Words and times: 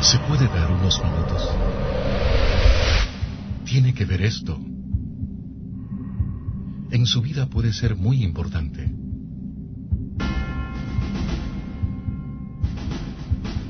¿Se 0.00 0.16
puede 0.20 0.46
dar 0.46 0.70
unos 0.70 1.02
minutos? 1.02 1.48
Tiene 3.64 3.92
que 3.92 4.04
ver 4.04 4.22
esto. 4.22 4.56
En 6.90 7.04
su 7.04 7.20
vida 7.20 7.46
puede 7.46 7.72
ser 7.72 7.96
muy 7.96 8.22
importante. 8.22 8.88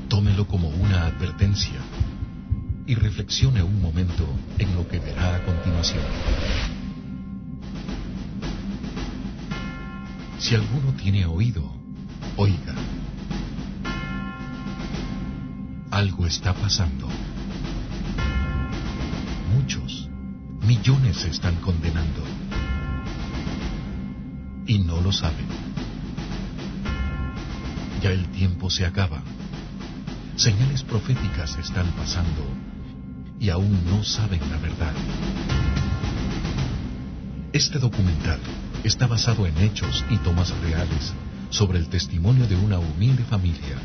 Tómelo 0.07 0.47
como 0.47 0.69
una 0.69 1.07
advertencia 1.07 1.79
y 2.85 2.93
reflexione 2.93 3.63
un 3.63 3.81
momento 3.81 4.25
en 4.59 4.75
lo 4.75 4.87
que 4.87 4.99
verá 4.99 5.35
a 5.35 5.43
continuación. 5.43 6.03
Si 10.37 10.53
alguno 10.53 10.93
tiene 10.93 11.25
oído, 11.25 11.63
oiga. 12.37 12.75
Algo 15.99 16.25
está 16.25 16.53
pasando. 16.53 17.09
Muchos, 19.53 20.07
millones 20.65 21.17
se 21.17 21.27
están 21.27 21.55
condenando. 21.57 22.23
Y 24.65 24.79
no 24.79 25.01
lo 25.01 25.11
saben. 25.11 25.45
Ya 28.01 28.11
el 28.11 28.29
tiempo 28.29 28.69
se 28.69 28.85
acaba. 28.85 29.21
Señales 30.37 30.83
proféticas 30.83 31.57
están 31.57 31.87
pasando 31.87 32.45
y 33.37 33.49
aún 33.49 33.77
no 33.85 34.01
saben 34.05 34.39
la 34.49 34.57
verdad. 34.57 34.93
Este 37.51 37.77
documental 37.77 38.39
está 38.85 39.05
basado 39.05 39.45
en 39.45 39.57
hechos 39.57 40.05
y 40.09 40.15
tomas 40.19 40.57
reales 40.59 41.13
sobre 41.49 41.77
el 41.77 41.89
testimonio 41.89 42.47
de 42.47 42.55
una 42.55 42.79
humilde 42.79 43.25
familia 43.25 43.75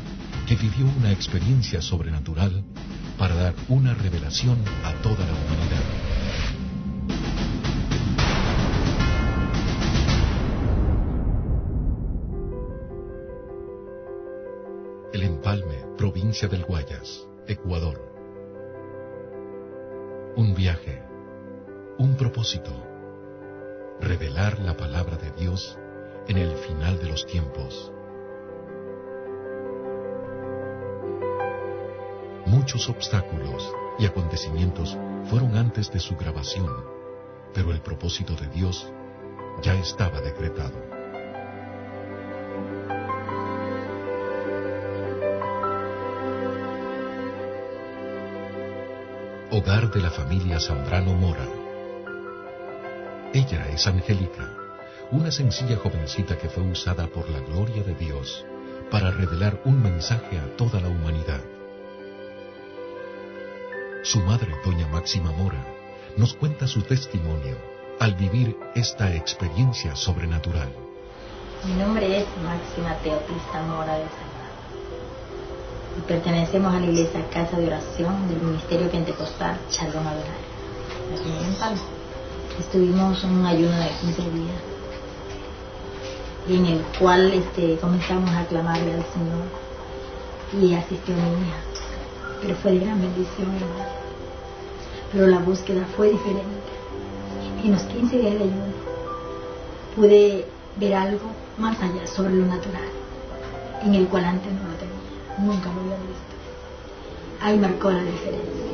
que 0.45 0.55
vivió 0.55 0.85
una 0.99 1.11
experiencia 1.11 1.81
sobrenatural 1.81 2.63
para 3.17 3.33
dar 3.35 3.53
una 3.67 3.95
revelación 3.95 4.59
a 4.83 4.93
toda 5.01 5.25
la 5.25 5.33
humanidad. 5.33 5.83
El 15.13 15.23
Empalme, 15.23 15.85
provincia 15.97 16.47
del 16.47 16.63
Guayas, 16.63 17.25
Ecuador. 17.47 18.13
Un 20.35 20.53
viaje, 20.53 21.01
un 21.97 22.15
propósito, 22.17 22.71
revelar 23.99 24.59
la 24.59 24.77
palabra 24.77 25.17
de 25.17 25.31
Dios 25.31 25.79
en 26.27 26.37
el 26.37 26.55
final 26.57 26.99
de 26.99 27.09
los 27.09 27.25
tiempos. 27.25 27.94
Muchos 32.45 32.87
obstáculos 32.89 33.73
y 33.97 34.05
acontecimientos 34.05 34.95
fueron 35.29 35.57
antes 35.57 35.91
de 35.91 35.99
su 35.99 36.15
grabación, 36.15 36.69
pero 37.55 37.71
el 37.71 37.81
propósito 37.81 38.35
de 38.35 38.47
Dios 38.49 38.87
ya 39.63 39.73
estaba 39.73 40.21
decretado. 40.21 40.77
Hogar 49.51 49.89
de 49.89 50.01
la 50.01 50.11
familia 50.11 50.59
Zambrano 50.59 51.13
Mora. 51.13 51.47
Ella 53.33 53.69
es 53.69 53.87
Angélica, 53.87 54.53
una 55.11 55.31
sencilla 55.31 55.77
jovencita 55.77 56.37
que 56.37 56.49
fue 56.49 56.63
usada 56.63 57.07
por 57.07 57.27
la 57.27 57.39
gloria 57.39 57.81
de 57.81 57.95
Dios 57.95 58.45
para 58.91 59.09
revelar 59.09 59.59
un 59.65 59.81
mensaje 59.81 60.37
a 60.37 60.55
toda 60.57 60.79
la 60.79 60.89
humanidad. 60.89 61.41
Su 64.05 64.19
madre, 64.19 64.53
doña 64.63 64.87
Máxima 64.89 65.31
Mora, 65.31 65.65
nos 66.15 66.35
cuenta 66.35 66.67
su 66.67 66.83
testimonio 66.83 67.57
al 67.99 68.13
vivir 68.13 68.55
esta 68.75 69.11
experiencia 69.15 69.95
sobrenatural. 69.95 70.69
Mi 71.63 71.73
nombre 71.73 72.19
es 72.19 72.25
Máxima 72.43 72.93
Teotista 73.01 73.63
Mora 73.63 73.95
de 73.97 74.05
Salvador. 74.05 74.53
Y 75.97 76.01
pertenecemos 76.01 76.75
a 76.75 76.79
la 76.81 76.85
iglesia 76.85 77.27
Casa 77.33 77.57
de 77.57 77.65
Oración 77.65 78.27
del 78.27 78.41
Ministerio 78.41 78.91
Pentecostal 78.91 79.57
Shalom 79.71 80.05
Adonai, 80.05 80.43
en. 81.15 82.59
Estuvimos 82.59 83.23
en 83.23 83.31
un 83.31 83.45
ayuno 83.47 83.75
de 83.75 83.89
15 84.01 84.21
días 84.21 84.61
en 86.47 86.65
el 86.67 86.81
cual 86.99 87.33
este, 87.33 87.75
comenzamos 87.77 88.29
a 88.35 88.45
clamarle 88.45 88.93
al 88.93 89.03
Señor 89.13 89.47
y 90.61 90.75
asistió 90.75 91.15
mi 91.15 91.47
hija 91.47 91.75
pero 92.41 92.55
fue 92.57 92.71
de 92.73 92.79
gran 92.79 93.01
bendición. 93.01 93.47
Pero 95.15 95.27
la 95.27 95.39
búsqueda 95.39 95.87
fue 95.95 96.09
diferente. 96.09 96.43
En 97.63 97.71
los 97.71 97.83
15 97.83 98.17
días 98.17 98.33
de 98.33 98.43
ayuno 98.43 98.75
pude 99.95 100.45
ver 100.77 100.93
algo 100.93 101.31
más 101.57 101.81
allá 101.81 102.05
sobre 102.05 102.35
lo 102.35 102.45
natural, 102.45 102.89
en 103.85 103.95
el 103.95 104.07
cual 104.09 104.25
antes 104.25 104.51
no 104.51 104.67
lo 104.67 104.75
tenía, 104.75 105.39
nunca 105.39 105.71
lo 105.73 105.79
había 105.79 105.95
visto. 105.95 106.35
Ahí 107.39 107.57
marcó 107.57 107.91
la 107.91 108.03
diferencia. 108.03 108.65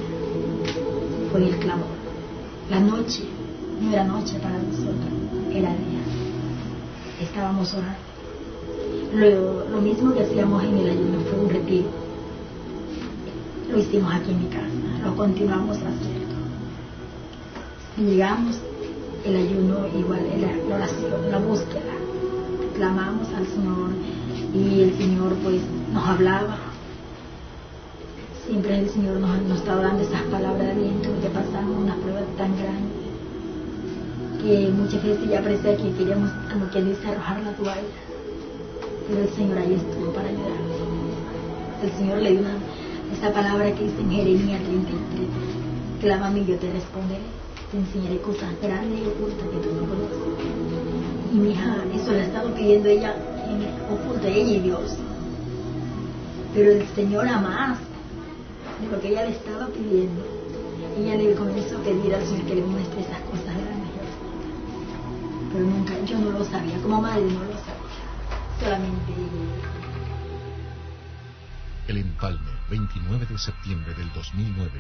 Fue 1.32 1.48
el 1.48 1.56
clamor. 1.58 1.86
La 2.72 2.80
noche 2.80 3.22
no 3.80 3.94
era 3.94 4.04
noche 4.04 4.40
para 4.40 4.58
nosotros, 4.58 5.14
era 5.52 5.70
día. 5.70 6.02
Estábamos 7.22 7.72
orando. 7.76 8.00
Lo, 9.14 9.70
lo 9.70 9.80
mismo 9.80 10.12
que 10.12 10.24
hacíamos 10.24 10.64
en 10.64 10.76
el 10.80 10.90
ayuno 10.90 11.20
fue 11.20 11.40
un 11.40 11.50
retiro 11.50 12.02
lo 13.72 13.80
hicimos 13.80 14.14
aquí 14.14 14.32
en 14.32 14.40
mi 14.40 14.50
casa, 14.50 14.68
lo 15.02 15.16
continuamos 15.16 15.78
haciendo. 15.78 16.21
Llegamos, 17.98 18.58
el 19.26 19.36
ayuno 19.36 19.88
igual, 19.98 20.22
la 20.70 20.76
oración, 20.76 21.32
la 21.32 21.38
búsqueda, 21.40 21.94
clamamos 22.76 23.28
al 23.34 23.46
Señor 23.46 23.90
y 24.54 24.82
el 24.82 24.98
Señor 24.98 25.34
pues 25.44 25.62
nos 25.94 26.08
hablaba. 26.08 26.58
Siempre 28.48 28.80
el 28.80 28.90
Señor 28.90 29.18
nos, 29.18 29.42
nos 29.44 29.60
estaba 29.60 29.82
dando 29.82 30.04
esas 30.04 30.24
palabras 30.24 30.66
de 30.66 30.72
aliento 30.72 31.10
que 31.22 31.30
pasamos 31.30 31.78
una 31.78 31.96
prueba 31.96 32.22
tan 32.38 32.56
grande 32.58 33.02
que 34.42 34.70
muchas 34.70 35.04
veces 35.04 35.30
ya 35.30 35.42
parecía 35.42 35.78
que 35.78 35.92
queríamos, 35.94 36.32
como 36.52 36.66
quien 36.68 36.90
dice, 36.90 37.08
arrojar 37.08 37.44
la 37.44 37.52
toalla. 37.54 37.82
Pero 39.08 39.22
el 39.22 39.30
Señor 39.30 39.58
ahí 39.58 39.74
estuvo 39.74 40.12
para 40.14 40.30
ayudarnos. 40.30 40.82
El 41.84 41.92
Señor 41.92 42.18
le 42.20 42.32
dio 42.32 42.40
una 42.40 42.56
esta 43.14 43.34
palabra 43.34 43.66
que 43.66 43.84
dice 43.84 44.00
en 44.00 44.12
Jeremías 44.12 44.64
33, 44.64 45.30
clámame 46.00 46.40
y 46.40 46.46
yo 46.46 46.56
te 46.58 46.72
responderé, 46.72 47.22
te 47.72 47.78
enseñaré 47.78 48.20
cosas 48.20 48.50
grandes 48.62 49.00
y 49.00 49.08
ocultas 49.08 49.48
que 49.48 49.58
tú 49.58 49.74
no 49.74 49.88
conoces. 49.88 50.18
Y 51.32 51.36
mi 51.36 51.52
hija, 51.52 51.78
eso 51.96 52.12
le 52.12 52.22
ha 52.22 52.26
estado 52.26 52.54
pidiendo 52.54 52.90
ella, 52.90 53.16
en 53.48 53.94
oculta 53.94 54.28
ella 54.28 54.52
y 54.52 54.60
Dios. 54.60 54.98
Pero 56.54 56.72
el 56.72 56.88
Señor 56.90 57.28
a 57.30 57.40
más 57.40 57.80
de 58.82 58.88
lo 58.92 59.00
que 59.00 59.08
ella 59.08 59.24
le 59.24 59.32
estaba 59.32 59.68
pidiendo, 59.68 60.22
ella 60.98 61.16
le 61.16 61.34
comenzó 61.34 61.78
a 61.78 61.82
pedir 61.82 62.14
al 62.14 62.26
Señor 62.26 62.46
que 62.46 62.56
le 62.56 62.62
muestre 62.64 63.02
esas 63.02 63.22
cosas 63.22 63.56
grandes. 63.56 63.92
Pero 65.54 65.66
nunca, 65.66 65.94
yo 66.06 66.20
no 66.20 66.32
lo 66.32 66.44
sabía, 66.44 66.78
como 66.82 67.02
madre 67.02 67.22
no 67.22 67.40
lo 67.40 67.54
sabía, 67.54 68.60
solamente 68.60 69.14
El 71.88 71.98
empalme 71.98 72.52
29 72.70 73.26
de 73.28 73.38
septiembre 73.38 73.94
del 73.94 74.12
2009, 74.14 74.72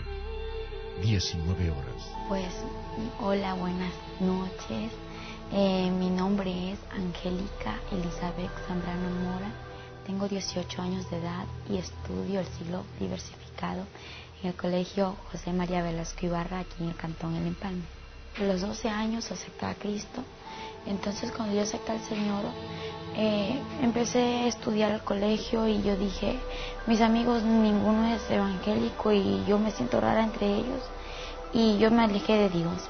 19 1.01 1.71
horas. 1.71 2.11
Pues, 2.27 2.53
hola, 3.19 3.55
buenas 3.55 3.91
noches. 4.19 4.91
Eh, 5.51 5.89
mi 5.89 6.09
nombre 6.09 6.71
es 6.71 6.79
Angélica 6.91 7.79
Elizabeth 7.91 8.51
Zambrano 8.67 9.09
Mora. 9.09 9.51
Tengo 10.05 10.27
18 10.27 10.81
años 10.81 11.09
de 11.09 11.17
edad 11.17 11.45
y 11.69 11.77
estudio 11.77 12.39
el 12.39 12.45
siglo 12.45 12.83
diversificado 12.99 13.83
en 14.41 14.49
el 14.49 14.55
Colegio 14.55 15.15
José 15.31 15.51
María 15.53 15.81
Velasco 15.81 16.25
Ibarra, 16.25 16.59
aquí 16.59 16.83
en 16.83 16.89
el 16.89 16.95
Cantón 16.95 17.35
El 17.35 17.47
Empalme. 17.47 17.83
A 18.39 18.43
los 18.43 18.61
12 18.61 18.87
años 18.89 19.31
acepté 19.31 19.65
a 19.65 19.73
Cristo. 19.73 20.23
Entonces, 20.85 21.31
cuando 21.31 21.55
yo 21.55 21.61
acepté 21.61 21.91
al 21.91 22.01
Señor, 22.01 22.43
eh, 23.15 23.59
empecé 23.81 24.19
a 24.19 24.47
estudiar 24.47 24.91
al 24.91 25.03
colegio 25.03 25.67
y 25.67 25.81
yo 25.81 25.97
dije, 25.97 26.39
mis 26.87 27.01
amigos 27.01 27.43
ninguno 27.43 28.07
es 28.07 28.21
evangélico 28.31 29.11
y 29.11 29.43
yo 29.45 29.59
me 29.59 29.71
siento 29.71 29.99
rara 29.99 30.23
entre 30.23 30.47
ellos 30.47 30.81
y 31.53 31.77
yo 31.77 31.91
me 31.91 32.03
alejé 32.03 32.33
de 32.33 32.49
Dios. 32.49 32.89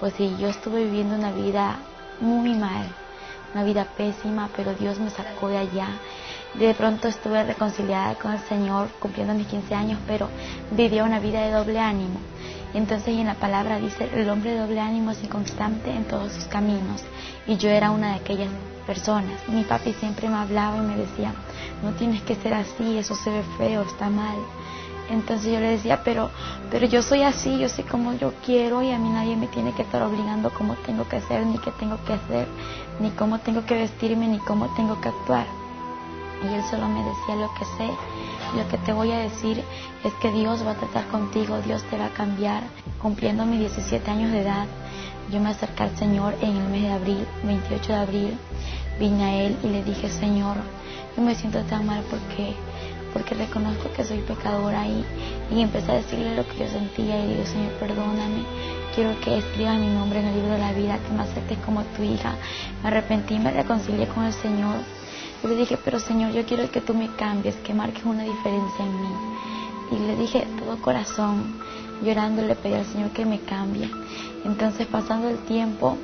Pues 0.00 0.14
sí, 0.14 0.34
yo 0.38 0.48
estuve 0.48 0.84
viviendo 0.84 1.14
una 1.14 1.30
vida 1.30 1.78
muy 2.20 2.54
mal, 2.54 2.86
una 3.54 3.64
vida 3.64 3.86
pésima, 3.96 4.48
pero 4.56 4.74
Dios 4.74 4.98
me 4.98 5.10
sacó 5.10 5.48
de 5.48 5.58
allá. 5.58 5.88
De 6.54 6.74
pronto 6.74 7.06
estuve 7.06 7.44
reconciliada 7.44 8.14
con 8.16 8.32
el 8.32 8.40
Señor 8.40 8.88
cumpliendo 8.98 9.34
mis 9.34 9.46
15 9.46 9.74
años, 9.74 10.00
pero 10.06 10.28
vivía 10.72 11.04
una 11.04 11.20
vida 11.20 11.42
de 11.42 11.52
doble 11.52 11.78
ánimo. 11.78 12.18
Entonces 12.74 13.08
en 13.08 13.26
la 13.26 13.34
palabra 13.34 13.78
dice, 13.78 14.08
el 14.14 14.28
hombre 14.30 14.56
doble 14.56 14.80
ánimo 14.80 15.10
es 15.10 15.22
inconstante 15.24 15.90
en 15.90 16.04
todos 16.04 16.32
sus 16.32 16.44
caminos. 16.44 17.02
Y 17.46 17.56
yo 17.56 17.68
era 17.68 17.90
una 17.90 18.10
de 18.10 18.14
aquellas 18.16 18.48
personas. 18.86 19.48
Mi 19.48 19.64
papi 19.64 19.92
siempre 19.94 20.28
me 20.28 20.36
hablaba 20.36 20.76
y 20.76 20.80
me 20.80 20.96
decía, 20.96 21.32
no 21.82 21.92
tienes 21.92 22.22
que 22.22 22.36
ser 22.36 22.54
así, 22.54 22.98
eso 22.98 23.14
se 23.14 23.30
ve 23.30 23.42
feo, 23.58 23.82
está 23.82 24.08
mal. 24.08 24.36
Entonces 25.10 25.52
yo 25.52 25.58
le 25.58 25.70
decía, 25.70 26.02
pero, 26.04 26.30
pero 26.70 26.86
yo 26.86 27.02
soy 27.02 27.22
así, 27.22 27.58
yo 27.58 27.68
sé 27.68 27.82
como 27.82 28.12
yo 28.12 28.32
quiero 28.46 28.80
y 28.82 28.92
a 28.92 28.98
mí 28.98 29.08
nadie 29.08 29.36
me 29.36 29.48
tiene 29.48 29.72
que 29.72 29.82
estar 29.82 30.02
obligando 30.02 30.50
cómo 30.50 30.76
tengo 30.86 31.08
que 31.08 31.16
hacer, 31.16 31.44
ni 31.44 31.58
qué 31.58 31.72
tengo 31.72 31.98
que 32.04 32.12
hacer, 32.12 32.46
ni 33.00 33.10
cómo 33.10 33.40
tengo 33.40 33.66
que 33.66 33.74
vestirme, 33.74 34.28
ni 34.28 34.38
cómo 34.38 34.68
tengo 34.76 35.00
que 35.00 35.08
actuar. 35.08 35.46
Y 36.44 36.54
él 36.54 36.62
solo 36.70 36.88
me 36.88 37.02
decía 37.02 37.34
lo 37.36 37.52
que 37.54 37.64
sé, 37.64 37.90
lo 38.56 38.68
que 38.68 38.78
te 38.78 38.92
voy 38.92 39.12
a 39.12 39.18
decir 39.18 39.62
es 40.04 40.12
que 40.14 40.30
Dios 40.32 40.64
va 40.66 40.72
a 40.72 40.74
tratar 40.74 41.06
contigo, 41.08 41.60
Dios 41.60 41.82
te 41.84 41.98
va 41.98 42.06
a 42.06 42.10
cambiar. 42.10 42.62
Cumpliendo 43.00 43.46
mis 43.46 43.60
17 43.60 44.10
años 44.10 44.32
de 44.32 44.40
edad, 44.40 44.66
yo 45.30 45.40
me 45.40 45.50
acerqué 45.50 45.84
al 45.84 45.96
Señor 45.96 46.34
en 46.40 46.56
el 46.56 46.68
mes 46.68 46.82
de 46.82 46.92
abril, 46.92 47.26
28 47.44 47.92
de 47.92 47.98
abril, 47.98 48.38
vine 48.98 49.24
a 49.24 49.42
Él 49.42 49.56
y 49.62 49.68
le 49.68 49.84
dije, 49.84 50.08
Señor, 50.08 50.56
yo 51.16 51.22
me 51.22 51.34
siento 51.34 51.62
tan 51.64 51.86
mal 51.86 52.02
porque 52.10 52.54
porque 53.12 53.34
reconozco 53.34 53.90
que 53.92 54.04
soy 54.04 54.18
pecadora 54.18 54.86
y, 54.86 55.04
y 55.50 55.60
empecé 55.62 55.90
a 55.90 55.96
decirle 55.96 56.36
lo 56.36 56.46
que 56.46 56.58
yo 56.58 56.68
sentía 56.68 57.24
y 57.24 57.28
digo, 57.28 57.44
Señor, 57.44 57.72
perdóname, 57.72 58.44
quiero 58.94 59.18
que 59.20 59.38
escribas 59.38 59.78
mi 59.78 59.88
nombre 59.88 60.20
en 60.20 60.26
el 60.26 60.34
libro 60.34 60.52
de 60.52 60.58
la 60.58 60.72
vida, 60.72 60.98
que 60.98 61.12
me 61.12 61.22
aceptes 61.22 61.58
como 61.58 61.82
tu 61.82 62.02
hija. 62.02 62.34
Me 62.82 62.88
arrepentí, 62.88 63.38
me 63.38 63.50
reconcilié 63.50 64.06
con 64.06 64.24
el 64.24 64.32
Señor. 64.32 64.76
Y 65.42 65.46
le 65.46 65.56
dije, 65.56 65.78
pero 65.84 65.98
Señor, 65.98 66.32
yo 66.32 66.44
quiero 66.44 66.70
que 66.70 66.80
tú 66.80 66.94
me 66.94 67.08
cambies, 67.16 67.56
que 67.56 67.74
marques 67.74 68.04
una 68.04 68.24
diferencia 68.24 68.84
en 68.84 69.00
mí. 69.00 69.08
Y 69.92 69.98
le 69.98 70.16
dije, 70.16 70.46
todo 70.58 70.80
corazón, 70.80 71.58
llorando, 72.02 72.42
le 72.42 72.56
pedí 72.56 72.74
al 72.74 72.86
Señor 72.86 73.10
que 73.10 73.24
me 73.24 73.40
cambie. 73.40 73.90
Entonces, 74.44 74.86
pasando 74.86 75.28
el 75.28 75.38
tiempo, 75.38 75.96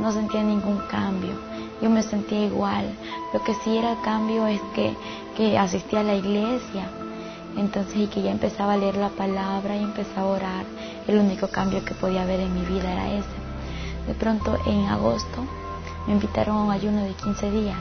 no 0.00 0.12
sentía 0.12 0.42
ningún 0.42 0.78
cambio 0.90 1.34
yo 1.84 1.90
me 1.90 2.02
sentía 2.02 2.46
igual. 2.46 2.94
Lo 3.32 3.42
que 3.42 3.54
sí 3.54 3.76
era 3.76 4.00
cambio 4.02 4.46
es 4.46 4.60
que, 4.74 4.96
que 5.36 5.58
asistía 5.58 6.00
a 6.00 6.04
la 6.04 6.14
iglesia. 6.14 6.88
Entonces, 7.56 7.96
y 7.96 8.06
que 8.06 8.22
ya 8.22 8.30
empezaba 8.30 8.72
a 8.72 8.76
leer 8.76 8.96
la 8.96 9.10
palabra 9.10 9.76
y 9.76 9.82
empezaba 9.82 10.28
a 10.28 10.36
orar. 10.36 10.64
El 11.06 11.18
único 11.18 11.48
cambio 11.48 11.84
que 11.84 11.94
podía 11.94 12.22
haber 12.22 12.40
en 12.40 12.54
mi 12.54 12.64
vida 12.64 12.90
era 12.90 13.12
ese. 13.12 13.36
De 14.06 14.14
pronto, 14.14 14.56
en 14.66 14.86
agosto, 14.86 15.44
me 16.06 16.14
invitaron 16.14 16.56
a 16.56 16.62
un 16.62 16.70
ayuno 16.70 17.02
de 17.02 17.12
15 17.12 17.50
días. 17.50 17.76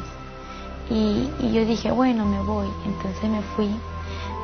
Y, 0.93 1.29
y 1.39 1.51
yo 1.51 1.65
dije, 1.65 1.91
bueno, 1.91 2.25
me 2.25 2.41
voy. 2.43 2.67
Entonces 2.85 3.29
me 3.29 3.41
fui. 3.55 3.69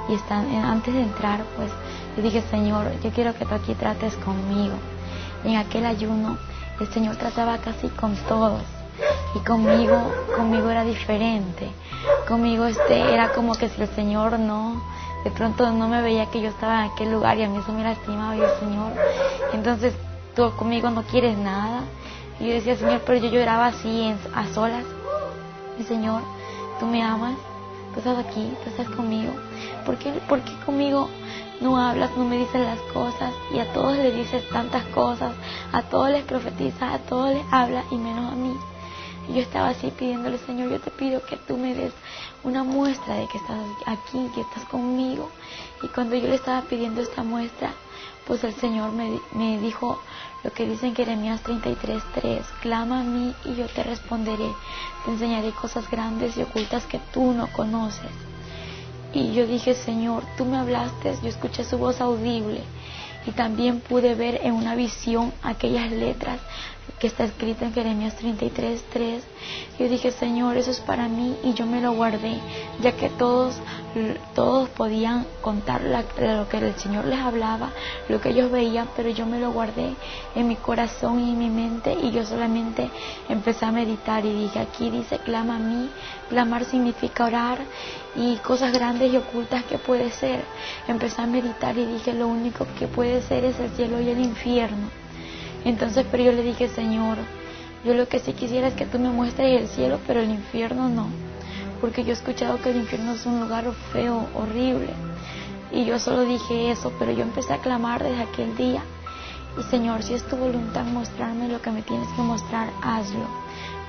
Y 0.10 0.16
están, 0.16 0.51
antes 0.56 0.94
de 0.94 1.04
entrar, 1.04 1.44
pues, 1.56 1.72
yo 2.18 2.24
dije, 2.24 2.42
Señor, 2.50 2.88
yo 3.04 3.12
quiero 3.12 3.36
que 3.36 3.46
tú 3.46 3.54
aquí 3.54 3.75
trates 3.75 4.16
conmigo. 4.16 4.75
Y 5.46 5.50
en 5.50 5.57
aquel 5.57 5.86
ayuno, 5.86 6.38
el 6.80 6.88
Señor 6.88 7.18
trataba 7.18 7.60
casi 7.60 7.88
con 7.90 8.16
todos 8.28 8.63
y 9.36 9.40
conmigo 9.40 10.12
conmigo 10.36 10.69
era 10.69 10.84
diferente 10.84 11.72
conmigo 12.28 12.66
este 12.66 13.13
era 13.13 13.31
como 13.34 13.54
que 13.56 13.69
si 13.69 13.81
el 13.81 13.88
Señor 13.90 14.40
no 14.40 14.81
de 15.24 15.31
pronto 15.31 15.69
no 15.72 15.88
me 15.88 16.02
veía 16.02 16.28
que 16.28 16.42
yo 16.42 16.50
estaba 16.50 16.86
en 16.86 16.92
aquel 16.92 17.12
lugar 17.12 17.38
y 17.38 17.44
a 17.44 17.50
mí 17.50 17.57
eso 17.57 17.72
me 17.72 17.84
lastimaba 17.84 18.36
y 18.36 18.42
el 18.42 18.60
Señor 18.60 18.92
entonces 19.54 19.94
tú 20.36 20.52
conmigo 20.57 20.90
no 20.90 21.04
quieres 21.04 21.38
nada 21.38 21.81
y 22.40 22.48
yo 22.48 22.54
decía 22.54 22.75
Señor 22.75 23.02
pero 23.06 23.19
yo 23.19 23.30
lloraba 23.30 23.68
así 23.68 24.02
en, 24.04 24.18
a 24.34 24.48
solas 24.48 24.86
y 25.80 25.84
Señor 25.84 26.22
tú 26.80 26.86
me 26.86 27.04
amas 27.04 27.36
tú 27.94 28.00
estás 28.00 28.18
aquí 28.18 28.54
tú 28.64 28.70
estás 28.70 28.90
conmigo. 28.96 29.34
¿por 29.86 29.98
qué, 29.98 30.12
¿por 30.28 30.42
qué 30.42 30.54
conmigo 30.66 31.10
no 31.62 31.78
hablas, 31.78 32.16
no 32.16 32.24
me 32.26 32.38
dices 32.38 32.62
las 32.62 32.80
cosas 32.94 33.34
y 33.54 33.60
a 33.60 33.72
todos 33.74 33.98
les 33.98 34.16
dices 34.16 34.48
tantas 34.50 34.86
cosas, 34.86 35.34
a 35.74 35.81
todos 35.84 36.10
les 36.10 36.24
profetizas, 36.24 36.94
a 36.94 37.00
todos 37.00 37.34
les 37.34 37.44
hablas 37.52 37.86
y 37.92 37.98
menos 37.98 38.31
a 38.31 38.36
mí. 38.36 38.56
Yo 39.30 39.42
estaba 39.42 39.70
así 39.70 39.92
pidiéndole, 39.92 40.40
Señor, 40.40 40.72
yo 40.72 40.80
te 40.80 40.90
pido 40.90 41.22
que 41.24 41.38
tú 41.38 41.58
me 41.58 41.76
des 41.76 41.94
una 42.44 42.64
muestra 42.64 43.16
de 43.16 43.28
que 43.28 43.38
estás 43.38 43.60
aquí, 43.86 44.28
que 44.34 44.42
estás 44.42 44.64
conmigo. 44.66 45.30
Y 45.84 45.88
cuando 45.90 46.16
yo 46.16 46.28
le 46.28 46.36
estaba 46.36 46.62
pidiendo 46.64 47.02
esta 47.02 47.22
muestra, 47.24 47.74
pues 48.26 48.44
el 48.44 48.54
Señor 48.56 48.92
me, 48.92 49.20
me 49.34 49.60
dijo 49.60 50.00
lo 50.44 50.51
que 50.51 50.65
dice 50.65 50.88
en 50.88 50.95
Jeremías 50.95 51.41
33:3, 51.44 52.44
clama 52.62 53.01
a 53.01 53.03
mí 53.03 53.33
y 53.45 53.56
yo 53.56 53.68
te 53.68 53.83
responderé, 53.83 54.50
te 55.06 55.12
enseñaré 55.12 55.51
cosas 55.51 55.89
grandes 55.89 56.38
y 56.38 56.41
ocultas 56.41 56.86
que 56.86 57.00
tú 57.13 57.33
no 57.33 57.47
conoces. 57.47 58.12
Y 59.13 59.33
yo 59.33 59.47
dije, 59.47 59.74
Señor, 59.74 60.24
tú 60.38 60.45
me 60.45 60.57
hablaste, 60.57 61.15
yo 61.21 61.30
escuché 61.30 61.63
su 61.63 61.77
voz 61.77 62.00
audible 62.00 62.62
y 63.25 63.31
también 63.31 63.81
pude 63.81 64.15
ver 64.15 64.39
en 64.44 64.53
una 64.53 64.75
visión 64.75 65.33
aquellas 65.41 65.91
letras 65.91 66.39
que 67.00 67.07
está 67.07 67.24
escrita 67.24 67.66
en 67.66 67.74
Jeremías 67.74 68.16
33, 68.18 68.84
3. 68.92 69.24
Yo 69.80 69.88
dije, 69.88 70.12
Señor, 70.12 70.57
eso 70.57 70.69
es 70.69 70.81
para 70.81 71.07
mí 71.07 71.36
y 71.44 71.54
yo 71.54 71.66
me 71.66 71.81
lo 71.81 71.94
guardé, 71.94 72.38
ya 72.81 72.92
que 72.92 73.10
todos, 73.10 73.56
todos 74.36 74.68
podían 74.69 75.25
contar 75.42 75.81
lo 75.81 76.50
que 76.50 76.57
el 76.57 76.75
Señor 76.75 77.06
les 77.06 77.19
hablaba, 77.19 77.72
lo 78.10 78.19
que 78.19 78.30
ellos 78.30 78.51
veían, 78.51 78.90
pero 78.96 79.10
yo 79.10 79.25
me 79.25 79.40
lo 79.40 79.51
guardé 79.51 79.96
en 80.36 80.48
mi 80.48 80.57
corazón 80.57 81.19
y 81.22 81.31
en 81.31 81.40
mi 81.40 81.50
mente 81.50 81.94
y 81.94 82.12
yo 82.12 82.25
solamente 82.25 82.90
empecé 83.30 83.66
a 83.66 83.72
meditar 83.72 84.25
y 84.25 84.34
dije, 84.34 84.60
aquí 84.60 84.90
dice, 84.90 85.19
clama 85.19 85.56
a 85.56 85.60
mí, 85.60 85.90
clamar 86.28 86.66
significa 86.66 87.25
orar 87.25 87.60
y 88.16 88.36
cosas 88.38 88.74
grandes 88.74 89.13
y 89.13 89.18
ocultas 89.18 89.63
que 89.63 89.78
puede 89.78 90.12
ser. 90.12 90.44
Empecé 90.88 91.22
a 91.22 91.28
meditar 91.28 91.78
y 91.78 91.86
dije, 91.86 92.13
lo 92.13 92.28
único 92.28 92.68
que 92.78 92.88
puede 92.88 93.22
ser 93.22 93.45
es 93.45 93.57
el 93.60 93.69
cielo 93.72 94.02
y 94.02 94.10
el 94.10 94.19
infierno. 94.19 95.08
Entonces, 95.65 96.06
pero 96.09 96.23
yo 96.23 96.31
le 96.31 96.44
dije, 96.44 96.69
Señor, 96.69 97.17
yo 97.83 97.94
lo 97.94 98.07
que 98.07 98.19
sí 98.19 98.33
quisiera 98.33 98.67
es 98.67 98.73
que 98.73 98.85
tú 98.85 99.00
me 99.00 99.09
muestres 99.09 99.61
el 99.61 99.67
cielo, 99.67 100.00
pero 100.06 100.19
el 100.21 100.29
infierno 100.29 100.89
no. 100.89 101.07
Porque 101.81 102.03
yo 102.03 102.09
he 102.09 102.13
escuchado 102.13 102.61
que 102.61 102.71
el 102.71 102.77
infierno 102.77 103.13
es 103.13 103.25
un 103.25 103.39
lugar 103.39 103.65
feo, 103.94 104.27
horrible. 104.35 104.89
Y 105.71 105.85
yo 105.85 106.00
solo 106.00 106.23
dije 106.23 106.71
eso, 106.71 106.91
pero 107.00 107.11
yo 107.11 107.21
empecé 107.21 107.53
a 107.53 107.59
clamar 107.59 108.03
desde 108.03 108.23
aquel 108.23 108.56
día. 108.57 108.83
Y 109.57 109.63
Señor, 109.63 110.03
si 110.03 110.13
es 110.13 110.27
tu 110.27 110.35
voluntad 110.35 110.85
mostrarme 110.85 111.47
lo 111.47 111.61
que 111.61 111.71
me 111.71 111.81
tienes 111.81 112.07
que 112.09 112.21
mostrar, 112.21 112.69
hazlo. 112.81 113.25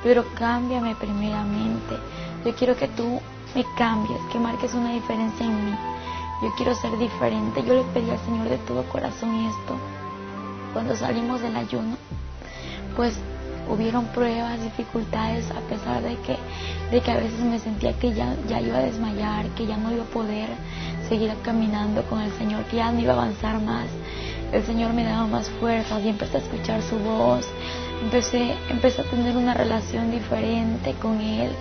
Pero 0.03 0.25
cámbiame 0.35 0.95
primeramente. 0.95 1.97
Yo 2.45 2.55
quiero 2.55 2.77
que 2.77 2.89
tú 2.89 3.21
me 3.55 3.65
cambies, 3.77 4.21
que 4.33 4.39
marques 4.39 4.75
una 4.75 4.93
diferencia 4.93 5.45
en 5.45 5.65
mí. 5.65 5.75
Yo 6.43 6.53
quiero 6.57 6.75
ser 6.75 6.97
diferente. 6.97 7.63
Yo 7.65 7.75
le 7.75 7.83
pedí 7.93 8.11
al 8.11 8.19
Señor 8.21 8.49
de 8.49 8.59
todo 8.59 8.85
corazón 8.85 9.35
esto 9.47 10.00
cuando 10.73 10.97
salimos 10.97 11.41
del 11.41 11.57
ayuno, 11.57 11.97
pues 12.97 13.19
hubieron 13.69 14.07
pruebas, 14.07 14.63
dificultades, 14.63 15.51
a 15.51 15.61
pesar 15.61 16.03
de 16.03 16.17
que, 16.17 16.37
de 16.91 17.01
que 17.01 17.11
a 17.11 17.17
veces 17.17 17.41
me 17.41 17.59
sentía 17.59 17.93
que 17.99 18.13
ya, 18.13 18.35
ya 18.49 18.61
iba 18.61 18.79
a 18.79 18.83
desmayar, 18.83 19.47
que 19.51 19.67
ya 19.67 19.77
no 19.77 19.93
iba 19.93 20.03
a 20.03 20.07
poder 20.07 20.49
seguir 21.09 21.33
caminando 21.43 22.03
con 22.05 22.21
el 22.21 22.33
Señor, 22.33 22.65
que 22.65 22.77
ya 22.77 22.91
no 22.91 23.01
iba 23.01 23.13
a 23.13 23.17
avanzar 23.17 23.61
más. 23.61 23.87
El 24.53 24.65
Señor 24.65 24.93
me 24.93 25.05
daba 25.05 25.27
más 25.27 25.49
fuerzas 25.49 26.03
y 26.05 26.09
empecé 26.09 26.39
a 26.39 26.41
escuchar 26.41 26.83
su 26.83 26.99
voz. 26.99 27.47
Empecé, 28.03 28.55
empecé 28.69 29.03
a 29.03 29.05
tener 29.05 29.37
una 29.37 29.55
relación 29.55 30.11
diferente 30.11 30.95
con 30.95 31.21
Él. 31.21 31.53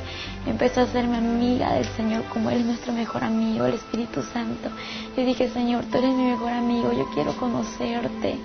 Empecé 0.48 0.80
a 0.80 0.84
hacerme 0.84 1.18
amiga 1.18 1.74
del 1.74 1.86
Señor 1.86 2.24
como 2.34 2.50
Él 2.50 2.62
es 2.62 2.66
nuestro 2.66 2.94
mejor 2.94 3.24
amigo, 3.24 3.66
el 3.66 3.76
Espíritu 3.76 4.24
Santo. 4.24 4.70
Yo 5.16 5.24
dije, 5.24 5.50
Señor, 5.50 5.86
tú 5.86 6.00
eres 6.00 6.16
mi 6.16 6.24
mejor 6.24 6.54
amigo, 6.54 6.92
yo 6.94 7.08
quiero 7.14 7.34
conocerte. 7.34 8.40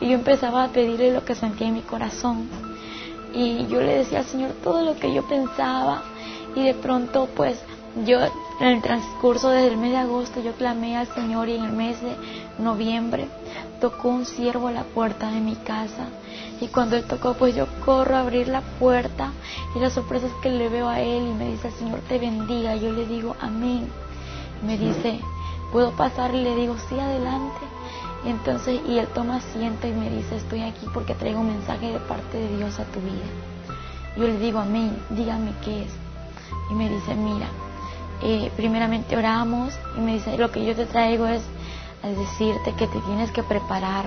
Y 0.00 0.08
yo 0.08 0.14
empezaba 0.14 0.64
a 0.64 0.68
pedirle 0.68 1.12
lo 1.12 1.24
que 1.24 1.34
sentía 1.34 1.68
en 1.68 1.74
mi 1.74 1.82
corazón. 1.82 2.48
Y 3.34 3.66
yo 3.66 3.80
le 3.80 3.98
decía 3.98 4.20
al 4.20 4.24
Señor 4.24 4.52
todo 4.62 4.82
lo 4.82 4.96
que 4.96 5.12
yo 5.12 5.26
pensaba. 5.26 6.02
Y 6.54 6.64
de 6.64 6.74
pronto, 6.74 7.28
pues, 7.34 7.58
yo 8.04 8.18
en 8.60 8.68
el 8.68 8.82
transcurso 8.82 9.50
desde 9.50 9.68
el 9.68 9.76
mes 9.76 9.92
de 9.92 9.98
agosto, 9.98 10.40
yo 10.40 10.52
clamé 10.52 10.96
al 10.96 11.06
Señor 11.08 11.48
y 11.48 11.56
en 11.56 11.64
el 11.64 11.72
mes 11.72 12.00
de 12.00 12.14
noviembre 12.58 13.28
tocó 13.80 14.08
un 14.08 14.24
siervo 14.24 14.68
a 14.68 14.72
la 14.72 14.84
puerta 14.84 15.30
de 15.30 15.40
mi 15.40 15.54
casa. 15.56 16.08
Y 16.60 16.68
cuando 16.68 16.96
él 16.96 17.04
tocó, 17.04 17.34
pues 17.34 17.54
yo 17.54 17.66
corro 17.84 18.16
a 18.16 18.20
abrir 18.20 18.48
la 18.48 18.62
puerta 18.62 19.32
y 19.74 19.78
la 19.78 19.90
sorpresa 19.90 20.26
es 20.26 20.32
que 20.42 20.50
le 20.50 20.68
veo 20.68 20.88
a 20.88 21.00
él 21.00 21.26
y 21.28 21.34
me 21.34 21.50
dice, 21.50 21.70
Señor 21.72 22.00
te 22.08 22.18
bendiga. 22.18 22.76
Yo 22.76 22.92
le 22.92 23.06
digo, 23.06 23.36
amén. 23.40 23.88
Me 24.66 24.78
dice, 24.78 25.20
¿puedo 25.72 25.92
pasar? 25.92 26.34
Y 26.34 26.42
le 26.42 26.56
digo, 26.56 26.76
sí, 26.88 26.98
adelante. 26.98 27.60
Entonces, 28.26 28.80
y 28.88 28.98
él 28.98 29.06
toma 29.14 29.36
asiento 29.36 29.86
y 29.86 29.92
me 29.92 30.10
dice, 30.10 30.36
estoy 30.36 30.62
aquí 30.62 30.84
porque 30.92 31.14
traigo 31.14 31.40
un 31.40 31.46
mensaje 31.46 31.92
de 31.92 32.00
parte 32.00 32.36
de 32.36 32.56
Dios 32.56 32.80
a 32.80 32.84
tu 32.84 33.00
vida. 33.00 33.24
Yo 34.16 34.24
le 34.24 34.36
digo, 34.38 34.58
amén, 34.58 34.98
dígame 35.10 35.52
qué 35.64 35.84
es. 35.84 35.92
Y 36.68 36.74
me 36.74 36.88
dice, 36.88 37.14
mira, 37.14 37.46
eh, 38.22 38.50
primeramente 38.56 39.16
oramos 39.16 39.78
y 39.96 40.00
me 40.00 40.14
dice, 40.14 40.36
lo 40.36 40.50
que 40.50 40.64
yo 40.64 40.74
te 40.74 40.86
traigo 40.86 41.26
es, 41.26 41.42
decirte 42.02 42.72
que 42.74 42.86
te 42.86 43.00
tienes 43.00 43.32
que 43.32 43.42
preparar, 43.42 44.04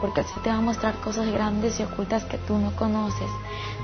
porque 0.00 0.22
así 0.22 0.32
te 0.42 0.48
va 0.48 0.56
a 0.56 0.60
mostrar 0.62 0.94
cosas 1.00 1.30
grandes 1.30 1.78
y 1.78 1.82
ocultas 1.82 2.24
que 2.24 2.38
tú 2.38 2.56
no 2.58 2.74
conoces. 2.76 3.30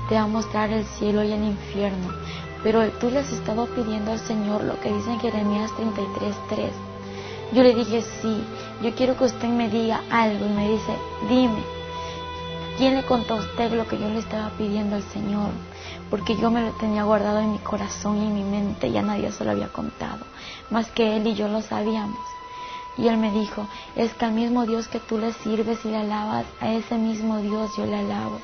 Te 0.09 0.15
va 0.15 0.21
a 0.21 0.27
mostrar 0.27 0.71
el 0.71 0.85
cielo 0.85 1.23
y 1.23 1.31
el 1.31 1.43
infierno. 1.43 2.09
Pero 2.63 2.87
tú 2.93 3.09
le 3.09 3.19
has 3.19 3.31
estado 3.31 3.67
pidiendo 3.67 4.11
al 4.11 4.19
Señor 4.19 4.63
lo 4.63 4.79
que 4.79 4.93
dice 4.93 5.11
en 5.11 5.19
Jeremías 5.19 5.71
33.3 5.71 6.91
yo 7.53 7.63
le 7.63 7.75
dije, 7.75 8.01
sí, 8.01 8.43
yo 8.81 8.93
quiero 8.95 9.17
que 9.17 9.25
usted 9.25 9.47
me 9.47 9.69
diga 9.69 10.01
algo. 10.09 10.45
Y 10.45 10.49
me 10.49 10.69
dice, 10.69 10.95
dime, 11.29 11.63
¿quién 12.77 12.95
le 12.95 13.03
contó 13.03 13.35
a 13.35 13.37
usted 13.37 13.71
lo 13.73 13.87
que 13.87 13.97
yo 13.97 14.09
le 14.09 14.19
estaba 14.19 14.49
pidiendo 14.57 14.95
al 14.95 15.03
Señor? 15.03 15.49
Porque 16.09 16.35
yo 16.35 16.51
me 16.51 16.61
lo 16.61 16.71
tenía 16.73 17.03
guardado 17.03 17.39
en 17.39 17.53
mi 17.53 17.59
corazón 17.59 18.21
y 18.21 18.27
en 18.27 18.35
mi 18.35 18.43
mente, 18.43 18.91
ya 18.91 19.01
nadie 19.01 19.31
se 19.31 19.45
lo 19.45 19.51
había 19.51 19.69
contado, 19.69 20.25
más 20.69 20.89
que 20.91 21.15
él 21.15 21.27
y 21.27 21.35
yo 21.35 21.47
lo 21.47 21.61
sabíamos. 21.61 22.19
Y 22.97 23.07
él 23.07 23.17
me 23.17 23.31
dijo, 23.31 23.67
es 23.95 24.13
que 24.13 24.25
al 24.25 24.33
mismo 24.33 24.65
Dios 24.65 24.87
que 24.89 24.99
tú 24.99 25.17
le 25.17 25.31
sirves 25.33 25.79
y 25.85 25.89
le 25.89 25.97
alabas, 25.97 26.45
a 26.59 26.73
ese 26.73 26.97
mismo 26.97 27.37
Dios 27.37 27.71
yo 27.77 27.85
le 27.85 27.97
alabo. 27.97 28.41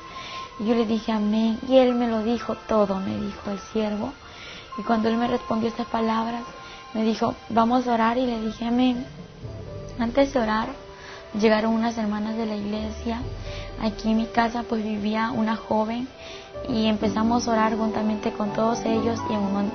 Y 0.58 0.64
yo 0.64 0.74
le 0.74 0.86
dije, 0.86 1.12
amén. 1.12 1.58
Y 1.68 1.76
él 1.76 1.94
me 1.94 2.08
lo 2.08 2.22
dijo 2.22 2.56
todo, 2.66 2.96
me 2.96 3.16
dijo 3.16 3.50
el 3.50 3.58
siervo. 3.72 4.12
Y 4.78 4.82
cuando 4.82 5.08
él 5.08 5.16
me 5.16 5.28
respondió 5.28 5.68
estas 5.68 5.86
palabras, 5.86 6.42
me 6.94 7.02
dijo, 7.02 7.34
vamos 7.50 7.86
a 7.86 7.94
orar 7.94 8.16
y 8.16 8.26
le 8.26 8.40
dije, 8.40 8.64
amén. 8.64 9.06
Antes 9.98 10.32
de 10.32 10.40
orar, 10.40 10.68
llegaron 11.34 11.74
unas 11.74 11.98
hermanas 11.98 12.36
de 12.36 12.46
la 12.46 12.54
iglesia. 12.54 13.20
Aquí 13.80 14.10
en 14.10 14.18
mi 14.18 14.26
casa 14.26 14.62
pues 14.62 14.84
vivía 14.84 15.32
una 15.32 15.56
joven 15.56 16.08
y 16.68 16.86
empezamos 16.86 17.48
a 17.48 17.52
orar 17.52 17.76
juntamente 17.76 18.32
con 18.32 18.52
todos 18.52 18.84
ellos 18.84 19.20
y 19.28 19.34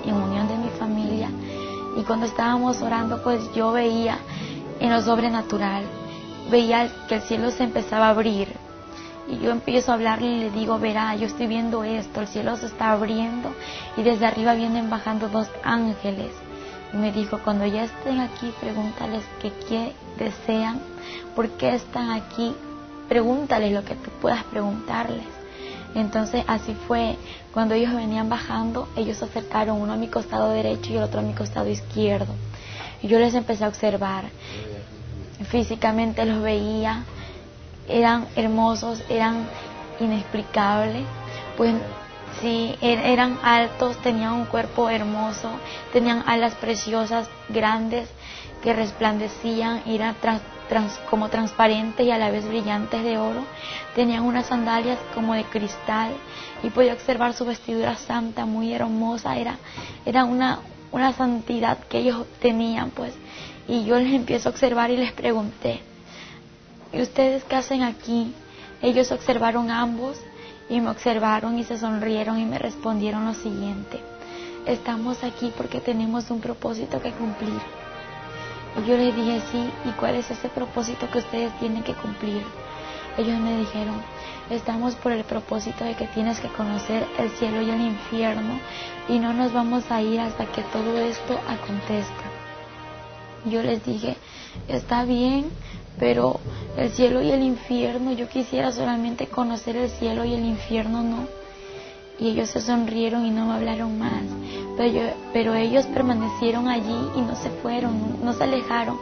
en, 0.10 0.16
unión 0.16 0.48
de 0.48 0.58
mi 0.58 0.70
familia. 0.80 1.30
Y 1.98 2.04
cuando 2.04 2.26
estábamos 2.26 2.82
orando 2.82 3.22
pues 3.22 3.42
yo 3.54 3.74
veía 3.74 4.18
en 4.80 4.92
lo 4.92 5.02
sobrenatural. 5.02 5.84
Veía 6.50 6.90
que 7.08 7.16
el 7.16 7.22
cielo 7.22 7.52
se 7.52 7.64
empezaba 7.64 8.08
a 8.08 8.12
abrir. 8.12 8.48
Y 9.28 9.40
yo 9.40 9.52
empiezo 9.52 9.92
a 9.92 9.96
hablarle 9.96 10.28
y 10.28 10.40
le 10.40 10.50
digo, 10.52 10.80
verá, 10.80 11.16
yo 11.16 11.28
estoy 11.28 11.48
viendo 11.48 11.84
esto, 11.86 12.20
el 12.20 12.28
cielo 12.28 12.58
se 12.58 12.66
está 12.66 12.92
abriendo 12.92 13.54
y 13.96 14.04
desde 14.04 14.26
arriba 14.26 14.54
vienen 14.54 14.90
bajando 14.90 15.30
dos 15.30 15.48
ángeles. 15.64 16.32
Y 16.94 16.98
me 16.98 17.12
dijo, 17.12 17.40
cuando 17.40 17.66
ya 17.66 17.86
estén 17.86 18.20
aquí, 18.20 18.54
pregúntales 18.60 19.24
qué 19.42 19.52
desean, 20.18 20.80
por 21.36 21.50
qué 21.52 21.76
están 21.76 22.12
aquí, 22.12 22.56
pregúntales 23.08 23.72
lo 23.72 23.84
que 23.84 23.96
tú 23.96 24.10
puedas 24.22 24.44
preguntarles. 24.46 25.26
Entonces 25.96 26.44
así 26.48 26.76
fue, 26.88 27.18
cuando 27.54 27.76
ellos 27.76 27.94
venían 27.94 28.30
bajando, 28.30 28.88
ellos 28.96 29.18
se 29.18 29.26
acercaron 29.26 29.80
uno 29.80 29.94
a 29.94 29.98
mi 29.98 30.08
costado 30.08 30.50
derecho 30.50 30.92
y 30.92 30.98
el 30.98 31.04
otro 31.04 31.20
a 31.20 31.24
mi 31.24 31.34
costado 31.34 31.70
izquierdo. 31.70 32.34
Y 33.02 33.08
yo 33.08 33.20
les 33.20 33.36
empecé 33.36 33.66
a 33.66 33.68
observar. 33.68 34.26
Físicamente 35.50 36.26
los 36.26 36.42
veía, 36.42 37.04
eran 37.88 38.28
hermosos, 38.36 39.04
eran 39.10 39.48
inexplicables. 40.00 41.04
Pues 41.58 41.76
sí, 42.42 42.76
er, 42.82 43.00
eran 43.00 43.38
altos, 43.44 43.98
tenían 43.98 44.34
un 44.34 44.46
cuerpo 44.46 44.90
hermoso, 44.90 45.50
tenían 45.92 46.24
alas 46.26 46.56
preciosas, 46.56 47.30
grandes, 47.50 48.10
que 48.64 48.74
resplandecían, 48.74 49.82
eran 49.86 50.16
como 51.10 51.30
transparentes 51.30 52.06
y 52.06 52.12
a 52.12 52.18
la 52.18 52.32
vez 52.32 52.48
brillantes 52.48 53.04
de 53.04 53.18
oro. 53.18 53.44
Tenían 53.94 54.24
unas 54.24 54.48
sandalias 54.48 54.98
como 55.14 55.34
de 55.36 55.44
cristal 55.44 56.14
y 56.64 56.70
podía 56.70 56.94
observar 56.94 57.34
su 57.34 57.46
vestidura 57.46 57.96
santa, 57.96 58.46
muy 58.46 58.74
hermosa. 58.74 59.38
Era, 59.38 59.58
era 60.06 60.24
una, 60.24 60.60
una 60.92 61.14
santidad 61.14 61.78
que 61.90 62.00
ellos 62.00 62.26
tenían, 62.40 62.90
pues. 62.92 63.14
Y 63.68 63.84
yo 63.84 64.00
les 64.00 64.14
empiezo 64.14 64.50
a 64.50 64.52
observar 64.52 64.90
y 64.90 64.98
les 64.98 65.12
pregunté, 65.12 65.82
¿y 66.92 67.02
ustedes 67.02 67.44
qué 67.44 67.56
hacen 67.58 67.84
aquí? 67.84 68.34
Ellos 68.82 69.12
observaron 69.12 69.70
ambos 69.70 70.18
y 70.70 70.82
me 70.82 70.90
observaron 70.90 71.60
y 71.60 71.64
se 71.64 71.78
sonrieron 71.78 72.40
y 72.40 72.46
me 72.46 72.58
respondieron 72.58 73.26
lo 73.26 73.34
siguiente, 73.34 74.00
estamos 74.66 75.24
aquí 75.24 75.54
porque 75.56 75.80
tenemos 75.80 76.32
un 76.32 76.40
propósito 76.40 77.02
que 77.02 77.12
cumplir. 77.12 77.83
Yo 78.88 78.98
les 78.98 79.16
dije, 79.16 79.40
sí, 79.52 79.70
¿y 79.86 79.92
cuál 79.92 80.16
es 80.16 80.32
ese 80.32 80.50
propósito 80.50 81.10
que 81.12 81.20
ustedes 81.20 81.58
tienen 81.60 81.84
que 81.84 81.94
cumplir? 81.94 82.44
Ellos 83.18 83.40
me 83.40 83.58
dijeron, 83.58 84.02
estamos 84.50 84.96
por 84.96 85.12
el 85.12 85.24
propósito 85.24 85.84
de 85.84 85.94
que 85.94 86.08
tienes 86.08 86.40
que 86.40 86.48
conocer 86.48 87.06
el 87.20 87.30
cielo 87.32 87.62
y 87.62 87.70
el 87.70 87.82
infierno 87.82 88.60
y 89.08 89.20
no 89.20 89.34
nos 89.34 89.54
vamos 89.54 89.92
a 89.92 90.02
ir 90.02 90.20
hasta 90.20 90.48
que 90.48 90.64
todo 90.64 90.98
esto 90.98 91.40
acontezca. 91.48 92.32
Yo 93.46 93.62
les 93.62 93.86
dije, 93.86 94.18
está 94.68 95.04
bien, 95.06 95.52
pero 96.00 96.40
el 96.76 96.90
cielo 96.90 97.22
y 97.22 97.32
el 97.32 97.44
infierno, 97.44 98.12
yo 98.14 98.28
quisiera 98.28 98.72
solamente 98.72 99.28
conocer 99.28 99.76
el 99.76 99.90
cielo 99.90 100.26
y 100.26 100.34
el 100.34 100.46
infierno 100.46 101.04
no. 101.04 101.43
Y 102.24 102.30
ellos 102.30 102.52
se 102.52 102.62
sonrieron 102.62 103.26
y 103.26 103.32
no 103.32 103.46
me 103.48 103.54
hablaron 103.56 104.00
más. 104.00 104.24
Pero, 104.78 105.14
pero 105.34 105.54
ellos 105.56 105.86
permanecieron 105.88 106.70
allí 106.70 106.98
y 107.18 107.22
no 107.22 107.36
se 107.36 107.50
fueron, 107.50 108.24
no 108.24 108.32
se 108.32 108.46
alejaron. 108.46 108.98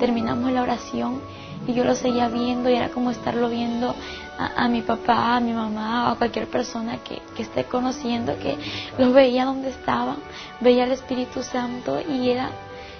Terminamos 0.00 0.50
la 0.50 0.62
oración 0.62 1.20
y 1.68 1.74
yo 1.74 1.84
lo 1.84 1.94
seguía 1.94 2.28
viendo 2.28 2.68
y 2.68 2.74
era 2.74 2.88
como 2.88 3.12
estarlo 3.12 3.48
viendo 3.48 3.94
a, 4.36 4.68
mi 4.68 4.82
papá, 4.82 5.36
a 5.36 5.40
mi 5.40 5.52
mamá, 5.52 6.10
a 6.10 6.16
cualquier 6.16 6.48
persona 6.48 6.98
que, 7.04 7.22
que, 7.36 7.44
esté 7.44 7.64
conociendo, 7.64 8.36
que 8.38 8.58
los 8.98 9.12
veía 9.12 9.44
donde 9.44 9.70
estaban, 9.70 10.16
veía 10.60 10.84
al 10.84 10.92
Espíritu 10.92 11.44
Santo 11.44 12.00
y 12.00 12.30
era, 12.30 12.50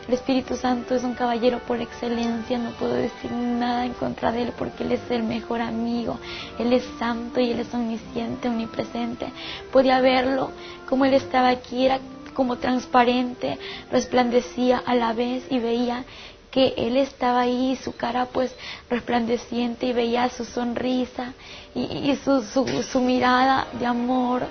el 0.08 0.14
Espíritu 0.14 0.56
Santo 0.56 0.94
es 0.94 1.02
un 1.02 1.14
caballero 1.14 1.58
por 1.60 1.80
excelencia, 1.80 2.58
no 2.58 2.70
puedo 2.72 2.94
decir 2.94 3.32
nada 3.32 3.84
en 3.84 3.92
contra 3.94 4.30
de 4.30 4.42
él 4.42 4.52
porque 4.56 4.84
él 4.84 4.92
es 4.92 5.10
el 5.10 5.25
mejor 5.25 5.60
amigo, 5.60 6.18
él 6.58 6.72
es 6.72 6.84
santo 6.98 7.40
y 7.40 7.50
él 7.50 7.60
es 7.60 7.75
omnisciente, 7.75 8.48
omnipresente, 8.48 9.32
podía 9.72 10.00
verlo 10.00 10.50
como 10.88 11.04
él 11.04 11.14
estaba 11.14 11.48
aquí, 11.48 11.86
era 11.86 11.98
como 12.34 12.56
transparente, 12.56 13.58
resplandecía 13.90 14.82
a 14.84 14.94
la 14.94 15.12
vez 15.12 15.44
y 15.50 15.58
veía 15.58 16.04
que 16.50 16.75
él 16.76 16.96
estaba 16.96 17.40
ahí, 17.40 17.76
su 17.76 17.96
cara 17.96 18.26
pues 18.26 18.54
resplandeciente 18.88 19.86
y 19.86 19.92
veía 19.92 20.28
su 20.28 20.44
sonrisa 20.44 21.32
y, 21.75 22.14
su, 22.16 22.42
su, 22.42 23.00
mirada 23.00 23.66
de 23.78 23.86
amor. 23.86 24.46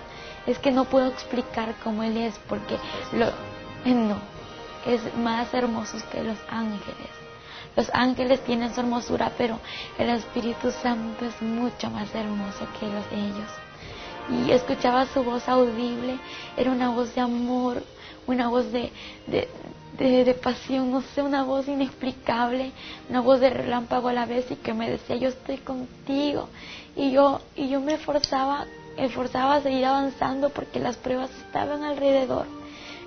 Es 0.45 0.59
que 0.59 0.71
no 0.71 0.85
puedo 0.85 1.07
explicar 1.07 1.73
cómo 1.83 2.03
él 2.03 2.17
es 2.17 2.35
porque 2.47 2.77
lo, 3.13 3.31
no, 3.91 4.34
es 4.85 5.01
más 5.17 5.53
hermoso 5.53 5.97
que 6.11 6.23
los 6.23 6.37
ángeles. 6.49 7.09
Los 7.75 7.89
ángeles 7.93 8.39
tienen 8.45 8.73
su 8.73 8.79
hermosura, 8.79 9.31
pero 9.37 9.59
el 9.97 10.09
Espíritu 10.09 10.71
Santo 10.71 11.25
es 11.25 11.41
mucho 11.41 11.89
más 11.89 12.13
hermoso 12.15 12.65
que 12.79 12.87
los 12.87 13.05
ellos. 13.11 13.49
Y 14.29 14.51
escuchaba 14.51 15.05
su 15.07 15.23
voz 15.23 15.47
audible, 15.49 16.17
era 16.55 16.71
una 16.71 16.89
voz 16.89 17.13
de 17.13 17.21
amor, 17.21 17.83
una 18.27 18.47
voz 18.47 18.71
de, 18.71 18.91
de, 19.27 20.33
pasión, 20.41 20.89
no 20.89 21.01
sé, 21.01 21.21
una 21.21 21.43
voz 21.43 21.67
inexplicable, 21.67 22.71
una 23.09 23.19
voz 23.19 23.39
de 23.39 23.49
relámpago 23.49 24.07
a 24.07 24.13
la 24.13 24.25
vez 24.25 24.49
y 24.49 24.55
que 24.55 24.73
me 24.73 24.89
decía, 24.89 25.17
yo 25.17 25.29
estoy 25.29 25.57
contigo. 25.57 26.49
Y 26.95 27.11
yo, 27.11 27.41
y 27.55 27.67
yo 27.67 27.81
me 27.81 27.95
esforzaba, 27.95 28.65
esforzaba 28.97 29.55
a 29.55 29.61
seguir 29.61 29.85
avanzando 29.85 30.49
porque 30.49 30.79
las 30.79 30.95
pruebas 30.95 31.29
estaban 31.45 31.83
alrededor. 31.83 32.47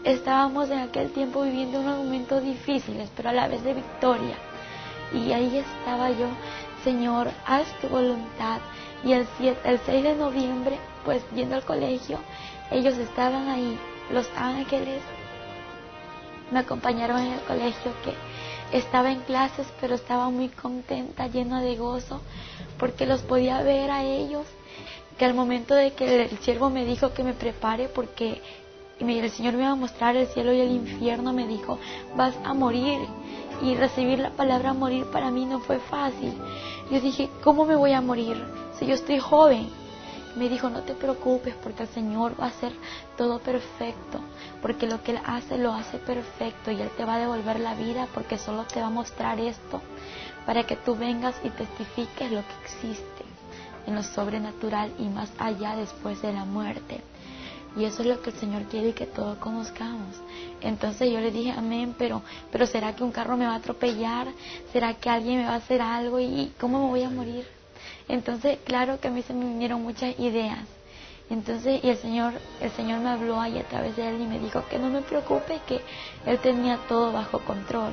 Estábamos 0.05 0.71
en 0.71 0.79
aquel 0.79 1.11
tiempo 1.13 1.43
viviendo 1.43 1.81
unos 1.81 1.99
momentos 1.99 2.43
difíciles, 2.43 3.11
pero 3.17 3.31
a 3.31 3.33
la 3.33 3.49
vez 3.49 3.63
de 3.65 3.75
victoria. 3.75 4.37
Y 5.13 5.33
ahí 5.33 5.59
estaba 5.59 6.11
yo, 6.11 6.29
Señor, 6.85 7.29
haz 7.47 7.67
tu 7.81 7.89
voluntad. 7.89 8.61
Y 9.05 9.13
el, 9.13 9.27
el 9.65 9.79
6 9.85 10.03
de 10.03 10.15
noviembre, 10.15 10.79
pues 11.05 11.23
yendo 11.35 11.57
al 11.57 11.65
colegio, 11.65 12.19
ellos 12.71 12.97
estaban 12.99 13.49
ahí, 13.49 13.79
los 14.11 14.29
ángeles 14.37 15.01
me 16.51 16.61
acompañaron 16.61 17.19
en 17.21 17.33
el 17.35 17.41
colegio 17.41 17.93
que 18.05 18.15
estaba 18.77 19.11
en 19.11 19.21
clases 19.21 19.67
pero 19.81 19.95
estaba 19.95 20.31
muy 20.31 20.49
contenta, 20.49 21.27
llena 21.27 21.63
de 21.63 21.77
gozo, 21.77 22.21
porque 22.79 23.07
los 23.07 23.23
podía 23.23 23.63
ver 23.63 23.91
a 23.91 24.05
ellos, 24.05 24.47
que 25.19 25.25
al 25.25 25.35
momento 25.35 25.75
de 25.75 25.93
que 25.93 26.25
el 26.25 26.39
siervo 26.39 26.71
me 26.71 26.85
dijo 26.85 27.13
que 27.13 27.25
me 27.25 27.33
prepare 27.33 27.89
porque 27.89 28.41
el 29.01 29.31
Señor 29.31 29.55
me 29.55 29.63
iba 29.63 29.71
a 29.71 29.77
mostrar 29.77 30.17
el 30.17 30.27
cielo 30.29 30.53
y 30.53 30.61
el 30.61 30.73
infierno, 30.73 31.33
me 31.33 31.47
dijo, 31.47 31.79
vas 32.17 32.35
a 32.45 32.55
morir. 32.55 33.01
Y 33.63 33.75
recibir 33.75 34.21
la 34.21 34.31
palabra 34.31 34.73
morir 34.73 35.07
para 35.07 35.31
mí 35.31 35.45
no 35.45 35.59
fue 35.61 35.79
fácil. 35.81 36.33
Yo 36.91 37.01
dije, 37.01 37.29
¿cómo 37.43 37.65
me 37.65 37.75
voy 37.75 37.93
a 37.93 38.01
morir 38.01 38.37
si 38.79 38.87
yo 38.87 38.95
estoy 38.95 39.19
joven? 39.19 39.69
Me 40.37 40.49
dijo, 40.49 40.71
no 40.71 40.83
te 40.83 40.95
preocupes 40.95 41.55
porque 41.63 41.83
el 41.83 41.89
Señor 41.89 42.41
va 42.41 42.45
a 42.45 42.49
hacer 42.49 42.73
todo 43.17 43.41
perfecto, 43.41 44.21
porque 44.63 44.87
lo 44.87 45.03
que 45.03 45.13
Él 45.13 45.21
hace 45.25 45.59
lo 45.59 45.73
hace 45.73 45.99
perfecto 45.99 46.71
y 46.71 46.81
Él 46.81 46.91
te 46.97 47.05
va 47.05 47.15
a 47.15 47.19
devolver 47.19 47.59
la 47.59 47.75
vida 47.75 48.07
porque 48.15 48.39
solo 48.39 48.65
te 48.65 48.81
va 48.81 48.87
a 48.87 48.91
mostrar 48.91 49.41
esto 49.41 49.81
para 50.47 50.65
que 50.65 50.77
tú 50.77 50.95
vengas 50.95 51.35
y 51.43 51.51
testifiques 51.51 52.31
lo 52.31 52.43
que 52.43 52.55
existe 52.65 53.25
en 53.87 53.95
lo 53.95 54.03
sobrenatural 54.03 54.93
y 54.99 55.09
más 55.09 55.31
allá 55.39 55.75
después 55.75 56.23
de 56.23 56.33
la 56.33 56.45
muerte. 56.45 57.01
Y 57.79 57.85
eso 57.85 58.03
es 58.03 58.09
lo 58.09 58.21
que 58.21 58.31
el 58.31 58.37
Señor 58.37 58.65
quiere 58.65 58.93
que 58.93 59.07
todos 59.07 59.39
conozcamos. 59.39 60.17
Entonces 60.61 61.13
yo 61.13 61.21
le 61.21 61.31
dije, 61.31 61.53
amén, 61.53 61.95
pero, 61.97 62.23
pero 62.51 62.67
¿será 62.67 62.97
que 62.97 63.05
un 63.05 63.13
carro 63.13 63.37
me 63.37 63.47
va 63.47 63.53
a 63.53 63.57
atropellar? 63.57 64.27
¿Será 64.73 64.95
que 64.95 65.09
alguien 65.09 65.39
me 65.39 65.45
va 65.45 65.53
a 65.53 65.57
hacer 65.57 65.81
algo? 65.81 66.19
¿Y 66.19 66.53
cómo 66.59 66.85
me 66.85 66.89
voy 66.89 67.03
a 67.05 67.11
morir? 67.11 67.47
Entonces, 68.09 68.59
claro 68.65 68.99
que 68.99 69.09
a 69.09 69.11
mí 69.11 69.23
se 69.23 69.33
me 69.33 69.45
vinieron 69.45 69.83
muchas 69.83 70.19
ideas. 70.19 70.59
Entonces, 71.31 71.85
y 71.85 71.91
el 71.91 71.99
Señor, 71.99 72.33
el 72.61 72.71
Señor 72.71 73.01
me 73.01 73.11
habló 73.11 73.39
ahí 73.39 73.59
a 73.59 73.65
través 73.65 73.95
de 73.97 74.09
él 74.09 74.21
y 74.23 74.27
me 74.27 74.39
dijo 74.39 74.65
que 74.69 74.79
no 74.79 74.89
me 74.89 75.03
preocupe, 75.03 75.61
que 75.67 75.81
Él 76.25 76.39
tenía 76.39 76.79
todo 76.89 77.13
bajo 77.13 77.41
control. 77.41 77.93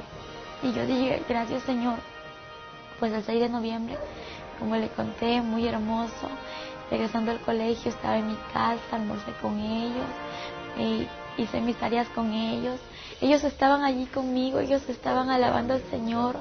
Y 0.64 0.72
yo 0.72 0.86
dije, 0.86 1.22
gracias 1.28 1.64
Señor. 1.64 2.00
Pues 2.98 3.12
el 3.12 3.24
6 3.24 3.42
de 3.42 3.50
noviembre, 3.50 3.98
como 4.58 4.78
le 4.78 4.88
conté, 4.88 5.42
muy 5.42 5.68
hermoso. 5.68 6.30
Regresando 6.90 7.32
al 7.32 7.40
colegio, 7.40 7.92
estaba 7.92 8.18
en 8.18 8.28
mi 8.28 8.38
casa, 8.54 8.96
almorcé 8.96 9.32
con 9.42 9.60
ellos, 9.60 10.06
hice 11.38 11.62
mis 11.62 11.76
tareas 11.78 12.08
con 12.10 12.32
ellos 12.32 12.80
ellos 13.22 13.44
estaban 13.46 13.84
allí 13.84 14.06
conmigo, 14.08 14.60
ellos 14.60 14.88
estaban 14.90 15.30
alabando 15.30 15.74
al 15.74 15.84
Señor. 15.90 16.36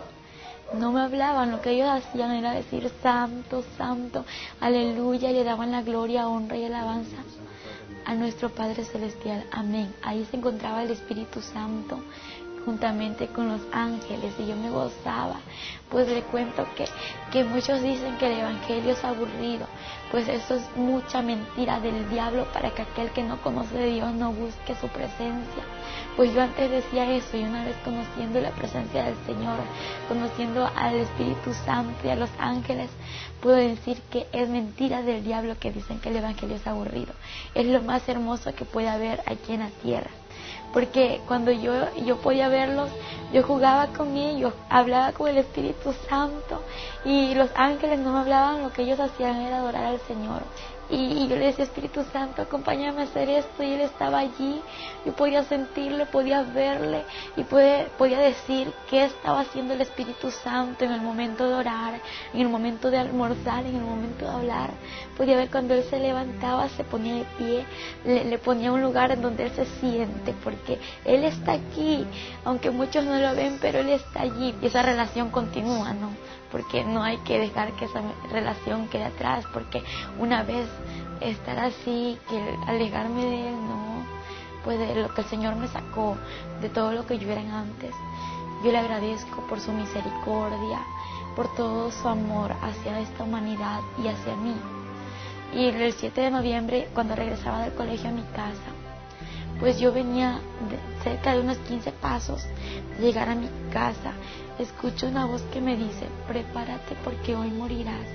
No 0.72 0.90
me 0.90 1.02
hablaban, 1.02 1.52
lo 1.52 1.60
que 1.60 1.70
ellos 1.70 1.88
hacían 1.88 2.32
era 2.32 2.52
decir 2.52 2.90
santo, 3.02 3.62
santo, 3.76 4.24
aleluya, 4.60 5.30
le 5.30 5.44
daban 5.44 5.70
la 5.70 5.82
gloria, 5.82 6.26
honra 6.26 6.56
y 6.56 6.64
alabanza 6.64 7.16
a 8.04 8.14
nuestro 8.14 8.50
Padre 8.50 8.84
Celestial. 8.84 9.46
Amén. 9.52 9.94
Ahí 10.02 10.26
se 10.30 10.36
encontraba 10.36 10.82
el 10.82 10.90
Espíritu 10.90 11.40
Santo 11.40 12.00
juntamente 12.64 13.28
con 13.28 13.48
los 13.48 13.60
ángeles 13.72 14.34
y 14.38 14.46
yo 14.46 14.56
me 14.56 14.70
gozaba. 14.70 15.40
Pues 15.90 16.08
le 16.08 16.22
cuento 16.22 16.66
que, 16.76 16.86
que 17.30 17.44
muchos 17.44 17.82
dicen 17.82 18.16
que 18.16 18.26
el 18.26 18.40
Evangelio 18.40 18.92
es 18.92 19.04
aburrido, 19.04 19.66
pues 20.10 20.28
eso 20.28 20.54
es 20.54 20.76
mucha 20.76 21.22
mentira 21.22 21.78
del 21.80 22.08
diablo 22.08 22.46
para 22.52 22.70
que 22.70 22.82
aquel 22.82 23.10
que 23.10 23.22
no 23.22 23.40
conoce 23.42 23.76
de 23.76 23.90
Dios 23.94 24.12
no 24.14 24.32
busque 24.32 24.74
su 24.80 24.88
presencia. 24.88 25.62
Pues 26.16 26.32
yo 26.32 26.42
antes 26.42 26.70
decía 26.70 27.10
eso 27.12 27.36
y 27.36 27.44
una 27.44 27.64
vez 27.64 27.76
conociendo 27.84 28.40
la 28.40 28.50
presencia 28.50 29.04
del 29.04 29.16
Señor, 29.26 29.58
conociendo 30.08 30.68
al 30.76 30.94
Espíritu 30.96 31.52
Santo 31.64 31.94
y 32.04 32.10
a 32.10 32.16
los 32.16 32.30
ángeles, 32.38 32.90
puedo 33.40 33.56
decir 33.56 34.00
que 34.10 34.26
es 34.32 34.48
mentira 34.48 35.02
del 35.02 35.22
diablo 35.22 35.58
que 35.58 35.72
dicen 35.72 36.00
que 36.00 36.08
el 36.08 36.16
Evangelio 36.16 36.56
es 36.56 36.66
aburrido. 36.66 37.12
Es 37.54 37.66
lo 37.66 37.82
más 37.82 38.08
hermoso 38.08 38.54
que 38.54 38.64
puede 38.64 38.88
haber 38.88 39.20
aquí 39.26 39.52
en 39.52 39.60
la 39.60 39.70
tierra 39.82 40.10
porque 40.74 41.20
cuando 41.28 41.52
yo, 41.52 41.72
yo 42.04 42.16
podía 42.16 42.48
verlos, 42.48 42.90
yo 43.32 43.44
jugaba 43.44 43.86
con 43.96 44.16
ellos, 44.16 44.52
hablaba 44.68 45.12
con 45.12 45.28
el 45.28 45.38
Espíritu 45.38 45.94
Santo 46.08 46.62
y 47.04 47.32
los 47.36 47.48
ángeles 47.54 48.00
no 48.00 48.12
me 48.12 48.18
hablaban, 48.18 48.62
lo 48.62 48.72
que 48.72 48.82
ellos 48.82 48.98
hacían 48.98 49.40
era 49.40 49.58
adorar 49.58 49.84
al 49.84 50.00
Señor. 50.00 50.42
Y, 50.90 51.28
yo 51.28 51.36
le 51.36 51.46
decía, 51.46 51.64
Espíritu 51.64 52.04
Santo, 52.12 52.42
acompáñame 52.42 53.00
a 53.00 53.04
hacer 53.04 53.30
esto. 53.30 53.62
Y 53.62 53.72
Él 53.72 53.80
estaba 53.80 54.18
allí, 54.18 54.60
yo 55.06 55.12
podía 55.12 55.42
sentirle, 55.44 56.06
podía 56.06 56.42
verle 56.42 57.04
y 57.36 57.44
podía 57.44 58.18
decir 58.18 58.72
qué 58.90 59.04
estaba 59.04 59.40
haciendo 59.40 59.74
el 59.74 59.80
Espíritu 59.80 60.30
Santo 60.30 60.84
en 60.84 60.92
el 60.92 61.00
momento 61.00 61.48
de 61.48 61.54
orar, 61.54 62.00
en 62.34 62.40
el 62.40 62.48
momento 62.48 62.90
de 62.90 62.98
almorzar, 62.98 63.64
en 63.64 63.76
el 63.76 63.82
momento 63.82 64.26
de 64.26 64.30
hablar. 64.30 64.70
Podía 65.16 65.36
ver 65.36 65.50
cuando 65.50 65.74
Él 65.74 65.84
se 65.88 65.98
levantaba, 65.98 66.68
se 66.70 66.84
ponía 66.84 67.14
de 67.14 67.24
pie, 67.38 67.64
le, 68.04 68.24
le 68.24 68.38
ponía 68.38 68.72
un 68.72 68.82
lugar 68.82 69.12
en 69.12 69.22
donde 69.22 69.44
Él 69.44 69.52
se 69.52 69.64
siente, 69.64 70.34
porque 70.42 70.78
Él 71.04 71.24
está 71.24 71.52
aquí, 71.52 72.04
aunque 72.44 72.70
muchos 72.70 73.04
no 73.04 73.18
lo 73.18 73.34
ven, 73.34 73.58
pero 73.60 73.78
Él 73.78 73.90
está 73.90 74.22
allí 74.22 74.54
y 74.60 74.66
esa 74.66 74.82
relación 74.82 75.30
continúa, 75.30 75.92
¿no? 75.92 76.10
porque 76.54 76.84
no 76.84 77.02
hay 77.02 77.16
que 77.24 77.36
dejar 77.36 77.72
que 77.72 77.86
esa 77.86 78.00
relación 78.30 78.86
quede 78.86 79.06
atrás, 79.06 79.44
porque 79.52 79.82
una 80.20 80.44
vez 80.44 80.68
estar 81.20 81.58
así, 81.58 82.16
que 82.28 82.56
alejarme 82.68 83.24
de 83.24 83.48
él, 83.48 83.56
no, 83.56 84.06
pues 84.62 84.78
de 84.78 85.02
lo 85.02 85.12
que 85.12 85.22
el 85.22 85.26
Señor 85.26 85.56
me 85.56 85.66
sacó, 85.66 86.16
de 86.60 86.68
todo 86.68 86.92
lo 86.92 87.08
que 87.08 87.18
yo 87.18 87.28
era 87.28 87.40
antes. 87.40 87.90
Yo 88.64 88.70
le 88.70 88.78
agradezco 88.78 89.44
por 89.48 89.58
su 89.58 89.72
misericordia, 89.72 90.78
por 91.34 91.52
todo 91.56 91.90
su 91.90 92.06
amor 92.06 92.52
hacia 92.62 93.00
esta 93.00 93.24
humanidad 93.24 93.80
y 94.00 94.06
hacia 94.06 94.36
mí. 94.36 94.54
Y 95.54 95.66
el 95.66 95.92
7 95.92 96.20
de 96.20 96.30
noviembre, 96.30 96.88
cuando 96.94 97.14
regresaba 97.14 97.62
del 97.62 97.74
colegio 97.74 98.08
a 98.08 98.12
mi 98.12 98.24
casa, 98.34 98.72
pues 99.60 99.78
yo 99.78 99.92
venía 99.92 100.40
cerca 101.02 101.32
de 101.32 101.40
unos 101.40 101.58
15 101.58 101.92
pasos 101.92 102.44
de 102.98 103.06
llegar 103.06 103.28
a 103.28 103.34
mi 103.34 103.48
casa 103.72 104.12
escucho 104.58 105.08
una 105.08 105.26
voz 105.26 105.42
que 105.52 105.60
me 105.60 105.76
dice, 105.76 106.06
prepárate 106.28 106.96
porque 107.02 107.34
hoy 107.34 107.50
morirás. 107.50 108.06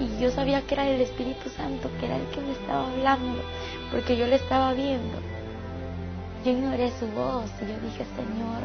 Y 0.00 0.20
yo 0.20 0.30
sabía 0.30 0.62
que 0.62 0.74
era 0.74 0.88
el 0.88 1.00
Espíritu 1.00 1.48
Santo, 1.50 1.88
que 2.00 2.06
era 2.06 2.16
el 2.16 2.26
que 2.28 2.40
me 2.40 2.52
estaba 2.52 2.90
hablando, 2.90 3.42
porque 3.90 4.16
yo 4.16 4.26
le 4.26 4.36
estaba 4.36 4.72
viendo. 4.72 5.18
Yo 6.44 6.50
ignoré 6.50 6.90
su 6.98 7.06
voz 7.08 7.50
y 7.60 7.66
yo 7.66 7.78
dije, 7.80 8.04
Señor, 8.16 8.62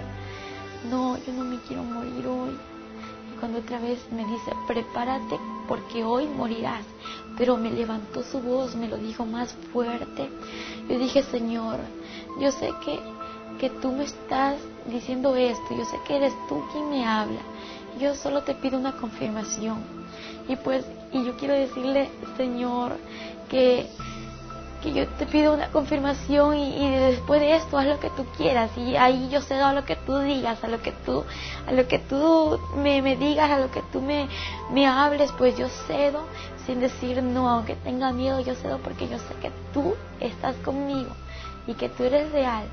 no, 0.89 1.18
yo 1.18 1.34
no 1.34 1.44
me 1.44 1.60
quiero 1.62 1.84
morir 1.84 2.25
hoy. 2.25 2.58
Y 3.32 3.39
cuando 3.39 3.60
otra 3.60 3.80
vez 3.80 4.00
me 4.12 4.25
dice, 4.25 4.51
prepárate 4.68 5.38
porque 5.68 6.04
hoy 6.04 6.25
morirás. 6.25 6.86
Pero 7.38 7.58
me 7.58 7.71
levantó 7.71 8.23
su 8.23 8.39
voz, 8.39 8.76
me 8.76 8.88
lo 8.88 8.97
dijo 8.97 9.26
más 9.26 9.54
fuerte. 9.71 10.30
Yo 10.89 10.97
dije, 10.97 11.23
Señor, 11.23 11.80
yo 12.39 12.52
sé 12.52 12.73
que 12.84 13.00
que 13.58 13.69
tú 13.69 13.91
me 13.91 14.04
estás 14.04 14.56
diciendo 14.86 15.36
esto, 15.36 15.76
yo 15.76 15.86
sé 15.86 16.00
que 16.06 16.15
eres 16.15 16.34
tú 16.47 16.63
quien 16.71 16.89
me 16.89 17.06
habla, 17.06 17.41
yo 18.00 18.15
solo 18.15 18.43
te 18.43 18.54
pido 18.56 18.78
una 18.78 18.93
confirmación. 18.93 19.84
Y 20.47 20.56
pues, 20.56 20.86
y 21.12 21.26
yo 21.26 21.36
quiero 21.38 21.54
decirle, 21.54 22.10
Señor, 22.38 22.93
que, 23.50 23.88
que 24.82 24.93
yo 24.93 25.08
te 25.08 25.26
pido 25.26 25.54
una 25.54 25.69
confirmación 25.69 26.56
y, 26.56 26.89
después 26.89 27.41
de 27.41 27.56
esto 27.56 27.78
haz 27.78 27.88
lo 27.88 28.00
que 28.00 28.10
tú 28.12 28.26
quieras 28.38 28.71
y 28.78 28.95
ahí 28.95 29.28
yo 29.30 29.41
cedo 29.41 29.65
a 29.65 29.73
lo 29.73 29.84
que 29.84 29.95
tú 29.95 30.19
digas, 30.19 30.63
a 30.63 30.67
lo 30.67 30.82
que 30.82 30.91
tú, 30.91 31.23
a 31.67 31.71
lo 31.71 31.88
que 31.88 32.00
tú 32.00 32.60
me, 32.78 33.02
me 33.02 33.17
digas, 33.17 33.50
a 33.50 33.60
lo 33.60 33.71
que 33.71 33.82
tú 33.91 34.02
me, 34.02 34.28
me 34.71 34.86
hables, 34.86 35.32
pues 35.34 35.58
yo 35.58 35.67
cedo 35.88 36.21
sin 36.67 36.82
decir 36.82 37.23
no, 37.23 37.49
aunque 37.49 37.75
tenga 37.75 38.12
miedo, 38.12 38.41
yo 38.41 38.53
cedo 38.53 38.77
porque 38.80 39.08
yo 39.08 39.17
sé 39.17 39.34
que 39.41 39.51
tú 39.73 39.95
estás 40.19 40.56
conmigo 40.58 41.10
y 41.65 41.73
que 41.73 41.89
tú 41.89 42.03
eres 42.03 42.32
real 42.32 42.65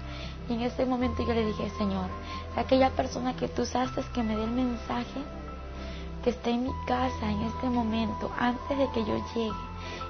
y 0.48 0.54
en 0.54 0.62
ese 0.62 0.84
momento 0.84 1.24
yo 1.26 1.32
le 1.32 1.46
dije, 1.46 1.70
Señor, 1.78 2.06
aquella 2.56 2.90
persona 2.90 3.34
que 3.34 3.48
tú 3.48 3.62
usaste 3.62 4.02
que 4.12 4.22
me 4.22 4.36
dé 4.36 4.44
el 4.44 4.50
mensaje, 4.50 5.20
que 6.22 6.30
esté 6.30 6.50
en 6.50 6.64
mi 6.64 6.72
casa 6.86 7.30
en 7.30 7.42
este 7.42 7.70
momento, 7.70 8.30
antes 8.38 8.76
de 8.76 8.90
que 8.90 9.04
yo 9.04 9.16
llegue, 9.34 9.52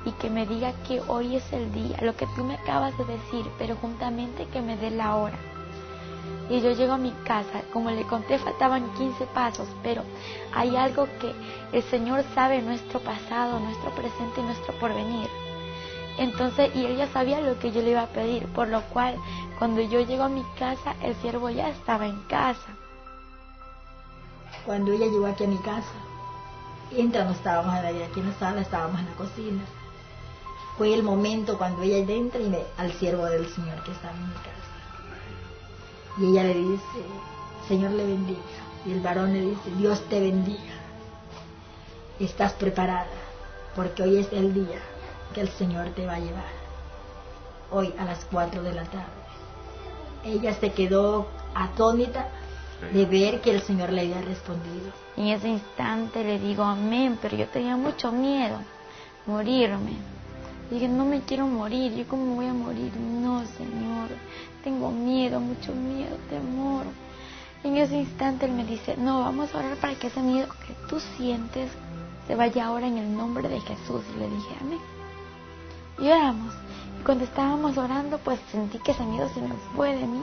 y 0.05 0.11
que 0.13 0.31
me 0.31 0.47
diga 0.47 0.73
que 0.87 1.01
hoy 1.03 1.37
es 1.37 1.53
el 1.53 1.73
día, 1.73 1.99
lo 2.03 2.17
que 2.17 2.27
tú 2.35 2.43
me 2.43 2.55
acabas 2.55 2.97
de 2.99 3.05
decir, 3.05 3.47
pero 3.59 3.77
juntamente 3.77 4.47
que 4.47 4.61
me 4.61 4.77
dé 4.77 4.91
la 4.91 5.17
hora. 5.17 5.54
Y 6.51 6.61
yo 6.61 6.73
llego 6.73 6.93
a 6.93 6.99
mi 6.99 7.13
casa, 7.25 7.63
como 7.73 7.91
le 7.91 8.03
conté, 8.03 8.39
faltaban 8.39 8.93
15 8.95 9.25
pasos, 9.27 9.67
pero 9.83 10.03
hay 10.53 10.77
algo 10.77 11.07
que 11.21 11.33
el 11.73 11.83
Señor 11.85 12.23
sabe 12.35 12.61
nuestro 12.61 13.01
pasado, 13.01 13.59
nuestro 13.61 13.91
presente 13.93 14.41
y 14.41 14.45
nuestro 14.45 14.79
porvenir. 14.79 15.29
Entonces, 16.19 16.71
y 16.77 16.87
ella 16.87 17.09
sabía 17.13 17.41
lo 17.41 17.59
que 17.59 17.73
yo 17.73 17.81
le 17.83 17.91
iba 17.91 18.03
a 18.03 18.09
pedir, 18.09 18.47
por 18.49 18.69
lo 18.69 18.83
cual 18.83 19.17
cuando 19.59 19.81
yo 19.81 20.01
llego 20.01 20.25
a 20.25 20.29
mi 20.29 20.45
casa, 20.59 20.95
el 21.03 21.15
siervo 21.17 21.51
ya 21.51 21.71
estaba 21.71 22.07
en 22.07 22.21
casa. 22.25 22.69
Cuando 24.65 24.93
ella 24.93 25.07
llegó 25.07 25.27
aquí 25.27 25.45
a 25.45 25.49
mi 25.49 25.59
casa, 25.59 25.93
entra, 26.93 27.25
no 27.25 27.33
estábamos 27.33 27.75
aquí 27.75 28.21
en 28.21 28.29
la 28.29 28.35
sala, 28.39 28.61
estábamos 28.61 29.01
en 29.01 29.07
la 29.07 29.15
cocina. 29.15 29.63
Fue 30.79 30.95
el 30.95 31.03
momento 31.03 31.57
cuando 31.59 31.83
ella 31.83 31.99
entra 31.99 32.41
y 32.41 32.49
ve 32.49 32.65
al 32.77 32.93
siervo 32.93 33.25
del 33.27 33.47
Señor 33.49 33.83
que 33.85 33.93
estaba 33.93 34.15
en 34.15 34.29
mi 34.29 34.35
casa. 34.35 34.74
Y 36.19 36.27
ella 36.27 36.45
le 36.45 36.55
dice, 36.55 36.99
Señor 37.69 37.93
le 37.93 38.07
bendiga. 38.07 38.41
Y 38.87 38.93
el 38.93 39.01
varón 39.01 39.33
le 39.33 39.41
dice, 39.41 39.71
Dios 39.79 40.03
te 40.09 40.21
bendiga. 40.21 40.75
Estás 42.19 42.53
preparada, 42.53 43.07
porque 43.75 44.03
hoy 44.03 44.19
es 44.19 44.33
el 44.33 44.55
día 44.55 44.81
que 45.35 45.41
el 45.41 45.49
Señor 45.49 45.89
te 45.91 46.07
va 46.07 46.15
a 46.15 46.21
llevar. 46.21 46.65
Hoy 47.71 47.93
a 47.99 48.05
las 48.05 48.25
4 48.27 48.63
de 48.63 48.73
la 48.73 48.85
tarde 48.85 49.25
ella 50.25 50.55
se 50.55 50.73
quedó 50.73 51.27
atónita 51.55 52.29
de 52.93 53.07
ver 53.07 53.41
que 53.41 53.51
el 53.51 53.63
Señor 53.63 53.93
le 53.93 54.03
había 54.03 54.21
respondido. 54.21 54.93
En 55.17 55.29
ese 55.29 55.49
instante 55.49 56.25
le 56.25 56.39
digo 56.39 56.65
amén, 56.65 57.19
pero 57.21 57.37
yo 57.37 57.47
tenía 57.49 57.77
mucho 57.77 58.11
miedo, 58.11 58.59
morirme. 59.27 59.93
Dije, 60.71 60.89
no 60.89 61.05
me 61.05 61.21
quiero 61.21 61.47
morir, 61.47 61.95
¿yo 61.95 62.07
cómo 62.09 62.37
voy 62.37 62.47
a 62.47 62.55
morir? 62.55 62.93
No, 62.97 63.45
Señor, 63.47 64.09
tengo 64.63 64.91
miedo, 64.91 65.41
mucho 65.41 65.73
miedo, 65.75 66.17
temor. 66.31 66.85
En 67.63 67.77
ese 67.77 67.97
instante 67.97 68.47
él 68.47 68.53
me 68.53 68.65
dice, 68.65 68.97
no, 68.97 69.21
vamos 69.21 69.55
a 69.55 69.59
orar 69.59 69.77
para 69.77 69.95
que 69.95 70.09
ese 70.09 70.21
miedo 70.21 70.49
que 70.67 70.75
tú 70.89 71.01
sientes 71.17 71.71
se 72.27 72.35
vaya 72.35 72.67
ahora 72.67 72.87
en 72.87 72.99
el 72.99 73.17
nombre 73.17 73.49
de 73.49 73.61
Jesús. 73.61 74.03
Y 74.15 74.19
le 74.19 74.29
dije, 74.29 74.57
amén. 74.61 74.81
Y 75.99 76.09
oramos 76.09 76.55
cuando 77.05 77.25
estábamos 77.25 77.77
orando, 77.77 78.19
pues 78.19 78.41
sentí 78.51 78.79
que 78.79 78.93
ese 78.93 79.05
miedo 79.05 79.29
se 79.29 79.41
me 79.41 79.55
fue 79.77 79.95
de 79.95 80.07
mí. 80.07 80.23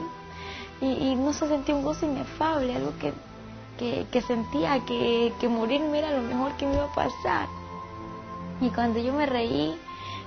Y, 0.80 1.14
no 1.14 1.32
se 1.32 1.46
sentía 1.46 1.76
un 1.76 1.84
gozo 1.84 2.06
inefable, 2.06 2.74
algo 2.74 2.92
que, 2.98 4.04
que, 4.10 4.20
sentía 4.22 4.84
que, 4.84 5.32
que 5.38 5.48
morirme 5.48 6.00
era 6.00 6.10
lo 6.10 6.22
mejor 6.22 6.56
que 6.56 6.66
me 6.66 6.74
iba 6.74 6.86
a 6.86 6.94
pasar. 6.94 7.46
Y 8.60 8.68
cuando 8.70 8.98
yo 8.98 9.12
me 9.12 9.26
reí, 9.26 9.78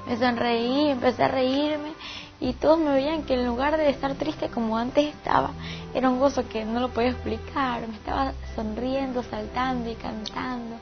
me 0.08 0.18
sonreí, 0.18 0.90
empecé 0.90 1.24
a 1.24 1.28
reírme 1.28 1.94
y 2.40 2.54
todos 2.54 2.80
me 2.80 2.92
veían 2.92 3.24
que 3.24 3.36
en 3.36 3.46
lugar 3.46 3.78
de 3.78 3.90
estar 3.90 4.14
triste 4.16 4.50
como 4.50 4.78
antes 4.78 5.06
estaba, 5.06 5.52
era 5.94 6.10
un 6.10 6.20
gozo 6.20 6.48
que 6.48 6.66
no 6.66 6.80
lo 6.80 6.90
podía 6.90 7.12
explicar, 7.12 7.88
me 7.88 7.96
estaba 7.96 8.34
sonriendo, 8.56 9.24
saltando 9.24 9.90
y 9.90 9.96
cantando. 9.96 10.78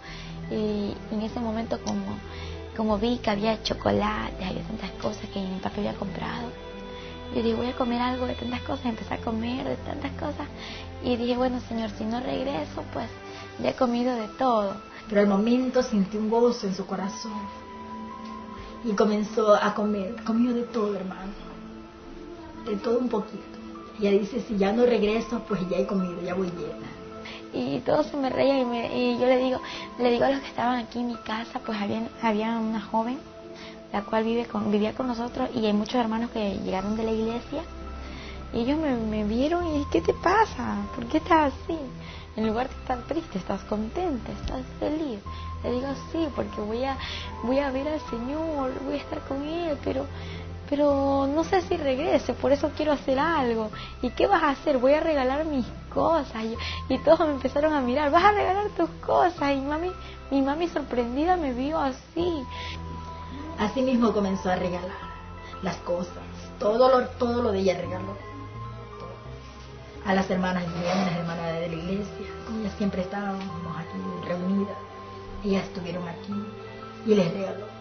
Y 0.52 0.94
en 1.12 1.22
ese 1.22 1.40
momento 1.40 1.80
como 1.84 2.18
como 2.76 2.98
vi 2.98 3.20
que 3.20 3.30
había 3.30 3.62
chocolate, 3.62 4.44
había 4.44 4.64
tantas 4.64 4.90
cosas 4.94 5.30
que 5.30 5.40
mi 5.40 5.60
papá 5.60 5.76
había 5.78 5.94
comprado, 5.94 6.50
yo 7.34 7.42
dije, 7.42 7.56
voy 7.56 7.68
a 7.68 7.76
comer 7.76 8.02
algo 8.02 8.28
de 8.28 8.36
tantas 8.36 8.62
cosas, 8.62 8.86
empecé 8.86 9.16
a 9.16 9.18
comer 9.18 9.68
de 9.68 9.76
tantas 9.78 10.12
cosas. 10.14 10.48
Y 11.04 11.16
dije, 11.16 11.36
bueno, 11.36 11.60
Señor, 11.68 11.90
si 11.98 12.06
no 12.06 12.20
regreso, 12.20 12.84
pues 12.94 13.08
ya 13.62 13.72
he 13.72 13.74
comido 13.74 14.16
de 14.16 14.28
todo. 14.38 14.76
Pero 15.10 15.22
al 15.22 15.28
momento 15.28 15.82
sentí 15.82 16.18
un 16.18 16.30
gozo 16.30 16.68
en 16.68 16.76
su 16.76 16.86
corazón 16.86 17.63
y 18.84 18.94
comenzó 18.94 19.56
a 19.56 19.74
comer, 19.74 20.16
comió 20.26 20.54
de 20.54 20.64
todo, 20.64 20.96
hermano, 20.96 21.32
de 22.66 22.76
todo 22.78 23.00
un 23.00 23.10
poquito. 23.10 23.44
Ella 24.00 24.12
dice, 24.12 24.42
si 24.42 24.58
ya 24.58 24.74
no 24.74 24.86
regreso, 24.86 25.42
pues 25.48 25.62
ya 25.70 25.78
he 25.78 25.86
comido, 25.86 26.22
ya 26.22 26.34
voy 26.34 26.48
llena. 26.48 26.88
Y 27.54 27.80
todos 27.82 28.08
se 28.08 28.18
me 28.18 28.30
reían 28.30 28.74
y, 28.74 29.18
yo 29.20 29.26
le 29.26 29.38
digo, 29.38 29.62
le 30.00 30.12
digo 30.12 30.26
a 30.26 30.32
los 30.32 30.40
que 30.42 30.48
estaban 30.48 30.80
aquí 30.80 31.00
en 31.00 31.08
mi 31.08 31.16
casa, 31.16 31.60
pues 31.66 31.80
había, 31.80 32.08
había 32.22 32.58
una 32.58 32.82
joven, 32.82 33.20
la 33.94 34.02
cual 34.02 34.24
vive 34.24 34.46
con, 34.46 34.72
vivía 34.72 34.94
con 34.94 35.08
nosotros 35.08 35.50
y 35.54 35.66
hay 35.66 35.74
muchos 35.74 35.96
hermanos 35.96 36.32
que 36.32 36.58
llegaron 36.58 36.98
de 36.98 37.04
la 37.04 37.12
iglesia. 37.12 37.62
Y 38.54 38.62
ellos 38.62 38.80
me, 38.80 38.96
me 38.96 39.24
vieron 39.24 39.66
y 39.68 39.86
¿qué 39.92 40.02
te 40.02 40.14
pasa? 40.14 40.78
¿Por 40.96 41.06
qué 41.06 41.18
estás 41.18 41.54
así? 41.54 41.78
En 42.36 42.48
lugar 42.48 42.68
de 42.68 42.76
estar 42.76 43.02
triste, 43.04 43.38
estás 43.38 43.62
contenta, 43.66 44.32
estás 44.32 44.62
feliz. 44.80 45.20
Le 45.64 45.72
digo, 45.72 45.88
sí, 46.12 46.28
porque 46.36 46.62
voy 46.62 46.84
a, 46.84 46.98
voy 47.44 47.60
a 47.60 47.72
ver 47.72 47.88
al 47.88 48.02
Señor, 48.10 48.72
voy 48.84 48.96
a 48.96 48.98
estar 48.98 49.20
con 49.22 49.42
Él, 49.46 49.78
pero 49.84 50.06
pero 50.70 51.28
no 51.28 51.44
sé 51.44 51.62
si 51.62 51.78
regrese, 51.78 52.34
por 52.34 52.52
eso 52.52 52.72
quiero 52.76 52.94
hacer 52.94 53.20
algo. 53.20 53.70
¿Y 54.02 54.10
qué 54.10 54.26
vas 54.26 54.42
a 54.42 54.50
hacer? 54.50 54.80
Voy 54.80 54.94
a 54.94 55.02
regalar 55.02 55.46
mis 55.46 55.68
cosas. 55.94 56.44
Y, 56.90 56.98
todos 57.00 57.20
me 57.20 57.34
empezaron 57.34 57.74
a 57.74 57.80
mirar, 57.82 58.10
vas 58.10 58.24
a 58.24 58.32
regalar 58.32 58.70
tus 58.70 58.90
cosas. 59.06 59.52
Y 59.52 59.62
mami, 59.62 59.92
mi 60.32 60.42
mami 60.42 60.68
sorprendida 60.70 61.38
me 61.38 61.54
vio 61.54 61.78
así. 61.78 62.44
Así 63.60 63.84
mismo 63.84 64.14
comenzó 64.14 64.50
a 64.50 64.56
regalar 64.56 65.14
las 65.62 65.76
cosas. 65.78 66.24
Todo 66.58 66.90
lo, 66.90 67.08
todo 67.20 67.44
lo 67.44 67.52
de 67.52 67.60
ella 67.60 67.78
regaló. 67.80 68.18
A 70.08 70.16
las 70.16 70.28
hermanas 70.32 70.64
las 70.64 71.18
hermanas 71.18 71.54
de 71.60 71.70
la 71.70 71.76
iglesia. 71.76 72.28
Ellas 72.60 72.74
siempre 72.80 73.02
estábamos 73.02 73.44
aquí 73.78 74.28
reunidas. 74.28 74.93
Ellas 75.44 75.64
estuvieron 75.66 76.08
aquí 76.08 76.34
y 77.06 77.16
les 77.16 77.34
regaló 77.34 77.74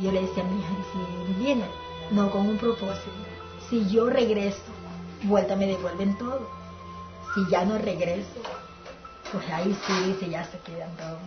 yo 0.00 0.12
le 0.12 0.20
decía 0.22 0.42
a 0.42 0.46
mi 0.46 0.58
hija, 0.58 0.68
si 0.92 1.42
viene, 1.42 1.64
no 2.10 2.30
con 2.30 2.46
un 2.46 2.58
propósito. 2.58 3.10
Si 3.68 3.88
yo 3.88 4.10
regreso, 4.10 4.60
vuelta 5.22 5.56
me 5.56 5.66
devuelven 5.66 6.16
todo. 6.18 6.48
Si 7.34 7.50
ya 7.50 7.64
no 7.64 7.78
regreso, 7.78 8.40
pues 9.32 9.48
ahí 9.50 9.76
sí, 9.86 9.92
dice, 10.04 10.28
ya 10.28 10.44
se 10.44 10.58
quedan 10.60 10.94
todos. 10.96 11.18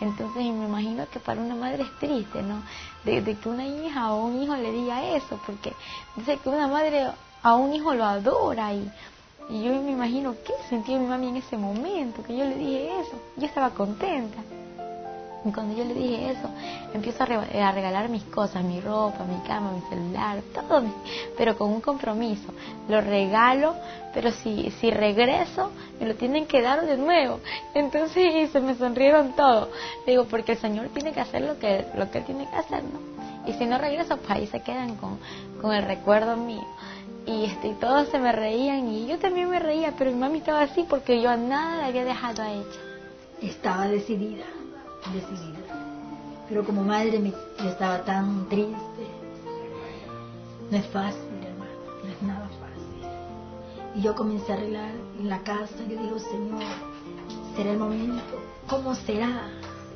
Entonces 0.00 0.36
me 0.36 0.66
imagino 0.66 1.08
que 1.08 1.20
para 1.20 1.40
una 1.40 1.54
madre 1.54 1.84
es 1.84 1.98
triste, 1.98 2.42
¿no? 2.42 2.62
De, 3.04 3.22
de, 3.22 3.36
que 3.36 3.48
una 3.48 3.64
hija 3.64 4.12
o 4.12 4.24
un 4.24 4.42
hijo 4.42 4.56
le 4.56 4.72
diga 4.72 5.14
eso, 5.14 5.38
porque 5.46 5.72
dice 6.16 6.36
que 6.38 6.48
una 6.48 6.66
madre 6.66 7.12
a 7.44 7.54
un 7.54 7.72
hijo 7.74 7.94
lo 7.94 8.04
adora 8.04 8.72
y 8.74 8.90
y 9.48 9.62
yo 9.62 9.72
me 9.72 9.90
imagino 9.90 10.34
qué 10.44 10.54
sentía 10.68 10.98
mi 10.98 11.06
mami 11.06 11.28
en 11.28 11.36
ese 11.36 11.56
momento, 11.56 12.22
que 12.22 12.36
yo 12.36 12.44
le 12.44 12.56
dije 12.56 13.00
eso. 13.00 13.12
Yo 13.36 13.46
estaba 13.46 13.70
contenta. 13.70 14.38
Y 15.44 15.52
cuando 15.52 15.76
yo 15.76 15.84
le 15.84 15.92
dije 15.92 16.30
eso, 16.30 16.48
empiezo 16.94 17.24
a, 17.24 17.72
regalar 17.72 18.08
mis 18.08 18.22
cosas, 18.24 18.64
mi 18.64 18.80
ropa, 18.80 19.24
mi 19.24 19.46
cama, 19.46 19.72
mi 19.72 19.82
celular, 19.90 20.40
todo, 20.54 20.84
pero 21.36 21.58
con 21.58 21.70
un 21.70 21.82
compromiso. 21.82 22.54
Lo 22.88 23.02
regalo, 23.02 23.74
pero 24.14 24.30
si, 24.32 24.70
si 24.80 24.90
regreso, 24.90 25.70
me 26.00 26.06
lo 26.06 26.14
tienen 26.14 26.46
que 26.46 26.62
dar 26.62 26.86
de 26.86 26.96
nuevo. 26.96 27.40
Entonces 27.74 28.50
se 28.50 28.60
me 28.60 28.74
sonrieron 28.74 29.32
todos. 29.32 29.68
Digo, 30.06 30.24
porque 30.24 30.52
el 30.52 30.58
Señor 30.58 30.88
tiene 30.94 31.12
que 31.12 31.20
hacer 31.20 31.42
lo 31.42 31.58
que, 31.58 31.84
lo 31.94 32.10
que 32.10 32.18
Él 32.18 32.24
tiene 32.24 32.48
que 32.48 32.56
hacer, 32.56 32.82
¿no? 32.82 32.98
Y 33.46 33.52
si 33.52 33.66
no 33.66 33.76
regreso, 33.76 34.16
pues 34.16 34.30
ahí 34.30 34.46
se 34.46 34.60
quedan 34.60 34.96
con, 34.96 35.18
con 35.60 35.74
el 35.74 35.84
recuerdo 35.84 36.38
mío 36.38 36.64
y 37.26 37.44
este, 37.44 37.74
todos 37.80 38.08
se 38.08 38.18
me 38.18 38.32
reían 38.32 38.88
y 38.88 39.06
yo 39.06 39.18
también 39.18 39.48
me 39.48 39.58
reía, 39.58 39.94
pero 39.96 40.10
mi 40.10 40.18
mami 40.18 40.38
estaba 40.38 40.62
así 40.62 40.84
porque 40.88 41.22
yo 41.22 41.30
a 41.30 41.36
nada 41.36 41.78
la 41.78 41.86
había 41.86 42.04
dejado 42.04 42.42
a 42.42 42.52
ella. 42.52 42.64
Estaba 43.40 43.88
decidida, 43.88 44.44
decidida. 45.12 45.58
Pero 46.48 46.64
como 46.64 46.82
madre 46.84 47.18
me, 47.18 47.32
estaba 47.66 48.04
tan 48.04 48.46
triste. 48.48 48.74
No 50.70 50.76
es 50.76 50.86
fácil, 50.86 51.22
hermano, 51.42 51.72
no 52.02 52.10
es 52.10 52.22
nada 52.22 52.48
fácil. 52.60 53.94
Y 53.96 54.02
yo 54.02 54.14
comencé 54.14 54.52
a 54.52 54.56
arreglar 54.56 54.90
en 55.18 55.28
la 55.30 55.42
casa, 55.42 55.76
yo 55.88 56.00
digo, 56.00 56.18
Señor, 56.18 56.62
será 57.56 57.70
el 57.70 57.78
momento, 57.78 58.22
¿cómo 58.68 58.94
será? 58.94 59.48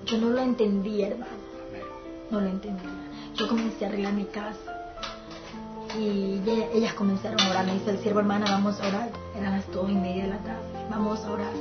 Yo 0.06 0.16
no 0.16 0.30
lo 0.30 0.40
entendía, 0.40 1.08
hermano, 1.08 1.32
no 2.30 2.40
lo 2.40 2.46
entendía. 2.46 2.90
Yo 3.34 3.48
comencé 3.48 3.84
a 3.84 3.88
arreglar 3.88 4.14
mi 4.14 4.24
casa 4.24 4.77
y 5.96 6.40
ellas 6.74 6.94
comenzaron 6.94 7.40
a 7.40 7.50
orar. 7.50 7.66
Me 7.66 7.74
dice 7.74 7.90
el 7.90 7.98
siervo, 7.98 8.20
hermana, 8.20 8.46
vamos 8.50 8.80
a 8.80 8.88
orar. 8.88 9.10
Eran 9.36 9.52
las 9.52 9.70
dos 9.72 9.90
y 9.90 9.94
media 9.94 10.24
de 10.24 10.30
la 10.30 10.38
tarde. 10.38 10.62
Vamos 10.90 11.20
a 11.20 11.30
orar. 11.30 11.52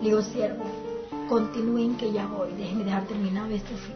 Le 0.00 0.08
digo, 0.08 0.22
siervo, 0.22 0.64
continúen 1.28 1.96
que 1.96 2.12
ya 2.12 2.26
voy. 2.26 2.52
Déjenme 2.52 2.84
dejar 2.84 3.04
terminado 3.04 3.48
este 3.48 3.74
oficio. 3.74 3.94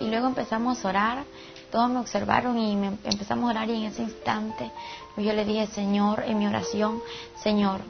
Y 0.00 0.08
luego 0.08 0.26
empezamos 0.26 0.84
a 0.84 0.88
orar. 0.88 1.24
Todos 1.70 1.90
me 1.90 1.98
observaron 1.98 2.58
y 2.58 2.76
me 2.76 2.92
empezamos 3.04 3.48
a 3.48 3.50
orar 3.50 3.68
y 3.68 3.74
en 3.74 3.84
ese 3.84 4.02
instante 4.02 4.70
yo 5.16 5.32
le 5.32 5.44
dije, 5.44 5.66
Señor, 5.66 6.22
en 6.24 6.38
mi 6.38 6.46
oración, 6.46 7.02
Señor, 7.42 7.80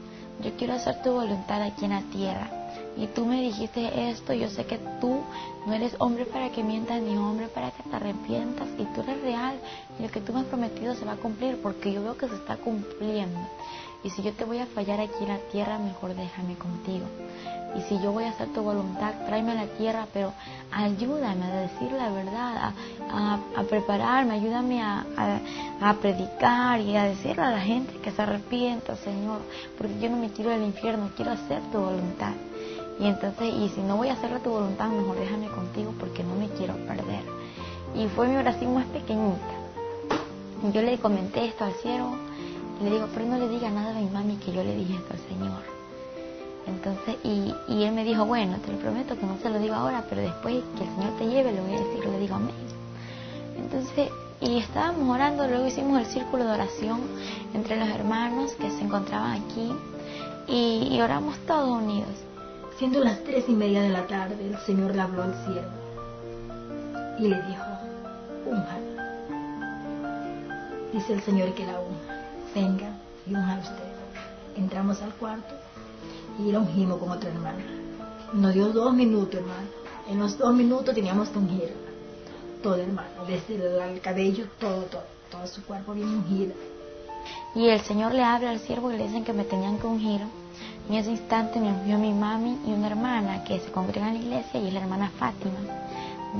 yo 0.42 0.50
quiero 0.56 0.74
hacer 0.74 1.02
tu 1.02 1.12
voluntad 1.12 1.60
aquí 1.60 1.84
en 1.84 1.90
la 1.90 2.02
tierra 2.02 2.55
y 2.96 3.06
tú 3.08 3.26
me 3.26 3.42
dijiste 3.42 4.10
esto, 4.10 4.32
yo 4.32 4.48
sé 4.48 4.64
que 4.64 4.78
tú 5.00 5.20
no 5.66 5.72
eres 5.74 5.94
hombre 5.98 6.24
para 6.24 6.50
que 6.50 6.62
mientas 6.62 7.02
ni 7.02 7.16
hombre 7.16 7.48
para 7.48 7.70
que 7.70 7.82
te 7.82 7.94
arrepientas 7.94 8.68
y 8.78 8.84
tú 8.94 9.02
eres 9.02 9.20
real 9.20 9.56
y 9.98 10.02
lo 10.02 10.08
que 10.08 10.20
tú 10.20 10.32
me 10.32 10.40
has 10.40 10.46
prometido 10.46 10.94
se 10.94 11.04
va 11.04 11.12
a 11.12 11.16
cumplir 11.16 11.60
porque 11.62 11.92
yo 11.92 12.02
veo 12.02 12.16
que 12.16 12.28
se 12.28 12.36
está 12.36 12.56
cumpliendo. 12.56 13.38
Y 14.02 14.10
si 14.10 14.22
yo 14.22 14.32
te 14.32 14.44
voy 14.44 14.58
a 14.58 14.66
fallar 14.66 15.00
aquí 15.00 15.22
en 15.22 15.28
la 15.28 15.38
tierra, 15.50 15.78
mejor 15.78 16.14
déjame 16.14 16.54
contigo. 16.54 17.06
Y 17.76 17.82
si 17.82 18.00
yo 18.00 18.12
voy 18.12 18.24
a 18.24 18.30
hacer 18.30 18.48
tu 18.52 18.62
voluntad, 18.62 19.12
tráeme 19.26 19.52
a 19.52 19.54
la 19.54 19.66
tierra, 19.66 20.06
pero 20.12 20.32
ayúdame 20.70 21.44
a 21.44 21.56
decir 21.56 21.90
la 21.92 22.10
verdad, 22.10 22.72
a, 23.10 23.62
prepararme, 23.64 24.34
ayúdame 24.34 24.80
a, 24.80 25.04
a, 25.80 25.94
predicar 25.94 26.80
y 26.80 26.96
a 26.96 27.04
decirle 27.04 27.42
a 27.42 27.50
la 27.50 27.60
gente 27.60 27.98
que 27.98 28.12
se 28.12 28.22
arrepienta, 28.22 28.96
Señor, 28.96 29.40
porque 29.76 29.98
yo 29.98 30.08
no 30.08 30.16
me 30.16 30.30
quiero 30.30 30.54
al 30.54 30.62
infierno, 30.62 31.10
quiero 31.16 31.32
hacer 31.32 31.60
tu 31.72 31.78
voluntad. 31.78 32.32
Y 32.98 33.06
entonces, 33.06 33.52
y 33.52 33.68
si 33.70 33.80
no 33.82 33.96
voy 33.96 34.08
a 34.08 34.14
hacer 34.14 34.38
tu 34.40 34.50
voluntad, 34.50 34.88
mejor 34.88 35.18
déjame 35.18 35.48
contigo 35.48 35.92
porque 35.98 36.22
no 36.22 36.34
me 36.34 36.48
quiero 36.48 36.74
perder. 36.86 37.22
Y 37.94 38.08
fue 38.08 38.28
mi 38.28 38.36
oración 38.36 38.74
más 38.74 38.86
pequeñita. 38.86 39.54
Yo 40.72 40.82
le 40.82 40.98
comenté 40.98 41.46
esto 41.46 41.64
al 41.64 41.74
cielo 41.74 42.14
y 42.80 42.84
le 42.84 42.90
digo, 42.90 43.08
pero 43.12 43.26
no 43.26 43.38
le 43.38 43.48
diga 43.48 43.70
nada 43.70 43.96
a 43.96 44.00
mi 44.00 44.08
mami 44.08 44.36
que 44.36 44.52
yo 44.52 44.64
le 44.64 44.74
dije 44.74 44.94
esto 44.94 45.12
al 45.12 45.20
Señor. 45.28 45.62
Entonces, 46.66 47.16
y, 47.22 47.54
y 47.68 47.84
él 47.84 47.92
me 47.92 48.04
dijo, 48.04 48.24
bueno, 48.24 48.56
te 48.64 48.72
lo 48.72 48.78
prometo 48.78 49.16
que 49.16 49.26
no 49.26 49.36
se 49.38 49.50
lo 49.50 49.58
digo 49.58 49.74
ahora, 49.74 50.04
pero 50.08 50.22
después 50.22 50.64
que 50.76 50.84
el 50.84 50.90
Señor 50.90 51.18
te 51.18 51.26
lleve, 51.26 51.52
le 51.52 51.60
voy 51.60 51.74
a 51.74 51.80
decir, 51.80 52.04
le 52.04 52.18
digo 52.18 52.34
amén. 52.34 52.54
Entonces, 53.56 54.10
y 54.40 54.58
estábamos 54.58 55.08
orando, 55.08 55.46
luego 55.46 55.66
hicimos 55.66 56.00
el 56.00 56.06
círculo 56.06 56.44
de 56.44 56.52
oración 56.52 57.00
entre 57.54 57.76
los 57.78 57.88
hermanos 57.88 58.52
que 58.52 58.70
se 58.70 58.82
encontraban 58.82 59.42
aquí 59.42 59.72
y, 60.48 60.88
y 60.94 61.00
oramos 61.00 61.38
todos 61.46 61.82
unidos. 61.82 62.25
Siendo 62.78 63.00
las 63.02 63.24
tres 63.24 63.48
y 63.48 63.52
media 63.52 63.80
de 63.80 63.88
la 63.88 64.06
tarde, 64.06 64.36
el 64.46 64.58
Señor 64.58 64.94
le 64.94 65.00
habló 65.00 65.22
al 65.22 65.34
siervo 65.46 65.70
y 67.18 67.28
le 67.28 67.36
dijo, 67.36 67.64
unja. 68.44 68.78
Dice 70.92 71.14
el 71.14 71.22
Señor 71.22 71.54
que 71.54 71.64
la 71.64 71.80
unja. 71.80 72.20
Venga 72.54 72.90
y 73.26 73.34
unja 73.34 73.60
usted. 73.60 74.58
Entramos 74.58 75.00
al 75.00 75.14
cuarto 75.14 75.54
y 76.38 76.52
la 76.52 76.58
ungimos 76.58 76.98
con 76.98 77.08
otra 77.12 77.30
hermana. 77.30 77.64
Nos 78.34 78.52
dio 78.52 78.68
dos 78.68 78.92
minutos, 78.92 79.40
hermano. 79.40 79.68
En 80.10 80.18
los 80.18 80.36
dos 80.36 80.54
minutos 80.54 80.94
teníamos 80.94 81.30
que 81.30 81.38
ungir. 81.38 81.74
Todo, 82.62 82.76
hermano. 82.76 83.24
Desde 83.26 83.54
el, 83.54 84.00
cabello, 84.02 84.48
todo, 84.60 84.82
todo. 84.82 85.04
Todo 85.30 85.46
su 85.46 85.64
cuerpo 85.64 85.94
bien 85.94 86.08
ungido. 86.08 86.52
Y 87.54 87.68
el 87.68 87.80
Señor 87.80 88.12
le 88.12 88.22
habla 88.22 88.50
al 88.50 88.60
siervo 88.60 88.92
y 88.92 88.98
le 88.98 89.04
dicen 89.04 89.24
que 89.24 89.32
me 89.32 89.44
tenían 89.44 89.78
que 89.78 89.86
ungir 89.86 90.20
en 90.88 90.94
ese 90.94 91.10
instante 91.10 91.58
me 91.58 91.70
envió 91.70 91.98
mi 91.98 92.12
mami 92.12 92.58
y 92.66 92.72
una 92.72 92.86
hermana 92.86 93.42
que 93.44 93.58
se 93.58 93.72
congrega 93.72 94.08
en 94.08 94.14
la 94.14 94.20
iglesia 94.20 94.60
y 94.60 94.68
es 94.68 94.74
la 94.74 94.80
hermana 94.80 95.10
Fátima 95.18 95.58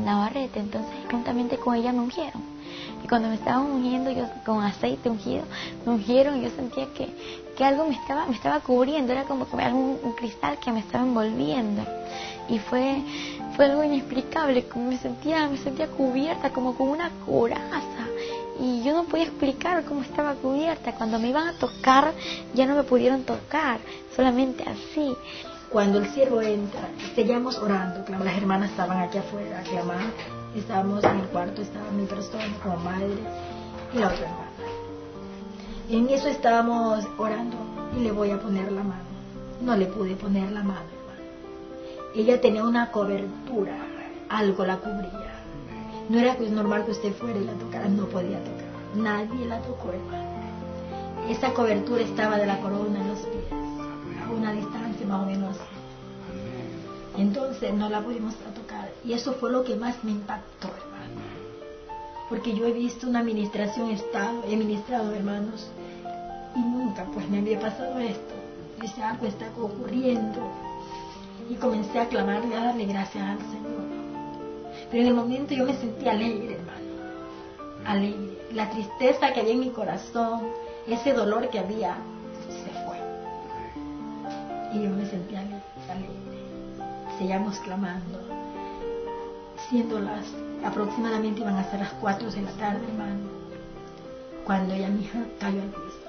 Navarrete. 0.05 0.61
Entonces, 0.61 0.93
juntamente 1.11 1.57
con 1.57 1.75
ella 1.75 1.93
me 1.93 2.01
ungieron. 2.01 2.43
Y 3.03 3.09
cuando 3.09 3.29
me 3.29 3.35
estaban 3.35 3.67
ungiendo, 3.67 4.11
yo 4.11 4.27
con 4.45 4.63
aceite 4.63 5.09
ungido, 5.09 5.45
me 5.85 5.93
ungieron 5.93 6.39
y 6.39 6.43
yo 6.43 6.51
sentía 6.51 6.87
que, 6.95 7.09
que 7.57 7.65
algo 7.65 7.87
me 7.87 7.95
estaba, 7.95 8.27
me 8.27 8.35
estaba 8.35 8.61
cubriendo, 8.61 9.13
era 9.13 9.25
como 9.25 9.47
algún 9.59 9.99
un 10.03 10.13
cristal 10.13 10.59
que 10.59 10.71
me 10.73 10.81
estaba 10.81 11.05
envolviendo. 11.05 11.83
Y 12.49 12.59
fue, 12.59 13.03
fue 13.57 13.67
algo 13.67 13.83
inexplicable, 13.83 14.65
como 14.65 14.91
me 14.91 14.99
sentía, 14.99 15.49
me 15.49 15.57
sentía 15.59 15.89
cubierta, 15.89 16.51
como 16.51 16.75
con 16.75 16.89
una 16.89 17.11
coraza 17.25 17.96
y 18.59 18.83
yo 18.83 18.95
no 18.95 19.05
podía 19.05 19.25
explicar 19.25 19.85
cómo 19.85 20.03
estaba 20.03 20.35
cubierta. 20.35 20.93
Cuando 20.93 21.19
me 21.19 21.29
iban 21.29 21.49
a 21.49 21.59
tocar, 21.59 22.13
ya 22.55 22.67
no 22.67 22.75
me 22.75 22.83
pudieron 22.83 23.25
tocar, 23.25 23.81
solamente 24.15 24.65
así. 24.65 25.15
Cuando 25.71 25.99
el 25.99 26.09
siervo 26.11 26.41
entra, 26.41 26.89
seguíamos 27.15 27.59
orando, 27.59 28.05
las 28.09 28.37
hermanas 28.37 28.71
estaban 28.71 28.99
aquí 28.99 29.19
afuera 29.19 29.63
clamando, 29.63 30.13
estábamos 30.55 31.05
en 31.05 31.19
el 31.19 31.27
cuarto, 31.27 31.61
estaba 31.61 31.91
mi 31.91 32.07
persona 32.07 32.45
como 32.63 32.77
madre 32.77 33.09
y 33.93 33.99
la 33.99 34.07
otra 34.07 34.21
hermana. 34.21 34.47
En 35.91 36.09
eso 36.09 36.29
estábamos 36.29 37.05
orando 37.19 37.57
y 37.97 38.05
le 38.05 38.13
voy 38.13 38.31
a 38.31 38.41
poner 38.41 38.73
la 38.73 38.83
mano. 38.83 39.05
No 39.61 39.77
le 39.77 39.87
pude 39.87 40.15
poner 40.15 40.51
la 40.53 40.63
mano, 40.63 40.81
hermano. 40.81 42.13
Ella 42.15 42.41
tenía 42.41 42.65
una 42.65 42.91
cobertura, 42.91 43.77
algo 44.29 44.65
la 44.65 44.77
cubría 44.79 45.26
No 46.09 46.21
era 46.21 46.37
pues 46.37 46.51
normal 46.51 46.85
que 46.85 46.93
usted 46.93 47.13
fuera 47.15 47.39
y 47.39 47.45
la 47.45 47.53
tocara, 47.55 47.89
no 47.89 48.07
podía 48.07 48.39
tocar. 48.39 48.67
Nadie 48.95 49.45
la 49.47 49.61
tocó, 49.61 49.91
hermano. 49.91 50.37
Esa 51.29 51.53
cobertura 51.53 52.03
estaba 52.03 52.39
de 52.39 52.47
la 52.47 52.61
corona 52.61 53.01
en 53.01 53.09
los 53.09 53.19
pies, 53.19 53.45
a 54.25 54.31
una 54.31 54.53
distancia 54.53 55.07
más 55.07 55.23
o 55.23 55.27
menos. 55.27 55.57
Entonces 57.19 57.75
no 57.75 57.89
la 57.89 58.01
pudimos 58.01 58.35
tocar. 58.55 58.91
Y 59.05 59.15
eso 59.15 59.33
fue 59.33 59.51
lo 59.51 59.65
que 59.65 59.75
más 59.75 60.03
me 60.05 60.13
impactó, 60.13 60.69
hermano. 60.69 61.21
Porque 62.29 62.55
yo 62.55 62.67
he 62.67 62.73
visto 62.73 63.09
una 63.09 63.21
administración, 63.21 63.91
estado, 63.91 64.45
he 64.49 64.57
ministrado, 64.57 65.13
hermanos, 65.13 65.69
y 66.55 66.61
nunca 66.61 67.05
pues 67.13 67.29
me 67.29 67.39
había 67.39 67.59
pasado 67.59 67.99
esto. 67.99 68.35
Dice, 68.81 69.03
algo 69.03 69.27
está 69.27 69.47
ocurriendo. 69.57 70.41
Y 71.49 71.55
comencé 71.55 71.99
a 71.99 72.09
clamarle, 72.09 72.55
a 72.57 72.65
darle 72.65 72.87
gracias 72.87 73.25
al 73.25 73.39
Señor. 73.39 73.96
Pero 74.91 75.03
en 75.03 75.09
el 75.09 75.15
momento 75.15 75.55
yo 75.55 75.65
me 75.65 75.77
sentí 75.77 76.09
alegre, 76.09 76.55
hermano. 76.55 76.81
Alegre. 77.85 78.37
La 78.53 78.71
tristeza 78.71 79.33
que 79.33 79.41
había 79.41 79.53
en 79.53 79.61
mi 79.61 79.71
corazón, 79.71 80.41
ese 80.87 81.13
dolor 81.13 81.49
que 81.51 81.59
había, 81.59 81.97
se 82.49 82.71
fue. 82.85 82.97
Y 84.73 84.85
yo 84.85 84.91
me 84.91 85.07
sentí 85.07 85.35
alegre. 85.35 85.63
Seguíamos 87.19 87.59
clamando. 87.61 88.21
Siendo 89.69 89.99
las, 89.99 90.27
aproximadamente 90.65 91.41
iban 91.41 91.57
a 91.57 91.71
ser 91.71 91.81
las 91.81 91.93
4 91.95 92.31
de 92.31 92.43
la 92.43 92.53
tarde, 92.53 92.87
hermano. 92.87 93.29
Cuando 94.45 94.75
ella, 94.75 94.89
mi 94.89 95.03
hija, 95.03 95.25
cayó 95.41 95.61
al 95.61 95.69
piso. 95.69 96.07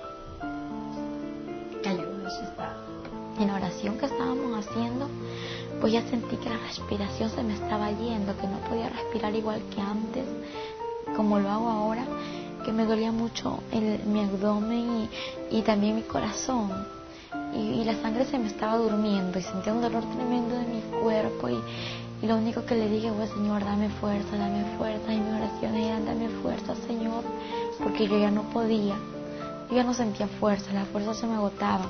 Cayó 1.84 2.04
en 2.04 2.30
su 2.30 2.44
estado. 2.44 2.86
En 3.40 3.48
la 3.48 3.56
oración 3.56 3.98
que 3.98 4.06
estábamos 4.06 4.68
haciendo, 4.68 5.08
pues 5.80 5.94
ya 5.94 6.02
sentí 6.10 6.38
que 6.38 6.50
la 6.50 6.58
respiración 6.58 7.30
se 7.30 7.44
me 7.44 7.54
estaba 7.54 7.92
yendo, 7.92 8.36
que 8.38 8.48
no 8.48 8.58
podía 8.68 8.90
respirar 8.90 9.36
igual 9.36 9.62
que 9.74 9.82
antes, 9.82 10.26
como 11.16 11.40
lo 11.40 11.50
hago 11.50 11.70
ahora, 11.70 12.06
que 12.66 12.72
me 12.72 12.86
dolía 12.86 13.12
mucho 13.12 13.60
el, 13.72 14.00
mi 14.06 14.22
abdomen 14.22 15.10
y, 15.52 15.58
y 15.58 15.62
también 15.62 15.96
mi 15.96 16.02
corazón. 16.02 16.72
Y, 17.54 17.84
la 17.84 17.96
sangre 18.02 18.26
se 18.26 18.38
me 18.38 18.48
estaba 18.48 18.78
durmiendo 18.78 19.40
y 19.40 19.42
sentía 19.42 19.74
un 19.74 19.82
dolor 19.82 20.04
tremendo 20.16 20.56
de 20.56 20.66
mi 20.66 20.82
cuerpo 21.02 21.50
y, 21.50 21.58
y 22.22 22.28
lo 22.28 22.36
único 22.36 22.66
que 22.66 22.76
le 22.76 22.90
dije 22.90 23.12
fue, 23.12 23.28
Señor, 23.28 23.64
dame 23.64 23.90
fuerza, 23.90 24.36
dame 24.36 24.66
fuerza. 24.78 25.14
Y 25.14 25.20
mi 25.20 25.30
oración 25.38 25.76
era, 25.76 26.00
dame 26.00 26.30
fuerza, 26.42 26.76
Señor, 26.88 27.24
porque 27.82 28.08
yo 28.08 28.18
ya 28.18 28.32
no 28.32 28.44
podía. 28.50 28.96
Yo 29.70 29.76
ya 29.76 29.84
no 29.84 29.94
sentía 29.94 30.28
fuerza, 30.28 30.74
las 30.74 30.88
fuerzas 30.90 31.18
se 31.18 31.28
me 31.28 31.36
agotaban. 31.36 31.90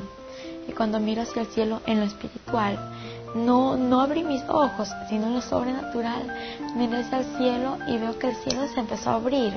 Y 0.68 0.74
cuando 0.74 1.00
miro 1.00 1.22
hacia 1.22 1.42
el 1.42 1.48
cielo 1.48 1.82
en 1.86 2.00
lo 2.02 2.06
espiritual, 2.06 2.78
no, 3.36 3.78
no 3.78 4.02
abrí 4.02 4.24
mis 4.24 4.44
ojos, 4.50 4.90
sino 5.10 5.30
lo 5.30 5.42
sobrenatural. 5.42 6.28
Miré 6.76 6.98
hacia 6.98 7.20
el 7.20 7.26
cielo 7.38 7.78
y 7.88 7.98
veo 7.98 8.18
que 8.18 8.30
el 8.30 8.36
cielo 8.36 8.68
se 8.74 8.80
empezó 8.80 9.12
a 9.12 9.16
abrir. 9.16 9.54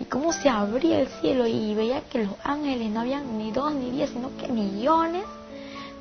Y 0.00 0.04
cómo 0.04 0.32
se 0.32 0.48
abría 0.48 1.00
el 1.00 1.08
cielo 1.20 1.46
y 1.46 1.74
veía 1.74 2.02
que 2.02 2.24
los 2.24 2.34
ángeles 2.44 2.90
no 2.90 3.00
habían 3.00 3.38
ni 3.38 3.52
dos 3.52 3.72
ni 3.74 3.90
diez, 3.90 4.10
sino 4.10 4.36
que 4.36 4.48
millones 4.48 5.24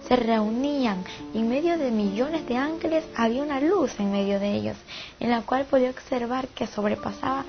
se 0.08 0.16
reunían. 0.16 1.04
Y 1.34 1.40
en 1.40 1.50
medio 1.50 1.78
de 1.78 1.92
millones 1.92 2.46
de 2.48 2.58
ángeles 2.58 3.04
había 3.16 3.44
una 3.44 3.60
luz 3.60 4.00
en 4.00 4.12
medio 4.12 4.40
de 4.40 4.54
ellos, 4.56 4.78
en 5.20 5.30
la 5.30 5.42
cual 5.42 5.66
podía 5.66 5.92
observar 5.92 6.48
que 6.50 6.68
sobrepasaba 6.68 7.46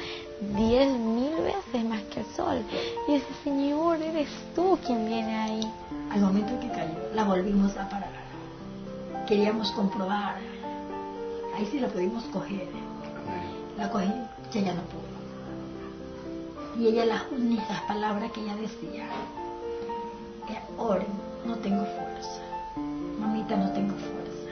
diez 0.56 0.90
mil 0.90 1.34
veces 1.36 1.84
más 1.84 2.02
que 2.02 2.20
el 2.20 2.26
sol. 2.36 2.62
Y 3.08 3.14
ese 3.14 3.26
Señor, 3.44 4.02
eres 4.02 4.28
tú 4.54 4.78
quien 4.84 5.06
viene 5.06 5.36
ahí. 5.36 5.72
Al 6.10 6.20
momento 6.20 6.58
que 6.60 6.68
cayó, 6.68 7.14
la 7.14 7.24
volvimos 7.24 7.76
a 7.76 7.88
parar. 7.88 8.21
Queríamos 9.26 9.70
comprobar. 9.72 10.36
Ahí 11.54 11.66
sí 11.70 11.78
la 11.78 11.88
pudimos 11.88 12.24
coger. 12.24 12.68
La 13.78 13.90
cogí, 13.90 14.12
ya 14.52 14.60
ya 14.60 14.74
no 14.74 14.82
pudo. 14.82 15.12
Y 16.78 16.88
ella 16.88 17.04
las 17.04 17.22
únicas 17.30 17.80
palabras 17.82 18.32
que 18.32 18.40
ella 18.40 18.56
decía 18.56 19.06
era, 20.48 20.62
oren, 20.76 21.06
no 21.46 21.56
tengo 21.56 21.84
fuerza. 21.84 22.40
Mamita, 23.20 23.56
no 23.56 23.70
tengo 23.72 23.94
fuerza. 23.94 24.50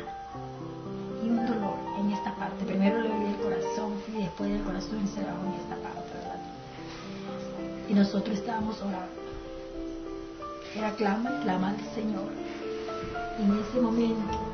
Y 1.24 1.28
un 1.28 1.46
dolor 1.46 1.76
en 1.98 2.12
esta 2.12 2.34
parte. 2.36 2.64
Primero 2.64 3.00
le 3.00 3.08
dolía 3.08 3.30
el 3.30 3.36
corazón 3.36 3.92
y 4.08 4.22
después 4.22 4.50
del 4.50 4.62
corazón 4.62 5.06
se 5.08 5.20
en 5.20 5.26
esta 5.26 5.76
parte, 5.82 6.10
¿verdad? 6.14 6.40
Y 7.88 7.94
nosotros 7.94 8.38
estábamos 8.38 8.80
orando. 8.80 9.20
Era 10.76 10.92
clama 10.92 11.32
y 11.38 11.42
clama 11.42 11.70
al 11.70 11.94
Señor. 11.94 12.30
Y 13.38 13.42
en 13.42 13.58
ese 13.58 13.80
momento 13.80 14.49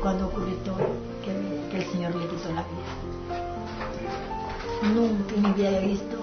cuando 0.00 0.26
ocurrió 0.26 0.54
todo, 0.64 0.76
que, 1.24 1.76
el 1.76 1.84
Señor 1.86 2.14
le 2.14 2.26
quitó 2.26 2.48
la 2.48 2.62
vida. 2.62 2.92
Nunca 4.94 5.34
en 5.34 5.42
mi 5.42 5.52
vida 5.52 5.68
había 5.68 5.80
visto 5.80 6.16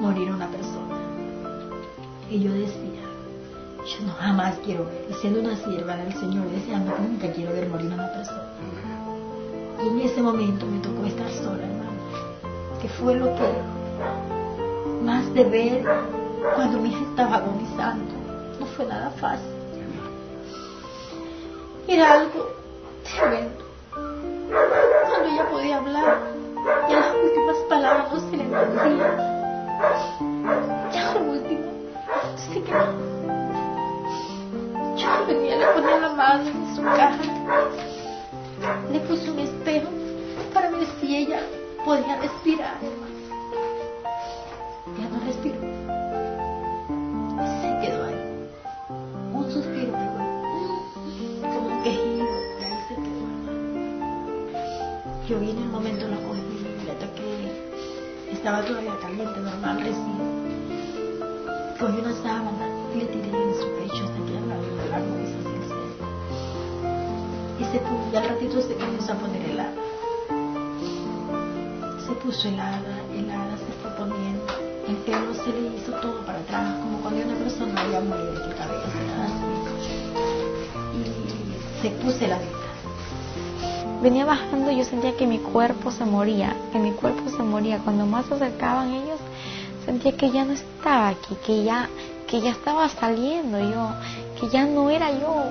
morir 0.00 0.28
a 0.30 0.34
una 0.34 0.48
persona. 0.48 0.96
Y 2.30 2.40
yo 2.40 2.52
decía, 2.52 3.02
yo 3.84 4.06
no 4.06 4.12
jamás 4.14 4.56
quiero 4.64 4.84
ver, 4.84 5.06
y 5.10 5.14
siendo 5.14 5.40
una 5.40 5.56
sierva 5.56 5.96
del 5.96 6.12
Señor, 6.14 6.48
deseando 6.50 6.94
que 6.94 7.02
nunca 7.02 7.32
quiero 7.32 7.52
ver 7.52 7.68
morir 7.68 7.90
a 7.92 7.94
una 7.94 8.12
persona. 8.12 8.44
Y 9.82 9.88
en 9.88 10.00
ese 10.00 10.22
momento 10.22 10.66
me 10.66 10.78
tocó 10.80 11.04
estar 11.06 11.30
sola, 11.30 11.64
hermano, 11.64 11.90
que 12.80 12.88
fue 12.88 13.16
lo 13.16 13.34
que 13.34 13.80
más 15.04 15.32
de 15.34 15.44
ver 15.44 15.84
cuando 16.54 16.78
mi 16.78 16.90
hija 16.90 17.02
estaba 17.02 17.36
agonizando, 17.36 18.14
no 18.58 18.66
fue 18.66 18.86
nada 18.86 19.10
fácil. 19.10 19.50
Era 21.88 22.12
algo 22.12 22.59
tremendo. 23.16 23.64
Cuando 23.92 25.28
ella 25.28 25.48
podía 25.50 25.76
hablar, 25.78 26.18
ya 26.88 27.00
las 27.00 27.14
últimas 27.14 27.56
palabras 27.68 28.12
no 28.12 28.20
se 28.20 28.36
le 28.36 28.42
entendían. 28.44 29.16
Ya 30.92 31.14
lo 31.14 31.20
último, 31.20 31.72
se 32.36 32.62
quedó. 32.62 33.10
Yo 34.96 35.26
venía, 35.26 35.56
le 35.56 35.66
ponía 35.68 35.98
la 35.98 36.08
mano 36.10 36.48
en 36.48 36.76
su 36.76 36.82
caja, 36.82 37.18
le 38.90 39.00
puse 39.00 39.30
un 39.30 39.38
espejo 39.38 39.88
para 40.52 40.70
ver 40.70 40.86
si 41.00 41.16
ella 41.16 41.40
podía 41.84 42.16
respirar. 42.16 42.78
Estaba 58.40 58.64
todavía 58.64 58.96
caliente, 58.96 59.38
normal, 59.38 59.80
recién. 59.80 60.16
Cogí 61.78 62.00
una 62.00 62.14
sábana 62.22 62.70
y 62.94 62.96
le 63.00 63.04
tiré 63.04 63.28
en 63.28 63.54
su 63.54 63.66
pecho 63.76 64.02
hasta 64.02 64.16
que 64.24 64.32
la 64.32 64.56
la 64.88 64.98
luz 65.04 65.28
hacia 65.28 65.56
el 65.56 65.64
cielo. 65.68 66.08
Y 67.60 67.64
se 67.64 67.78
puso, 67.80 68.08
y 68.10 68.16
al 68.16 68.28
ratito 68.30 68.62
se 68.62 68.74
comenzó 68.76 69.12
a 69.12 69.16
poner 69.16 69.42
helada. 69.42 69.74
Se 72.06 72.12
puso 72.12 72.48
helada, 72.48 73.02
helada, 73.14 73.58
se 73.58 73.72
fue 73.82 73.90
poniendo. 73.98 74.46
El 74.88 74.96
pelo 75.04 75.34
se 75.34 75.52
le 75.52 75.76
hizo 75.76 75.92
todo 76.00 76.24
para 76.24 76.38
atrás, 76.38 76.80
como 76.80 76.98
cuando 77.02 77.22
una 77.22 77.36
persona 77.36 77.78
había 77.78 78.00
muerto 78.00 78.48
de 78.48 78.54
cabeza, 78.54 78.88
así. 79.22 79.44
Y 80.96 81.82
se 81.82 81.90
puso 81.90 82.24
heladita. 82.24 82.69
Venía 84.02 84.24
bajando 84.24 84.70
y 84.70 84.78
yo 84.78 84.84
sentía 84.84 85.14
que 85.14 85.26
mi 85.26 85.38
cuerpo 85.38 85.90
se 85.90 86.06
moría, 86.06 86.56
que 86.72 86.78
mi 86.78 86.92
cuerpo 86.92 87.28
se 87.28 87.42
moría. 87.42 87.78
Cuando 87.80 88.06
más 88.06 88.24
se 88.24 88.34
acercaban 88.34 88.94
ellos, 88.94 89.18
sentía 89.84 90.16
que 90.16 90.30
ya 90.30 90.44
no 90.46 90.54
estaba 90.54 91.08
aquí, 91.08 91.36
que 91.44 91.64
ya, 91.64 91.86
que 92.26 92.40
ya 92.40 92.50
estaba 92.50 92.88
saliendo 92.88 93.58
yo, 93.60 93.90
que 94.40 94.48
ya 94.48 94.64
no 94.64 94.88
era 94.88 95.10
yo, 95.12 95.44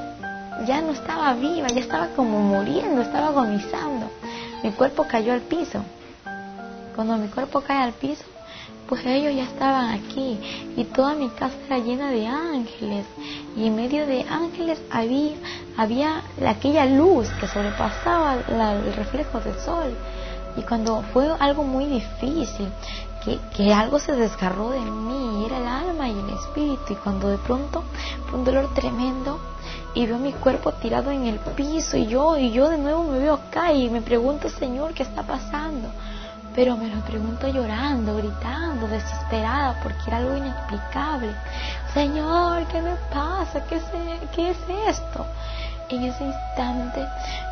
ya 0.66 0.82
no 0.82 0.94
estaba 0.94 1.34
viva, 1.34 1.68
ya 1.68 1.80
estaba 1.80 2.08
como 2.16 2.40
muriendo, 2.40 3.02
estaba 3.02 3.28
agonizando. 3.28 4.08
Mi 4.64 4.72
cuerpo 4.72 5.06
cayó 5.08 5.34
al 5.34 5.42
piso. 5.42 5.84
Cuando 6.96 7.18
mi 7.18 7.28
cuerpo 7.28 7.62
cae 7.62 7.84
al 7.84 7.94
piso, 7.94 8.24
pues 8.90 9.06
ellos 9.06 9.36
ya 9.36 9.44
estaban 9.44 9.92
aquí 9.92 10.40
y 10.76 10.84
toda 10.86 11.14
mi 11.14 11.30
casa 11.30 11.56
era 11.68 11.78
llena 11.78 12.10
de 12.10 12.26
ángeles 12.26 13.06
y 13.56 13.68
en 13.68 13.76
medio 13.76 14.08
de 14.08 14.26
ángeles 14.28 14.82
había, 14.90 15.36
había 15.78 16.24
aquella 16.48 16.86
luz 16.86 17.30
que 17.40 17.48
sobrepasaba 17.48 18.38
la, 18.48 18.74
el 18.74 18.94
reflejo 18.94 19.40
del 19.42 19.54
sol. 19.60 19.94
Y 20.58 20.64
cuando 20.64 21.04
fue 21.14 21.30
algo 21.40 21.64
muy 21.64 21.86
difícil, 21.86 22.68
que, 23.24 23.38
que, 23.56 23.72
algo 23.72 24.00
se 24.00 24.14
desgarró 24.14 24.72
de 24.72 24.80
mí, 24.80 25.46
era 25.46 25.58
el 25.58 25.68
alma 25.68 26.10
y 26.10 26.18
el 26.18 26.30
espíritu, 26.32 26.94
y 26.94 26.96
cuando 26.96 27.28
de 27.28 27.38
pronto 27.38 27.84
fue 28.28 28.40
un 28.40 28.46
dolor 28.46 28.74
tremendo 28.74 29.40
y 29.94 30.08
veo 30.08 30.18
mi 30.18 30.34
cuerpo 30.34 30.72
tirado 30.74 31.12
en 31.12 31.26
el 31.26 31.38
piso 31.56 31.96
y 31.98 32.08
yo, 32.08 32.38
y 32.38 32.52
yo 32.52 32.70
de 32.70 32.78
nuevo 32.78 33.04
me 33.04 33.20
veo 33.20 33.36
acá 33.36 33.72
y 33.72 33.90
me 33.90 34.02
pregunto, 34.02 34.50
Señor, 34.50 34.94
¿qué 34.94 35.04
está 35.04 35.22
pasando? 35.24 35.90
Pero 36.56 36.76
me 36.78 36.88
lo 36.88 37.02
pregunto 37.02 37.48
llorando, 37.48 38.18
gritando, 38.18 38.88
desesperada, 38.88 39.80
porque 39.82 40.04
era 40.08 40.18
algo 40.18 40.36
inexplicable. 40.36 41.34
Señor, 41.94 42.66
¿qué 42.68 42.82
me 42.82 42.96
pasa? 43.12 43.64
¿Qué 43.66 43.76
es, 43.76 43.84
qué 44.36 44.50
es 44.50 44.58
esto? 44.88 45.26
en 45.90 46.04
ese 46.04 46.24
instante 46.24 47.06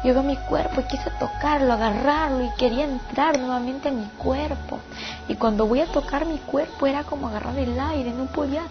yo 0.03 0.13
veo 0.13 0.23
mi 0.23 0.37
cuerpo 0.37 0.81
y 0.81 0.83
quise 0.83 1.09
tocarlo, 1.19 1.73
agarrarlo 1.73 2.43
y 2.43 2.51
quería 2.57 2.85
entrar 2.85 3.37
nuevamente 3.39 3.89
en 3.89 4.01
mi 4.01 4.05
cuerpo. 4.17 4.79
Y 5.27 5.35
cuando 5.35 5.65
voy 5.65 5.81
a 5.81 5.87
tocar 5.87 6.25
mi 6.25 6.37
cuerpo 6.37 6.85
era 6.87 7.03
como 7.03 7.27
agarrar 7.27 7.57
el 7.57 7.79
aire, 7.79 8.11
no 8.11 8.25
podía, 8.25 8.63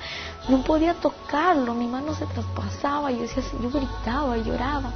no 0.49 0.63
podía 0.63 0.95
tocarlo, 0.95 1.75
mi 1.75 1.89
mano 1.89 2.15
se 2.15 2.27
traspasaba, 2.27 3.11
yo 3.11 3.23
decía, 3.23 3.43
yo 3.61 3.71
gritaba, 3.71 4.37
lloraba. 4.37 4.93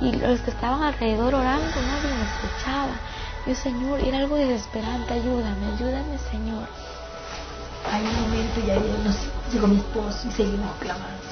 Y 0.00 0.12
los 0.12 0.40
que 0.40 0.50
estaban 0.50 0.82
alrededor 0.82 1.34
orando 1.34 1.66
nadie 1.66 2.14
me 2.14 2.22
escuchaba. 2.22 2.92
Yo, 3.46 3.54
Señor, 3.54 4.00
era 4.00 4.18
algo 4.18 4.36
desesperante, 4.36 5.14
ayúdame, 5.14 5.66
ayúdame, 5.74 6.18
Señor. 6.30 6.68
Hay 7.90 8.04
un 8.04 8.20
momento 8.22 8.60
ya 8.66 8.74
llegó 9.52 9.66
mi 9.66 9.76
esposo 9.76 10.28
y 10.28 10.32
seguimos 10.32 10.70
clamando. 10.80 11.28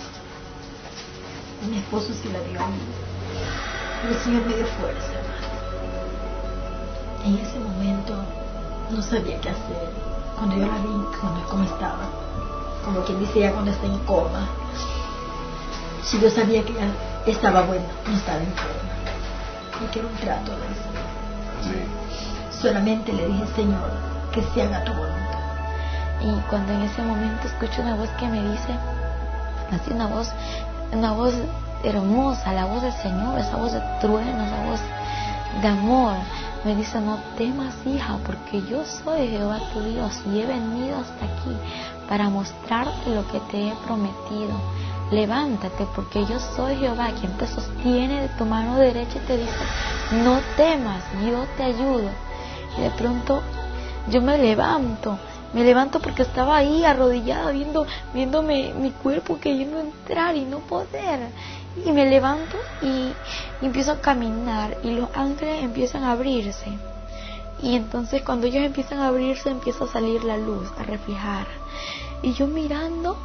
Mi 1.68 1.78
esposo 1.78 2.12
sí 2.14 2.30
la 2.32 2.40
dio 2.40 2.62
a 2.62 2.68
mí. 2.68 2.78
El 4.08 4.16
Señor 4.18 4.46
me 4.46 4.54
dio 4.54 4.66
fuerza, 4.66 5.12
En 7.24 7.34
ese 7.38 7.58
momento 7.58 8.14
no 8.90 9.02
sabía 9.02 9.40
qué 9.40 9.50
hacer. 9.50 9.90
Cuando 10.36 10.56
yo 10.56 10.66
la 10.66 10.78
vi, 10.78 11.18
cuando, 11.20 11.46
cómo 11.48 11.64
estaba, 11.64 12.08
como 12.84 13.02
quien 13.04 13.18
dice 13.20 13.40
ya 13.40 13.52
cuando 13.52 13.72
está 13.72 13.86
en 13.86 13.98
coma. 14.00 14.48
Si 16.04 16.20
yo 16.20 16.30
sabía 16.30 16.64
que 16.64 16.72
ya 16.72 16.92
estaba 17.26 17.62
bueno, 17.62 17.84
no 18.06 18.16
estaba 18.16 18.38
enferma. 18.38 18.86
Y 19.82 19.86
quiero 19.92 20.08
un 20.08 20.16
trato 20.16 20.52
de 20.52 20.66
eso. 20.66 20.95
Solamente 22.60 23.12
le 23.12 23.26
dije, 23.28 23.46
Señor, 23.54 23.90
que 24.32 24.42
se 24.42 24.62
haga 24.62 24.84
tu 24.84 24.92
voluntad. 24.92 25.26
Y 26.20 26.32
cuando 26.48 26.72
en 26.72 26.82
ese 26.82 27.02
momento 27.02 27.46
escucho 27.46 27.82
una 27.82 27.94
voz 27.94 28.08
que 28.18 28.26
me 28.26 28.42
dice, 28.50 28.72
así 29.70 29.92
una 29.92 30.06
voz, 30.06 30.32
una 30.92 31.12
voz 31.12 31.34
hermosa, 31.84 32.52
la 32.52 32.64
voz 32.64 32.82
del 32.82 32.92
Señor, 32.94 33.38
esa 33.38 33.56
voz 33.56 33.72
de 33.72 33.80
trueno, 34.00 34.42
esa 34.42 34.64
voz 34.64 34.80
de 35.60 35.68
amor, 35.68 36.16
me 36.64 36.74
dice, 36.74 37.00
no 37.00 37.18
temas 37.36 37.74
hija, 37.86 38.18
porque 38.26 38.62
yo 38.62 38.84
soy 38.84 39.28
Jehová 39.28 39.60
tu 39.72 39.80
Dios 39.82 40.20
y 40.26 40.40
he 40.40 40.46
venido 40.46 40.98
hasta 40.98 41.24
aquí 41.24 41.56
para 42.08 42.28
mostrarte 42.28 43.10
lo 43.10 43.26
que 43.28 43.38
te 43.50 43.68
he 43.68 43.74
prometido. 43.86 44.58
Levántate 45.10 45.86
porque 45.94 46.24
yo 46.26 46.40
soy 46.40 46.76
Jehová 46.76 47.10
quien 47.20 47.32
te 47.38 47.46
sostiene 47.46 48.22
de 48.22 48.28
tu 48.30 48.44
mano 48.44 48.76
derecha 48.78 49.18
y 49.18 49.26
te 49.26 49.36
dice, 49.36 49.52
no 50.24 50.40
temas, 50.56 51.04
yo 51.24 51.44
te 51.56 51.64
ayudo. 51.64 52.10
Y 52.76 52.82
de 52.82 52.90
pronto 52.90 53.42
yo 54.08 54.22
me 54.22 54.38
levanto 54.38 55.18
me 55.56 55.64
levanto 55.64 56.00
porque 56.00 56.20
estaba 56.20 56.56
ahí 56.56 56.84
arrodillada 56.84 57.50
viendo, 57.50 57.86
viéndome 58.12 58.74
mi 58.74 58.90
cuerpo 58.90 59.38
queriendo 59.40 59.78
entrar 59.80 60.36
y 60.36 60.44
no 60.44 60.58
poder. 60.58 61.30
Y 61.82 61.92
me 61.92 62.04
levanto 62.10 62.58
y, 62.82 63.12
empiezo 63.62 63.92
a 63.92 64.00
caminar 64.02 64.76
y 64.82 64.90
los 64.90 65.08
ángeles 65.14 65.62
empiezan 65.62 66.04
a 66.04 66.12
abrirse. 66.12 66.66
Y 67.62 67.74
entonces 67.74 68.20
cuando 68.22 68.46
ellos 68.46 68.64
empiezan 68.64 68.98
a 68.98 69.08
abrirse 69.08 69.48
empieza 69.48 69.84
a 69.84 69.88
salir 69.88 70.24
la 70.24 70.36
luz, 70.36 70.70
a 70.78 70.82
reflejar. 70.82 71.46
Y 72.20 72.34
yo 72.34 72.46
mirando, 72.46 73.16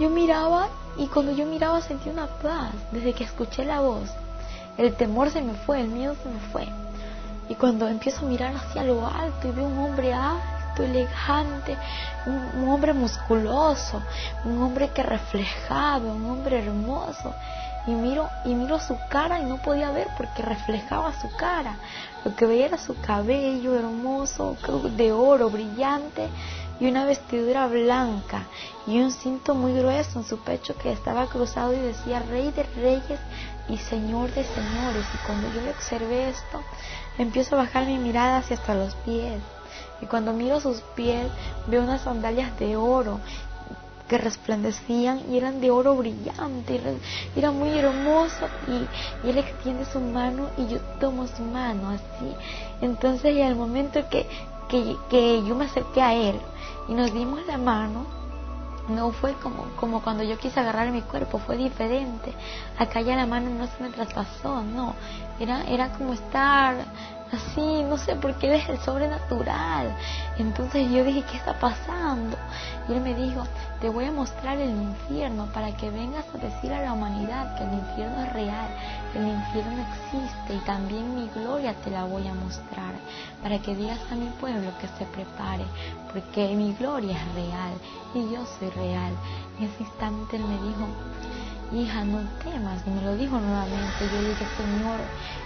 yo 0.00 0.10
miraba 0.10 0.68
y 0.96 1.06
cuando 1.06 1.30
yo 1.30 1.46
miraba 1.46 1.80
sentí 1.82 2.08
una 2.08 2.26
paz 2.26 2.72
desde 2.90 3.12
que 3.12 3.22
escuché 3.22 3.64
la 3.64 3.80
voz. 3.80 4.10
El 4.76 4.94
temor 4.94 5.30
se 5.30 5.40
me 5.40 5.54
fue, 5.54 5.80
el 5.80 5.88
miedo 5.88 6.16
se 6.20 6.28
me 6.28 6.40
fue. 6.52 6.85
Y 7.48 7.54
cuando 7.54 7.86
empiezo 7.88 8.24
a 8.24 8.28
mirar 8.28 8.54
hacia 8.56 8.84
lo 8.84 9.06
alto 9.06 9.48
y 9.48 9.52
veo 9.52 9.66
un 9.66 9.78
hombre 9.78 10.12
alto 10.12 10.82
elegante, 10.82 11.76
un, 12.26 12.68
hombre 12.68 12.92
musculoso, 12.92 14.02
un 14.44 14.62
hombre 14.62 14.90
que 14.90 15.02
reflejaba, 15.02 15.98
un 15.98 16.28
hombre 16.28 16.58
hermoso. 16.58 17.34
Y 17.86 17.92
miro, 17.92 18.28
y 18.44 18.54
miro 18.54 18.80
su 18.80 18.96
cara 19.08 19.40
y 19.40 19.44
no 19.44 19.58
podía 19.58 19.92
ver 19.92 20.08
porque 20.16 20.42
reflejaba 20.42 21.12
su 21.20 21.30
cara. 21.36 21.76
Lo 22.24 22.34
que 22.34 22.46
veía 22.46 22.66
era 22.66 22.78
su 22.78 23.00
cabello 23.00 23.76
hermoso, 23.76 24.56
de 24.96 25.12
oro, 25.12 25.50
brillante, 25.50 26.28
y 26.78 26.88
una 26.88 27.04
vestidura 27.04 27.66
blanca 27.68 28.44
y 28.86 28.98
un 29.00 29.10
cinto 29.10 29.54
muy 29.54 29.72
grueso 29.72 30.18
en 30.18 30.26
su 30.26 30.38
pecho 30.38 30.76
que 30.76 30.92
estaba 30.92 31.26
cruzado 31.26 31.72
y 31.72 31.78
decía 31.78 32.20
Rey 32.20 32.50
de 32.52 32.64
Reyes 32.64 33.20
y 33.68 33.78
Señor 33.78 34.30
de 34.32 34.44
Señores. 34.44 35.06
Y 35.14 35.26
cuando 35.26 35.52
yo 35.52 35.62
le 35.62 35.70
observé 35.70 36.28
esto, 36.28 36.62
empiezo 37.18 37.54
a 37.54 37.64
bajar 37.64 37.86
mi 37.86 37.98
mirada 37.98 38.38
hacia 38.38 38.56
hasta 38.56 38.74
los 38.74 38.94
pies 38.96 39.40
y 40.00 40.06
cuando 40.06 40.32
miro 40.32 40.60
sus 40.60 40.80
pies 40.94 41.28
veo 41.66 41.82
unas 41.82 42.02
sandalias 42.02 42.58
de 42.58 42.76
oro 42.76 43.20
que 44.08 44.18
resplandecían 44.18 45.22
y 45.28 45.36
eran 45.36 45.60
de 45.60 45.70
oro 45.70 45.96
brillante, 45.96 46.80
y 47.34 47.38
era 47.38 47.50
muy 47.50 47.76
hermoso 47.76 48.48
y, 48.68 49.28
él 49.28 49.38
extiende 49.38 49.84
su 49.84 50.00
mano 50.00 50.48
y 50.56 50.68
yo 50.68 50.78
tomo 51.00 51.26
su 51.26 51.42
mano 51.42 51.90
así. 51.90 52.34
Entonces 52.80 53.42
al 53.44 53.56
momento 53.56 54.08
que, 54.08 54.26
que, 54.68 54.96
que 55.10 55.42
yo 55.44 55.56
me 55.56 55.64
acerqué 55.64 56.02
a 56.02 56.14
él 56.14 56.38
y 56.88 56.94
nos 56.94 57.12
dimos 57.12 57.44
la 57.46 57.58
mano, 57.58 58.06
no 58.88 59.10
fue 59.10 59.32
como, 59.34 59.64
como 59.80 60.02
cuando 60.02 60.22
yo 60.22 60.38
quise 60.38 60.60
agarrar 60.60 60.92
mi 60.92 61.02
cuerpo, 61.02 61.38
fue 61.38 61.56
diferente. 61.56 62.32
Acá 62.78 63.00
ya 63.00 63.16
la 63.16 63.26
mano 63.26 63.50
no 63.50 63.66
se 63.66 63.82
me 63.82 63.90
traspasó, 63.90 64.62
no. 64.62 64.94
Era, 65.38 65.64
era 65.64 65.90
como 65.90 66.12
estar 66.14 66.76
así, 67.32 67.82
no 67.82 67.96
sé, 67.98 68.16
porque 68.16 68.46
él 68.46 68.54
es 68.54 68.68
el 68.68 68.78
sobrenatural. 68.78 69.94
Entonces 70.38 70.90
yo 70.90 71.04
dije, 71.04 71.24
¿qué 71.30 71.36
está 71.36 71.58
pasando? 71.58 72.36
Y 72.88 72.92
él 72.92 73.00
me 73.00 73.14
dijo, 73.14 73.42
te 73.80 73.88
voy 73.88 74.04
a 74.04 74.12
mostrar 74.12 74.58
el 74.58 74.70
infierno 74.70 75.46
para 75.52 75.76
que 75.76 75.90
vengas 75.90 76.24
a 76.34 76.38
decir 76.38 76.72
a 76.72 76.82
la 76.82 76.92
humanidad 76.92 77.56
que 77.56 77.64
el 77.64 77.74
infierno 77.74 78.22
es 78.22 78.32
real, 78.32 78.68
que 79.12 79.18
el 79.18 79.28
infierno 79.28 79.84
existe 79.88 80.54
y 80.54 80.66
también 80.66 81.14
mi 81.14 81.28
gloria 81.28 81.74
te 81.84 81.90
la 81.90 82.04
voy 82.04 82.26
a 82.28 82.34
mostrar, 82.34 82.94
para 83.42 83.58
que 83.58 83.74
digas 83.74 84.00
a 84.10 84.14
mi 84.14 84.28
pueblo 84.40 84.70
que 84.80 84.88
se 84.98 85.04
prepare, 85.06 85.64
porque 86.12 86.54
mi 86.54 86.72
gloria 86.74 87.16
es 87.16 87.34
real 87.34 87.72
y 88.14 88.32
yo 88.32 88.46
soy 88.58 88.70
real. 88.70 89.12
En 89.58 89.64
ese 89.64 89.82
instante 89.82 90.36
él 90.36 90.44
me 90.44 90.58
dijo, 90.68 90.86
hija, 91.72 92.04
no 92.04 92.20
temas. 92.44 92.82
Y 92.86 92.90
me 92.90 93.02
lo 93.02 93.16
dijo 93.16 93.38
nuevamente. 93.38 94.08
Yo 94.12 94.28
dije, 94.28 94.46
Señor, 94.56 95.00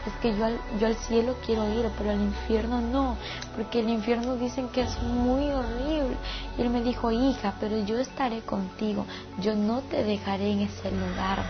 es 0.07 0.13
que 0.21 0.37
yo 0.37 0.47
al, 0.47 0.59
yo 0.79 0.87
al 0.87 0.97
cielo 0.97 1.35
quiero 1.45 1.69
ir, 1.73 1.89
pero 1.99 2.11
al 2.11 2.21
infierno 2.21 2.81
no, 2.81 3.17
porque 3.57 3.81
el 3.81 3.89
infierno 3.89 4.37
dicen 4.37 4.69
que 4.69 4.83
es 4.83 5.03
muy 5.03 5.51
horrible. 5.51 6.17
Y 6.59 6.63
él 6.63 6.71
me 6.71 6.83
dijo, 6.83 7.11
hija, 7.11 7.55
pero 7.61 7.79
yo 7.85 7.99
estaré 7.99 8.41
contigo, 8.41 9.07
yo 9.41 9.55
no 9.55 9.81
te 9.83 10.05
dejaré 10.05 10.53
en 10.53 10.61
ese 10.61 10.91
lugar 10.91 11.45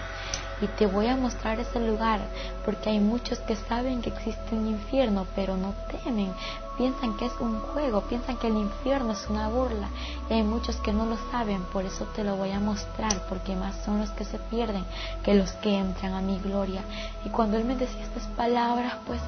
y 0.60 0.66
te 0.66 0.86
voy 0.86 1.06
a 1.06 1.16
mostrar 1.16 1.58
ese 1.58 1.80
lugar, 1.80 2.20
porque 2.64 2.90
hay 2.90 3.00
muchos 3.00 3.38
que 3.40 3.56
saben 3.56 4.02
que 4.02 4.10
existe 4.10 4.54
un 4.54 4.66
infierno, 4.66 5.26
pero 5.34 5.56
no 5.56 5.74
temen, 6.04 6.32
piensan 6.80 7.14
que 7.18 7.26
es 7.26 7.32
un 7.40 7.60
juego, 7.60 8.00
piensan 8.08 8.38
que 8.38 8.46
el 8.46 8.56
infierno 8.56 9.12
es 9.12 9.26
una 9.28 9.48
burla, 9.48 9.90
y 10.30 10.32
hay 10.32 10.42
muchos 10.42 10.76
que 10.76 10.94
no 10.94 11.04
lo 11.04 11.18
saben, 11.30 11.60
por 11.74 11.84
eso 11.84 12.06
te 12.16 12.24
lo 12.24 12.36
voy 12.36 12.52
a 12.52 12.58
mostrar, 12.58 13.26
porque 13.28 13.54
más 13.54 13.76
son 13.84 14.00
los 14.00 14.08
que 14.12 14.24
se 14.24 14.38
pierden 14.38 14.86
que 15.22 15.34
los 15.34 15.52
que 15.52 15.76
entran 15.76 16.14
a 16.14 16.22
mi 16.22 16.38
gloria. 16.38 16.80
Y 17.22 17.28
cuando 17.28 17.58
él 17.58 17.66
me 17.66 17.76
decía 17.76 18.02
estas 18.02 18.26
palabras, 18.28 18.94
pues 19.06 19.20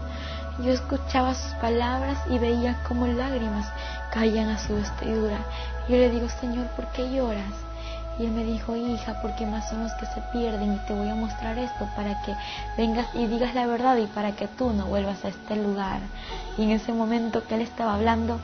yo 0.64 0.72
escuchaba 0.72 1.34
sus 1.34 1.52
palabras 1.56 2.18
y 2.30 2.38
veía 2.38 2.82
como 2.88 3.06
lágrimas 3.06 3.70
caían 4.14 4.48
a 4.48 4.58
su 4.58 4.74
vestidura. 4.74 5.36
Yo 5.90 5.96
le 5.96 6.08
digo, 6.08 6.30
Señor, 6.40 6.68
¿por 6.68 6.86
qué 6.92 7.12
lloras? 7.14 7.52
Y 8.18 8.26
él 8.26 8.32
me 8.32 8.44
dijo, 8.44 8.76
hija, 8.76 9.20
porque 9.22 9.46
más 9.46 9.68
son 9.70 9.84
los 9.84 9.92
que 9.94 10.06
se 10.06 10.20
pierden 10.32 10.74
y 10.74 10.76
te 10.86 10.92
voy 10.92 11.08
a 11.08 11.14
mostrar 11.14 11.56
esto 11.58 11.88
para 11.96 12.20
que 12.22 12.34
vengas 12.76 13.06
y 13.14 13.26
digas 13.26 13.54
la 13.54 13.66
verdad 13.66 13.96
y 13.96 14.06
para 14.06 14.32
que 14.32 14.48
tú 14.48 14.70
no 14.70 14.86
vuelvas 14.86 15.24
a 15.24 15.28
este 15.28 15.56
lugar. 15.56 16.00
Y 16.58 16.64
en 16.64 16.70
ese 16.72 16.92
momento 16.92 17.46
que 17.46 17.54
él 17.54 17.62
estaba 17.62 17.94
hablando, 17.94 18.38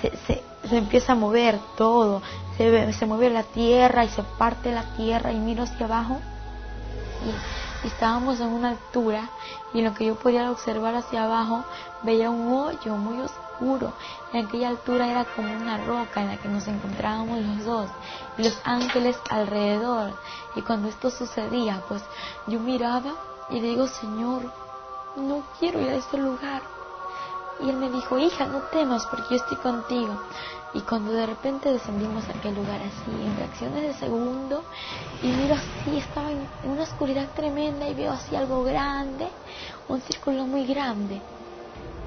se, 0.00 0.16
se, 0.26 0.42
se 0.68 0.78
empieza 0.78 1.12
a 1.12 1.16
mover 1.16 1.58
todo, 1.76 2.22
se, 2.56 2.92
se 2.92 3.06
mueve 3.06 3.30
la 3.30 3.44
tierra 3.44 4.04
y 4.04 4.08
se 4.08 4.22
parte 4.22 4.72
la 4.72 4.84
tierra 4.96 5.32
y 5.32 5.38
miro 5.38 5.62
hacia 5.62 5.86
abajo. 5.86 6.18
Y, 7.24 7.62
estábamos 7.86 8.38
en 8.40 8.48
una 8.48 8.70
altura 8.70 9.28
y 9.74 9.80
en 9.80 9.86
lo 9.86 9.94
que 9.94 10.06
yo 10.06 10.14
podía 10.14 10.50
observar 10.50 10.94
hacia 10.94 11.24
abajo 11.24 11.64
veía 12.02 12.30
un 12.30 12.52
hoyo 12.52 12.96
muy 12.96 13.20
oscuro. 13.20 13.92
En 14.32 14.46
aquella 14.46 14.68
altura 14.68 15.08
era 15.08 15.24
como 15.24 15.52
una 15.52 15.78
roca 15.78 16.20
en 16.20 16.28
la 16.28 16.36
que 16.36 16.48
nos 16.48 16.66
encontrábamos 16.68 17.38
los 17.40 17.64
dos 17.64 17.90
los 18.38 18.58
ángeles 18.64 19.16
alrededor. 19.30 20.12
Y 20.54 20.62
cuando 20.62 20.88
esto 20.88 21.10
sucedía, 21.10 21.82
pues 21.88 22.02
yo 22.46 22.58
miraba 22.60 23.14
y 23.50 23.60
le 23.60 23.68
digo, 23.68 23.86
Señor, 23.86 24.42
no 25.16 25.42
quiero 25.58 25.80
ir 25.80 25.88
a 25.90 25.96
este 25.96 26.18
lugar. 26.18 26.62
Y 27.60 27.68
él 27.68 27.76
me 27.76 27.90
dijo, 27.90 28.18
hija, 28.18 28.46
no 28.46 28.60
temas 28.72 29.06
porque 29.06 29.30
yo 29.30 29.36
estoy 29.36 29.58
contigo. 29.58 30.18
Y 30.74 30.80
cuando 30.80 31.12
de 31.12 31.26
repente 31.26 31.70
descendimos 31.70 32.26
a 32.28 32.32
aquel 32.32 32.54
lugar 32.54 32.80
así, 32.80 33.10
en 33.10 33.36
reacciones 33.36 33.82
de 33.82 33.94
segundo, 33.94 34.64
y 35.22 35.26
miro 35.26 35.54
así, 35.54 35.98
estaba 35.98 36.30
en 36.30 36.48
una 36.64 36.84
oscuridad 36.84 37.28
tremenda 37.36 37.86
y 37.86 37.94
veo 37.94 38.12
así 38.12 38.34
algo 38.34 38.64
grande, 38.64 39.28
un 39.88 40.00
círculo 40.00 40.46
muy 40.46 40.66
grande. 40.66 41.20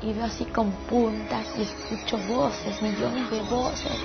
Y 0.01 0.13
veo 0.13 0.25
así 0.25 0.45
con 0.45 0.71
puntas 0.89 1.45
y 1.57 1.63
escucho 1.63 2.17
voces, 2.27 2.81
millones 2.81 3.29
de 3.31 3.39
voces 3.41 3.97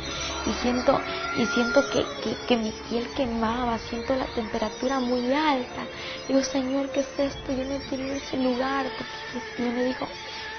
y 0.47 0.53
siento 0.62 1.01
y 1.36 1.47
siento 1.47 1.82
que, 1.91 2.05
que, 2.47 2.57
mi 2.57 2.72
piel 2.88 3.09
quemaba, 3.16 3.78
siento 3.78 4.14
la 4.14 4.26
temperatura 4.26 5.01
muy 5.01 5.32
alta. 5.32 5.82
Digo, 6.28 6.43
Señor, 6.43 6.91
¿qué 6.91 7.01
es 7.01 7.18
esto? 7.18 7.53
Yo 7.53 7.64
no 7.64 7.74
he 7.74 7.80
tenido 7.91 8.14
ese 8.14 8.36
lugar 8.36 8.86
porque 8.97 9.62
Dios 9.62 9.74
me 9.74 9.84
dijo 9.84 10.07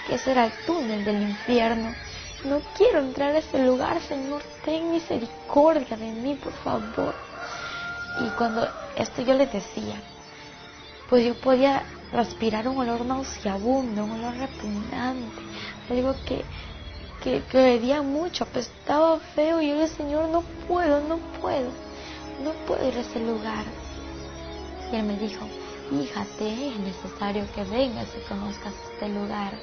que 0.08 0.16
ese 0.16 0.32
era 0.32 0.46
el 0.46 0.52
túnel 0.66 1.04
del 1.04 1.22
infierno. 1.22 1.94
No 2.44 2.62
quiero 2.76 3.00
entrar 3.00 3.36
a 3.36 3.40
ese 3.40 3.64
lugar, 3.64 4.02
Señor, 4.02 4.42
ten 4.66 4.92
misericordia 4.92 5.96
de 5.96 6.12
mí, 6.12 6.36
por 6.36 6.54
favor. 6.54 7.14
Y 8.20 8.30
cuando 8.38 8.68
esto 8.96 9.22
yo 9.22 9.34
les 9.36 9.52
decía, 9.52 10.02
pues 11.10 11.26
yo 11.26 11.36
podía 11.36 11.84
respirar 12.12 12.68
un 12.68 12.78
olor 12.78 13.06
nauseabundo, 13.06 14.04
un 14.04 14.12
olor 14.12 14.36
repugnante, 14.36 15.42
algo 15.90 16.16
que, 16.26 16.44
que, 17.24 17.44
que 17.50 18.02
mucho, 18.02 18.46
estaba 18.54 19.20
feo 19.20 19.62
y 19.62 19.70
yo 19.70 19.76
le 19.76 19.82
dije, 19.84 19.96
Señor, 19.96 20.30
no 20.30 20.42
puedo, 20.68 21.02
no 21.02 21.18
puedo, 21.40 21.70
no 22.44 22.52
puedo 22.66 22.88
ir 22.88 22.96
a 22.96 23.02
ese 23.02 23.20
lugar. 23.20 23.66
Y 24.92 24.96
él 24.96 25.04
me 25.04 25.18
dijo, 25.18 25.46
hija, 25.92 26.26
te 26.38 26.70
es 26.70 26.80
necesario 26.80 27.46
que 27.54 27.64
vengas 27.64 28.08
y 28.18 28.28
conozcas 28.28 28.74
este 28.92 29.10
lugar. 29.10 29.54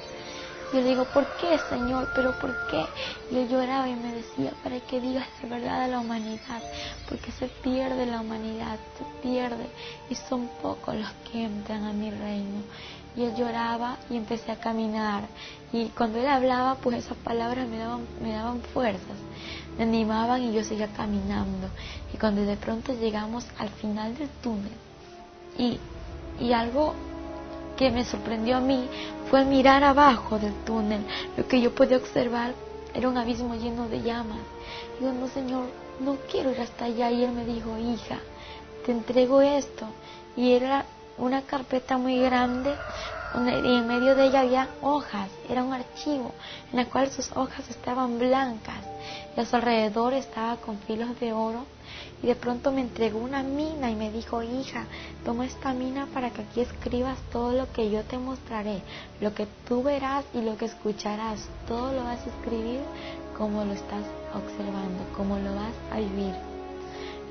Yo 0.71 0.81
le 0.81 0.89
digo, 0.89 1.05
¿por 1.05 1.25
qué, 1.37 1.57
Señor? 1.69 2.09
¿Pero 2.15 2.37
por 2.39 2.55
qué? 2.67 2.85
Y 3.31 3.37
él 3.37 3.49
lloraba 3.49 3.89
y 3.89 3.95
me 3.95 4.13
decía, 4.13 4.51
para 4.63 4.79
que 4.79 5.01
digas 5.01 5.25
la 5.41 5.49
verdad 5.49 5.83
a 5.83 5.87
la 5.87 5.99
humanidad, 5.99 6.61
porque 7.07 7.31
se 7.31 7.47
pierde 7.47 8.05
la 8.05 8.21
humanidad, 8.21 8.77
se 8.97 9.05
pierde, 9.21 9.67
y 10.09 10.15
son 10.15 10.47
pocos 10.61 10.93
los 10.93 11.09
que 11.31 11.45
entran 11.45 11.85
a 11.85 11.93
mi 11.93 12.11
reino. 12.11 12.61
Y 13.15 13.23
él 13.23 13.35
lloraba 13.35 13.97
y 14.11 14.17
empecé 14.17 14.51
a 14.51 14.59
caminar. 14.59 15.23
Y 15.73 15.87
cuando 15.89 16.19
él 16.19 16.27
hablaba, 16.27 16.75
pues 16.75 16.97
esas 16.97 17.17
palabras 17.17 17.67
me 17.67 17.79
daban, 17.79 18.05
me 18.21 18.33
daban 18.33 18.61
fuerzas, 18.61 19.17
me 19.75 19.85
animaban 19.85 20.43
y 20.43 20.53
yo 20.53 20.63
seguía 20.63 20.89
caminando. 20.89 21.67
Y 22.13 22.17
cuando 22.17 22.43
de 22.43 22.57
pronto 22.57 22.93
llegamos 22.93 23.43
al 23.57 23.69
final 23.69 24.15
del 24.15 24.29
túnel, 24.43 24.71
y, 25.57 25.79
y 26.39 26.53
algo 26.53 26.93
que 27.75 27.89
me 27.91 28.03
sorprendió 28.03 28.57
a 28.57 28.59
mí 28.59 28.87
fue 29.29 29.45
mirar 29.45 29.83
abajo 29.83 30.39
del 30.39 30.53
túnel. 30.65 31.05
Lo 31.37 31.47
que 31.47 31.61
yo 31.61 31.73
podía 31.73 31.97
observar 31.97 32.53
era 32.93 33.07
un 33.07 33.17
abismo 33.17 33.55
lleno 33.55 33.87
de 33.87 34.01
llamas. 34.01 34.39
Digo, 34.99 35.13
no, 35.13 35.27
Señor, 35.27 35.65
no 35.99 36.17
quiero 36.29 36.51
ir 36.51 36.61
hasta 36.61 36.85
allá. 36.85 37.11
Y 37.11 37.23
él 37.23 37.31
me 37.31 37.45
dijo, 37.45 37.77
hija, 37.77 38.19
te 38.85 38.91
entrego 38.91 39.41
esto. 39.41 39.85
Y 40.35 40.53
era 40.53 40.85
una 41.17 41.41
carpeta 41.41 41.97
muy 41.97 42.19
grande 42.19 42.73
y 43.35 43.77
en 43.77 43.87
medio 43.87 44.15
de 44.15 44.25
ella 44.25 44.39
había 44.41 44.69
hojas, 44.81 45.29
era 45.47 45.63
un 45.63 45.71
archivo 45.71 46.31
en 46.71 46.77
la 46.77 46.85
cual 46.85 47.11
sus 47.11 47.31
hojas 47.35 47.69
estaban 47.69 48.17
blancas 48.17 48.83
y 49.35 49.39
a 49.39 49.45
su 49.45 49.55
alrededor 49.55 50.13
estaba 50.13 50.57
con 50.57 50.77
filos 50.79 51.19
de 51.19 51.33
oro 51.33 51.65
y 52.21 52.27
de 52.27 52.35
pronto 52.35 52.71
me 52.71 52.81
entregó 52.81 53.19
una 53.19 53.43
mina 53.43 53.89
y 53.89 53.95
me 53.95 54.11
dijo, 54.11 54.43
hija, 54.43 54.85
toma 55.23 55.45
esta 55.45 55.73
mina 55.73 56.07
para 56.13 56.31
que 56.31 56.41
aquí 56.41 56.61
escribas 56.61 57.17
todo 57.31 57.53
lo 57.53 57.71
que 57.71 57.89
yo 57.89 58.03
te 58.03 58.17
mostraré, 58.17 58.81
lo 59.21 59.33
que 59.33 59.47
tú 59.67 59.83
verás 59.83 60.25
y 60.33 60.41
lo 60.41 60.57
que 60.57 60.65
escucharás, 60.65 61.47
todo 61.67 61.93
lo 61.93 62.03
vas 62.03 62.19
a 62.25 62.29
escribir 62.29 62.81
como 63.37 63.63
lo 63.63 63.73
estás 63.73 64.03
observando, 64.33 65.03
como 65.15 65.37
lo 65.39 65.55
vas 65.55 65.73
a 65.91 65.99
vivir. 65.99 66.33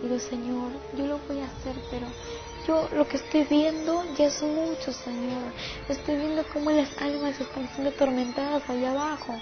Digo, 0.02 0.18
Señor, 0.18 0.70
yo 0.96 1.06
lo 1.06 1.18
voy 1.28 1.40
a 1.40 1.46
hacer, 1.46 1.74
pero 1.90 2.06
yo 2.68 2.86
lo 2.92 3.08
que 3.08 3.16
estoy 3.16 3.44
viendo 3.44 4.04
ya 4.14 4.26
es 4.26 4.42
mucho, 4.42 4.92
Señor. 4.92 5.52
Estoy 5.88 6.16
viendo 6.16 6.44
cómo 6.52 6.70
las 6.70 6.96
almas 6.98 7.40
están 7.40 7.66
siendo 7.70 7.90
atormentadas 7.90 8.68
allá 8.68 8.90
abajo. 8.90 9.34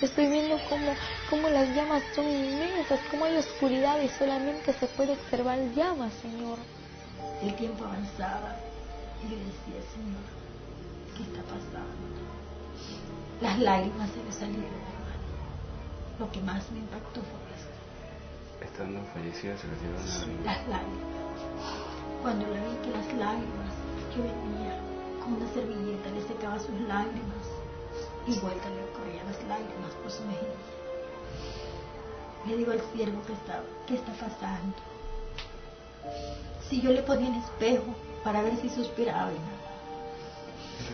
Estoy 0.00 0.26
viendo 0.26 0.58
cómo, 0.68 0.92
cómo 1.30 1.48
las 1.48 1.68
llamas 1.76 2.02
son 2.14 2.28
inmensas, 2.28 2.98
cómo 3.08 3.24
hay 3.24 3.36
oscuridad 3.36 4.00
y 4.00 4.08
solamente 4.08 4.72
se 4.72 4.86
puede 4.88 5.12
observar 5.12 5.58
llamas, 5.76 6.12
Señor. 6.14 6.58
El 7.40 7.54
tiempo 7.54 7.84
avanzaba 7.84 8.56
y 9.24 9.30
yo 9.30 9.36
decía, 9.36 9.78
Señor, 9.94 10.26
¿qué 11.16 11.22
está 11.22 11.42
pasando? 11.42 12.02
Las 13.40 13.58
lágrimas 13.60 14.10
se 14.10 14.22
me 14.24 14.32
salieron, 14.32 14.82
Lo 16.18 16.30
que 16.32 16.40
más 16.40 16.68
me 16.72 16.80
impactó 16.80 17.20
fue 17.20 17.40
esto. 17.54 18.72
Estando 18.72 19.00
fallecida 19.14 19.56
se 19.56 19.68
le 19.68 19.76
dieron 19.76 20.44
las 20.44 20.68
lágrimas 20.68 21.91
cuando 22.22 22.46
le 22.46 22.60
vi 22.60 22.76
que 22.84 22.90
las 22.90 23.06
lágrimas 23.18 23.74
que 24.14 24.22
venía 24.22 24.78
con 25.20 25.34
una 25.34 25.52
servilleta 25.52 26.08
le 26.10 26.22
secaba 26.22 26.58
sus 26.58 26.80
lágrimas 26.86 27.44
y 28.26 28.38
vuelta 28.38 28.68
le 28.70 28.86
corrían 28.96 29.26
las 29.26 29.42
lágrimas 29.48 29.92
por 30.00 30.10
su 30.10 30.22
mejilla. 30.24 30.62
Le 32.46 32.56
digo 32.56 32.72
al 32.72 32.80
siervo 32.92 33.20
que 33.26 33.32
estaba, 33.32 33.64
¿qué 33.86 33.94
está 33.94 34.12
pasando? 34.12 34.76
Si 36.68 36.80
yo 36.80 36.90
le 36.90 37.02
ponía 37.02 37.28
el 37.28 37.42
espejo 37.42 37.92
para 38.22 38.42
ver 38.42 38.56
si 38.56 38.68
suspiraba. 38.70 39.30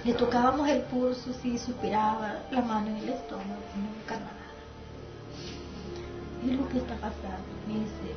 Le 0.05 0.15
tocábamos 0.15 0.69
el 0.69 0.83
pulso 0.83 1.33
si 1.43 1.59
suspiraba, 1.59 2.37
la 2.51 2.63
mano 2.63 2.89
en 2.89 2.97
el 2.97 3.09
estómago, 3.11 3.63
nunca 3.77 4.17
nada. 4.17 4.33
Y 6.43 6.53
lo 6.53 6.69
que 6.69 6.79
está 6.79 6.95
pasando, 6.95 7.49
me 7.67 7.75
dice, 7.81 8.15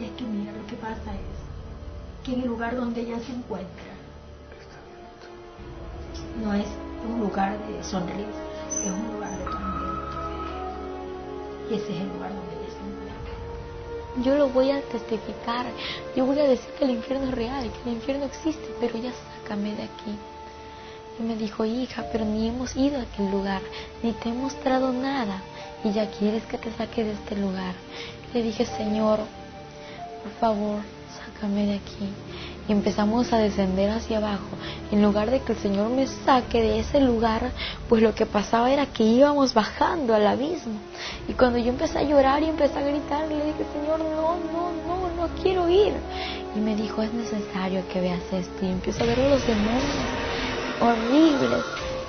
es 0.00 0.10
que 0.16 0.24
mira, 0.24 0.52
lo 0.52 0.66
que 0.66 0.76
pasa 0.76 1.14
es 1.14 1.53
que 2.24 2.32
en 2.32 2.40
el 2.42 2.48
lugar 2.48 2.74
donde 2.74 3.02
ella 3.02 3.18
se 3.20 3.32
encuentra 3.32 3.94
no 6.42 6.54
es 6.54 6.66
un 7.08 7.20
lugar 7.20 7.56
de 7.66 7.82
sonrisa, 7.84 8.28
es 8.68 8.90
un 8.90 9.14
lugar 9.14 9.30
de 9.38 9.44
tormento. 9.44 9.74
Y 11.70 11.74
ese 11.74 11.92
es 11.92 12.00
el 12.00 12.08
lugar 12.08 12.30
donde 12.34 12.54
ella 12.54 12.70
se 12.70 12.80
encuentra. 12.80 14.22
Yo 14.22 14.36
lo 14.36 14.48
voy 14.48 14.70
a 14.70 14.80
testificar, 14.82 15.66
yo 16.16 16.26
voy 16.26 16.38
a 16.38 16.44
decir 16.44 16.70
que 16.78 16.84
el 16.84 16.90
infierno 16.92 17.28
es 17.28 17.34
real, 17.34 17.70
que 17.70 17.90
el 17.90 17.96
infierno 17.96 18.24
existe, 18.24 18.74
pero 18.80 18.98
ya 18.98 19.12
sácame 19.42 19.74
de 19.74 19.84
aquí. 19.84 20.18
Y 21.18 21.22
me 21.22 21.36
dijo, 21.36 21.64
hija, 21.64 22.06
pero 22.10 22.24
ni 22.24 22.48
hemos 22.48 22.74
ido 22.74 22.98
a 22.98 23.02
aquel 23.02 23.30
lugar, 23.30 23.62
ni 24.02 24.12
te 24.12 24.30
he 24.30 24.32
mostrado 24.32 24.92
nada, 24.92 25.42
y 25.84 25.92
ya 25.92 26.10
quieres 26.10 26.44
que 26.44 26.58
te 26.58 26.72
saque 26.72 27.04
de 27.04 27.12
este 27.12 27.36
lugar. 27.36 27.74
Le 28.32 28.42
dije, 28.42 28.66
Señor, 28.66 29.20
por 30.22 30.32
favor, 30.40 30.80
sácame 31.34 31.66
de 31.66 31.74
aquí. 31.76 32.12
Y 32.66 32.72
empezamos 32.72 33.32
a 33.32 33.38
descender 33.38 33.90
hacia 33.90 34.18
abajo. 34.18 34.48
En 34.90 35.02
lugar 35.02 35.30
de 35.30 35.40
que 35.40 35.52
el 35.52 35.58
Señor 35.58 35.90
me 35.90 36.06
saque 36.06 36.62
de 36.62 36.80
ese 36.80 37.00
lugar, 37.00 37.50
pues 37.88 38.02
lo 38.02 38.14
que 38.14 38.24
pasaba 38.24 38.70
era 38.70 38.86
que 38.86 39.04
íbamos 39.04 39.52
bajando 39.52 40.14
al 40.14 40.26
abismo. 40.26 40.78
Y 41.28 41.34
cuando 41.34 41.58
yo 41.58 41.68
empecé 41.68 41.98
a 41.98 42.02
llorar 42.02 42.42
y 42.42 42.46
empecé 42.48 42.78
a 42.78 42.82
gritar, 42.82 43.28
le 43.28 43.46
dije, 43.46 43.66
Señor, 43.72 43.98
no, 44.00 44.36
no, 44.52 44.72
no, 44.86 45.14
no 45.14 45.42
quiero 45.42 45.68
ir. 45.68 45.92
Y 46.56 46.60
me 46.60 46.74
dijo, 46.74 47.02
es 47.02 47.12
necesario 47.12 47.86
que 47.92 48.00
veas 48.00 48.22
esto. 48.32 48.64
Y 48.64 48.70
empiezo 48.70 49.04
a 49.04 49.06
ver 49.06 49.18
los 49.18 49.46
demonios 49.46 49.84
horribles. 50.80 51.64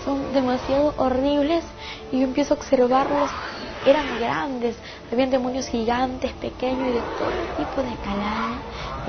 Son 0.05 0.33
demasiado 0.33 0.93
horribles. 0.97 1.63
Y 2.11 2.19
yo 2.19 2.23
empiezo 2.23 2.53
a 2.53 2.57
observarlos 2.57 3.29
eran 3.85 4.19
grandes, 4.19 4.75
habían 5.11 5.29
demonios 5.29 5.67
gigantes, 5.67 6.31
pequeños 6.33 6.87
y 6.89 6.93
de 6.93 7.01
todo 7.19 7.29
tipo 7.57 7.83
de 7.83 7.95
calaña. 8.03 8.59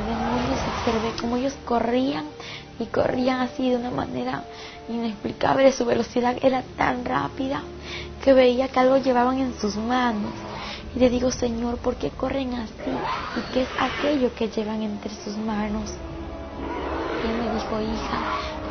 Demonios 0.02 0.66
observé 0.66 1.14
cómo 1.20 1.36
ellos 1.36 1.56
corrían 1.64 2.26
y 2.78 2.86
corrían 2.86 3.40
así 3.40 3.70
de 3.70 3.76
una 3.76 3.90
manera 3.90 4.44
inexplicable. 4.88 5.72
Su 5.72 5.86
velocidad 5.86 6.36
era 6.42 6.62
tan 6.76 7.04
rápida 7.04 7.62
que 8.22 8.32
veía 8.32 8.68
que 8.68 8.80
algo 8.80 8.98
llevaban 8.98 9.38
en 9.38 9.58
sus 9.58 9.76
manos. 9.76 10.32
Y 10.94 10.98
le 10.98 11.10
digo, 11.10 11.30
Señor, 11.30 11.78
¿por 11.78 11.96
qué 11.96 12.10
corren 12.10 12.54
así? 12.54 12.90
¿Y 13.36 13.52
qué 13.52 13.62
es 13.62 13.68
aquello 13.78 14.34
que 14.34 14.48
llevan 14.48 14.82
entre 14.82 15.10
sus 15.10 15.36
manos? 15.36 15.92
Y 17.22 17.26
él 17.26 17.36
me 17.38 17.50
dijo, 17.50 17.80
hija, 17.80 18.20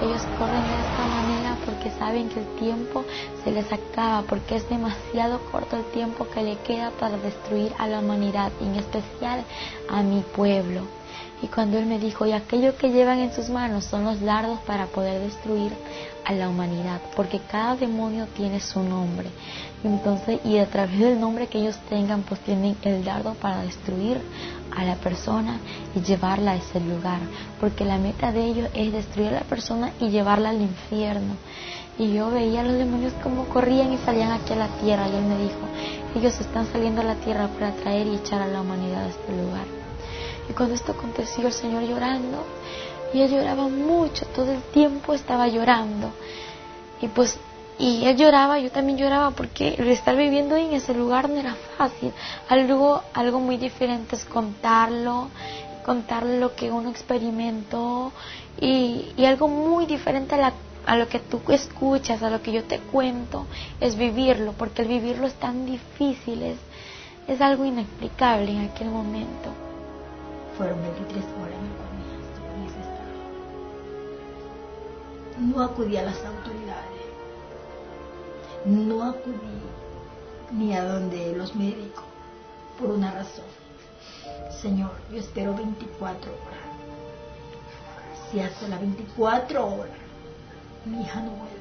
ellos 0.02 0.22
corren 0.38 0.68
de 0.68 0.80
esta 0.80 1.06
manera 1.06 1.58
porque 1.66 1.90
saben 1.92 2.30
que 2.30 2.40
el 2.40 2.48
tiempo 2.58 3.06
se 3.44 3.52
les 3.52 3.72
acaba, 3.72 4.24
porque 4.24 4.56
es 4.58 4.70
demasiado 4.70 5.40
corto 5.52 5.78
el 5.78 5.86
tiempo 5.86 6.28
que 6.30 6.44
le 6.44 6.58
queda 6.58 6.92
para 6.92 7.18
destruir 7.18 7.74
a 7.78 7.88
la 7.88 8.00
humanidad, 8.00 8.52
en 8.62 8.76
especial 8.76 9.44
a 9.90 10.04
mi 10.04 10.22
pueblo. 10.22 10.82
Y 11.42 11.48
cuando 11.48 11.78
él 11.78 11.86
me 11.86 12.00
dijo, 12.00 12.26
y 12.26 12.32
aquello 12.32 12.78
que 12.78 12.92
llevan 12.92 13.20
en 13.20 13.34
sus 13.34 13.50
manos 13.50 13.86
son 13.86 14.06
los 14.06 14.22
dardos 14.22 14.60
para 14.62 14.88
poder 14.88 15.22
destruir 15.22 15.74
a 16.26 16.34
la 16.34 16.50
humanidad, 16.50 17.02
porque 17.16 17.40
cada 17.40 17.76
demonio 17.76 18.26
tiene 18.36 18.60
su 18.60 18.82
nombre. 18.82 19.30
Entonces, 19.84 20.40
y 20.44 20.58
a 20.58 20.66
través 20.66 21.00
del 21.00 21.20
nombre 21.20 21.48
que 21.48 21.60
ellos 21.60 21.78
tengan, 21.90 22.24
pues 22.24 22.40
tienen 22.40 22.76
el 22.82 23.04
dardo 23.04 23.34
para 23.36 23.62
destruir 23.62 24.20
a 24.76 24.84
la 24.84 24.96
persona 24.96 25.60
y 25.94 26.02
llevarla 26.02 26.52
a 26.52 26.56
ese 26.56 26.80
lugar, 26.80 27.20
porque 27.60 27.86
la 27.86 27.98
meta 27.98 28.32
de 28.32 28.46
ellos 28.46 28.70
es 28.74 28.92
destruir 28.92 29.30
a 29.30 29.40
la 29.40 29.42
persona 29.42 29.92
y 30.00 30.10
llevarla 30.10 30.50
al 30.50 30.62
infierno. 30.62 31.36
Y 31.98 32.14
yo 32.14 32.32
veía 32.32 32.62
a 32.62 32.64
los 32.64 32.78
demonios 32.78 33.14
como 33.22 33.46
corrían 33.46 33.94
y 33.94 33.98
salían 34.00 34.32
aquí 34.32 34.54
a 34.54 34.58
la 34.58 34.68
tierra, 34.80 35.08
y 35.08 35.16
él 35.16 35.26
me 35.26 35.38
dijo, 35.38 35.60
ellos 36.16 36.40
están 36.40 36.66
saliendo 36.72 37.02
a 37.02 37.06
la 37.06 37.16
tierra 37.16 37.50
para 37.50 37.74
traer 37.74 38.08
y 38.08 38.16
echar 38.16 38.42
a 38.42 38.48
la 38.48 38.62
humanidad 38.62 39.04
a 39.04 39.10
este 39.10 39.32
lugar. 39.32 39.85
Y 40.50 40.54
cuando 40.54 40.76
esto 40.76 40.92
aconteció, 40.92 41.48
el 41.48 41.54
Señor 41.54 41.84
llorando, 41.84 42.44
y 43.14 43.22
él 43.22 43.32
lloraba 43.32 43.68
mucho, 43.68 44.26
todo 44.28 44.52
el 44.52 44.62
tiempo 44.62 45.14
estaba 45.14 45.48
llorando. 45.48 46.12
Y 47.02 47.08
pues 47.08 47.40
y 47.78 48.06
él 48.06 48.16
lloraba, 48.16 48.58
yo 48.60 48.72
también 48.72 48.98
lloraba 48.98 49.32
porque 49.32 49.76
estar 49.92 50.16
viviendo 50.16 50.56
en 50.56 50.74
ese 50.74 50.94
lugar 50.94 51.30
no 51.30 51.40
era 51.40 51.56
fácil. 51.78 52.14
Algo, 52.48 53.02
algo 53.14 53.40
muy 53.40 53.58
diferente 53.58 54.16
es 54.16 54.24
contarlo, 54.24 55.28
contarle 55.86 56.40
lo 56.40 56.56
que 56.56 56.72
uno 56.72 56.90
experimentó 56.90 58.14
y, 58.62 59.12
y 59.18 59.26
algo 59.26 59.50
muy 59.50 59.86
diferente 59.86 60.36
a, 60.36 60.38
la, 60.38 60.54
a 60.86 60.96
lo 60.96 61.10
que 61.10 61.20
tú 61.20 61.42
escuchas, 61.50 62.24
a 62.24 62.30
lo 62.30 62.42
que 62.42 62.54
yo 62.54 62.64
te 62.64 62.80
cuento, 62.80 63.46
es 63.82 63.98
vivirlo, 63.98 64.54
porque 64.54 64.84
el 64.84 64.88
vivirlo 64.88 65.28
es 65.28 65.36
tan 65.36 65.66
difícil, 65.66 66.44
es, 66.44 66.58
es 67.28 67.42
algo 67.42 67.66
inexplicable 67.66 68.52
en 68.52 68.70
aquel 68.70 68.88
momento. 68.88 69.50
Fueron 70.58 70.82
23 70.82 71.24
horas 71.24 71.60
en 72.56 72.64
ese 72.66 72.80
estado. 72.80 73.16
No 75.40 75.64
acudí 75.64 75.98
a 75.98 76.04
las 76.04 76.24
autoridades 76.26 76.96
no 78.66 79.04
acudí 79.04 79.62
ni 80.52 80.74
a 80.74 80.84
donde 80.84 81.36
los 81.36 81.56
médicos 81.56 82.04
por 82.80 82.90
una 82.90 83.12
razón. 83.12 83.46
Señor, 84.50 84.92
yo 85.12 85.20
espero 85.20 85.54
24 85.54 86.32
horas. 86.32 86.60
Si 88.32 88.40
hace 88.40 88.68
las 88.68 88.80
24 88.80 89.66
horas 89.66 89.98
mi 90.86 91.02
hija 91.02 91.22
no 91.22 91.32
vuelve, 91.32 91.60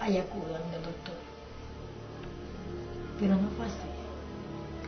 ahí 0.00 0.16
acudo 0.18 0.56
al 0.56 0.82
doctor. 0.82 1.14
Pero 3.20 3.36
no 3.36 3.48
fue 3.50 3.66
así. 3.66 3.76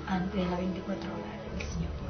Antes 0.09 0.45
de 0.45 0.51
las 0.51 0.59
24 0.59 1.11
horas 1.11 1.59
el 1.59 1.67
Señor 1.67 2.04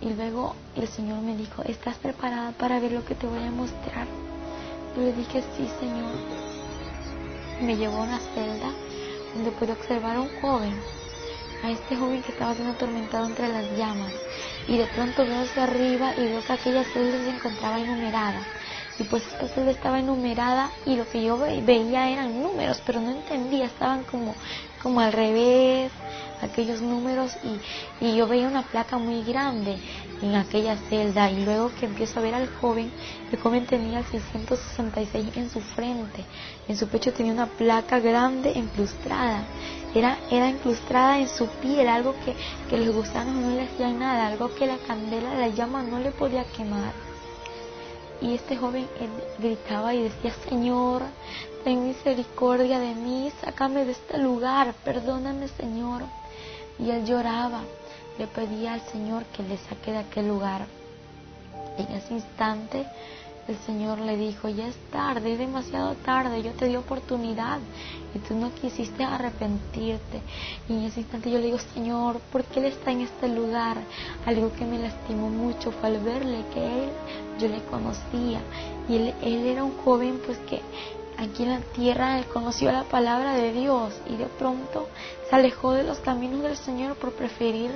Y 0.00 0.10
luego 0.10 0.54
el 0.76 0.88
Señor 0.88 1.20
me 1.22 1.36
dijo, 1.36 1.62
¿estás 1.64 1.96
preparada 1.96 2.52
para 2.52 2.78
ver 2.78 2.92
lo 2.92 3.04
que 3.04 3.14
te 3.14 3.26
voy 3.26 3.42
a 3.42 3.50
mostrar? 3.50 4.06
Yo 4.96 5.02
le 5.02 5.12
dije, 5.12 5.42
sí, 5.56 5.68
Señor 5.80 6.12
me 7.60 7.76
llevó 7.76 7.98
a 7.98 8.04
una 8.04 8.18
celda 8.34 8.70
donde 9.34 9.50
pude 9.52 9.72
observar 9.72 10.16
a 10.16 10.20
un 10.20 10.40
joven, 10.40 10.74
a 11.64 11.70
este 11.70 11.96
joven 11.96 12.22
que 12.22 12.32
estaba 12.32 12.54
siendo 12.54 12.74
atormentado 12.74 13.26
entre 13.26 13.48
las 13.48 13.76
llamas. 13.76 14.12
Y 14.68 14.78
de 14.78 14.86
pronto 14.86 15.24
veo 15.24 15.40
hacia 15.40 15.64
arriba 15.64 16.14
y 16.16 16.28
veo 16.28 16.44
que 16.44 16.52
aquella 16.52 16.84
celda 16.84 17.18
se 17.24 17.30
encontraba 17.30 17.80
enumerada. 17.80 18.40
Y 18.98 19.04
pues 19.04 19.24
esta 19.26 19.48
celda 19.48 19.70
estaba 19.70 19.98
enumerada 19.98 20.70
y 20.86 20.96
lo 20.96 21.08
que 21.08 21.22
yo 21.22 21.38
veía 21.38 22.10
eran 22.10 22.42
números, 22.42 22.82
pero 22.84 23.00
no 23.00 23.10
entendía, 23.10 23.66
estaban 23.66 24.04
como, 24.04 24.34
como 24.82 25.00
al 25.00 25.12
revés, 25.12 25.90
aquellos 26.42 26.80
números 26.80 27.36
y, 27.42 28.04
y, 28.04 28.16
yo 28.16 28.26
veía 28.26 28.48
una 28.48 28.62
placa 28.62 28.98
muy 28.98 29.22
grande 29.22 29.78
en 30.22 30.34
aquella 30.34 30.76
celda 30.88 31.30
y 31.30 31.44
luego 31.44 31.70
que 31.78 31.86
empiezo 31.86 32.18
a 32.18 32.22
ver 32.22 32.34
al 32.34 32.48
joven, 32.60 32.90
el 33.30 33.38
joven 33.38 33.66
tenía 33.66 34.00
el 34.00 34.04
666 34.04 35.36
en 35.36 35.50
su 35.50 35.60
frente, 35.60 36.24
en 36.68 36.76
su 36.76 36.88
pecho 36.88 37.12
tenía 37.12 37.32
una 37.32 37.46
placa 37.46 37.98
grande 37.98 38.52
incrustada, 38.52 39.44
era, 39.94 40.18
era 40.30 40.48
incrustada 40.48 41.18
en 41.18 41.28
su 41.28 41.46
piel, 41.46 41.88
algo 41.88 42.14
que, 42.24 42.34
que 42.68 42.76
los 42.78 42.94
gusanos 42.94 43.34
no 43.34 43.50
le 43.50 43.62
hacían 43.62 43.98
nada, 43.98 44.26
algo 44.26 44.54
que 44.54 44.66
la 44.66 44.78
candela, 44.78 45.34
la 45.34 45.48
llama 45.48 45.82
no 45.82 45.98
le 45.98 46.10
podía 46.10 46.44
quemar. 46.44 46.92
Y 48.20 48.34
este 48.34 48.56
joven 48.56 48.88
gritaba 49.38 49.94
y 49.94 50.02
decía, 50.02 50.32
Señor, 50.48 51.02
ten 51.62 51.86
misericordia 51.86 52.80
de 52.80 52.94
mí, 52.94 53.30
sácame 53.40 53.84
de 53.84 53.92
este 53.92 54.18
lugar, 54.18 54.74
perdóname 54.84 55.46
Señor. 55.48 56.02
Y 56.78 56.90
él 56.90 57.04
lloraba, 57.04 57.62
le 58.18 58.26
pedía 58.26 58.74
al 58.74 58.82
Señor 58.82 59.24
que 59.26 59.42
le 59.42 59.56
saque 59.56 59.92
de 59.92 59.98
aquel 59.98 60.28
lugar. 60.28 60.66
En 61.76 61.86
ese 61.94 62.14
instante 62.14 62.86
el 63.48 63.56
Señor 63.60 63.98
le 64.00 64.16
dijo, 64.18 64.50
ya 64.50 64.68
es 64.68 64.76
tarde, 64.92 65.32
es 65.32 65.38
demasiado 65.38 65.94
tarde, 65.94 66.42
yo 66.42 66.52
te 66.52 66.66
di 66.66 66.76
oportunidad 66.76 67.58
y 68.14 68.18
tú 68.18 68.34
no 68.34 68.52
quisiste 68.54 69.02
arrepentirte. 69.02 70.20
Y 70.68 70.74
en 70.74 70.82
ese 70.84 71.00
instante 71.00 71.30
yo 71.30 71.38
le 71.38 71.46
digo, 71.46 71.58
Señor, 71.58 72.20
¿por 72.30 72.44
qué 72.44 72.60
Él 72.60 72.66
está 72.66 72.92
en 72.92 73.00
este 73.00 73.26
lugar? 73.28 73.78
Algo 74.26 74.52
que 74.52 74.66
me 74.66 74.78
lastimó 74.78 75.30
mucho 75.30 75.72
fue 75.72 75.88
al 75.88 76.00
verle 76.00 76.44
que 76.52 76.60
Él, 76.60 76.90
yo 77.38 77.48
le 77.48 77.62
conocía. 77.62 78.40
Y 78.86 78.96
él, 78.96 79.14
él 79.22 79.46
era 79.46 79.64
un 79.64 79.78
joven 79.78 80.20
pues 80.26 80.36
que 80.40 80.60
aquí 81.16 81.42
en 81.42 81.50
la 81.50 81.60
tierra 81.60 82.18
él 82.18 82.26
conoció 82.26 82.70
la 82.70 82.84
palabra 82.84 83.34
de 83.34 83.52
Dios 83.52 83.94
y 84.08 84.16
de 84.16 84.26
pronto 84.26 84.88
se 85.28 85.36
alejó 85.36 85.72
de 85.72 85.82
los 85.82 85.98
caminos 85.98 86.42
del 86.42 86.56
Señor 86.56 86.96
por 86.96 87.12
preferir 87.12 87.70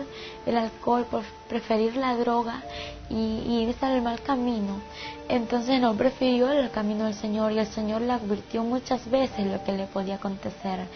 el 0.47 0.57
alcohol, 0.57 1.05
por 1.11 1.23
preferir 1.49 1.97
la 1.97 2.17
droga 2.17 2.63
y, 3.11 3.65
irse 3.67 3.85
al 3.85 4.01
mal 4.03 4.21
camino. 4.23 4.81
Entonces 5.29 5.81
no 5.81 5.95
prefirió 5.95 6.51
el 6.51 6.71
camino 6.71 7.05
del 7.05 7.15
Señor 7.15 7.53
y 7.53 7.59
el 7.59 7.67
Señor 7.67 8.01
le 8.03 8.13
advirtió 8.13 8.63
muchas 8.65 9.09
veces 9.11 9.47
lo 9.47 9.63
que 9.65 9.73
le 9.73 9.87
podía 9.87 10.15
acontecer. 10.17 10.87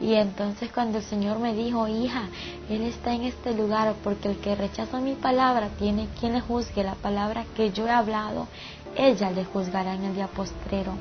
Y 0.00 0.14
entonces 0.14 0.70
cuando 0.72 0.98
el 0.98 1.04
Señor 1.04 1.38
me 1.38 1.54
dijo, 1.54 1.86
hija, 1.86 2.28
Él 2.68 2.82
está 2.82 3.14
en 3.14 3.24
este 3.24 3.54
lugar 3.54 3.94
porque 4.02 4.28
el 4.30 4.38
que 4.38 4.56
rechaza 4.56 5.00
mi 5.00 5.14
palabra 5.14 5.68
tiene 5.78 6.08
quien 6.18 6.32
le 6.32 6.40
juzgue 6.40 6.82
la 6.82 6.94
palabra 6.94 7.44
que 7.56 7.70
yo 7.70 7.86
he 7.86 7.90
hablado, 7.90 8.48
ella 8.96 9.30
le 9.30 9.44
juzgará 9.44 9.94
en 9.94 10.04
el 10.04 10.14
día 10.14 10.26
postrero. 10.26 10.94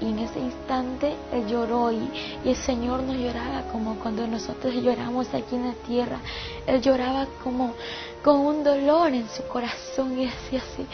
Y 0.00 0.06
en 0.06 0.18
ese 0.20 0.40
instante 0.40 1.14
Él 1.32 1.46
lloró 1.46 1.92
y, 1.92 2.10
el 2.44 2.56
Señor 2.56 3.02
no 3.02 3.14
lloraba 3.14 3.62
como 3.70 3.96
cuando 3.96 4.26
nosotros 4.26 4.74
lloramos 4.74 5.32
aquí 5.34 5.56
en 5.56 5.68
la 5.68 5.74
tierra. 5.86 6.18
Él 6.66 6.80
lloraba 6.80 7.26
como 7.42 7.74
con 8.22 8.40
un 8.40 8.64
dolor 8.64 9.12
en 9.12 9.28
su 9.28 9.42
corazón 9.44 10.18
y 10.18 10.26
decía 10.26 10.60
así, 10.60 10.86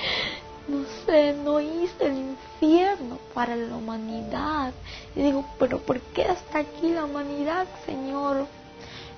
no 0.68 0.84
sé, 1.04 1.32
no 1.32 1.60
hice 1.60 2.06
el 2.06 2.18
infierno 2.18 3.18
para 3.34 3.54
la 3.54 3.76
humanidad. 3.76 4.72
Y 5.14 5.22
digo, 5.22 5.44
pero 5.58 5.78
¿por 5.78 6.00
qué 6.00 6.24
hasta 6.24 6.58
aquí 6.58 6.90
la 6.90 7.04
humanidad, 7.04 7.66
Señor? 7.84 8.46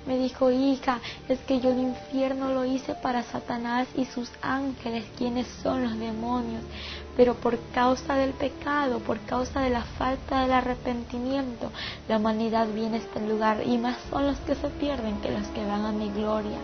Me 0.06 0.16
dijo, 0.18 0.50
hija, 0.50 1.00
es 1.28 1.38
que 1.40 1.60
yo 1.60 1.70
el 1.70 1.80
infierno 1.80 2.52
lo 2.52 2.64
hice 2.64 2.94
para 2.94 3.22
Satanás 3.22 3.88
y 3.94 4.06
sus 4.06 4.30
ángeles, 4.40 5.04
quienes 5.18 5.46
son 5.62 5.82
los 5.82 5.98
demonios. 5.98 6.62
Pero 7.16 7.34
por 7.34 7.58
causa 7.74 8.14
del 8.14 8.32
pecado, 8.32 9.00
por 9.00 9.20
causa 9.20 9.60
de 9.60 9.70
la 9.70 9.82
falta 9.82 10.42
del 10.42 10.52
arrepentimiento, 10.52 11.70
la 12.08 12.16
humanidad 12.16 12.68
viene 12.68 12.96
a 12.96 13.00
este 13.00 13.20
lugar 13.20 13.62
y 13.66 13.76
más 13.76 13.98
son 14.10 14.26
los 14.26 14.38
que 14.40 14.54
se 14.54 14.68
pierden 14.68 15.20
que 15.20 15.30
los 15.30 15.46
que 15.48 15.64
van 15.66 15.84
a 15.84 15.92
mi 15.92 16.10
gloria. 16.10 16.58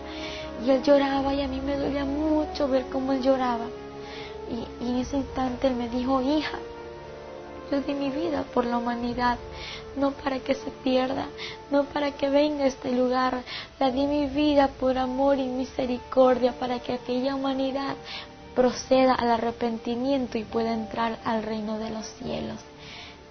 Y 0.65 0.71
él 0.71 0.81
lloraba 0.81 1.33
y 1.33 1.41
a 1.41 1.47
mí 1.47 1.61
me 1.61 1.77
dolía 1.77 2.05
mucho 2.05 2.67
ver 2.67 2.85
cómo 2.91 3.13
él 3.13 3.21
lloraba. 3.21 3.65
Y, 4.49 4.85
y 4.85 4.89
en 4.89 4.97
ese 4.97 5.17
instante 5.17 5.67
él 5.67 5.75
me 5.75 5.89
dijo, 5.89 6.21
hija, 6.21 6.57
yo 7.71 7.81
di 7.81 7.93
mi 7.93 8.09
vida 8.09 8.43
por 8.53 8.65
la 8.65 8.77
humanidad, 8.77 9.37
no 9.97 10.11
para 10.11 10.39
que 10.39 10.55
se 10.55 10.69
pierda, 10.83 11.27
no 11.71 11.85
para 11.85 12.11
que 12.11 12.29
venga 12.29 12.65
a 12.65 12.67
este 12.67 12.91
lugar. 12.91 13.43
La 13.79 13.91
di 13.91 14.05
mi 14.05 14.27
vida 14.27 14.67
por 14.79 14.97
amor 14.97 15.39
y 15.39 15.47
misericordia 15.47 16.53
para 16.53 16.79
que 16.79 16.93
aquella 16.93 17.35
humanidad 17.35 17.95
proceda 18.55 19.13
al 19.13 19.31
arrepentimiento 19.31 20.37
y 20.37 20.43
pueda 20.43 20.73
entrar 20.73 21.19
al 21.25 21.43
reino 21.43 21.77
de 21.77 21.89
los 21.89 22.05
cielos. 22.21 22.59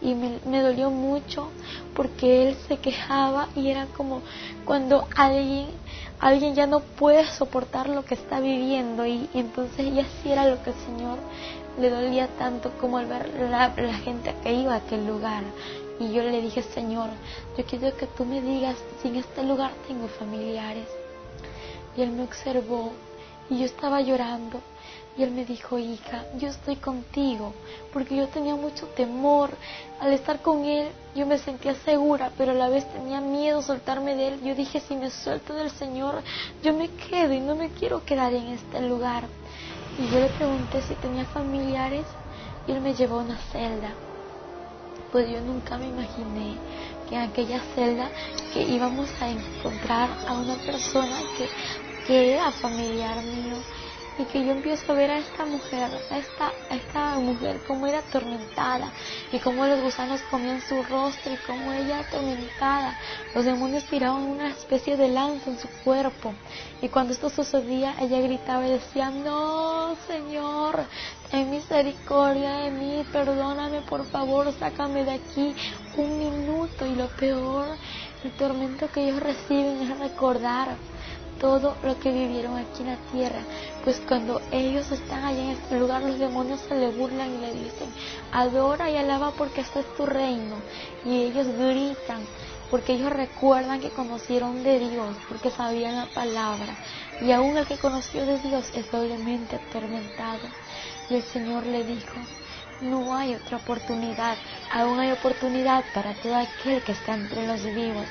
Y 0.02 0.14
me, 0.14 0.60
dolió 0.60 0.90
mucho 0.90 1.48
porque 1.94 2.46
él 2.46 2.56
se 2.68 2.76
quejaba 2.76 3.48
y 3.56 3.70
era 3.70 3.86
como 3.96 4.20
cuando 4.66 5.08
alguien, 5.16 5.68
alguien 6.20 6.54
ya 6.54 6.66
no 6.66 6.80
puede 6.80 7.26
soportar 7.26 7.88
lo 7.88 8.04
que 8.04 8.14
está 8.14 8.40
viviendo 8.40 9.06
y, 9.06 9.30
entonces 9.32 9.78
ella 9.86 10.04
sí 10.22 10.30
era 10.30 10.46
lo 10.46 10.62
que 10.62 10.70
el 10.70 10.76
Señor 10.76 11.18
le 11.78 11.90
dolía 11.90 12.28
tanto 12.38 12.70
como 12.80 12.98
al 12.98 13.06
ver 13.06 13.28
la, 13.50 13.72
la 13.76 13.94
gente 13.94 14.34
que 14.42 14.52
iba 14.52 14.74
a 14.74 14.78
aquel 14.78 15.06
lugar. 15.06 15.42
Y 15.98 16.12
yo 16.12 16.22
le 16.22 16.42
dije, 16.42 16.62
Señor, 16.62 17.10
yo 17.56 17.64
quiero 17.64 17.96
que 17.96 18.06
tú 18.06 18.24
me 18.24 18.40
digas 18.40 18.76
si 19.00 19.08
en 19.08 19.16
este 19.16 19.42
lugar 19.44 19.72
tengo 19.86 20.08
familiares. 20.08 20.88
Y 21.96 22.02
él 22.02 22.10
me 22.10 22.24
observó 22.24 22.92
y 23.48 23.58
yo 23.58 23.66
estaba 23.66 24.00
llorando. 24.00 24.60
Y 25.16 25.22
él 25.22 25.30
me 25.30 25.44
dijo, 25.44 25.78
hija, 25.78 26.24
yo 26.36 26.48
estoy 26.48 26.74
contigo, 26.74 27.52
porque 27.92 28.16
yo 28.16 28.26
tenía 28.26 28.56
mucho 28.56 28.86
temor. 28.88 29.50
Al 30.00 30.12
estar 30.12 30.42
con 30.42 30.64
él, 30.64 30.88
yo 31.14 31.24
me 31.24 31.38
sentía 31.38 31.76
segura, 31.84 32.32
pero 32.36 32.50
a 32.50 32.54
la 32.54 32.68
vez 32.68 32.84
tenía 32.92 33.20
miedo 33.20 33.62
soltarme 33.62 34.16
de 34.16 34.28
él. 34.28 34.40
Yo 34.42 34.56
dije, 34.56 34.80
si 34.80 34.96
me 34.96 35.10
suelto 35.10 35.54
del 35.54 35.70
Señor, 35.70 36.20
yo 36.64 36.72
me 36.72 36.88
quedo 36.88 37.32
y 37.32 37.38
no 37.38 37.54
me 37.54 37.68
quiero 37.70 38.04
quedar 38.04 38.34
en 38.34 38.48
este 38.48 38.80
lugar. 38.80 39.24
Y 39.98 40.08
yo 40.08 40.20
le 40.20 40.28
pregunté 40.30 40.82
si 40.82 40.94
tenía 40.94 41.24
familiares 41.24 42.06
y 42.66 42.72
él 42.72 42.80
me 42.80 42.94
llevó 42.94 43.20
a 43.20 43.24
una 43.24 43.36
celda. 43.52 43.94
Pues 45.12 45.28
yo 45.30 45.40
nunca 45.40 45.78
me 45.78 45.86
imaginé 45.86 46.56
que 47.08 47.14
en 47.14 47.22
aquella 47.22 47.60
celda 47.74 48.10
que 48.52 48.62
íbamos 48.62 49.08
a 49.20 49.30
encontrar 49.30 50.08
a 50.26 50.32
una 50.32 50.56
persona 50.56 51.16
que, 51.38 51.48
que 52.06 52.34
era 52.34 52.50
familiar 52.50 53.22
mío 53.22 53.56
y 54.18 54.22
porque 54.34 54.44
yo 54.44 54.52
empiezo 54.52 54.92
a 54.92 54.94
ver 54.94 55.10
a 55.10 55.18
esta 55.18 55.44
mujer, 55.44 55.90
a 56.10 56.18
esta, 56.18 56.52
esta 56.70 57.18
mujer 57.18 57.60
como 57.66 57.86
era 57.86 57.98
atormentada 57.98 58.92
y 59.32 59.38
cómo 59.38 59.64
los 59.66 59.80
gusanos 59.80 60.20
comían 60.30 60.60
su 60.60 60.82
rostro 60.82 61.32
y 61.32 61.36
como 61.38 61.72
ella 61.72 62.00
atormentada, 62.00 62.96
los 63.34 63.44
demonios 63.44 63.84
tiraban 63.84 64.22
una 64.22 64.48
especie 64.50 64.96
de 64.96 65.08
lanza 65.08 65.50
en 65.50 65.58
su 65.58 65.68
cuerpo 65.82 66.32
y 66.80 66.88
cuando 66.88 67.12
esto 67.12 67.30
sucedía 67.30 67.94
ella 68.00 68.20
gritaba 68.20 68.66
y 68.66 68.72
decía, 68.72 69.10
no, 69.10 69.96
Señor, 70.06 70.84
ten 71.30 71.50
misericordia 71.50 72.58
de 72.58 72.70
mí, 72.70 73.04
perdóname 73.12 73.82
por 73.82 74.04
favor, 74.06 74.52
sácame 74.52 75.04
de 75.04 75.12
aquí 75.12 75.54
un 75.96 76.18
minuto 76.18 76.86
y 76.86 76.94
lo 76.94 77.08
peor, 77.08 77.66
el 78.24 78.32
tormento 78.32 78.90
que 78.90 79.04
ellos 79.04 79.20
reciben 79.20 79.82
es 79.82 79.98
recordar 79.98 80.76
todo 81.44 81.76
lo 81.82 81.98
que 81.98 82.10
vivieron 82.10 82.56
aquí 82.56 82.80
en 82.80 82.86
la 82.86 82.96
tierra. 83.12 83.40
Pues 83.84 84.00
cuando 84.08 84.40
ellos 84.50 84.90
están 84.90 85.26
allá 85.26 85.42
en 85.42 85.50
este 85.50 85.78
lugar, 85.78 86.00
los 86.00 86.18
demonios 86.18 86.60
se 86.60 86.74
le 86.74 86.88
burlan 86.88 87.34
y 87.34 87.36
le 87.36 87.52
dicen, 87.52 87.90
adora 88.32 88.88
y 88.88 88.96
alaba 88.96 89.30
porque 89.32 89.60
este 89.60 89.80
es 89.80 89.94
tu 89.94 90.06
reino. 90.06 90.56
Y 91.04 91.24
ellos 91.24 91.46
gritan 91.48 92.22
porque 92.70 92.94
ellos 92.94 93.12
recuerdan 93.12 93.78
que 93.78 93.90
conocieron 93.90 94.62
de 94.62 94.78
Dios, 94.78 95.16
porque 95.28 95.50
sabían 95.50 95.96
la 95.96 96.06
palabra. 96.14 96.78
Y 97.20 97.30
aún 97.30 97.58
el 97.58 97.66
que 97.66 97.76
conoció 97.76 98.24
de 98.24 98.38
Dios 98.38 98.64
es 98.74 98.90
doblemente 98.90 99.56
atormentado. 99.56 100.48
Y 101.10 101.16
el 101.16 101.22
Señor 101.24 101.66
le 101.66 101.84
dijo, 101.84 102.16
no 102.80 103.14
hay 103.14 103.34
otra 103.34 103.58
oportunidad, 103.58 104.38
aún 104.72 104.98
hay 104.98 105.12
oportunidad 105.12 105.84
para 105.92 106.14
todo 106.14 106.36
aquel 106.36 106.82
que 106.82 106.92
está 106.92 107.12
entre 107.12 107.46
los 107.46 107.62
vivos. 107.62 108.06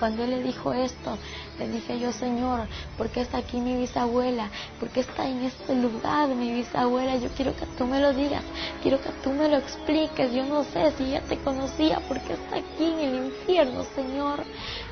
Cuando 0.00 0.24
él 0.24 0.30
le 0.30 0.42
dijo 0.42 0.74
esto, 0.74 1.16
le 1.58 1.68
dije 1.68 1.98
yo, 1.98 2.12
Señor, 2.12 2.66
¿por 2.96 3.08
qué 3.10 3.22
está 3.22 3.38
aquí 3.38 3.60
mi 3.60 3.76
bisabuela? 3.76 4.50
¿Por 4.78 4.90
qué 4.90 5.00
está 5.00 5.26
en 5.26 5.42
este 5.42 5.74
lugar 5.74 6.28
mi 6.28 6.52
bisabuela? 6.52 7.16
Yo 7.16 7.28
quiero 7.30 7.54
que 7.56 7.66
tú 7.78 7.86
me 7.86 8.00
lo 8.00 8.12
digas, 8.12 8.42
quiero 8.82 9.00
que 9.00 9.10
tú 9.22 9.30
me 9.30 9.48
lo 9.48 9.56
expliques. 9.56 10.32
Yo 10.32 10.44
no 10.44 10.64
sé 10.64 10.92
si 10.92 11.04
ella 11.04 11.22
te 11.22 11.38
conocía, 11.38 12.00
¿por 12.00 12.20
qué 12.20 12.34
está 12.34 12.56
aquí 12.56 12.84
en 12.84 12.98
el 12.98 13.26
infierno, 13.26 13.84
Señor? 13.94 14.44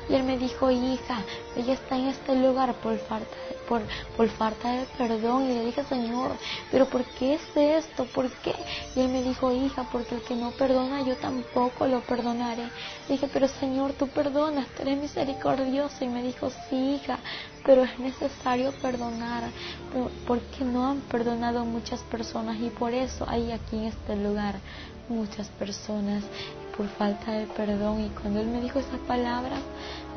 Y 0.09 0.15
él 0.15 0.23
me 0.23 0.37
dijo, 0.37 0.69
hija, 0.71 1.23
ella 1.55 1.73
está 1.73 1.97
en 1.97 2.07
este 2.07 2.35
lugar 2.35 2.73
por 2.75 2.97
falta 2.99 3.35
de 3.49 3.55
por, 3.67 3.81
por 4.15 4.29
falta 4.29 4.71
de 4.71 4.85
perdón. 4.97 5.49
Y 5.49 5.53
le 5.53 5.65
dije, 5.65 5.83
Señor, 5.83 6.31
pero 6.71 6.87
¿por 6.87 7.03
qué 7.03 7.35
es 7.35 7.41
esto? 7.55 8.05
¿Por 8.05 8.29
qué? 8.31 8.53
Y 8.95 9.01
él 9.01 9.09
me 9.09 9.23
dijo, 9.23 9.51
hija, 9.51 9.87
porque 9.91 10.15
el 10.15 10.21
que 10.21 10.35
no 10.35 10.51
perdona, 10.51 11.01
yo 11.01 11.15
tampoco 11.17 11.87
lo 11.87 12.01
perdonaré. 12.01 12.69
dije, 13.09 13.27
pero 13.31 13.47
Señor, 13.47 13.93
tú 13.93 14.07
perdonas, 14.07 14.67
eres 14.79 14.97
misericordioso. 14.97 16.03
Y 16.03 16.07
me 16.07 16.23
dijo, 16.23 16.49
sí, 16.69 16.95
hija, 16.95 17.19
pero 17.65 17.83
es 17.83 17.99
necesario 17.99 18.71
perdonar, 18.81 19.43
porque 20.27 20.63
no 20.63 20.87
han 20.87 21.01
perdonado 21.01 21.65
muchas 21.65 22.01
personas 22.01 22.57
y 22.59 22.69
por 22.69 22.93
eso 22.93 23.25
hay 23.27 23.51
aquí 23.51 23.77
en 23.77 23.85
este 23.85 24.15
lugar 24.15 24.55
muchas 25.09 25.47
personas 25.49 26.23
por 26.75 26.87
falta 26.87 27.31
de 27.31 27.47
perdón. 27.47 28.03
Y 28.03 28.09
cuando 28.09 28.41
Él 28.41 28.47
me 28.47 28.61
dijo 28.61 28.79
esas 28.79 28.99
palabras, 29.01 29.59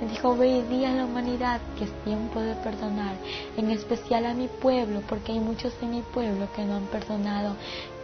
me 0.00 0.08
dijo, 0.08 0.36
ve 0.36 0.48
y 0.48 0.62
di 0.62 0.84
a 0.84 0.92
la 0.92 1.04
humanidad 1.04 1.60
que 1.76 1.84
es 1.84 2.04
tiempo 2.04 2.40
de 2.40 2.54
perdonar, 2.56 3.14
en 3.56 3.70
especial 3.70 4.26
a 4.26 4.34
mi 4.34 4.48
pueblo, 4.48 5.02
porque 5.08 5.32
hay 5.32 5.40
muchos 5.40 5.72
en 5.82 5.90
mi 5.90 6.02
pueblo 6.02 6.48
que 6.54 6.64
no 6.64 6.76
han 6.76 6.86
perdonado, 6.86 7.56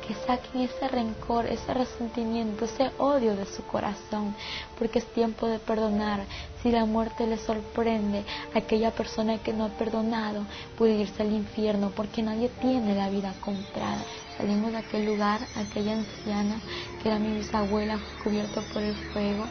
que 0.07 0.15
saquen 0.27 0.63
ese 0.63 0.89
rencor, 0.89 1.47
ese 1.47 1.73
resentimiento, 1.73 2.65
ese 2.65 2.91
odio 2.99 3.35
de 3.37 3.47
su 3.47 3.65
corazón, 3.65 4.35
porque 4.79 4.99
es 4.99 5.07
tiempo 5.13 5.47
de 5.47 5.59
perdonar. 5.59 6.25
Si 6.63 6.71
la 6.71 6.85
muerte 6.85 7.27
le 7.27 7.39
sorprende, 7.39 8.25
aquella 8.55 8.91
persona 8.91 9.39
que 9.39 9.53
no 9.53 9.67
ha 9.67 9.69
perdonado 9.69 10.45
puede 10.77 10.95
irse 10.95 11.23
al 11.23 11.33
infierno, 11.33 11.91
porque 11.95 12.23
nadie 12.23 12.49
tiene 12.61 12.95
la 12.95 13.11
vida 13.11 13.35
comprada. 13.41 14.03
Salimos 14.37 14.73
de 14.73 14.79
aquel 14.79 15.07
lugar, 15.07 15.41
aquella 15.57 15.93
anciana 15.93 16.61
que 17.03 17.09
era 17.09 17.19
mi 17.19 17.37
bisabuela, 17.37 17.99
cubierto 18.23 18.63
por 18.73 18.83
el 18.83 18.95
fuego. 19.13 19.45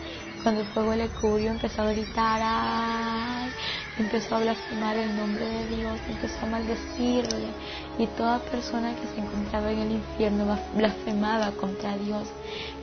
Cuando 0.43 0.59
el 0.59 0.67
fuego 0.67 0.93
le 0.93 1.07
cubrió, 1.07 1.51
empezó 1.51 1.83
a 1.83 1.93
gritar, 1.93 2.41
¡ay! 2.43 3.49
Empezó 3.97 4.35
a 4.35 4.39
blasfemar 4.39 4.97
el 4.97 5.15
nombre 5.15 5.45
de 5.45 5.67
Dios, 5.67 5.97
empezó 6.09 6.45
a 6.45 6.49
maldecirle. 6.49 7.47
Y 7.97 8.07
toda 8.07 8.39
persona 8.39 8.93
que 8.93 9.07
se 9.07 9.21
encontraba 9.21 9.71
en 9.71 9.79
el 9.79 9.91
infierno 9.93 10.59
blasfemaba 10.75 11.51
contra 11.51 11.97
Dios. 11.97 12.27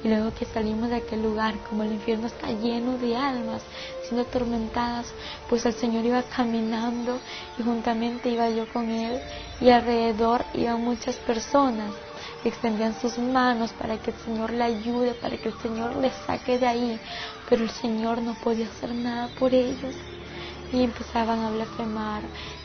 Y 0.02 0.08
luego 0.08 0.32
que 0.32 0.46
salimos 0.46 0.88
de 0.88 0.96
aquel 0.96 1.22
lugar, 1.22 1.54
como 1.68 1.82
el 1.82 1.92
infierno 1.92 2.28
está 2.28 2.50
lleno 2.50 2.96
de 2.96 3.14
almas 3.14 3.60
siendo 4.04 4.22
atormentadas, 4.22 5.12
pues 5.50 5.66
el 5.66 5.74
Señor 5.74 6.06
iba 6.06 6.22
caminando 6.22 7.18
y 7.58 7.62
juntamente 7.62 8.30
iba 8.30 8.48
yo 8.48 8.66
con 8.72 8.88
Él 8.88 9.20
y 9.60 9.68
alrededor 9.68 10.44
iban 10.54 10.82
muchas 10.82 11.16
personas 11.16 11.92
extendían 12.48 12.98
sus 13.00 13.18
manos 13.18 13.72
para 13.72 13.98
que 13.98 14.10
el 14.10 14.16
Señor 14.18 14.50
le 14.52 14.64
ayude, 14.64 15.14
para 15.14 15.36
que 15.36 15.48
el 15.48 15.58
Señor 15.60 15.96
le 15.96 16.10
saque 16.26 16.58
de 16.58 16.66
ahí, 16.66 17.00
pero 17.48 17.62
el 17.62 17.70
Señor 17.70 18.22
no 18.22 18.34
podía 18.34 18.66
hacer 18.66 18.94
nada 18.94 19.28
por 19.38 19.54
ellos. 19.54 19.94
Y 20.72 20.84
empezaban 20.84 21.40
a 21.40 21.50
blasfemar. 21.50 22.22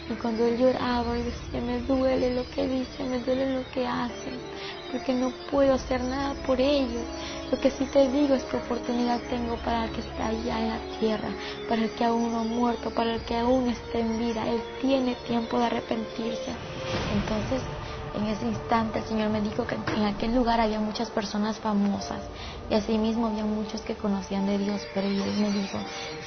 Y 0.09 0.13
cuando 0.13 0.45
él 0.45 0.59
lloraba 0.59 1.17
y 1.17 1.23
decía, 1.23 1.59
me 1.61 1.79
duele 1.79 2.35
lo 2.35 2.47
que 2.51 2.67
dice, 2.67 3.03
me 3.03 3.17
duele 3.19 3.55
lo 3.55 3.71
que 3.71 3.87
hace, 3.87 4.29
porque 4.91 5.11
no 5.13 5.31
puedo 5.49 5.73
hacer 5.73 6.03
nada 6.03 6.35
por 6.45 6.61
ellos. 6.61 7.01
Lo 7.51 7.59
que 7.59 7.71
sí 7.71 7.85
te 7.85 8.07
digo 8.11 8.35
es 8.35 8.43
que 8.43 8.57
oportunidad 8.57 9.19
tengo 9.29 9.55
para 9.57 9.85
el 9.85 9.91
que 9.91 10.01
está 10.01 10.27
allá 10.27 10.59
en 10.59 10.69
la 10.69 10.79
tierra, 10.99 11.29
para 11.67 11.81
el 11.81 11.89
que 11.89 12.05
aún 12.05 12.31
no 12.31 12.41
ha 12.41 12.43
muerto, 12.43 12.91
para 12.91 13.15
el 13.15 13.21
que 13.21 13.35
aún 13.35 13.69
está 13.69 13.97
en 13.97 14.19
vida. 14.19 14.47
Él 14.47 14.61
tiene 14.79 15.15
tiempo 15.27 15.57
de 15.57 15.65
arrepentirse. 15.65 16.53
Entonces, 17.15 17.63
en 18.17 18.27
ese 18.27 18.45
instante 18.47 18.99
el 18.99 19.05
Señor 19.05 19.29
me 19.29 19.41
dijo 19.41 19.65
que 19.65 19.75
en 19.75 20.05
aquel 20.05 20.35
lugar 20.35 20.59
había 20.59 20.79
muchas 20.79 21.09
personas 21.09 21.57
famosas 21.57 22.21
y 22.69 22.73
asimismo 22.73 23.27
había 23.27 23.45
muchos 23.45 23.81
que 23.81 23.95
conocían 23.95 24.45
de 24.45 24.57
Dios, 24.57 24.87
pero 24.93 25.09
Dios 25.09 25.35
me 25.37 25.51
dijo, 25.51 25.77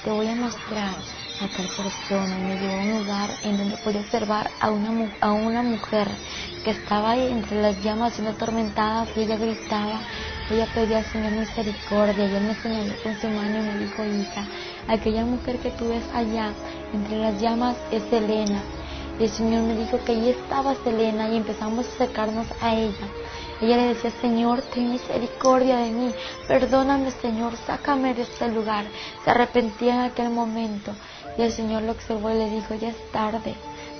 te 0.04 0.10
voy 0.10 0.28
a 0.28 0.34
mostrar 0.34 0.94
a 1.40 1.48
tal 1.56 1.66
persona 1.66 2.38
y 2.38 2.42
me 2.42 2.58
llevó 2.58 2.74
a 2.74 2.84
un 2.84 2.98
lugar 2.98 3.30
en 3.44 3.58
donde 3.58 3.76
podía 3.78 4.00
observar 4.00 4.50
a 4.60 4.70
una, 4.70 5.10
a 5.20 5.32
una 5.32 5.62
mujer 5.62 6.08
que 6.64 6.70
estaba 6.70 7.12
ahí 7.12 7.28
entre 7.30 7.62
las 7.62 7.82
llamas 7.82 8.12
siendo 8.14 8.32
atormentada 8.32 9.06
y 9.16 9.20
ella 9.20 9.36
gritaba, 9.36 10.00
ella 10.50 10.66
pedía 10.74 10.98
al 10.98 11.06
Señor 11.06 11.32
misericordia 11.32 12.26
y 12.26 12.34
él 12.34 12.44
me 12.44 12.54
señaló 12.56 12.94
con 13.02 13.20
su 13.20 13.28
mano 13.28 13.58
y 13.58 13.62
me 13.62 13.78
dijo, 13.78 14.04
hija, 14.04 14.46
aquella 14.88 15.24
mujer 15.24 15.58
que 15.58 15.70
tú 15.70 15.88
ves 15.88 16.04
allá 16.14 16.52
entre 16.92 17.18
las 17.18 17.40
llamas 17.40 17.76
es 17.90 18.02
Elena 18.12 18.62
y 19.18 19.24
el 19.24 19.30
Señor 19.30 19.62
me 19.62 19.74
dijo 19.74 19.98
que 20.04 20.12
allí 20.12 20.30
estaba 20.30 20.74
Selena 20.76 21.28
y 21.28 21.36
empezamos 21.36 21.86
a 21.86 21.90
acercarnos 21.90 22.46
a 22.60 22.74
ella. 22.74 23.08
Ella 23.60 23.76
le 23.76 23.94
decía, 23.94 24.12
Señor, 24.20 24.62
ten 24.62 24.92
misericordia 24.92 25.78
de 25.78 25.90
mí, 25.90 26.12
perdóname, 26.46 27.10
Señor, 27.10 27.54
sácame 27.66 28.14
de 28.14 28.22
este 28.22 28.48
lugar. 28.48 28.84
Se 29.24 29.30
arrepentía 29.30 29.94
en 29.94 30.00
aquel 30.02 30.30
momento. 30.30 30.92
Y 31.36 31.42
el 31.42 31.52
Señor 31.52 31.82
lo 31.82 31.92
observó 31.92 32.30
y 32.30 32.34
le 32.34 32.50
dijo, 32.50 32.74
ya 32.74 32.90
es 32.90 33.10
tarde, 33.10 33.54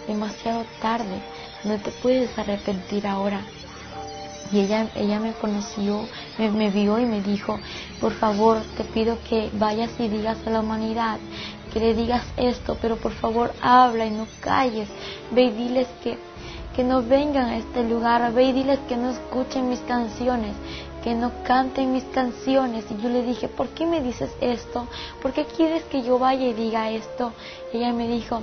demasiado 0.06 0.64
tarde, 0.80 1.20
no 1.64 1.76
te 1.78 1.90
puedes 1.90 2.38
arrepentir 2.38 3.06
ahora. 3.06 3.40
Y 4.52 4.60
ella, 4.60 4.88
ella 4.94 5.18
me 5.18 5.32
conoció, 5.32 6.08
me, 6.38 6.50
me 6.50 6.70
vio 6.70 6.98
y 6.98 7.04
me 7.04 7.20
dijo, 7.20 7.58
por 8.00 8.12
favor, 8.12 8.62
te 8.76 8.84
pido 8.84 9.18
que 9.28 9.50
vayas 9.54 9.90
y 9.98 10.08
digas 10.08 10.38
a 10.46 10.50
la 10.50 10.60
humanidad 10.60 11.18
que 11.68 11.80
le 11.80 11.94
digas 11.94 12.24
esto, 12.36 12.76
pero 12.80 12.96
por 12.96 13.12
favor 13.12 13.52
habla 13.60 14.06
y 14.06 14.10
no 14.10 14.26
calles. 14.40 14.88
Ve 15.30 15.42
y 15.42 15.50
diles 15.50 15.88
que, 16.02 16.18
que 16.74 16.84
no 16.84 17.02
vengan 17.02 17.46
a 17.46 17.56
este 17.58 17.84
lugar, 17.84 18.32
ve 18.32 18.44
y 18.44 18.52
diles 18.52 18.78
que 18.88 18.96
no 18.96 19.10
escuchen 19.10 19.68
mis 19.68 19.80
canciones, 19.80 20.54
que 21.02 21.14
no 21.14 21.32
canten 21.44 21.92
mis 21.92 22.04
canciones. 22.04 22.84
Y 22.90 23.02
yo 23.02 23.08
le 23.08 23.22
dije, 23.22 23.48
¿por 23.48 23.68
qué 23.68 23.86
me 23.86 24.00
dices 24.00 24.30
esto? 24.40 24.86
¿Por 25.22 25.32
qué 25.32 25.44
quieres 25.44 25.84
que 25.84 26.02
yo 26.02 26.18
vaya 26.18 26.46
y 26.46 26.52
diga 26.52 26.90
esto? 26.90 27.32
ella 27.72 27.92
me 27.92 28.08
dijo, 28.08 28.40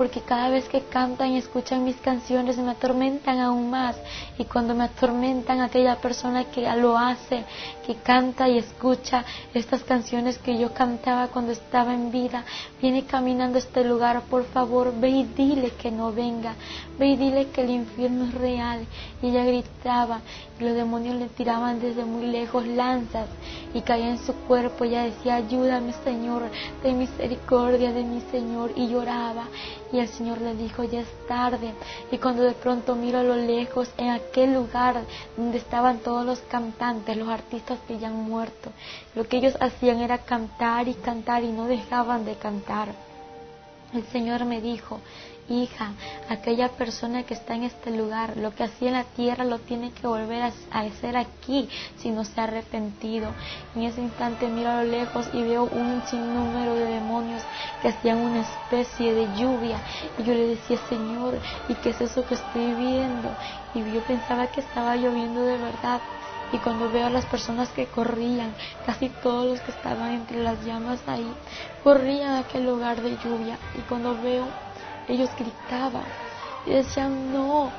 porque 0.00 0.22
cada 0.22 0.48
vez 0.48 0.66
que 0.66 0.80
cantan 0.80 1.32
y 1.32 1.36
escuchan 1.36 1.84
mis 1.84 1.96
canciones 1.96 2.56
me 2.56 2.70
atormentan 2.70 3.38
aún 3.38 3.68
más. 3.68 3.96
Y 4.38 4.46
cuando 4.46 4.74
me 4.74 4.84
atormentan 4.84 5.60
aquella 5.60 5.96
persona 5.96 6.44
que 6.44 6.62
lo 6.76 6.96
hace, 6.96 7.44
que 7.86 7.96
canta 7.96 8.48
y 8.48 8.56
escucha 8.56 9.26
estas 9.52 9.84
canciones 9.84 10.38
que 10.38 10.56
yo 10.56 10.72
cantaba 10.72 11.28
cuando 11.28 11.52
estaba 11.52 11.92
en 11.92 12.10
vida, 12.10 12.46
viene 12.80 13.04
caminando 13.04 13.56
a 13.56 13.58
este 13.58 13.84
lugar, 13.84 14.22
por 14.22 14.44
favor, 14.44 14.94
ve 14.98 15.10
y 15.10 15.24
dile 15.24 15.72
que 15.72 15.90
no 15.90 16.12
venga, 16.14 16.54
ve 16.98 17.08
y 17.08 17.16
dile 17.18 17.50
que 17.50 17.60
el 17.60 17.68
infierno 17.68 18.24
es 18.24 18.32
real. 18.32 18.86
Y 19.20 19.26
ella 19.26 19.44
gritaba 19.44 20.20
y 20.58 20.64
los 20.64 20.74
demonios 20.76 21.16
le 21.16 21.28
tiraban 21.28 21.78
desde 21.78 22.06
muy 22.06 22.26
lejos 22.26 22.66
lanzas 22.66 23.28
y 23.74 23.82
caía 23.82 24.08
en 24.08 24.18
su 24.18 24.32
cuerpo. 24.32 24.84
Ella 24.84 25.02
decía, 25.02 25.34
ayúdame 25.34 25.92
Señor, 26.04 26.44
ten 26.82 26.96
misericordia 26.96 27.92
de 27.92 28.02
mi 28.02 28.22
Señor. 28.30 28.72
Y 28.76 28.88
lloraba 28.88 29.44
y 29.92 29.98
el 29.98 30.08
Señor 30.08 30.40
le 30.40 30.54
dijo, 30.54 30.84
ya 30.84 31.00
es 31.00 31.26
tarde. 31.26 31.74
Y 32.10 32.18
cuando 32.18 32.42
de 32.42 32.52
pronto 32.52 32.94
miro 32.94 33.18
a 33.18 33.24
lo 33.24 33.36
lejos, 33.36 33.92
en 33.98 34.10
aquel 34.10 34.54
lugar 34.54 35.02
donde 35.36 35.58
estaban 35.58 35.98
todos 35.98 36.24
los 36.24 36.40
cantantes, 36.40 37.16
los 37.16 37.28
artistas 37.28 37.78
que 37.86 37.98
ya 37.98 38.08
han 38.08 38.16
muerto, 38.16 38.70
lo 39.14 39.26
que 39.26 39.38
ellos 39.38 39.56
hacían 39.60 39.98
era 39.98 40.18
cantar 40.18 40.88
y 40.88 40.94
cantar 40.94 41.42
y 41.42 41.52
no 41.52 41.66
dejaban 41.66 42.24
de 42.24 42.36
cantar. 42.36 42.88
El 43.92 44.04
Señor 44.06 44.44
me 44.44 44.60
dijo, 44.60 45.00
hija, 45.50 45.92
aquella 46.28 46.68
persona 46.68 47.24
que 47.24 47.34
está 47.34 47.54
en 47.54 47.64
este 47.64 47.90
lugar, 47.90 48.36
lo 48.36 48.54
que 48.54 48.64
hacía 48.64 48.88
en 48.88 48.94
la 48.94 49.04
tierra 49.04 49.44
lo 49.44 49.58
tiene 49.58 49.90
que 49.90 50.06
volver 50.06 50.42
a, 50.42 50.52
hacer 50.80 51.16
aquí 51.16 51.68
si 51.96 52.10
no 52.10 52.24
se 52.24 52.40
ha 52.40 52.44
arrepentido. 52.44 53.32
En 53.74 53.82
ese 53.82 54.00
instante 54.00 54.46
miro 54.46 54.70
a 54.70 54.84
lo 54.84 54.90
lejos 54.90 55.28
y 55.32 55.42
veo 55.42 55.64
un 55.64 56.02
sinnúmero 56.06 56.74
de 56.74 56.84
demonios 56.84 57.42
que 57.82 57.88
hacían 57.88 58.18
una 58.18 58.42
especie 58.42 59.12
de 59.12 59.26
lluvia. 59.36 59.78
Y 60.18 60.22
yo 60.22 60.34
le 60.34 60.46
decía, 60.46 60.78
Señor, 60.88 61.38
¿y 61.68 61.74
qué 61.74 61.90
es 61.90 62.00
eso 62.00 62.24
que 62.26 62.34
estoy 62.34 62.72
viendo? 62.74 63.28
Y 63.74 63.80
yo 63.92 64.00
pensaba 64.02 64.46
que 64.46 64.60
estaba 64.60 64.96
lloviendo 64.96 65.42
de 65.42 65.56
verdad 65.58 66.00
y 66.52 66.58
cuando 66.58 66.90
veo 66.90 67.06
a 67.06 67.10
las 67.10 67.26
personas 67.26 67.68
que 67.70 67.86
corrían, 67.86 68.52
casi 68.84 69.08
todos 69.08 69.46
los 69.46 69.60
que 69.60 69.70
estaban 69.70 70.12
entre 70.12 70.42
las 70.42 70.64
llamas 70.64 71.00
ahí, 71.06 71.32
corrían 71.84 72.30
a 72.30 72.38
aquel 72.40 72.66
lugar 72.66 73.00
de 73.00 73.16
lluvia 73.18 73.56
y 73.78 73.82
cuando 73.82 74.20
veo, 74.20 74.48
ellos 75.10 75.30
gritaban 75.38 76.04
y 76.66 76.70
decían, 76.70 77.32
no, 77.32 77.70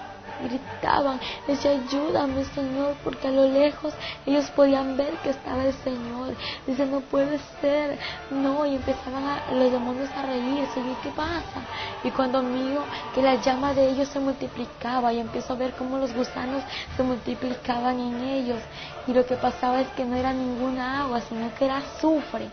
gritaban, 0.44 1.20
decía, 1.48 1.72
ayúdame 1.72 2.44
Señor, 2.46 2.96
porque 3.04 3.28
a 3.28 3.32
lo 3.32 3.48
lejos 3.48 3.94
ellos 4.26 4.50
podían 4.52 4.98
ver 4.98 5.14
que 5.24 5.30
estaba 5.30 5.66
el 5.66 5.74
Señor. 5.74 6.36
Dice, 6.66 6.86
no 6.86 7.02
puede 7.02 7.40
ser, 7.60 7.98
no, 8.30 8.66
y 8.66 8.76
empezaban 8.76 9.24
a, 9.24 9.52
los 9.54 9.72
demonios 9.72 10.10
a 10.16 10.24
reírse, 10.24 10.80
y 10.80 10.98
¿qué 11.04 11.10
pasa? 11.10 11.62
Y 12.04 12.12
cuando 12.12 12.42
miro 12.42 12.84
que 13.14 13.22
la 13.22 13.36
llama 13.36 13.74
de 13.74 13.90
ellos 13.90 14.08
se 14.08 14.20
multiplicaba 14.20 15.14
y 15.14 15.20
empiezo 15.20 15.54
a 15.54 15.58
ver 15.58 15.74
cómo 15.74 15.98
los 15.98 16.14
gusanos 16.14 16.64
se 16.96 17.04
multiplicaban 17.04 18.00
en 18.00 18.24
ellos, 18.24 18.60
y 19.08 19.14
lo 19.14 19.26
que 19.26 19.36
pasaba 19.36 19.82
es 19.82 19.88
que 19.90 20.06
no 20.06 20.16
era 20.16 20.34
ninguna 20.34 21.04
agua, 21.04 21.22
sino 21.22 21.54
que 21.56 21.66
era 21.66 21.78
azufre 21.78 22.50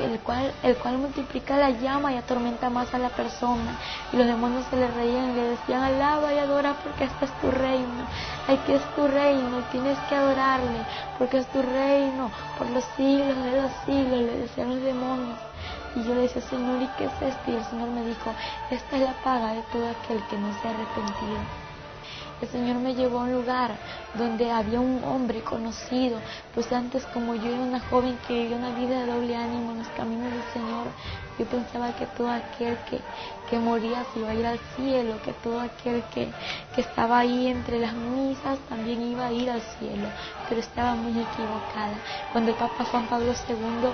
el 0.00 0.20
cual, 0.20 0.52
el 0.62 0.76
cual 0.76 0.98
multiplica 0.98 1.56
la 1.56 1.70
llama 1.70 2.12
y 2.12 2.16
atormenta 2.16 2.70
más 2.70 2.92
a 2.94 2.98
la 2.98 3.10
persona. 3.10 3.78
Y 4.12 4.16
los 4.16 4.26
demonios 4.26 4.64
se 4.70 4.76
le 4.76 4.88
reían 4.88 5.30
y 5.30 5.34
le 5.34 5.42
decían, 5.50 5.82
alaba 5.82 6.32
y 6.32 6.38
adora 6.38 6.74
porque 6.82 7.04
este 7.04 7.24
es 7.26 7.40
tu 7.40 7.50
reino. 7.50 8.06
Aquí 8.48 8.72
es 8.72 8.82
tu 8.94 9.06
reino 9.06 9.60
y 9.60 9.62
tienes 9.72 9.98
que 10.08 10.14
adorarle 10.14 10.80
porque 11.18 11.38
es 11.38 11.46
tu 11.48 11.62
reino 11.62 12.30
por 12.58 12.68
los 12.70 12.84
siglos 12.96 13.36
de 13.44 13.62
los 13.62 13.72
siglos, 13.86 14.20
le 14.20 14.36
decían 14.38 14.70
los 14.70 14.82
demonios. 14.82 15.38
Y 15.94 16.02
yo 16.04 16.14
le 16.14 16.22
decía, 16.22 16.42
Señor, 16.42 16.80
¿y 16.80 16.88
qué 16.98 17.04
es 17.04 17.22
esto? 17.22 17.50
Y 17.50 17.54
el 17.54 17.64
Señor 17.64 17.88
me 17.90 18.02
dijo, 18.02 18.32
esta 18.70 18.96
es 18.96 19.02
la 19.02 19.12
paga 19.22 19.52
de 19.52 19.62
todo 19.72 19.88
aquel 19.88 20.22
que 20.28 20.38
no 20.38 20.52
se 20.60 20.68
ha 20.68 20.70
arrepentido 20.70 21.61
el 22.42 22.48
Señor 22.48 22.76
me 22.76 22.94
llevó 22.94 23.20
a 23.20 23.22
un 23.22 23.32
lugar 23.32 23.76
donde 24.18 24.50
había 24.50 24.80
un 24.80 25.02
hombre 25.04 25.42
conocido, 25.42 26.18
pues 26.54 26.72
antes 26.72 27.04
como 27.14 27.36
yo 27.36 27.46
era 27.46 27.62
una 27.62 27.78
joven 27.80 28.18
que 28.26 28.34
vivía 28.34 28.56
una 28.56 28.74
vida 28.74 29.00
de 29.00 29.12
doble 29.12 29.36
ánimo 29.36 29.70
en 29.70 29.78
los 29.78 29.88
caminos 29.96 30.32
del 30.32 30.42
Señor, 30.52 30.86
yo 31.38 31.46
pensaba 31.46 31.92
que 31.92 32.06
todo 32.06 32.30
aquel 32.30 32.76
que, 32.90 32.98
que 33.52 33.58
moría 33.58 34.02
se 34.14 34.20
iba 34.20 34.30
a 34.30 34.34
ir 34.34 34.46
al 34.46 34.58
cielo, 34.76 35.20
que 35.22 35.34
todo 35.44 35.60
aquel 35.60 36.02
que, 36.14 36.26
que 36.74 36.80
estaba 36.80 37.18
ahí 37.18 37.48
entre 37.48 37.78
las 37.80 37.92
misas 37.92 38.58
también 38.70 39.02
iba 39.02 39.26
a 39.26 39.30
ir 39.30 39.50
al 39.50 39.60
cielo, 39.60 40.08
pero 40.48 40.58
estaba 40.58 40.94
muy 40.94 41.10
equivocada. 41.10 41.98
Cuando 42.32 42.52
el 42.52 42.56
Papa 42.56 42.82
Juan 42.86 43.06
Pablo 43.08 43.30
II 43.46 43.90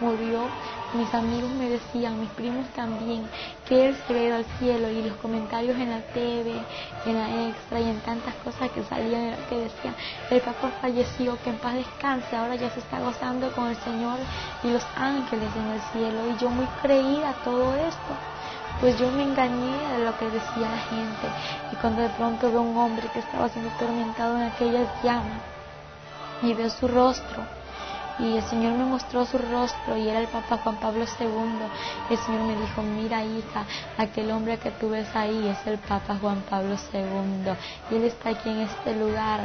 murió, 0.00 0.46
mis 0.94 1.12
amigos 1.12 1.50
me 1.50 1.68
decían, 1.68 2.20
mis 2.20 2.30
primos 2.30 2.66
también, 2.68 3.28
que 3.68 3.88
él 3.88 3.96
se 4.06 4.24
iba 4.24 4.36
al 4.36 4.46
cielo 4.58 4.88
y 4.88 5.02
los 5.02 5.16
comentarios 5.18 5.76
en 5.76 5.90
la 5.90 6.00
TV, 6.14 6.50
en 7.04 7.14
la 7.14 7.48
extra 7.50 7.80
y 7.80 7.90
en 7.90 8.00
tantas 8.00 8.34
cosas 8.36 8.70
que 8.70 8.82
salían 8.84 9.36
que 9.50 9.58
decían, 9.58 9.94
el 10.30 10.40
Papa 10.40 10.70
falleció, 10.80 11.36
que 11.44 11.50
en 11.50 11.56
paz 11.56 11.74
descanse, 11.74 12.34
ahora 12.34 12.54
ya 12.54 12.70
se 12.70 12.80
está 12.80 12.98
gozando 12.98 13.52
con 13.52 13.68
el 13.68 13.76
Señor 13.76 14.18
y 14.64 14.70
los 14.70 14.86
ángeles 14.96 15.50
en 15.54 15.66
el 15.66 15.80
cielo 15.92 16.34
y 16.34 16.40
yo 16.40 16.48
muy 16.48 16.66
creía 16.80 17.34
todo 17.44 17.74
esto 17.74 18.31
pues 18.80 18.98
yo 18.98 19.10
me 19.10 19.22
engañé 19.22 19.76
de 19.92 20.04
lo 20.04 20.16
que 20.18 20.26
decía 20.26 20.68
la 20.68 20.78
gente 20.78 21.28
y 21.72 21.76
cuando 21.76 22.02
de 22.02 22.08
pronto 22.10 22.50
veo 22.50 22.62
un 22.62 22.76
hombre 22.76 23.08
que 23.12 23.20
estaba 23.20 23.48
siendo 23.48 23.70
atormentado 23.70 24.36
en 24.36 24.42
aquellas 24.42 24.88
llamas 25.02 25.42
y 26.42 26.52
veo 26.54 26.70
su 26.70 26.88
rostro 26.88 27.42
y 28.18 28.36
el 28.36 28.42
Señor 28.44 28.74
me 28.74 28.84
mostró 28.84 29.24
su 29.24 29.38
rostro 29.38 29.96
y 29.96 30.08
era 30.08 30.20
el 30.20 30.28
Papa 30.28 30.58
Juan 30.58 30.76
Pablo 30.76 31.04
II. 31.18 31.28
El 32.10 32.18
Señor 32.18 32.42
me 32.42 32.56
dijo, 32.56 32.82
mira 32.82 33.24
hija, 33.24 33.64
aquel 33.96 34.30
hombre 34.30 34.58
que 34.58 34.70
tú 34.72 34.90
ves 34.90 35.08
ahí 35.14 35.48
es 35.48 35.66
el 35.66 35.78
Papa 35.78 36.18
Juan 36.20 36.42
Pablo 36.48 36.76
II 36.92 37.52
y 37.90 37.94
él 37.96 38.04
está 38.04 38.30
aquí 38.30 38.50
en 38.50 38.60
este 38.60 38.94
lugar 38.94 39.40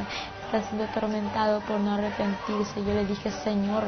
está 0.47 0.61
siendo 0.63 0.85
atormentado 0.85 1.59
por 1.61 1.79
no 1.79 1.93
arrepentirse. 1.93 2.83
Yo 2.83 2.93
le 2.93 3.05
dije, 3.05 3.29
Señor, 3.43 3.83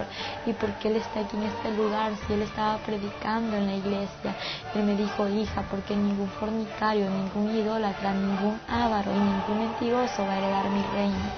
¿y 0.46 0.54
por 0.54 0.70
qué 0.74 0.90
Él 0.90 0.98
está 0.98 1.22
aquí 1.22 1.38
en 1.38 1.44
este 1.44 1.72
lugar 1.72 2.12
si 2.28 2.34
Él 2.34 2.42
estaba 2.42 2.78
predicando 2.80 3.56
en 3.56 3.66
la 3.66 3.76
iglesia? 3.76 4.36
Él 4.76 4.84
me 4.84 4.96
dijo, 4.96 5.28
hija, 5.30 5.64
porque 5.72 5.96
ningún 5.96 6.28
fornicario, 6.40 7.10
ningún 7.10 7.56
idólatra, 7.56 8.14
ningún 8.14 8.60
avaro 8.68 9.12
y 9.12 9.20
ningún 9.20 9.70
mentiroso 9.70 10.26
va 10.26 10.34
a 10.34 10.38
heredar 10.38 10.70
mi 10.70 10.84
reino. 10.94 11.30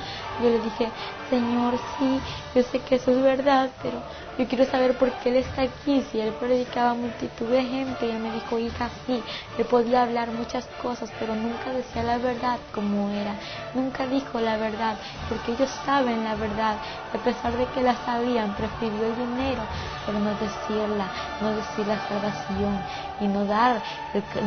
Yo 0.41 0.49
le 0.49 0.59
dije, 0.59 0.89
Señor, 1.29 1.75
sí, 1.97 2.19
yo 2.55 2.63
sé 2.63 2.79
que 2.79 2.95
eso 2.95 3.11
es 3.11 3.21
verdad, 3.21 3.69
pero 3.83 4.01
yo 4.41 4.47
quiero 4.47 4.65
saber 4.65 4.97
por 4.97 5.11
qué 5.13 5.29
Él 5.29 5.35
está 5.37 5.61
aquí. 5.61 6.03
Si 6.11 6.19
Él 6.19 6.33
predicaba 6.39 6.91
a 6.91 6.93
multitud 6.95 7.47
de 7.47 7.63
gente, 7.63 8.07
y 8.07 8.09
Él 8.09 8.19
me 8.19 8.31
dijo, 8.31 8.57
hija, 8.57 8.89
sí, 9.05 9.21
Él 9.57 9.65
podía 9.65 10.01
hablar 10.01 10.31
muchas 10.31 10.65
cosas, 10.81 11.11
pero 11.19 11.35
nunca 11.35 11.71
decía 11.71 12.01
la 12.01 12.17
verdad 12.17 12.57
como 12.73 13.09
era. 13.11 13.35
Nunca 13.75 14.07
dijo 14.07 14.39
la 14.39 14.57
verdad, 14.57 14.97
porque 15.29 15.51
ellos 15.51 15.69
saben 15.85 16.23
la 16.23 16.35
verdad. 16.35 16.77
A 17.13 17.17
pesar 17.23 17.55
de 17.55 17.65
que 17.67 17.81
la 17.81 17.95
sabían, 18.03 18.55
prefirió 18.55 19.05
el 19.05 19.15
dinero, 19.15 19.61
pero 20.05 20.19
no 20.19 20.31
decirla, 20.31 21.07
no 21.41 21.55
decir 21.55 21.87
la 21.87 21.99
salvación 22.07 22.79
y 23.19 23.27
no 23.27 23.45
dar, 23.45 23.81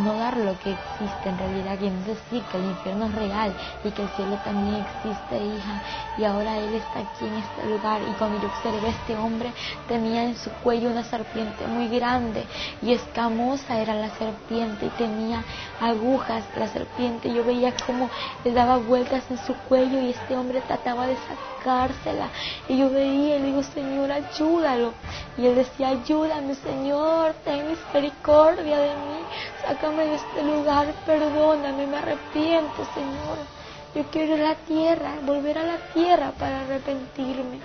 no 0.03 0.19
dar 0.19 0.37
lo 0.37 0.59
que 0.61 0.73
existe 0.73 1.29
en 1.29 1.39
realidad, 1.39 1.79
y 1.81 1.91
no 1.91 2.05
decir 2.05 2.43
que 2.51 2.59
el 2.59 2.65
infierno 2.65 3.07
es 3.07 3.15
real 3.15 3.55
y 3.85 3.91
que 3.91 4.03
el 4.03 4.09
cielo 4.11 4.37
también 4.45 4.85
existe, 4.85 5.45
hija. 5.45 5.83
Y 6.19 6.25
ahora 6.25 6.59
Él 6.59 6.75
está 6.75 7.01
aquí 7.01 7.27
en 7.27 7.35
este 7.35 7.67
lugar. 7.69 8.01
Y 8.03 8.13
cuando 8.15 8.41
yo 8.41 8.49
observé 8.49 8.87
a 8.87 8.91
este 8.91 9.17
hombre, 9.17 9.53
tenía 9.89 10.25
en 10.25 10.37
su 10.37 10.51
cuello 10.63 10.91
una 10.91 11.05
serpiente 11.05 11.67
muy 11.67 11.89
grande 11.89 12.45
y 12.83 12.93
escamosa 12.93 13.79
era 13.79 13.95
la 13.95 14.11
serpiente 14.11 14.87
y 14.87 14.91
tenía 14.91 15.45
agujas 15.81 16.45
la 16.57 16.69
serpiente. 16.69 17.33
Yo 17.33 17.45
veía 17.45 17.73
cómo 17.87 18.11
le 18.45 18.53
daba 18.53 18.79
vueltas 18.79 19.25
en 19.31 19.39
su 19.39 19.55
cuello 19.69 20.01
y 20.01 20.11
este 20.11 20.37
hombre 20.37 20.61
trataba 20.63 21.07
de 21.07 21.17
Y 22.69 22.77
yo 22.77 22.91
veía 22.91 23.37
y 23.37 23.39
le 23.39 23.47
digo, 23.47 23.63
Señor, 23.63 24.13
ayúdalo. 24.13 24.93
Y 25.39 25.47
él 25.47 25.55
decía, 25.55 25.89
ayúdame, 25.89 26.55
Señor, 26.55 27.33
ten 27.45 27.69
misericordia 27.69 28.79
de 28.79 28.91
mí, 28.91 29.21
sácame 29.63 30.05
de 30.05 30.15
este 30.17 30.43
lugar, 30.43 30.93
perdóname, 31.07 31.87
me 31.87 31.97
arrepiento, 31.97 32.85
Señor. 32.93 33.39
Yo 33.95 34.03
quiero 34.11 34.37
ir 34.37 34.43
a 34.43 34.49
la 34.51 34.55
tierra, 34.57 35.15
volver 35.25 35.57
a 35.57 35.63
la 35.63 35.79
tierra 35.95 36.33
para 36.39 36.63
arrepentirme. 36.63 37.61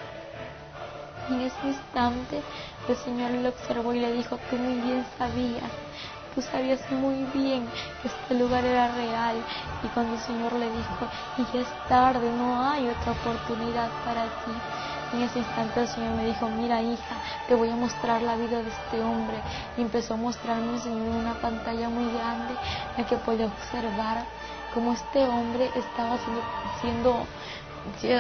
Y 1.30 1.34
en 1.34 1.42
ese 1.42 1.68
instante 1.68 2.42
el 2.88 2.96
Señor 2.96 3.32
lo 3.32 3.50
observó 3.50 3.94
y 3.94 4.00
le 4.00 4.14
dijo, 4.14 4.38
tú 4.50 4.56
muy 4.56 4.80
bien 4.82 5.06
sabías, 5.18 5.72
sabías 6.42 6.80
muy 6.92 7.26
bien 7.34 7.68
que 8.02 8.08
este 8.08 8.34
lugar 8.36 8.66
era 8.66 8.92
real. 8.96 9.38
Y 9.84 9.88
cuando 9.90 10.14
el 10.14 10.20
Señor 10.20 10.54
le 10.54 10.70
dijo, 10.70 11.08
y 11.38 11.44
ya 11.54 11.62
es 11.62 11.88
tarde, 11.88 12.32
no 12.32 12.62
hay 12.70 12.88
otra 12.88 13.12
oportunidad 13.14 13.90
para 14.06 14.24
ti. 14.24 14.52
En 15.14 15.24
ese 15.24 15.40
instante 15.40 15.82
el 15.82 15.88
Señor 15.88 16.16
me 16.16 16.26
dijo, 16.26 16.48
mira 16.50 16.82
hija, 16.82 17.16
te 17.48 17.56
voy 17.56 17.70
a 17.70 17.76
mostrar 17.76 18.22
la 18.22 18.36
vida 18.36 18.62
de 18.62 18.70
este 18.70 19.02
hombre. 19.02 19.38
Y 19.78 19.82
empezó 19.82 20.14
a 20.14 20.18
mostrarme 20.18 20.74
el 20.74 20.82
Señor 20.82 21.08
una 21.16 21.34
pantalla 21.36 21.90
muy 21.90 22.12
grande 22.14 22.54
en 22.98 23.06
que 23.06 23.18
podía 23.18 23.48
observar 23.48 24.26
cómo 24.74 24.94
este 24.94 25.26
hombre 25.26 25.72
estaba 25.76 26.18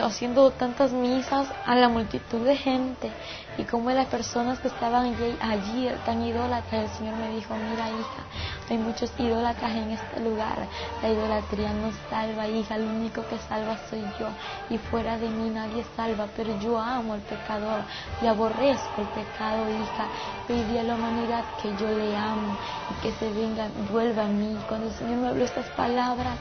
haciendo 0.03 0.51
tantas 0.51 0.91
misas 0.91 1.47
a 1.65 1.75
la 1.75 1.89
multitud 1.89 2.39
de 2.39 2.55
gente 2.55 3.11
y 3.59 3.65
como 3.65 3.91
las 3.91 4.07
personas 4.07 4.57
que 4.59 4.69
estaban 4.69 5.13
allí, 5.41 5.89
tan 6.05 6.21
idólatras, 6.21 6.83
el 6.83 6.89
Señor 6.97 7.17
me 7.17 7.35
dijo, 7.35 7.53
mira 7.55 7.89
hija, 7.89 8.23
hay 8.69 8.77
muchos 8.77 9.11
idólatras 9.17 9.71
en 9.71 9.91
este 9.91 10.21
lugar, 10.21 10.65
la 11.01 11.09
idolatría 11.09 11.73
no 11.73 11.91
salva, 12.09 12.47
hija, 12.47 12.77
lo 12.77 12.89
único 12.89 13.21
que 13.27 13.37
salva 13.49 13.77
soy 13.89 14.01
yo. 14.17 14.29
Y 14.69 14.77
fuera 14.77 15.17
de 15.17 15.27
mí 15.27 15.49
nadie 15.49 15.83
salva, 15.97 16.27
pero 16.37 16.57
yo 16.61 16.79
amo 16.79 17.15
al 17.15 17.21
pecador, 17.21 17.81
y 18.21 18.27
aborrezco 18.27 19.01
el 19.01 19.07
pecado, 19.07 19.69
hija, 19.69 20.07
pedí 20.47 20.77
a 20.77 20.83
la 20.83 20.95
humanidad 20.95 21.43
que 21.61 21.75
yo 21.75 21.89
le 21.89 22.15
amo 22.15 22.55
y 22.91 23.01
que 23.01 23.11
se 23.19 23.29
venga, 23.33 23.67
vuelva 23.91 24.23
a 24.23 24.27
mí. 24.27 24.57
Cuando 24.69 24.87
el 24.87 24.93
Señor 24.93 25.17
me 25.17 25.27
habló 25.27 25.43
estas 25.43 25.67
palabras, 25.71 26.37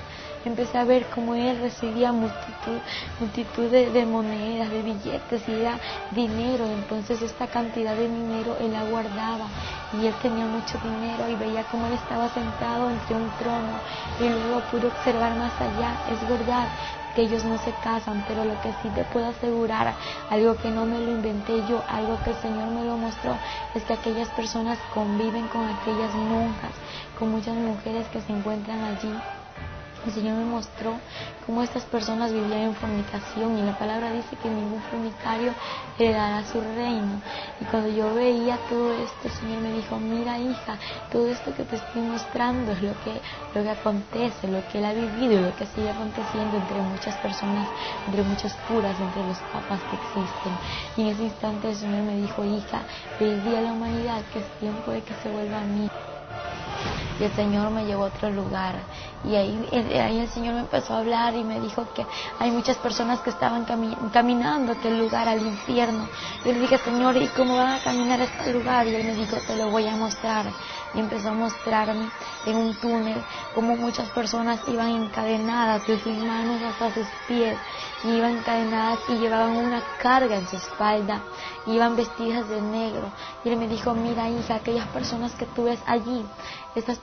empecé 0.49 0.79
a 0.79 0.85
ver 0.85 1.07
cómo 1.15 1.35
él 1.35 1.59
recibía 1.61 2.13
multitud, 2.13 2.79
multitud 3.21 3.71
de, 3.71 4.07
monedas, 4.07 4.71
de 4.71 4.83
billetes 4.83 5.49
y 5.49 5.53
era 5.53 5.79
dinero. 6.11 6.67
Entonces 6.67 7.23
esta 7.23 7.47
cantidad 7.47 7.95
de 7.95 8.09
dinero 8.09 8.57
él 8.61 8.73
la 8.73 8.85
guardaba 8.85 9.47
y 9.93 10.07
él 10.07 10.15
tenía 10.21 10.47
mucho 10.47 10.79
dinero 10.83 11.29
y 11.29 11.37
veía 11.37 11.65
cómo 11.71 11.87
él 11.87 11.95
estaba 11.95 12.29
sentado 12.31 12.91
entre 12.91 13.17
un 13.17 13.31
trono 13.39 13.79
y 14.21 14.29
luego 14.29 14.61
pude 14.71 14.87
observar 14.89 15.37
más 15.37 15.53
allá. 15.61 15.97
Es 16.11 16.29
verdad, 16.29 16.69
que 17.15 17.23
ellos 17.23 17.45
no 17.45 17.59
se 17.59 17.73
casan, 17.83 18.25
pero 18.29 18.45
lo 18.45 18.61
que 18.61 18.73
sí 18.83 18.89
te 18.95 19.03
puedo 19.05 19.27
asegurar, 19.27 19.95
algo 20.31 20.57
que 20.57 20.71
no 20.71 20.85
me 20.85 21.01
lo 21.01 21.11
inventé 21.11 21.67
yo, 21.69 21.83
algo 21.89 22.19
que 22.23 22.31
el 22.31 22.37
Señor 22.37 22.69
me 22.69 22.85
lo 22.85 22.97
mostró, 22.97 23.37
es 23.75 23.83
que 23.83 23.95
aquellas 23.95 24.29
personas 24.31 24.79
conviven 24.95 25.49
con 25.49 25.67
aquellas 25.67 26.15
monjas, 26.15 26.73
con 27.19 27.31
muchas 27.31 27.57
mujeres 27.57 28.07
que 28.09 28.21
se 28.21 28.33
encuentran 28.33 28.85
allí 28.85 29.13
el 30.09 30.15
Señor 30.15 30.37
me 30.37 30.45
mostró 30.45 30.95
cómo 31.45 31.63
estas 31.63 31.85
personas 31.85 32.33
vivían 32.33 32.73
en 32.73 32.75
fornicación 32.75 33.59
y 33.59 33.63
la 33.63 33.79
palabra 33.79 34.11
dice 34.11 34.37
que 34.43 34.49
ningún 34.49 34.81
fornicario 34.91 35.53
heredará 35.99 36.45
su 36.45 36.61
reino. 36.61 37.21
Y 37.61 37.65
cuando 37.67 37.91
yo 37.91 38.15
veía 38.15 38.59
todo 38.69 38.93
esto, 38.95 39.29
el 39.29 39.31
Señor 39.33 39.61
me 39.61 39.73
dijo, 39.73 39.99
mira 39.99 40.39
hija, 40.39 40.79
todo 41.13 41.29
esto 41.29 41.55
que 41.55 41.65
te 41.65 41.77
estoy 41.77 42.03
mostrando 42.03 42.73
es 42.73 42.83
lo 42.83 42.93
que, 43.05 43.21
lo 43.55 43.63
que 43.63 43.71
acontece, 43.71 44.49
lo 44.49 44.67
que 44.69 44.79
Él 44.79 44.87
ha 44.87 44.93
vivido 44.95 45.41
y 45.41 45.43
lo 45.45 45.55
que 45.57 45.67
sigue 45.67 45.91
aconteciendo 45.91 46.57
entre 46.57 46.81
muchas 46.81 47.15
personas, 47.17 47.69
entre 48.07 48.23
muchos 48.23 48.53
curas, 48.67 48.99
entre 48.99 49.27
los 49.27 49.39
papas 49.53 49.81
que 49.91 49.97
existen. 49.97 50.53
Y 50.97 51.03
en 51.03 51.09
ese 51.09 51.25
instante 51.25 51.69
el 51.69 51.77
Señor 51.77 52.03
me 52.05 52.17
dijo, 52.17 52.45
hija, 52.45 52.81
pedí 53.19 53.55
a 53.55 53.61
la 53.61 53.73
humanidad 53.73 54.23
que 54.33 54.39
es 54.39 54.47
tiempo 54.59 54.91
de 54.91 55.03
que 55.03 55.15
se 55.23 55.31
vuelva 55.31 55.59
a 55.59 55.65
mí 55.65 55.91
y 57.19 57.25
el 57.25 57.33
Señor 57.35 57.71
me 57.71 57.85
llevó 57.85 58.05
a 58.05 58.07
otro 58.09 58.31
lugar. 58.31 58.77
Y 59.25 59.35
ahí, 59.35 59.69
ahí 60.01 60.21
el 60.21 60.29
Señor 60.29 60.55
me 60.55 60.61
empezó 60.61 60.95
a 60.95 60.99
hablar 60.99 61.35
y 61.35 61.43
me 61.43 61.61
dijo 61.61 61.87
que 61.93 62.07
hay 62.39 62.51
muchas 62.51 62.77
personas 62.77 63.21
que 63.21 63.31
estaban 63.31 63.67
caminando 64.13 64.73
a 64.73 64.75
aquel 64.77 64.99
lugar, 64.99 65.29
al 65.29 65.45
infierno. 65.45 66.09
Yo 66.45 66.53
le 66.53 66.61
dije, 66.61 66.79
Señor, 66.79 67.17
¿y 67.17 67.27
cómo 67.29 67.57
van 67.57 67.73
a 67.73 67.83
caminar 67.83 68.21
a 68.21 68.25
este 68.25 68.53
lugar? 68.53 68.87
Y 68.87 68.95
Él 68.95 69.05
me 69.05 69.15
dijo, 69.15 69.37
te 69.47 69.57
lo 69.57 69.71
voy 69.71 69.89
a 69.89 69.97
mostrar. 69.97 70.47
Y 70.95 71.01
empezó 71.01 71.31
a 71.31 71.33
mostrarme 71.33 72.09
en 72.47 72.57
un 72.57 72.75
túnel 72.77 73.23
cómo 73.55 73.77
muchas 73.77 74.09
personas 74.11 74.61
iban 74.69 74.89
encadenadas 74.89 75.87
de 75.87 75.99
sus 75.99 76.17
manos 76.17 76.63
hasta 76.63 76.95
sus 76.95 77.07
pies. 77.27 77.59
iban 78.05 78.39
encadenadas 78.39 79.01
y 79.09 79.15
llevaban 79.17 79.57
una 79.57 79.83
carga 80.01 80.37
en 80.37 80.47
su 80.47 80.57
espalda. 80.57 81.21
Iban 81.67 81.97
vestidas 81.97 82.49
de 82.49 82.61
negro. 82.63 83.11
Y 83.45 83.49
Él 83.49 83.57
me 83.57 83.67
dijo, 83.67 83.93
mira 83.95 84.29
hija, 84.31 84.55
aquellas 84.55 84.87
personas 84.89 85.33
que 85.33 85.45
tú 85.47 85.65
ves 85.65 85.81
allí, 85.87 86.25
estas 86.75 86.99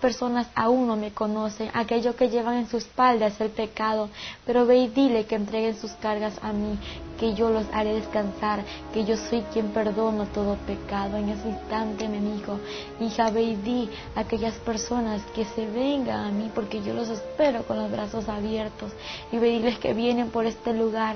aún 0.55 0.87
no 0.87 0.95
me 0.95 1.11
conocen. 1.11 1.69
Aquello 1.73 2.15
que 2.15 2.29
llevan 2.29 2.57
en 2.57 2.67
su 2.67 2.77
espalda 2.77 3.27
es 3.27 3.39
el 3.41 3.49
pecado. 3.49 4.09
Pero 4.45 4.65
ve 4.65 4.77
y 4.77 4.87
dile 4.87 5.25
que 5.25 5.35
entreguen 5.35 5.75
sus 5.75 5.91
cargas 5.93 6.37
a 6.41 6.53
mí, 6.53 6.77
que 7.19 7.33
yo 7.33 7.49
los 7.49 7.65
haré 7.73 7.93
descansar, 7.93 8.63
que 8.93 9.05
yo 9.05 9.17
soy 9.17 9.41
quien 9.53 9.69
perdono 9.69 10.25
todo 10.27 10.55
pecado. 10.67 11.17
En 11.17 11.29
ese 11.29 11.49
instante 11.49 12.07
me 12.07 12.19
dijo, 12.19 12.59
hija, 12.99 13.31
ve 13.31 13.43
y 13.43 13.55
di 13.55 13.89
a 14.15 14.21
aquellas 14.21 14.55
personas 14.55 15.21
que 15.33 15.45
se 15.45 15.65
vengan 15.65 16.25
a 16.25 16.31
mí, 16.31 16.51
porque 16.53 16.81
yo 16.81 16.93
los 16.93 17.09
espero 17.09 17.63
con 17.63 17.77
los 17.77 17.91
brazos 17.91 18.29
abiertos. 18.29 18.91
Y 19.31 19.37
ve 19.37 19.55
y 19.55 19.75
que 19.75 19.93
vienen 19.93 20.29
por 20.29 20.45
este 20.45 20.73
lugar. 20.73 21.15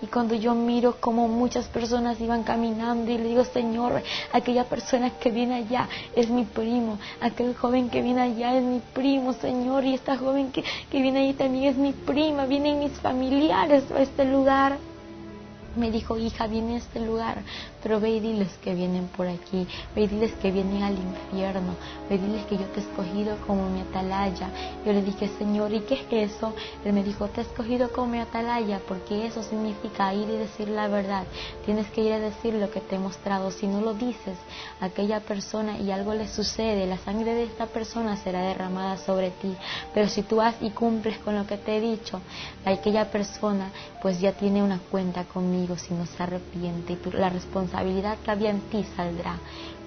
Y 0.00 0.06
cuando 0.06 0.34
yo 0.34 0.54
miro 0.54 1.00
como 1.00 1.26
muchas 1.26 1.66
personas 1.66 2.20
iban 2.20 2.44
caminando 2.44 3.10
y 3.10 3.18
le 3.18 3.24
digo, 3.24 3.44
Señor, 3.44 4.02
aquella 4.32 4.64
persona 4.64 5.10
que 5.18 5.30
viene 5.30 5.56
allá 5.56 5.88
es 6.14 6.30
mi 6.30 6.44
primo, 6.44 6.98
aquel 7.20 7.56
joven 7.56 7.90
que 7.90 8.00
viene 8.00 8.22
allá 8.22 8.54
es 8.56 8.62
mi 8.62 8.80
primo, 8.80 9.32
Señor, 9.32 9.84
y 9.84 9.94
esta 9.94 10.16
joven 10.16 10.52
que, 10.52 10.62
que 10.90 11.02
viene 11.02 11.20
allí 11.20 11.34
también 11.34 11.64
es 11.64 11.76
mi 11.76 11.92
prima, 11.92 12.46
vienen 12.46 12.78
mis 12.78 12.92
familiares 12.92 13.90
a 13.90 14.00
este 14.00 14.24
lugar 14.24 14.78
me 15.78 15.90
dijo, 15.90 16.18
hija, 16.18 16.46
viene 16.46 16.74
a 16.74 16.78
este 16.78 17.00
lugar, 17.00 17.42
pero 17.82 18.00
ve 18.00 18.10
y 18.10 18.20
diles 18.20 18.50
que 18.62 18.74
vienen 18.74 19.08
por 19.08 19.28
aquí, 19.28 19.66
ve 19.94 20.02
y 20.02 20.06
diles 20.06 20.32
que 20.40 20.50
vienen 20.50 20.82
al 20.82 20.94
infierno, 20.94 21.74
ve 22.08 22.16
y 22.16 22.18
diles 22.18 22.46
que 22.46 22.56
yo 22.56 22.64
te 22.66 22.80
he 22.80 22.82
escogido 22.82 23.36
como 23.46 23.68
mi 23.68 23.80
atalaya. 23.80 24.50
Yo 24.84 24.92
le 24.92 25.02
dije, 25.02 25.28
Señor, 25.38 25.72
¿y 25.72 25.80
qué 25.80 25.94
es 26.10 26.32
eso? 26.32 26.54
Él 26.84 26.92
me 26.92 27.02
dijo, 27.02 27.28
te 27.28 27.40
he 27.40 27.44
escogido 27.44 27.90
como 27.92 28.08
mi 28.08 28.18
atalaya, 28.18 28.80
porque 28.86 29.26
eso 29.26 29.42
significa 29.42 30.12
ir 30.14 30.28
y 30.28 30.36
decir 30.36 30.68
la 30.68 30.88
verdad. 30.88 31.24
Tienes 31.64 31.88
que 31.90 32.02
ir 32.02 32.12
a 32.12 32.18
decir 32.18 32.54
lo 32.54 32.70
que 32.70 32.80
te 32.80 32.96
he 32.96 32.98
mostrado. 32.98 33.50
Si 33.50 33.66
no 33.66 33.80
lo 33.80 33.94
dices 33.94 34.36
a 34.80 34.86
aquella 34.86 35.20
persona 35.20 35.78
y 35.78 35.90
algo 35.90 36.14
le 36.14 36.28
sucede, 36.28 36.86
la 36.86 36.98
sangre 36.98 37.34
de 37.34 37.44
esta 37.44 37.66
persona 37.66 38.16
será 38.16 38.42
derramada 38.42 38.96
sobre 38.98 39.30
ti. 39.30 39.54
Pero 39.94 40.08
si 40.08 40.22
tú 40.22 40.36
vas 40.36 40.56
y 40.60 40.70
cumples 40.70 41.18
con 41.18 41.36
lo 41.36 41.46
que 41.46 41.58
te 41.58 41.76
he 41.76 41.80
dicho, 41.80 42.20
aquella 42.64 43.10
persona 43.10 43.70
pues 44.02 44.20
ya 44.20 44.32
tiene 44.32 44.62
una 44.62 44.78
cuenta 44.90 45.24
conmigo 45.24 45.76
si 45.76 45.94
no 45.94 46.06
se 46.06 46.22
arrepiente 46.22 46.92
y 46.92 47.10
la 47.12 47.30
que 48.22 48.30
había 48.30 48.50
en 48.50 48.60
ti 48.62 48.84
saldrá 48.96 49.38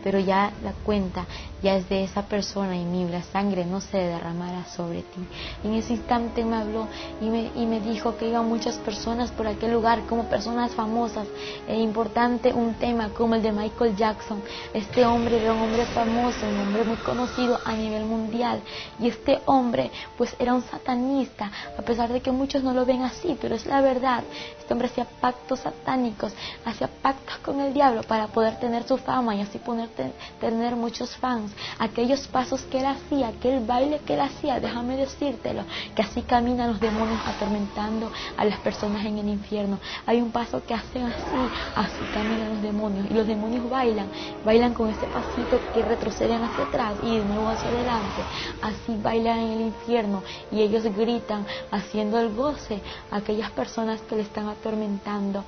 pero 0.04 0.20
ya 0.20 0.52
la 0.64 0.74
cuenta 0.84 1.26
ya 1.62 1.76
es 1.76 1.88
de 1.90 2.04
esa 2.04 2.24
persona 2.24 2.76
y 2.76 2.84
mi 2.86 3.02
la 3.08 3.22
sangre 3.24 3.66
no 3.66 3.82
se 3.82 3.98
derramará 3.98 4.66
sobre 4.66 5.02
ti. 5.02 5.28
En 5.64 5.74
ese 5.74 5.94
instante 5.94 6.44
me 6.44 6.56
habló 6.56 6.88
y 7.20 7.26
me, 7.26 7.52
y 7.56 7.66
me 7.66 7.80
dijo 7.80 8.18
que 8.18 8.30
iban 8.30 8.48
muchas 8.48 8.78
personas 8.78 9.32
por 9.32 9.48
aquel 9.48 9.74
lugar 9.74 10.06
como 10.08 10.26
personas 10.26 10.72
famosas. 10.74 11.28
E 11.68 11.80
importante 11.80 12.54
un 12.54 12.76
tema 12.76 13.10
como 13.10 13.36
el 13.36 13.44
de 13.44 13.52
Michael 13.52 13.96
Jackson. 13.96 14.42
Este 14.74 15.06
hombre 15.06 15.42
era 15.42 15.54
un 15.54 15.62
hombre 15.62 15.86
famoso, 15.88 16.48
un 16.48 16.60
hombre 16.60 16.84
muy 16.84 16.98
conocido 16.98 17.60
a 17.64 17.74
nivel 17.74 18.06
mundial. 18.06 18.62
Y 19.00 19.08
este 19.08 19.42
hombre 19.46 19.92
pues 20.18 20.36
era 20.40 20.54
un 20.54 20.64
satanista, 20.64 21.52
a 21.78 21.82
pesar 21.82 22.12
de 22.12 22.22
que 22.22 22.32
muchos 22.32 22.64
no 22.64 22.74
lo 22.74 22.86
ven 22.86 23.04
así, 23.04 23.38
pero 23.40 23.56
es 23.56 23.66
la 23.66 23.82
verdad. 23.82 24.24
Este 24.58 24.74
hombre 24.74 24.88
hacía 24.88 25.06
pactos 25.06 25.60
satánicos, 25.60 26.34
hacía 26.66 26.90
pactos 27.02 27.38
con 27.40 27.60
el 27.60 27.74
diablo 27.74 28.04
para 28.04 28.28
poder 28.28 28.60
tener 28.60 28.84
su 28.84 28.98
fama 28.98 29.36
y 29.36 29.42
así 29.42 29.60
poner 29.60 29.90
tener 30.40 30.76
muchos 30.76 31.16
fans. 31.18 31.52
Aquellos 31.80 32.28
pasos 32.28 32.62
que 32.64 32.80
él 32.80 32.86
hacía, 32.86 33.30
aquel 33.30 33.66
baile 33.66 34.00
que 34.06 34.14
él 34.14 34.22
hacía, 34.22 34.60
déjame 34.60 34.98
decírtelo, 34.98 35.64
que 35.96 36.02
así 36.02 36.22
caminan 36.22 36.72
los 36.72 36.80
demonios 36.80 37.20
atormentando 37.26 38.12
a 38.38 38.46
las 38.46 38.60
personas 38.60 39.06
en 39.06 39.18
el 39.18 39.30
infierno. 39.30 39.80
Hay 40.06 40.22
un 40.22 40.32
paso 40.32 40.64
que 40.66 40.74
hacen 40.74 41.04
así, 41.04 41.42
así 41.76 42.04
caminan 42.14 42.56
los 42.56 42.62
demonios. 42.62 43.08
Y 43.10 43.14
los 43.14 43.28
demonios 43.28 43.70
bailan, 43.70 44.08
bailan 44.46 44.74
con 44.74 44.90
ese 44.90 45.06
pasito 45.08 45.60
que 45.74 45.82
retroceden 45.84 46.44
hacia 46.44 46.66
atrás 46.66 46.94
y 47.04 47.18
de 47.18 47.26
nuevo 47.26 47.50
hacia 47.50 47.70
adelante. 47.70 48.22
Así 48.62 48.98
bailan 49.02 49.40
en 49.40 49.52
el 49.52 49.62
infierno 49.62 50.24
y 50.52 50.62
ellos 50.62 50.84
gritan 50.96 51.46
haciendo 51.72 52.20
el 52.20 52.34
goce 52.34 52.82
a 53.12 53.18
aquellas 53.18 53.52
personas 53.52 54.02
que 54.02 54.16
le 54.16 54.22
están 54.24 54.48
atormentando. 54.48 55.44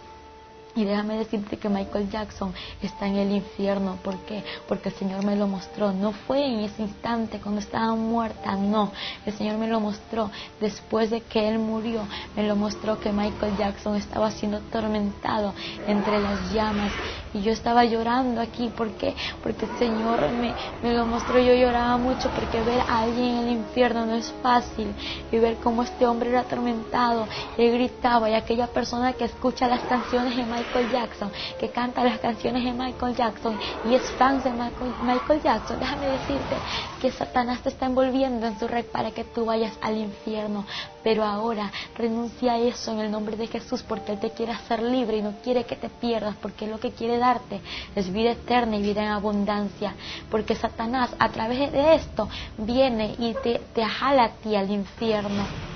Y 0.76 0.86
déjame 0.86 1.18
decirte 1.18 1.58
que 1.58 1.70
Michael 1.70 2.10
Jackson 2.10 2.52
está 2.82 3.06
en 3.06 3.18
el 3.18 3.32
infierno. 3.32 3.98
¿Por 4.04 4.18
qué? 4.22 4.44
Porque 4.68 4.90
el 4.90 4.96
Señor 4.96 5.24
me 5.24 5.36
lo 5.36 5.48
mostró. 5.48 5.94
No 5.94 6.14
fue 6.14 6.44
en 6.48 6.62
ese 6.62 6.82
instante 6.82 7.40
cuando 7.40 7.62
estaba 7.62 7.94
muerta, 7.94 8.56
no. 8.56 8.92
El 9.24 9.34
Señor 9.34 9.60
me 9.60 9.68
lo 9.68 9.80
mostró 9.80 10.32
después 10.60 11.12
de 11.12 11.22
que 11.22 11.48
Él 11.48 11.60
murió. 11.60 12.02
Me 12.36 12.48
lo 12.48 12.56
mostró 12.56 13.00
que 13.00 13.12
Michael 13.12 13.56
Jackson 13.56 13.96
estaba 13.98 14.32
siendo 14.32 14.58
atormentado 14.58 15.54
entre 15.86 16.20
las 16.20 16.52
llamas. 16.52 16.92
Y 17.36 17.42
yo 17.42 17.52
estaba 17.52 17.86
llorando 17.86 18.42
aquí. 18.42 18.70
¿Por 18.76 18.94
qué? 18.94 19.16
Porque 19.44 19.66
el 19.66 19.78
Señor 19.78 20.22
me, 20.32 20.56
me 20.82 20.96
lo 20.96 21.06
mostró. 21.06 21.38
Yo 21.38 21.54
lloraba 21.54 21.98
mucho 21.98 22.32
porque 22.32 22.62
ver 22.62 22.80
a 22.80 23.02
alguien 23.02 23.26
en 23.26 23.48
el 23.48 23.54
infierno 23.58 24.08
no 24.08 24.16
es 24.16 24.34
fácil. 24.42 24.88
Y 25.32 25.38
ver 25.38 25.58
cómo 25.58 25.84
este 25.84 26.08
hombre 26.08 26.32
era 26.32 26.40
atormentado. 26.40 27.28
Él 27.60 27.74
gritaba 27.74 28.28
y 28.28 28.34
aquella 28.34 28.66
persona 28.66 29.14
que 29.14 29.26
escucha 29.26 29.68
las 29.68 29.82
canciones 29.82 30.36
en 30.36 30.50
Michael 30.50 30.63
Michael 30.64 30.92
Jackson, 30.92 31.32
que 31.60 31.70
canta 31.70 32.04
las 32.04 32.20
canciones 32.20 32.64
de 32.64 32.72
Michael 32.72 33.16
Jackson 33.16 33.60
y 33.90 33.96
es 33.96 34.10
fan 34.14 34.42
de 34.42 34.52
Michael, 34.52 35.42
Jackson, 35.42 35.78
déjame 35.78 36.08
decirte 36.08 36.56
que 37.02 37.12
Satanás 37.12 37.60
te 37.62 37.70
está 37.70 37.88
envolviendo 37.88 38.48
en 38.48 38.58
su 38.58 38.68
red 38.68 38.86
para 38.86 39.12
que 39.12 39.26
tú 39.26 39.46
vayas 39.46 39.74
al 39.82 39.98
infierno. 39.98 40.66
Pero 41.04 41.26
ahora 41.26 41.70
renuncia 41.98 42.54
a 42.54 42.60
eso 42.60 42.94
en 42.94 43.00
el 43.00 43.12
nombre 43.12 43.36
de 43.36 43.48
Jesús 43.48 43.84
porque 43.84 44.14
Él 44.14 44.20
te 44.20 44.32
quiere 44.32 44.54
hacer 44.54 44.82
libre 44.82 45.18
y 45.18 45.22
no 45.22 45.34
quiere 45.44 45.66
que 45.66 45.76
te 45.76 45.90
pierdas 45.90 46.38
porque 46.42 46.66
lo 46.66 46.80
que 46.80 46.92
quiere 46.92 47.18
darte 47.18 47.60
es 47.94 48.12
vida 48.12 48.32
eterna 48.32 48.78
y 48.78 48.82
vida 48.82 49.04
en 49.04 49.10
abundancia. 49.10 49.96
Porque 50.32 50.56
Satanás 50.56 51.14
a 51.20 51.28
través 51.30 51.74
de 51.74 51.96
esto 51.96 52.30
viene 52.58 53.16
y 53.20 53.34
te, 53.44 53.60
te 53.74 53.84
jala 53.84 54.26
a 54.26 54.30
ti 54.30 54.56
al 54.56 54.72
infierno. 54.72 55.73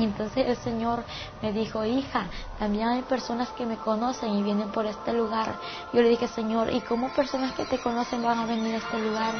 Y 0.00 0.04
entonces 0.04 0.46
el 0.48 0.56
Señor 0.56 1.04
me 1.42 1.52
dijo, 1.52 1.84
hija, 1.84 2.26
también 2.58 2.88
hay 2.88 3.02
personas 3.02 3.50
que 3.50 3.66
me 3.66 3.76
conocen 3.76 4.34
y 4.34 4.42
vienen 4.42 4.70
por 4.70 4.86
este 4.86 5.12
lugar. 5.12 5.54
Yo 5.92 6.00
le 6.00 6.08
dije, 6.08 6.26
Señor, 6.26 6.72
¿y 6.72 6.80
cómo 6.80 7.10
personas 7.10 7.52
que 7.52 7.66
te 7.66 7.78
conocen 7.78 8.22
van 8.22 8.38
a 8.38 8.46
venir 8.46 8.76
a 8.76 8.78
este 8.78 8.98
lugar? 8.98 9.34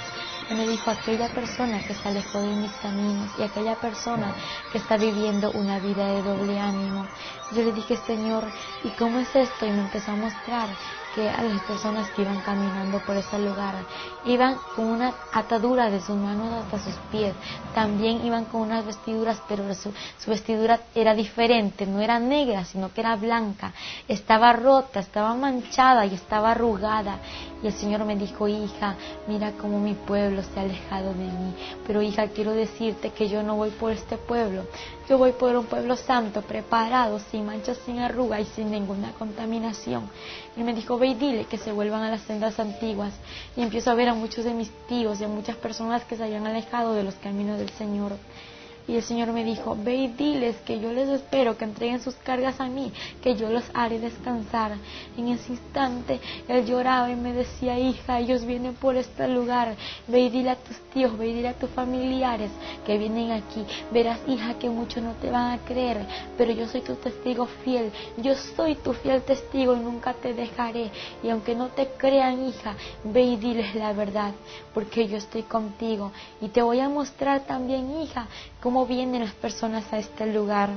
Y 0.50 0.54
me 0.54 0.68
dijo, 0.68 0.90
aquella 0.90 1.28
persona 1.28 1.82
que 1.82 1.94
se 1.94 2.06
alejó 2.06 2.40
de 2.40 2.56
mis 2.56 2.72
caminos 2.72 3.30
y 3.38 3.42
aquella 3.42 3.76
persona 3.76 4.34
que 4.70 4.76
está 4.76 4.98
viviendo 4.98 5.50
una 5.52 5.78
vida 5.78 6.06
de 6.08 6.22
doble 6.22 6.60
ánimo. 6.60 7.06
Yo 7.52 7.62
le 7.62 7.72
dije, 7.72 7.96
Señor, 7.96 8.44
¿y 8.84 8.90
cómo 8.90 9.18
es 9.18 9.34
esto? 9.34 9.64
Y 9.64 9.70
me 9.70 9.80
empezó 9.80 10.12
a 10.12 10.16
mostrar 10.16 10.68
que 11.14 11.28
a 11.28 11.42
las 11.42 11.62
personas 11.62 12.10
que 12.10 12.22
iban 12.22 12.40
caminando 12.42 13.00
por 13.00 13.16
ese 13.16 13.38
lugar 13.38 13.74
iban 14.24 14.56
con 14.76 14.86
una 14.86 15.14
atadura 15.32 15.90
de 15.90 16.00
sus 16.00 16.16
manos 16.16 16.52
hasta 16.52 16.78
sus 16.78 16.94
pies. 17.10 17.34
También 17.74 18.24
iban 18.24 18.44
con 18.44 18.62
unas 18.62 18.84
vestiduras, 18.84 19.40
pero 19.48 19.72
su, 19.74 19.92
su 20.18 20.30
vestidura 20.30 20.80
era 20.94 21.14
diferente, 21.14 21.86
no 21.86 22.00
era 22.00 22.18
negra, 22.18 22.64
sino 22.64 22.92
que 22.92 23.00
era 23.00 23.16
blanca. 23.16 23.72
Estaba 24.08 24.52
rota, 24.52 25.00
estaba 25.00 25.34
manchada 25.34 26.06
y 26.06 26.14
estaba 26.14 26.52
arrugada. 26.52 27.18
Y 27.62 27.66
el 27.66 27.72
Señor 27.72 28.04
me 28.04 28.16
dijo, 28.16 28.48
hija, 28.48 28.94
mira 29.26 29.52
cómo 29.52 29.78
mi 29.80 29.94
pueblo 29.94 30.42
se 30.42 30.58
ha 30.58 30.62
alejado 30.62 31.12
de 31.12 31.24
mí. 31.24 31.54
Pero 31.86 32.02
hija, 32.02 32.28
quiero 32.28 32.52
decirte 32.52 33.10
que 33.10 33.28
yo 33.28 33.42
no 33.42 33.56
voy 33.56 33.70
por 33.70 33.92
este 33.92 34.16
pueblo. 34.16 34.64
Yo 35.08 35.18
voy 35.18 35.32
por 35.32 35.56
un 35.56 35.66
pueblo 35.66 35.96
santo, 35.96 36.40
preparado, 36.42 37.18
sin 37.18 37.44
manchas, 37.44 37.78
sin 37.84 37.98
arruga 37.98 38.40
y 38.40 38.44
sin 38.44 38.70
ninguna 38.70 39.10
contaminación. 39.18 40.08
Y 40.56 40.62
me 40.62 40.72
dijo, 40.72 40.98
ve 40.98 41.08
y 41.08 41.14
dile 41.14 41.44
que 41.46 41.58
se 41.58 41.72
vuelvan 41.72 42.02
a 42.02 42.10
las 42.10 42.20
sendas 42.22 42.60
antiguas. 42.60 43.12
Y 43.56 43.62
empiezo 43.62 43.90
a 43.90 43.94
ver 43.94 44.09
a 44.10 44.14
muchos 44.14 44.44
de 44.44 44.52
mis 44.52 44.70
tíos 44.88 45.20
y 45.20 45.24
a 45.24 45.28
muchas 45.28 45.56
personas 45.56 46.04
que 46.04 46.16
se 46.16 46.24
habían 46.24 46.46
alejado 46.46 46.94
de 46.94 47.02
los 47.02 47.14
caminos 47.14 47.58
del 47.58 47.70
Señor. 47.70 48.12
Y 48.90 48.96
el 48.96 49.04
Señor 49.04 49.32
me 49.32 49.44
dijo, 49.44 49.76
ve 49.78 49.94
y 49.94 50.08
diles 50.08 50.56
que 50.66 50.80
yo 50.80 50.92
les 50.92 51.08
espero, 51.08 51.56
que 51.56 51.64
entreguen 51.64 52.00
sus 52.00 52.16
cargas 52.16 52.60
a 52.60 52.66
mí, 52.66 52.90
que 53.22 53.36
yo 53.36 53.48
los 53.48 53.62
haré 53.72 54.00
descansar. 54.00 54.72
En 55.16 55.28
ese 55.28 55.52
instante 55.52 56.18
él 56.48 56.66
lloraba 56.66 57.08
y 57.08 57.14
me 57.14 57.32
decía, 57.32 57.78
hija, 57.78 58.18
ellos 58.18 58.44
vienen 58.44 58.74
por 58.74 58.96
este 58.96 59.28
lugar, 59.28 59.76
ve 60.08 60.22
y 60.22 60.30
dile 60.30 60.50
a 60.50 60.56
tus 60.56 60.76
tíos, 60.92 61.16
ve 61.16 61.28
y 61.28 61.34
dile 61.34 61.50
a 61.50 61.54
tus 61.54 61.70
familiares 61.70 62.50
que 62.84 62.98
vienen 62.98 63.30
aquí. 63.30 63.64
Verás, 63.92 64.18
hija, 64.26 64.58
que 64.58 64.68
muchos 64.68 65.04
no 65.04 65.12
te 65.12 65.30
van 65.30 65.52
a 65.52 65.58
creer, 65.64 66.04
pero 66.36 66.50
yo 66.50 66.66
soy 66.66 66.80
tu 66.80 66.96
testigo 66.96 67.46
fiel, 67.46 67.92
yo 68.16 68.34
soy 68.56 68.74
tu 68.74 68.92
fiel 68.92 69.22
testigo 69.22 69.76
y 69.76 69.78
nunca 69.78 70.14
te 70.14 70.34
dejaré. 70.34 70.90
Y 71.22 71.28
aunque 71.28 71.54
no 71.54 71.68
te 71.68 71.90
crean, 71.96 72.44
hija, 72.44 72.74
ve 73.04 73.22
y 73.22 73.36
diles 73.36 73.72
la 73.76 73.92
verdad, 73.92 74.32
porque 74.74 75.06
yo 75.06 75.16
estoy 75.16 75.44
contigo. 75.44 76.10
Y 76.40 76.48
te 76.48 76.60
voy 76.60 76.80
a 76.80 76.88
mostrar 76.88 77.42
también, 77.46 78.00
hija, 78.00 78.26
cómo 78.62 78.86
vienen 78.86 79.22
las 79.22 79.34
personas 79.34 79.92
a 79.92 79.98
este 79.98 80.26
lugar. 80.26 80.70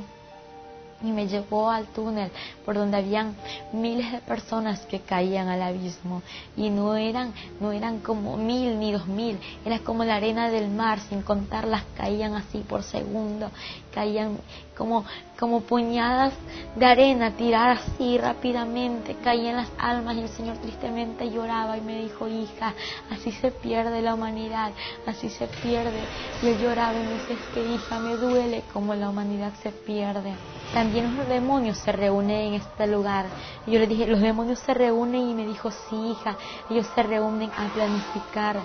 Y 1.02 1.12
me 1.12 1.28
llevó 1.28 1.70
al 1.70 1.88
túnel 1.88 2.32
por 2.64 2.76
donde 2.76 2.96
habían 2.96 3.36
miles 3.74 4.10
de 4.10 4.20
personas 4.20 4.86
que 4.86 5.02
caían 5.02 5.50
al 5.50 5.62
abismo. 5.62 6.22
Y 6.56 6.70
no 6.70 6.96
eran 6.96 7.34
no 7.60 7.74
eran 7.74 8.00
como 8.00 8.38
mil 8.38 8.80
ni 8.80 8.94
dos 8.94 9.06
mil 9.06 9.38
era 9.66 9.80
como 9.80 10.06
la 10.06 10.16
arena 10.16 10.50
del 10.50 10.70
mar 10.70 11.02
sin 11.02 11.22
contarlas 11.22 11.84
caían 11.98 12.36
así 12.36 12.60
por 12.60 12.84
segundo 12.84 13.52
caían 13.94 14.38
como 14.78 15.06
como 15.40 15.62
puñadas 15.62 16.34
de 16.76 16.86
arena 16.86 17.32
tiradas 17.32 17.82
así 17.88 18.18
rápidamente 18.18 19.16
caían 19.24 19.58
las 19.58 19.70
almas 19.78 20.16
y 20.16 20.22
el 20.22 20.30
Señor 20.30 20.58
tristemente 20.58 21.30
lloraba 21.30 21.78
y 21.78 21.82
me 21.82 22.02
dijo 22.02 22.28
hija 22.28 22.74
así 23.12 23.32
se 23.32 23.52
pierde 23.52 24.02
la 24.02 24.16
humanidad 24.16 24.72
así 25.06 25.30
se 25.30 25.48
pierde 25.48 26.02
y 26.42 26.48
él 26.48 26.60
lloraba 26.60 26.94
y 26.94 27.04
me 27.04 27.14
dice 27.14 27.34
es 27.34 27.46
que 27.54 27.64
hija 27.64 28.00
me 28.00 28.16
duele 28.16 28.64
como 28.74 28.96
la 28.96 29.10
humanidad 29.10 29.54
se 29.62 29.72
pierde 29.72 30.34
también 30.74 31.16
los 31.16 31.28
demonios 31.28 31.78
se 31.78 31.92
reúnen 31.92 32.48
en 32.48 32.54
este 32.56 32.88
lugar. 32.88 33.28
Y 33.68 33.72
yo 33.72 33.80
le 33.80 33.86
dije, 33.86 34.08
los 34.08 34.20
demonios 34.20 34.58
se 34.58 34.74
reúnen 34.74 35.30
y 35.30 35.34
me 35.36 35.46
dijo, 35.46 35.70
sí, 35.70 35.96
hija, 35.96 36.36
ellos 36.70 36.88
se 36.96 37.04
reúnen 37.04 37.52
a 37.56 37.72
planificar 37.72 38.60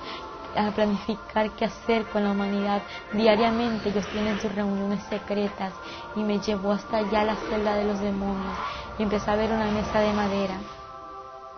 a 0.54 0.70
planificar 0.72 1.50
qué 1.52 1.66
hacer 1.66 2.06
con 2.06 2.24
la 2.24 2.32
humanidad. 2.32 2.82
Diariamente 3.12 3.90
ellos 3.90 4.06
tienen 4.08 4.40
sus 4.40 4.54
reuniones 4.54 5.02
secretas 5.04 5.74
y 6.14 6.22
me 6.22 6.40
llevó 6.40 6.72
hasta 6.72 6.98
allá 6.98 7.24
la 7.24 7.36
celda 7.48 7.76
de 7.76 7.84
los 7.84 8.00
demonios 8.00 8.56
y 8.98 9.02
empecé 9.02 9.30
a 9.30 9.36
ver 9.36 9.52
una 9.52 9.70
mesa 9.70 10.00
de 10.00 10.12
madera 10.12 10.58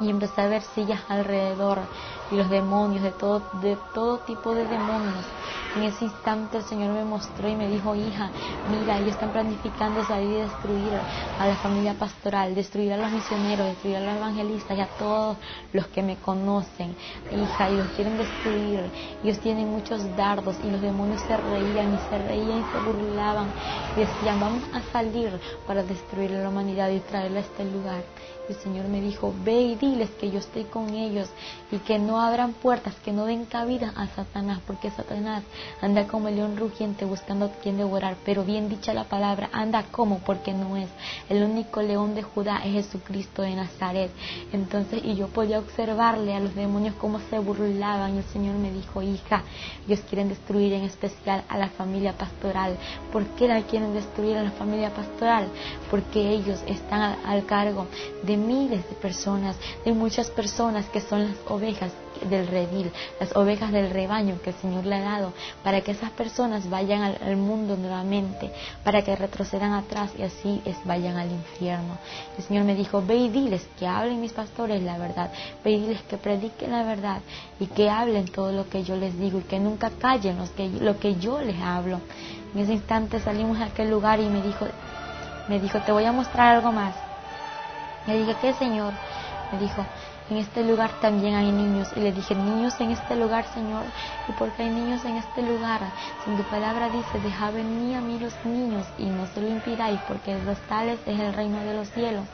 y 0.01 0.09
empecé 0.09 0.41
a 0.41 0.49
ver 0.49 0.63
sillas 0.75 1.01
alrededor 1.09 1.79
y 2.31 2.37
los 2.37 2.49
demonios, 2.49 3.03
de 3.03 3.11
todo, 3.13 3.43
de 3.61 3.77
todo 3.93 4.19
tipo 4.21 4.55
de 4.55 4.67
demonios. 4.67 5.27
En 5.77 5.83
ese 5.83 6.05
instante 6.07 6.59
el 6.59 6.65
Señor 6.65 6.93
me 6.93 7.05
mostró 7.05 7.49
y 7.49 7.55
me 7.55 7.69
dijo, 7.69 7.95
hija, 7.95 8.31
mira, 8.67 8.99
ellos 8.99 9.11
están 9.11 9.31
planificando 9.31 10.03
salir 10.05 10.31
y 10.31 10.41
destruir 10.41 10.95
a 11.39 11.47
la 11.47 11.57
familia 11.57 11.95
pastoral, 11.95 12.55
destruir 12.55 12.93
a 12.93 12.97
los 12.97 13.11
misioneros, 13.11 13.67
destruir 13.67 13.97
a 13.97 14.01
los 14.01 14.17
evangelistas 14.17 14.79
y 14.79 14.81
a 14.81 14.89
todos 14.99 15.37
los 15.73 15.87
que 15.89 16.03
me 16.03 16.17
conocen. 16.17 16.97
Hija, 17.31 17.69
ellos 17.69 17.89
quieren 17.95 18.17
destruir, 18.17 18.91
ellos 19.23 19.39
tienen 19.41 19.69
muchos 19.69 20.17
dardos 20.17 20.57
y 20.65 20.71
los 20.71 20.81
demonios 20.81 21.21
se 21.23 21.37
reían 21.37 21.95
y 21.95 21.99
se 21.99 22.19
reían 22.19 22.59
y 22.59 22.65
se 22.65 22.79
burlaban 22.79 23.53
y 23.97 24.01
decían, 24.01 24.41
vamos 24.41 24.63
a 24.73 24.81
salir 24.93 25.39
para 25.67 25.83
destruir 25.83 26.35
a 26.35 26.39
la 26.39 26.49
humanidad 26.49 26.91
y 26.91 27.01
traerla 27.01 27.41
a 27.41 27.43
este 27.43 27.65
lugar 27.65 28.03
el 28.51 28.57
Señor 28.57 28.89
me 28.89 29.01
dijo, 29.01 29.35
ve 29.45 29.61
y 29.61 29.75
diles 29.77 30.11
que 30.21 30.31
yo 30.31 30.39
estoy 30.39 30.65
con 30.65 30.91
ellos 30.91 31.29
y 31.71 31.79
que 31.79 31.99
no 31.99 32.21
abran 32.21 32.53
puertas, 32.53 32.95
que 33.05 33.13
no 33.13 33.27
den 33.27 33.45
cabida 33.45 33.93
a 33.97 34.09
Satanás, 34.09 34.61
porque 34.67 34.91
Satanás 34.91 35.43
anda 35.81 36.07
como 36.07 36.29
el 36.29 36.37
león 36.37 36.57
rugiente 36.57 37.05
buscando 37.05 37.47
a 37.47 37.53
quien 37.63 37.77
devorar, 37.77 38.17
pero 38.25 38.45
bien 38.45 38.69
dicha 38.69 38.93
la 38.93 39.05
palabra, 39.05 39.49
anda 39.53 39.85
como 39.91 40.19
porque 40.19 40.53
no 40.53 40.77
es. 40.77 40.89
El 41.29 41.43
único 41.43 41.83
león 41.83 42.15
de 42.15 42.23
Judá 42.23 42.63
es 42.65 42.87
Jesucristo 42.87 43.43
de 43.43 43.55
Nazaret. 43.55 44.11
Entonces, 44.53 45.01
y 45.05 45.15
yo 45.15 45.29
podía 45.29 45.59
observarle 45.59 46.35
a 46.35 46.41
los 46.41 46.55
demonios 46.55 46.95
cómo 46.97 47.21
se 47.31 47.39
burlaban 47.39 48.15
y 48.15 48.19
el 48.19 48.25
Señor 48.25 48.57
me 48.57 48.73
dijo, 48.73 49.03
hija, 49.03 49.43
ellos 49.87 50.01
quieren 50.09 50.29
destruir 50.29 50.73
en 50.73 50.85
especial 50.85 51.45
a 51.49 51.59
la 51.59 51.69
familia 51.69 52.13
pastoral. 52.15 52.77
¿Por 53.13 53.25
qué 53.37 53.49
la 53.49 53.63
quieren 53.63 53.95
destruir 53.95 54.37
a 54.37 54.43
la 54.43 54.51
familia 54.51 54.91
pastoral? 54.91 55.49
Porque 55.91 56.31
ellos 56.31 56.63
están 56.67 57.19
al 57.25 57.45
cargo 57.47 57.87
de 58.23 58.37
miles 58.47 58.89
de 58.89 58.97
personas, 58.97 59.57
de 59.85 59.93
muchas 59.93 60.31
personas 60.31 60.87
que 60.87 61.01
son 61.01 61.29
las 61.29 61.37
ovejas 61.49 61.93
del 62.29 62.47
redil, 62.47 62.91
las 63.19 63.35
ovejas 63.37 63.73
del 63.73 63.91
rebaño 63.91 64.41
que 64.43 64.51
el 64.51 64.57
Señor 64.57 64.85
le 64.85 64.97
ha 64.97 65.01
dado, 65.01 65.33
para 65.63 65.81
que 65.81 65.93
esas 65.93 66.11
personas 66.11 66.69
vayan 66.69 67.03
al, 67.03 67.37
mundo 67.37 67.77
nuevamente, 67.77 68.51
para 68.85 69.03
que 69.03 69.17
retrocedan 69.17 69.73
atrás 69.73 70.11
y 70.19 70.23
así 70.23 70.61
es, 70.65 70.77
vayan 70.85 71.17
al 71.17 71.31
infierno. 71.31 71.99
El 72.37 72.45
Señor 72.45 72.65
me 72.65 72.75
dijo, 72.75 73.03
ve 73.05 73.17
y 73.17 73.29
diles 73.29 73.67
que 73.79 73.87
hablen 73.87 74.21
mis 74.21 74.33
pastores 74.33 74.83
la 74.83 74.99
verdad, 74.99 75.31
ve 75.65 75.73
y 75.73 75.81
diles 75.81 76.03
que 76.03 76.17
prediquen 76.17 76.73
la 76.73 76.83
verdad 76.83 77.21
y 77.59 77.67
que 77.67 77.89
hablen 77.89 78.27
todo 78.27 78.53
lo 78.53 78.69
que 78.69 78.83
yo 78.83 78.97
les 78.97 79.19
digo 79.19 79.39
y 79.39 79.43
que 79.43 79.59
nunca 79.59 79.91
callen 79.91 80.39
que, 80.57 80.69
lo 80.69 80.99
que 80.99 81.17
yo 81.17 81.41
les 81.41 81.61
hablo. 81.61 82.01
En 82.55 82.61
ese 82.61 82.73
instante 82.73 83.21
salimos 83.21 83.59
a 83.61 83.67
aquel 83.67 83.91
lugar 83.91 84.21
y 84.21 84.29
me 84.29 84.43
dijo, 84.43 84.67
me 85.49 85.61
dijo, 85.61 85.79
te 85.81 85.93
voy 85.93 86.05
a 86.05 86.13
mostrar 86.13 86.57
algo 86.57 86.73
más. 86.73 87.10
Le 88.07 88.19
dije, 88.19 88.37
¿qué 88.41 88.55
Señor? 88.55 88.93
Me 89.53 89.59
dijo, 89.59 89.85
en 90.31 90.37
este 90.37 90.63
lugar 90.63 90.91
también 91.01 91.35
hay 91.35 91.51
niños. 91.51 91.89
Y 91.97 92.01
le 92.01 92.13
dije, 92.13 92.35
niños 92.35 92.81
en 92.81 92.93
este 92.93 93.17
lugar, 93.17 93.45
Señor. 93.53 93.83
¿Y 94.29 94.33
por 94.33 94.51
qué 94.53 94.63
hay 94.63 94.71
niños 94.71 95.05
en 95.05 95.17
este 95.17 95.43
lugar? 95.43 95.81
Si 96.25 96.31
tu 96.37 96.43
palabra 96.45 96.89
dice, 96.89 97.19
deja 97.21 97.51
venir 97.51 97.97
a 97.97 98.01
mí 98.01 98.19
los 98.19 98.33
niños 98.45 98.87
y 98.99 99.07
no 99.07 99.27
se 99.27 99.41
lo 99.41 99.49
impidáis, 99.49 100.01
porque 100.07 100.39
los 100.45 100.59
tales 100.69 101.01
es 101.05 101.19
el 101.19 101.35
reino 101.35 101.61
de 101.65 101.75
los 101.75 101.89
cielos. 101.91 102.25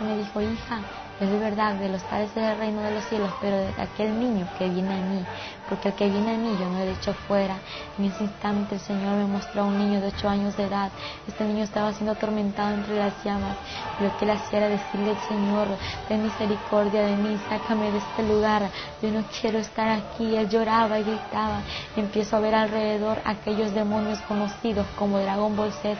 Y 0.00 0.04
me 0.04 0.16
dijo, 0.16 0.40
hija, 0.40 0.80
es 1.20 1.30
verdad, 1.40 1.74
de 1.74 1.88
los 1.88 2.02
tales 2.04 2.34
del 2.34 2.58
reino 2.58 2.80
de 2.82 2.90
los 2.90 3.04
cielos, 3.04 3.30
pero 3.40 3.56
de 3.56 3.74
aquel 3.80 4.18
niño 4.18 4.48
que 4.58 4.68
viene 4.68 4.94
a 4.94 5.02
mí, 5.02 5.24
porque 5.68 5.88
el 5.88 5.94
que 5.94 6.08
viene 6.08 6.34
a 6.34 6.38
mí 6.38 6.56
yo 6.58 6.68
no 6.68 6.78
he 6.78 6.90
hecho 6.90 7.14
fuera. 7.26 7.56
En 7.98 8.06
ese 8.06 8.24
instante 8.24 8.74
el 8.74 8.80
Señor 8.80 9.16
me 9.16 9.26
mostró 9.26 9.62
a 9.62 9.64
un 9.64 9.78
niño 9.78 10.00
de 10.00 10.08
ocho 10.08 10.28
años 10.28 10.56
de 10.56 10.64
edad. 10.64 10.90
Este 11.26 11.44
niño 11.44 11.64
estaba 11.64 11.92
siendo 11.92 12.12
atormentado 12.12 12.74
entre 12.74 12.98
las 12.98 13.12
llamas. 13.24 13.56
lo 14.00 14.16
que 14.16 14.24
él 14.24 14.32
hacía 14.32 14.58
era 14.58 14.68
decirle 14.68 15.10
al 15.10 15.28
Señor, 15.28 15.68
ten 16.08 16.22
misericordia 16.22 17.02
de 17.02 17.16
mí, 17.16 17.38
sácame 17.48 17.90
de 17.90 17.98
este 17.98 18.22
lugar, 18.22 18.70
yo 19.02 19.10
no 19.10 19.24
quiero 19.40 19.58
estar 19.58 19.88
aquí. 19.88 20.36
Él 20.36 20.48
lloraba 20.48 20.98
y 20.98 21.04
gritaba. 21.04 21.60
empiezo 21.96 22.36
a 22.36 22.40
ver 22.40 22.54
alrededor 22.54 23.20
aquellos 23.24 23.72
demonios 23.74 24.20
conocidos 24.22 24.86
como 24.96 25.18
Dragon 25.18 25.56
Ball 25.56 25.72
Z, 25.72 25.98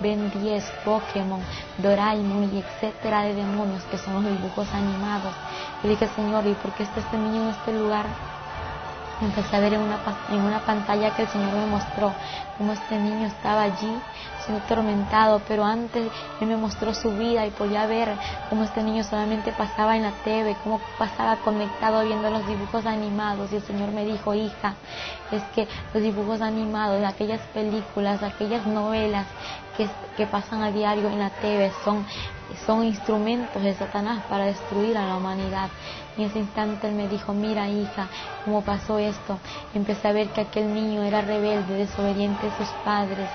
Ben 0.00 0.30
10, 0.30 0.64
Pokémon, 0.84 1.40
Doraemon 1.78 2.50
y 2.54 2.58
etcétera 2.58 3.22
de 3.22 3.34
demonios 3.34 3.82
que 3.84 3.98
son 3.98 4.24
los 4.24 4.74
animados. 4.74 5.34
Y 5.82 5.88
dije, 5.88 6.08
Señor, 6.08 6.46
¿y 6.46 6.54
por 6.54 6.72
qué 6.72 6.82
está 6.82 7.00
este 7.00 7.16
niño 7.16 7.42
en 7.42 7.48
este 7.50 7.72
lugar? 7.72 8.06
Empecé 9.20 9.56
a 9.56 9.60
ver 9.60 9.74
en 9.74 9.80
una, 9.80 9.98
en 10.30 10.40
una 10.40 10.60
pantalla 10.60 11.14
que 11.14 11.22
el 11.22 11.28
Señor 11.28 11.52
me 11.52 11.66
mostró 11.66 12.12
cómo 12.56 12.72
este 12.72 12.98
niño 12.98 13.26
estaba 13.26 13.62
allí 13.62 13.92
siendo 14.44 14.64
atormentado, 14.64 15.42
pero 15.46 15.64
antes 15.64 16.10
Él 16.40 16.46
me 16.46 16.56
mostró 16.56 16.94
su 16.94 17.10
vida 17.16 17.44
y 17.44 17.50
podía 17.50 17.86
ver 17.86 18.16
cómo 18.48 18.64
este 18.64 18.82
niño 18.82 19.02
solamente 19.04 19.52
pasaba 19.52 19.96
en 19.96 20.04
la 20.04 20.12
TV, 20.24 20.56
cómo 20.62 20.80
pasaba 20.98 21.36
conectado 21.36 22.04
viendo 22.04 22.30
los 22.30 22.46
dibujos 22.46 22.86
animados. 22.86 23.52
Y 23.52 23.56
el 23.56 23.62
Señor 23.62 23.90
me 23.90 24.04
dijo, 24.04 24.34
hija, 24.34 24.74
es 25.32 25.42
que 25.54 25.66
los 25.92 26.02
dibujos 26.02 26.40
animados, 26.40 27.04
aquellas 27.04 27.40
películas, 27.52 28.22
aquellas 28.22 28.66
novelas 28.66 29.26
que, 29.76 29.88
que 30.16 30.26
pasan 30.26 30.62
a 30.62 30.70
diario 30.70 31.08
en 31.08 31.18
la 31.18 31.30
TV 31.30 31.72
son 31.84 32.06
son 32.66 32.84
instrumentos 32.84 33.62
de 33.62 33.74
Satanás 33.74 34.22
para 34.28 34.46
destruir 34.46 34.96
a 34.96 35.06
la 35.06 35.16
humanidad. 35.16 35.68
En 36.18 36.24
ese 36.24 36.40
instante 36.40 36.88
él 36.88 36.94
me 36.94 37.06
dijo, 37.06 37.32
mira 37.32 37.68
hija, 37.68 38.08
¿cómo 38.44 38.62
pasó 38.62 38.98
esto? 38.98 39.38
empecé 39.72 40.08
a 40.08 40.12
ver 40.12 40.26
que 40.30 40.40
aquel 40.40 40.74
niño 40.74 41.04
era 41.04 41.20
rebelde, 41.20 41.74
desobediente 41.74 42.48
a 42.48 42.58
sus 42.58 42.68
padres. 42.84 43.28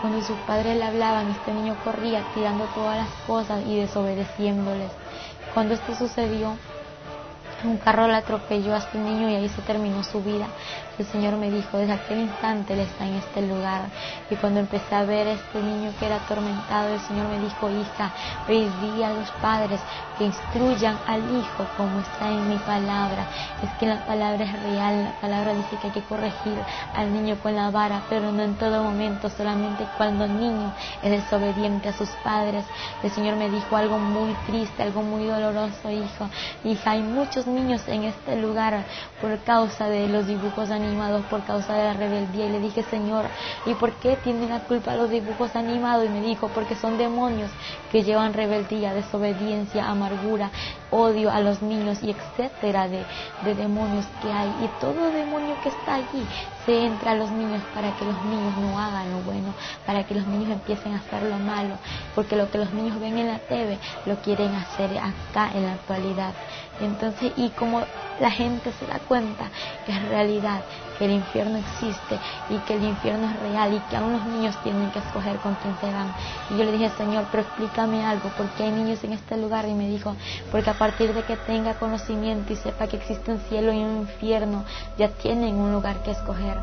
Cuando 0.00 0.22
sus 0.22 0.38
padres 0.38 0.78
le 0.78 0.84
hablaban, 0.84 1.28
este 1.28 1.52
niño 1.52 1.76
corría 1.84 2.22
tirando 2.32 2.64
todas 2.68 2.96
las 2.96 3.10
cosas 3.26 3.62
y 3.66 3.76
desobedeciéndoles. 3.76 4.90
Cuando 5.52 5.74
esto 5.74 5.94
sucedió, 5.94 6.56
un 7.64 7.76
carro 7.78 8.06
le 8.06 8.14
atropelló 8.14 8.74
a 8.74 8.78
este 8.78 8.98
niño 8.98 9.28
y 9.28 9.34
ahí 9.34 9.48
se 9.48 9.62
terminó 9.62 10.02
su 10.02 10.22
vida. 10.22 10.46
El 10.98 11.06
Señor 11.06 11.36
me 11.36 11.50
dijo, 11.50 11.78
desde 11.78 11.94
aquel 11.94 12.20
instante 12.20 12.74
Él 12.74 12.80
está 12.80 13.06
en 13.06 13.14
este 13.14 13.42
lugar. 13.42 13.82
Y 14.28 14.36
cuando 14.36 14.60
empecé 14.60 14.94
a 14.94 15.04
ver 15.04 15.26
este 15.28 15.62
niño 15.62 15.92
que 15.98 16.06
era 16.06 16.16
atormentado, 16.16 16.92
el 16.92 17.00
Señor 17.00 17.28
me 17.28 17.40
dijo, 17.40 17.70
hija, 17.70 18.12
día 18.48 19.08
a 19.08 19.12
los 19.12 19.30
padres 19.42 19.80
que 20.18 20.24
instruyan 20.26 20.98
al 21.06 21.20
hijo 21.20 21.66
como 21.76 22.00
está 22.00 22.28
en 22.28 22.48
mi 22.48 22.56
palabra. 22.58 23.26
Es 23.62 23.70
que 23.78 23.86
la 23.86 24.04
palabra 24.04 24.44
es 24.44 24.62
real, 24.62 25.04
la 25.04 25.20
palabra 25.20 25.54
dice 25.54 25.76
que 25.80 25.86
hay 25.86 25.92
que 25.92 26.02
corregir 26.02 26.58
al 26.94 27.12
niño 27.12 27.36
con 27.42 27.56
la 27.56 27.70
vara, 27.70 28.02
pero 28.10 28.30
no 28.30 28.42
en 28.42 28.56
todo 28.56 28.82
momento, 28.82 29.30
solamente 29.30 29.86
cuando 29.96 30.24
el 30.24 30.38
niño 30.38 30.74
es 31.02 31.10
desobediente 31.10 31.88
a 31.88 31.92
sus 31.92 32.10
padres. 32.22 32.64
El 33.02 33.10
Señor 33.10 33.36
me 33.36 33.48
dijo 33.48 33.74
algo 33.76 33.98
muy 33.98 34.34
triste, 34.46 34.82
algo 34.82 35.02
muy 35.02 35.24
doloroso, 35.24 35.90
hijo. 35.90 36.28
Hija, 36.64 36.90
hay 36.90 37.02
muchos 37.02 37.46
niños 37.50 37.86
en 37.88 38.04
este 38.04 38.36
lugar 38.36 38.84
por 39.20 39.38
causa 39.40 39.88
de 39.88 40.08
los 40.08 40.26
dibujos 40.26 40.70
animados 40.70 41.24
por 41.26 41.44
causa 41.44 41.74
de 41.74 41.84
la 41.84 41.92
rebeldía. 41.94 42.46
Y 42.46 42.50
le 42.50 42.60
dije, 42.60 42.82
Señor, 42.84 43.26
¿y 43.66 43.74
por 43.74 43.92
qué 43.94 44.16
tienen 44.16 44.48
la 44.48 44.60
culpa 44.60 44.96
los 44.96 45.10
dibujos 45.10 45.54
animados? 45.56 46.06
Y 46.06 46.08
me 46.08 46.20
dijo, 46.20 46.48
porque 46.48 46.74
son 46.74 46.98
demonios 46.98 47.50
que 47.90 48.02
llevan 48.02 48.32
rebeldía, 48.32 48.94
desobediencia, 48.94 49.88
amargura, 49.88 50.50
odio 50.90 51.30
a 51.30 51.40
los 51.40 51.62
niños 51.62 52.02
y 52.02 52.10
etcétera 52.10 52.88
de, 52.88 53.04
de 53.44 53.54
demonios 53.54 54.06
que 54.22 54.32
hay. 54.32 54.48
Y 54.62 54.80
todo 54.80 55.10
demonio 55.10 55.56
que 55.62 55.68
está 55.68 55.96
allí 55.96 56.26
se 56.66 56.84
entra 56.84 57.12
a 57.12 57.14
los 57.14 57.30
niños 57.30 57.62
para 57.74 57.94
que 57.96 58.04
los 58.04 58.22
niños 58.24 58.56
no 58.58 58.78
hagan 58.78 59.10
lo 59.10 59.18
bueno, 59.20 59.54
para 59.86 60.04
que 60.04 60.14
los 60.14 60.26
niños 60.26 60.50
empiecen 60.50 60.94
a 60.94 60.98
hacer 60.98 61.22
lo 61.22 61.38
malo, 61.38 61.76
porque 62.14 62.36
lo 62.36 62.50
que 62.50 62.58
los 62.58 62.72
niños 62.72 63.00
ven 63.00 63.18
en 63.18 63.28
la 63.28 63.38
TV 63.38 63.78
lo 64.06 64.16
quieren 64.16 64.54
hacer 64.54 64.90
acá 64.98 65.50
en 65.54 65.66
la 65.66 65.72
actualidad. 65.72 66.34
Entonces, 66.80 67.32
y 67.36 67.50
como 67.50 67.82
la 68.20 68.30
gente 68.30 68.72
se 68.72 68.86
da 68.86 68.98
cuenta 69.00 69.50
que 69.86 69.92
es 69.92 70.08
realidad, 70.08 70.62
que 70.98 71.06
el 71.06 71.12
infierno 71.12 71.58
existe 71.58 72.18
y 72.50 72.58
que 72.58 72.74
el 72.74 72.84
infierno 72.84 73.28
es 73.30 73.40
real 73.40 73.72
y 73.72 73.80
que 73.88 73.96
aún 73.96 74.12
los 74.12 74.24
niños 74.26 74.56
tienen 74.62 74.90
que 74.90 74.98
escoger 74.98 75.38
con 75.38 75.54
quién 75.56 75.74
se 75.80 75.90
van. 75.90 76.12
Y 76.50 76.58
yo 76.58 76.64
le 76.64 76.72
dije, 76.72 76.90
Señor, 76.90 77.26
pero 77.30 77.42
explícame 77.42 78.04
algo, 78.04 78.30
porque 78.36 78.64
hay 78.64 78.70
niños 78.70 79.02
en 79.04 79.14
este 79.14 79.36
lugar? 79.36 79.66
Y 79.66 79.74
me 79.74 79.88
dijo, 79.88 80.14
porque 80.50 80.70
a 80.70 80.74
partir 80.74 81.14
de 81.14 81.22
que 81.22 81.36
tenga 81.36 81.74
conocimiento 81.74 82.52
y 82.52 82.56
sepa 82.56 82.86
que 82.86 82.96
existe 82.96 83.32
un 83.32 83.40
cielo 83.48 83.72
y 83.72 83.78
un 83.78 83.98
infierno, 83.98 84.64
ya 84.98 85.08
tienen 85.08 85.56
un 85.56 85.72
lugar 85.72 86.02
que 86.02 86.10
escoger 86.10 86.58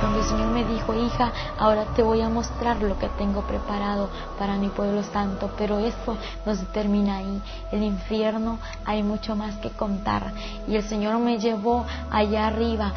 cuando 0.00 0.20
el 0.20 0.24
Señor 0.24 0.48
me 0.48 0.64
dijo, 0.64 0.94
hija, 0.94 1.32
ahora 1.58 1.84
te 1.96 2.02
voy 2.02 2.20
a 2.20 2.28
mostrar 2.28 2.80
lo 2.82 2.98
que 2.98 3.08
tengo 3.10 3.42
preparado 3.42 4.08
para 4.38 4.56
mi 4.56 4.68
pueblo 4.68 5.02
santo, 5.02 5.50
pero 5.58 5.78
eso 5.78 6.16
no 6.46 6.54
se 6.54 6.64
termina 6.66 7.16
ahí. 7.16 7.42
El 7.72 7.82
infierno 7.82 8.58
hay 8.84 9.02
mucho 9.02 9.34
más 9.34 9.56
que 9.56 9.70
contar. 9.70 10.32
Y 10.68 10.76
el 10.76 10.84
Señor 10.84 11.18
me 11.18 11.38
llevó 11.38 11.84
allá 12.10 12.46
arriba 12.46 12.92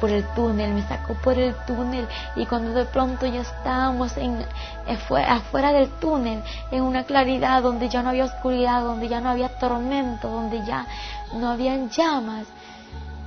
por 0.00 0.10
el 0.10 0.24
túnel, 0.34 0.74
me 0.74 0.86
sacó 0.86 1.14
por 1.14 1.38
el 1.38 1.54
túnel 1.66 2.06
y 2.36 2.46
cuando 2.46 2.72
de 2.72 2.84
pronto 2.84 3.26
ya 3.26 3.40
estábamos 3.40 4.16
en, 4.16 4.44
afuera 4.86 5.72
del 5.72 5.88
túnel, 5.98 6.42
en 6.70 6.82
una 6.82 7.04
claridad 7.04 7.62
donde 7.62 7.88
ya 7.88 8.02
no 8.02 8.10
había 8.10 8.24
oscuridad, 8.24 8.82
donde 8.82 9.08
ya 9.08 9.20
no 9.20 9.30
había 9.30 9.58
tormento, 9.58 10.28
donde 10.28 10.64
ya 10.64 10.86
no 11.34 11.50
habían 11.50 11.90
llamas. 11.90 12.46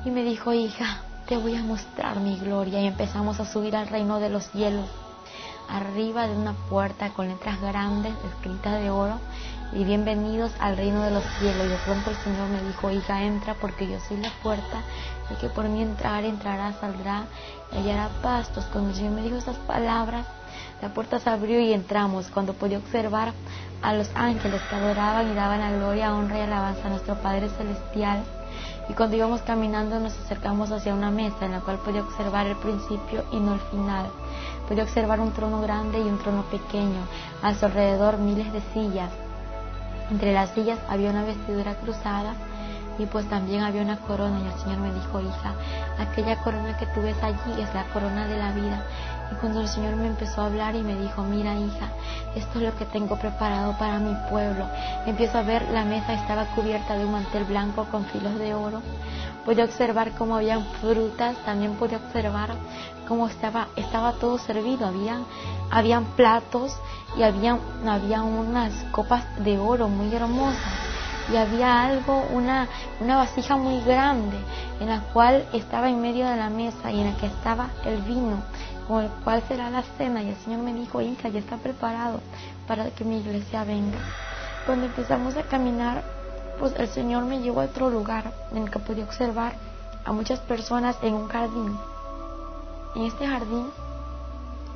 Y 0.06 0.10
me 0.10 0.24
dijo, 0.24 0.52
hija, 0.54 1.02
te 1.32 1.38
voy 1.38 1.56
a 1.56 1.64
mostrar 1.64 2.20
mi 2.20 2.38
gloria. 2.38 2.82
Y 2.82 2.88
empezamos 2.88 3.40
a 3.40 3.46
subir 3.46 3.74
al 3.78 3.88
reino 3.88 4.20
de 4.20 4.30
los 4.30 4.52
cielos, 4.52 4.86
arriba 5.70 6.28
de 6.28 6.36
una 6.36 6.52
puerta 6.70 7.12
con 7.12 7.30
letras 7.30 7.62
grandes 7.62 8.14
escritas 8.26 8.82
de 8.82 8.90
oro. 8.90 9.18
Y 9.72 9.86
bienvenidos 9.86 10.52
al 10.60 10.76
reino 10.76 11.02
de 11.04 11.12
los 11.12 11.24
cielos. 11.40 11.68
Y 11.68 11.70
de 11.70 11.78
pronto 11.86 12.10
el 12.10 12.18
Señor 12.18 12.50
me 12.50 12.62
dijo, 12.68 12.92
hija, 12.92 13.24
entra 13.24 13.54
porque 13.54 13.88
yo 13.88 13.98
soy 14.10 14.18
la 14.18 14.30
puerta. 14.44 14.82
Y 15.30 15.36
que 15.36 15.48
por 15.48 15.70
mí 15.70 15.82
entrar, 15.82 16.26
entrará, 16.26 16.74
saldrá 16.74 17.24
y 17.72 17.78
hallará 17.78 18.10
pastos. 18.22 18.66
Cuando 18.66 18.90
el 18.90 18.98
Señor 18.98 19.14
me 19.14 19.22
dijo 19.22 19.38
estas 19.38 19.56
palabras, 19.56 20.26
la 20.82 20.94
puerta 20.94 21.18
se 21.20 21.30
abrió 21.30 21.62
y 21.62 21.72
entramos. 21.72 22.28
Cuando 22.28 22.56
podía 22.56 22.80
observar 22.80 23.32
a 23.82 23.94
los 23.94 24.12
ángeles 24.16 24.62
que 24.70 24.76
adoraban 24.76 25.32
y 25.32 25.34
daban 25.34 25.62
la 25.62 25.72
gloria, 25.72 26.14
honra 26.14 26.40
y 26.40 26.42
alabanza 26.42 26.88
a 26.88 26.90
nuestro 26.90 27.16
Padre 27.22 27.48
Celestial 27.58 28.22
y 28.92 28.94
cuando 28.94 29.16
íbamos 29.16 29.42
caminando 29.44 30.02
nos 30.02 30.20
acercamos 30.20 30.70
hacia 30.70 30.94
una 30.94 31.12
mesa 31.12 31.46
en 31.46 31.54
la 31.54 31.62
cual 31.62 31.78
podía 31.78 32.02
observar 32.02 32.46
el 32.46 32.58
principio 32.58 33.24
y 33.32 33.38
no 33.38 33.54
el 33.54 33.62
final. 33.62 34.08
Podía 34.68 34.84
observar 34.84 35.22
un 35.22 35.32
trono 35.32 35.62
grande 35.62 35.98
y 36.00 36.02
un 36.02 36.18
trono 36.18 36.44
pequeño, 36.52 37.00
a 37.42 37.54
su 37.54 37.66
alrededor 37.68 38.18
miles 38.18 38.52
de 38.52 38.60
sillas. 38.74 39.10
Entre 40.10 40.34
las 40.34 40.50
sillas 40.50 40.78
había 40.90 41.10
una 41.10 41.24
vestidura 41.24 41.76
cruzada 41.76 42.34
y 43.00 43.06
pues 43.06 43.30
también 43.30 43.64
había 43.64 43.82
una 43.82 43.96
corona 43.96 44.42
y 44.42 44.48
el 44.48 44.60
Señor 44.60 44.80
me 44.80 44.94
dijo, 44.94 45.22
hija, 45.22 45.54
aquella 45.98 46.44
corona 46.44 46.78
que 46.78 46.86
tú 46.88 47.02
ves 47.02 47.16
allí 47.24 47.62
es 47.62 47.74
la 47.74 47.86
corona 47.94 48.28
de 48.28 48.38
la 48.38 48.52
vida 48.52 48.84
y 49.32 49.36
cuando 49.36 49.62
el 49.62 49.68
Señor 49.68 49.96
me 49.96 50.08
empezó 50.08 50.42
a 50.42 50.48
hablar 50.48 50.76
y 50.76 50.82
me 50.82 50.96
dijo, 50.96 51.24
mira 51.24 51.56
hija, 51.56 51.90
esto 52.36 52.60
es 52.60 52.66
lo 52.66 52.76
que 52.76 52.86
tengo 52.86 53.18
preparado 53.18 53.78
para 53.78 54.00
mi 54.00 54.14
pueblo. 54.30 54.66
Empiezo 55.06 55.38
a 55.38 55.44
ver 55.44 55.70
la 55.72 55.86
mesa 55.86 56.14
estaba 56.14 56.46
cubierta 56.48 56.98
de 56.98 57.06
un 57.06 57.14
mantel 57.14 57.46
blanco 57.46 57.86
con 57.86 58.06
filos 58.06 58.38
de 58.38 58.54
oro. 58.54 58.82
Pude 59.46 59.64
observar 59.64 60.12
cómo 60.12 60.36
habían 60.36 60.66
frutas, 60.82 61.36
también 61.46 61.76
pude 61.76 61.96
observar 61.96 62.52
cómo 63.08 63.28
estaba, 63.28 63.70
estaba 63.76 64.14
todo 64.14 64.38
servido. 64.38 64.86
Habían, 64.86 65.26
habían 65.72 66.06
platos 66.16 66.78
y 67.18 67.24
había, 67.24 67.58
había 67.88 68.24
unas 68.24 68.74
copas 68.92 69.24
de 69.44 69.58
oro 69.58 69.88
muy 69.88 70.14
hermosas 70.14 70.92
y 71.32 71.38
había 71.38 71.84
algo, 71.84 72.26
una, 72.32 72.68
una 73.00 73.18
vasija 73.18 73.56
muy 73.56 73.80
grande 73.82 74.38
en 74.80 74.90
la 74.90 75.02
cual 75.14 75.46
estaba 75.54 75.90
en 75.90 76.02
medio 76.02 76.28
de 76.28 76.36
la 76.36 76.50
mesa 76.50 76.92
y 76.92 77.00
en 77.00 77.12
la 77.12 77.18
que 77.18 77.28
estaba 77.28 77.70
el 77.86 78.02
vino 78.02 78.42
con 78.88 79.04
el 79.04 79.10
cual 79.24 79.44
será 79.48 79.70
la 79.70 79.84
cena. 79.98 80.22
Y 80.24 80.30
el 80.30 80.36
Señor 80.38 80.62
me 80.62 80.74
dijo, 80.74 81.02
hija, 81.02 81.30
ya 81.30 81.40
está 81.40 81.58
preparado 81.58 82.22
para 82.68 82.90
que 82.92 83.04
mi 83.04 83.20
iglesia 83.20 83.64
venga. 83.64 83.98
Cuando 84.66 84.86
empezamos 84.86 85.36
a 85.38 85.44
caminar, 85.44 86.04
pues 86.60 86.74
el 86.78 86.88
Señor 86.88 87.26
me 87.26 87.40
llevó 87.40 87.62
a 87.62 87.66
otro 87.66 87.90
lugar 87.90 88.32
en 88.52 88.64
el 88.64 88.70
que 88.70 88.80
podía 88.80 89.04
observar 89.04 89.54
a 90.06 90.12
muchas 90.12 90.40
personas 90.40 90.98
en 91.02 91.14
un 91.14 91.28
jardín. 91.28 91.78
En 92.96 93.06
este 93.06 93.28
jardín 93.28 93.68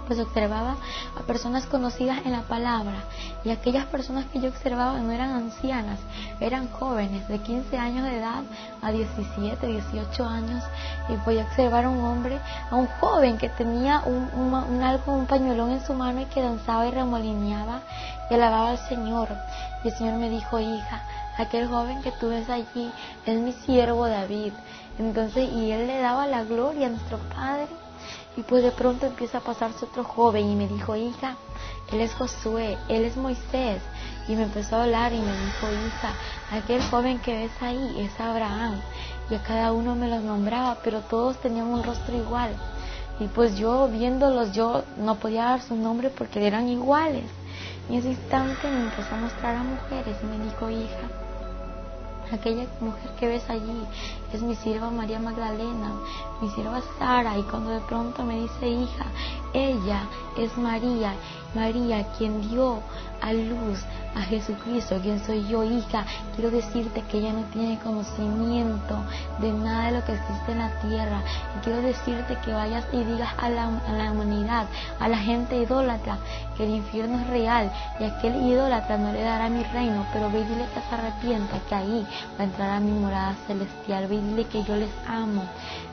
pues 0.05 0.19
observaba 0.19 0.75
a 1.17 1.21
personas 1.23 1.65
conocidas 1.65 2.19
en 2.25 2.31
la 2.31 2.41
palabra 2.41 3.03
y 3.43 3.49
aquellas 3.49 3.85
personas 3.87 4.25
que 4.25 4.39
yo 4.39 4.49
observaba 4.49 4.99
no 4.99 5.11
eran 5.11 5.31
ancianas, 5.31 5.99
eran 6.39 6.69
jóvenes 6.69 7.27
de 7.27 7.39
15 7.39 7.77
años 7.77 8.03
de 8.05 8.17
edad 8.17 8.43
a 8.81 8.91
17, 8.91 9.67
18 9.67 10.25
años 10.25 10.63
y 11.09 11.13
podía 11.17 11.43
observar 11.43 11.85
a 11.85 11.89
un 11.89 12.03
hombre, 12.03 12.39
a 12.69 12.75
un 12.75 12.87
joven 12.99 13.37
que 13.37 13.49
tenía 13.49 14.01
un, 14.05 14.29
un, 14.33 14.83
algo, 14.83 15.13
un 15.13 15.25
pañuelón 15.25 15.71
en 15.71 15.85
su 15.85 15.93
mano 15.93 16.21
y 16.21 16.25
que 16.25 16.41
danzaba 16.41 16.87
y 16.87 16.91
remolineaba 16.91 17.81
y 18.29 18.33
alababa 18.33 18.71
al 18.71 18.79
Señor 18.89 19.29
y 19.83 19.89
el 19.89 19.93
Señor 19.93 20.15
me 20.15 20.29
dijo, 20.29 20.59
hija, 20.59 21.03
aquel 21.37 21.67
joven 21.67 22.01
que 22.01 22.11
tú 22.11 22.29
ves 22.29 22.49
allí 22.49 22.91
es 23.25 23.39
mi 23.39 23.51
siervo 23.51 24.07
David. 24.07 24.53
Entonces, 24.97 25.51
y 25.51 25.71
él 25.71 25.87
le 25.87 25.99
daba 25.99 26.25
la 26.25 26.43
gloria 26.43 26.87
a 26.87 26.89
nuestro 26.89 27.17
Padre 27.35 27.67
y 28.37 28.41
pues 28.43 28.63
de 28.63 28.71
pronto 28.71 29.05
empieza 29.05 29.37
a 29.37 29.41
pasarse 29.41 29.85
otro 29.85 30.03
joven 30.03 30.49
y 30.49 30.55
me 30.55 30.67
dijo, 30.67 30.95
hija, 30.95 31.35
él 31.91 32.01
es 32.01 32.13
Josué, 32.13 32.77
él 32.89 33.05
es 33.05 33.15
Moisés. 33.15 33.81
Y 34.27 34.35
me 34.35 34.43
empezó 34.43 34.75
a 34.75 34.83
hablar 34.83 35.13
y 35.13 35.19
me 35.19 35.31
dijo, 35.31 35.67
hija, 35.87 36.13
aquel 36.51 36.81
joven 36.83 37.19
que 37.19 37.35
ves 37.37 37.51
ahí 37.61 37.95
es 37.99 38.19
Abraham. 38.19 38.81
Y 39.29 39.35
a 39.35 39.43
cada 39.43 39.71
uno 39.71 39.95
me 39.95 40.09
los 40.09 40.21
nombraba, 40.21 40.77
pero 40.83 41.01
todos 41.01 41.37
tenían 41.37 41.67
un 41.67 41.83
rostro 41.83 42.15
igual. 42.15 42.51
Y 43.19 43.27
pues 43.27 43.55
yo 43.57 43.87
viéndolos, 43.87 44.51
yo 44.51 44.83
no 44.97 45.15
podía 45.15 45.45
dar 45.45 45.61
su 45.61 45.75
nombre 45.75 46.09
porque 46.09 46.45
eran 46.45 46.67
iguales. 46.67 47.25
Y 47.89 47.97
ese 47.97 48.09
instante 48.09 48.69
me 48.69 48.81
empezó 48.81 49.15
a 49.15 49.19
mostrar 49.19 49.55
a 49.55 49.63
mujeres 49.63 50.17
y 50.21 50.25
me 50.25 50.43
dijo, 50.43 50.69
hija, 50.69 51.24
aquella 52.31 52.65
mujer 52.79 53.11
que 53.19 53.27
ves 53.27 53.49
allí 53.49 53.85
es 54.33 54.41
mi 54.41 54.55
sierva 54.55 54.89
María 54.89 55.19
Magdalena, 55.19 55.93
mi 56.41 56.49
sierva 56.49 56.81
Sara, 56.97 57.37
y 57.37 57.43
cuando 57.43 57.71
de 57.71 57.81
pronto 57.81 58.23
me 58.23 58.41
dice 58.41 58.67
hija, 58.67 59.05
ella 59.53 60.03
es 60.37 60.57
María, 60.57 61.13
María 61.53 62.05
quien 62.17 62.41
dio 62.49 62.79
a 63.21 63.33
luz 63.33 63.79
a 64.15 64.21
Jesucristo, 64.21 64.99
quien 65.01 65.23
soy 65.23 65.45
yo, 65.47 65.63
hija, 65.63 66.05
quiero 66.35 66.49
decirte 66.49 67.01
que 67.03 67.19
ella 67.19 67.33
no 67.33 67.43
tiene 67.51 67.77
conocimiento 67.79 68.97
de 69.39 69.51
nada 69.51 69.87
de 69.87 69.91
lo 69.99 70.05
que 70.05 70.13
existe 70.13 70.51
en 70.53 70.59
la 70.59 70.69
tierra. 70.81 71.21
Y 71.55 71.63
quiero 71.63 71.81
decirte 71.81 72.37
que 72.43 72.53
vayas 72.53 72.85
y 72.93 73.03
digas 73.03 73.29
a 73.37 73.49
la, 73.49 73.65
a 73.65 73.93
la 73.93 74.11
humanidad, 74.11 74.67
a 74.99 75.07
la 75.07 75.17
gente 75.17 75.57
idólatra, 75.57 76.17
que 76.55 76.63
el 76.63 76.75
infierno 76.75 77.19
es 77.19 77.27
real 77.27 77.71
y 77.99 78.05
aquel 78.05 78.35
idólatra 78.47 78.97
no 78.97 79.11
le 79.11 79.21
dará 79.21 79.49
mi 79.49 79.63
reino, 79.63 80.05
pero 80.13 80.31
ve 80.31 80.39
y 80.39 80.43
dile 80.45 80.65
que 80.73 80.81
se 80.81 80.95
arrepienta, 80.95 81.59
que 81.67 81.75
ahí 81.75 82.07
va 82.39 82.43
a 82.43 82.47
entrar 82.47 82.69
a 82.69 82.79
mi 82.79 82.91
morada 82.91 83.35
celestial. 83.47 84.07
Ve 84.07 84.15
y 84.15 84.21
dile 84.21 84.45
que 84.45 84.63
yo 84.63 84.75
les 84.75 84.91
amo. 85.07 85.43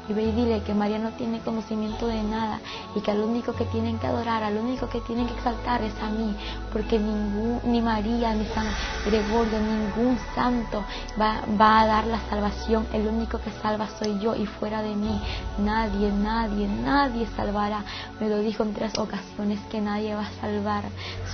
Y 0.08 0.12
ve 0.12 0.24
y 0.24 0.32
dile 0.32 0.62
que 0.62 0.74
María 0.74 0.98
no 0.98 1.10
tiene 1.10 1.40
conocimiento 1.40 2.06
de 2.06 2.22
nada 2.22 2.60
y 2.94 3.00
que 3.00 3.10
al 3.10 3.20
único 3.20 3.52
que 3.54 3.64
tienen 3.66 3.98
que 3.98 4.06
adorar, 4.06 4.42
al 4.42 4.56
único 4.56 4.88
que 4.88 5.00
tienen 5.00 5.26
que 5.26 5.34
exaltar 5.34 5.82
es 5.82 5.94
a 6.02 6.10
mí, 6.10 6.34
porque 6.72 6.98
ningún, 6.98 7.60
ni 7.64 7.80
María 7.80 8.34
ni 8.34 8.44
San 8.46 8.66
Gregorio, 9.06 9.60
ningún 9.60 10.18
santo 10.34 10.84
va, 11.20 11.42
va 11.60 11.80
a 11.80 11.86
dar 11.86 12.06
la 12.06 12.18
salvación. 12.28 12.86
El 12.92 13.06
único 13.06 13.38
que 13.38 13.50
salva 13.62 13.88
soy 13.98 14.18
yo 14.18 14.34
y 14.34 14.46
fuera 14.46 14.82
de 14.82 14.94
mí 14.94 15.20
nadie, 15.58 16.10
nadie, 16.10 16.66
nadie 16.66 17.26
salvará. 17.36 17.84
Me 18.20 18.28
lo 18.28 18.38
dijo 18.38 18.62
en 18.62 18.74
tres 18.74 18.98
ocasiones 18.98 19.60
que 19.70 19.80
nadie 19.80 20.14
va 20.14 20.22
a 20.26 20.40
salvar, 20.40 20.84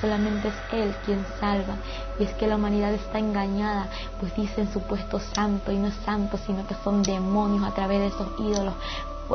solamente 0.01 0.49
es 0.49 0.55
Él 0.73 0.95
quien 1.05 1.25
salva. 1.41 1.77
Y 2.19 2.25
es 2.25 2.35
que 2.35 2.47
la 2.47 2.57
humanidad 2.57 2.93
está 2.93 3.19
engañada, 3.19 3.89
pues 4.21 4.35
dicen 4.35 4.73
supuesto 4.73 5.21
santo 5.21 5.73
y 5.73 5.77
no 5.77 5.89
es 5.89 5.95
santo, 6.05 6.39
sino 6.47 6.67
que 6.67 6.75
son 6.83 7.03
demonios 7.03 7.65
a 7.65 7.75
través 7.75 8.01
de 8.01 8.07
esos 8.09 8.29
ídolos 8.39 8.75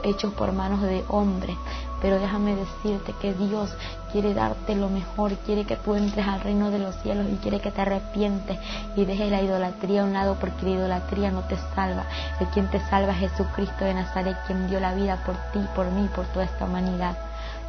hechos 0.04 0.34
por 0.34 0.52
manos 0.52 0.82
de 0.82 1.04
hombres. 1.10 1.56
Pero 2.02 2.20
déjame 2.20 2.56
decirte 2.56 3.14
que 3.22 3.34
Dios 3.34 3.74
quiere 4.12 4.34
darte 4.34 4.76
lo 4.76 4.90
mejor, 4.90 5.34
quiere 5.46 5.66
que 5.66 5.78
tú 5.78 5.96
entres 5.96 6.28
al 6.28 6.42
reino 6.42 6.70
de 6.70 6.80
los 6.80 6.96
cielos 6.98 7.28
y 7.32 7.38
quiere 7.38 7.62
que 7.62 7.72
te 7.72 7.82
arrepientes 7.82 8.60
y 8.96 9.06
dejes 9.06 9.32
la 9.32 9.42
idolatría 9.42 10.02
a 10.02 10.06
un 10.06 10.14
lado 10.14 10.36
porque 10.40 10.66
la 10.66 10.72
idolatría 10.72 11.32
no 11.32 11.42
te 11.42 11.58
salva. 11.76 12.06
El 12.40 12.48
quien 12.48 12.70
te 12.70 12.80
salva 12.90 13.14
es 13.14 13.20
Jesucristo 13.20 13.86
de 13.86 13.94
Nazaret, 13.94 14.38
quien 14.48 14.68
dio 14.68 14.80
la 14.80 14.94
vida 14.94 15.24
por 15.26 15.36
ti, 15.54 15.66
por 15.76 15.90
mí, 15.92 16.10
por 16.14 16.26
toda 16.28 16.46
esta 16.46 16.66
humanidad. 16.66 17.18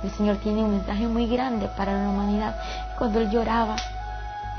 El 0.02 0.10
Señor 0.10 0.36
tiene 0.38 0.62
un 0.62 0.72
mensaje 0.72 1.06
muy 1.06 1.26
grande 1.26 1.68
para 1.76 1.92
la 1.92 2.08
humanidad. 2.08 2.56
Cuando 2.98 3.20
Él 3.20 3.30
lloraba, 3.30 3.76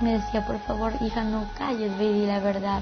me 0.01 0.13
decía, 0.13 0.45
por 0.45 0.59
favor, 0.59 0.93
hija, 1.01 1.23
no 1.23 1.45
calles, 1.57 1.97
ve 1.97 2.25
la 2.27 2.39
verdad. 2.39 2.81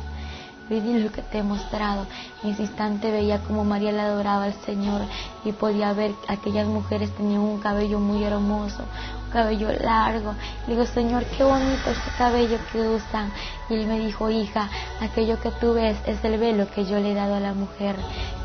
Ve 0.70 0.82
lo 0.82 1.12
que 1.12 1.22
te 1.22 1.40
he 1.40 1.44
mostrado. 1.44 2.08
En 2.42 2.52
ese 2.52 2.64
instante 2.64 3.12
veía 3.12 3.40
como 3.40 3.66
María 3.66 3.92
le 3.92 4.00
adoraba 4.00 4.46
al 4.46 4.54
Señor 4.66 5.02
y 5.44 5.52
podía 5.52 5.92
ver 5.94 6.12
que 6.26 6.34
aquellas 6.34 6.68
mujeres 6.68 7.12
tenían 7.16 7.42
un 7.42 7.60
cabello 7.60 8.00
muy 8.00 8.24
hermoso, 8.24 8.84
un 9.26 9.32
cabello 9.32 9.72
largo. 9.74 10.34
Le 10.66 10.74
digo, 10.74 10.86
Señor, 10.86 11.26
qué 11.38 11.44
bonito 11.44 11.92
este 11.92 12.12
cabello 12.18 12.58
que 12.72 12.80
usan. 12.80 13.32
Y 13.70 13.74
él 13.74 13.88
me 13.88 14.00
dijo, 14.00 14.30
hija, 14.30 14.70
aquello 15.02 15.40
que 15.42 15.52
tú 15.52 15.74
ves 15.74 15.98
es 16.06 16.24
el 16.24 16.38
velo 16.38 16.66
que 16.74 16.86
yo 16.86 16.98
le 17.00 17.12
he 17.12 17.14
dado 17.14 17.36
a 17.36 17.42
la 17.42 17.54
mujer. 17.54 17.98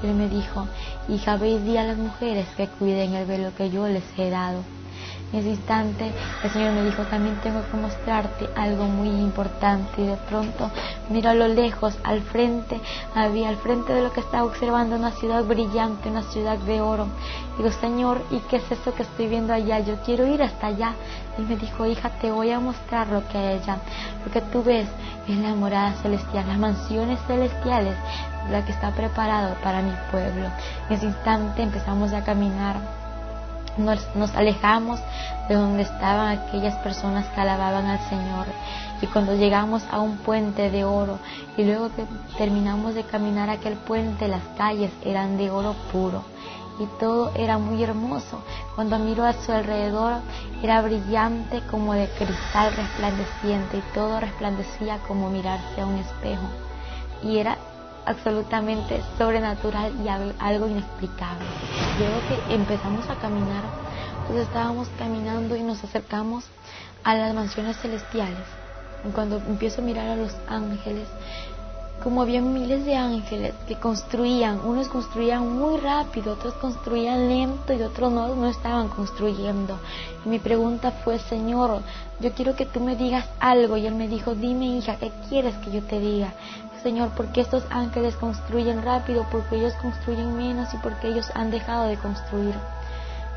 Y 0.02 0.08
él 0.08 0.14
me 0.14 0.28
dijo, 0.28 0.66
hija, 1.08 1.36
ve 1.36 1.60
di 1.60 1.76
a 1.76 1.84
las 1.84 1.98
mujeres 1.98 2.48
que 2.56 2.66
cuiden 2.66 3.14
el 3.14 3.26
velo 3.26 3.54
que 3.56 3.70
yo 3.70 3.86
les 3.86 4.04
he 4.18 4.28
dado. 4.28 4.64
En 5.30 5.40
ese 5.40 5.50
instante 5.50 6.10
el 6.42 6.50
Señor 6.50 6.72
me 6.72 6.84
dijo, 6.84 7.02
también 7.04 7.36
tengo 7.42 7.60
que 7.70 7.76
mostrarte 7.76 8.48
algo 8.56 8.84
muy 8.84 9.08
importante. 9.08 10.00
Y 10.00 10.06
de 10.06 10.16
pronto 10.16 10.70
miro 11.10 11.28
a 11.28 11.34
lo 11.34 11.48
lejos, 11.48 11.98
al 12.02 12.22
frente, 12.22 12.80
había 13.14 13.50
al 13.50 13.56
frente 13.56 13.92
de 13.92 14.02
lo 14.02 14.12
que 14.12 14.20
estaba 14.20 14.44
observando 14.44 14.96
una 14.96 15.10
ciudad 15.12 15.44
brillante, 15.44 16.08
una 16.08 16.22
ciudad 16.22 16.56
de 16.58 16.80
oro. 16.80 17.08
Digo, 17.58 17.70
Señor, 17.72 18.22
¿y 18.30 18.38
qué 18.48 18.56
es 18.56 18.70
eso 18.70 18.94
que 18.94 19.02
estoy 19.02 19.26
viendo 19.26 19.52
allá? 19.52 19.80
Yo 19.80 19.96
quiero 20.02 20.26
ir 20.26 20.42
hasta 20.42 20.68
allá. 20.68 20.94
Y 21.36 21.42
me 21.42 21.56
dijo, 21.56 21.84
hija, 21.84 22.10
te 22.20 22.30
voy 22.30 22.50
a 22.50 22.60
mostrar 22.60 23.08
lo 23.08 23.28
que 23.28 23.36
hay 23.36 23.58
allá. 23.58 23.78
Lo 24.24 24.32
que 24.32 24.40
tú 24.40 24.62
ves 24.62 24.88
es 25.28 25.36
la 25.36 25.54
morada 25.54 25.92
celestial, 26.00 26.46
las 26.48 26.58
mansiones 26.58 27.18
celestiales, 27.26 27.96
la 28.50 28.64
que 28.64 28.72
está 28.72 28.92
preparado 28.92 29.56
para 29.62 29.82
mi 29.82 29.92
pueblo. 30.10 30.46
En 30.88 30.96
ese 30.96 31.06
instante 31.06 31.62
empezamos 31.62 32.14
a 32.14 32.24
caminar 32.24 32.97
nos, 33.78 34.34
alejamos 34.34 35.00
de 35.48 35.54
donde 35.54 35.82
estaban 35.82 36.38
aquellas 36.38 36.76
personas 36.76 37.26
que 37.28 37.40
alababan 37.40 37.86
al 37.86 38.00
Señor. 38.08 38.46
Y 39.00 39.06
cuando 39.06 39.34
llegamos 39.34 39.82
a 39.90 40.00
un 40.00 40.18
puente 40.18 40.70
de 40.70 40.84
oro 40.84 41.18
y 41.56 41.64
luego 41.64 41.90
que 41.94 42.04
terminamos 42.36 42.94
de 42.94 43.04
caminar 43.04 43.48
aquel 43.48 43.74
puente, 43.74 44.28
las 44.28 44.42
calles 44.56 44.90
eran 45.04 45.38
de 45.38 45.50
oro 45.50 45.74
puro 45.92 46.22
y 46.78 46.86
todo 47.00 47.32
era 47.34 47.58
muy 47.58 47.82
hermoso. 47.82 48.42
Cuando 48.74 48.98
miro 48.98 49.24
a 49.24 49.32
su 49.32 49.52
alrededor 49.52 50.20
era 50.62 50.80
brillante 50.82 51.62
como 51.70 51.94
de 51.94 52.08
cristal 52.10 52.74
resplandeciente 52.74 53.78
y 53.78 53.94
todo 53.94 54.20
resplandecía 54.20 54.98
como 55.06 55.30
mirarse 55.30 55.80
a 55.80 55.86
un 55.86 55.96
espejo. 55.96 56.46
Y 57.22 57.38
era 57.38 57.58
absolutamente 58.08 59.02
sobrenatural 59.16 59.92
y 60.02 60.08
algo 60.08 60.66
inexplicable. 60.66 61.44
Luego 61.98 62.20
que 62.28 62.54
empezamos 62.54 63.08
a 63.10 63.16
caminar, 63.16 63.64
pues 64.26 64.40
estábamos 64.40 64.88
caminando 64.98 65.56
y 65.56 65.62
nos 65.62 65.82
acercamos 65.84 66.44
a 67.04 67.14
las 67.14 67.34
mansiones 67.34 67.76
celestiales. 67.78 68.46
cuando 69.14 69.36
empiezo 69.36 69.80
a 69.80 69.84
mirar 69.84 70.08
a 70.08 70.16
los 70.16 70.34
ángeles, 70.48 71.06
como 72.02 72.22
había 72.22 72.40
miles 72.40 72.84
de 72.84 72.96
ángeles 72.96 73.54
que 73.66 73.74
construían, 73.76 74.60
unos 74.64 74.88
construían 74.88 75.48
muy 75.58 75.78
rápido, 75.78 76.34
otros 76.34 76.54
construían 76.54 77.28
lento 77.28 77.72
y 77.72 77.82
otros 77.82 78.12
no, 78.12 78.34
no 78.34 78.46
estaban 78.46 78.88
construyendo. 78.88 79.78
Y 80.24 80.28
mi 80.28 80.38
pregunta 80.38 80.90
fue, 80.90 81.18
Señor, 81.18 81.82
yo 82.20 82.32
quiero 82.32 82.54
que 82.54 82.66
tú 82.66 82.80
me 82.80 82.96
digas 82.96 83.26
algo. 83.40 83.76
Y 83.76 83.86
él 83.86 83.94
me 83.94 84.08
dijo, 84.08 84.34
dime 84.34 84.66
hija, 84.66 84.96
¿qué 84.96 85.10
quieres 85.28 85.54
que 85.56 85.72
yo 85.72 85.82
te 85.82 85.98
diga? 85.98 86.34
Señor, 86.78 87.10
porque 87.16 87.40
estos 87.40 87.64
ángeles 87.70 88.16
construyen 88.16 88.82
rápido, 88.82 89.26
porque 89.30 89.56
ellos 89.56 89.74
construyen 89.74 90.36
menos 90.36 90.72
y 90.74 90.76
porque 90.78 91.08
ellos 91.08 91.30
han 91.34 91.50
dejado 91.50 91.84
de 91.84 91.96
construir. 91.96 92.54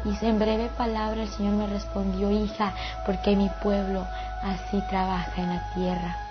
Y 0.03 0.25
en 0.25 0.39
breve 0.39 0.69
palabra 0.77 1.21
el 1.21 1.29
Señor 1.29 1.53
me 1.53 1.67
respondió, 1.67 2.31
hija, 2.31 2.73
porque 3.05 3.35
mi 3.35 3.49
pueblo 3.61 4.05
así 4.41 4.81
trabaja 4.89 5.41
en 5.41 5.49
la 5.49 5.73
tierra 5.73 6.30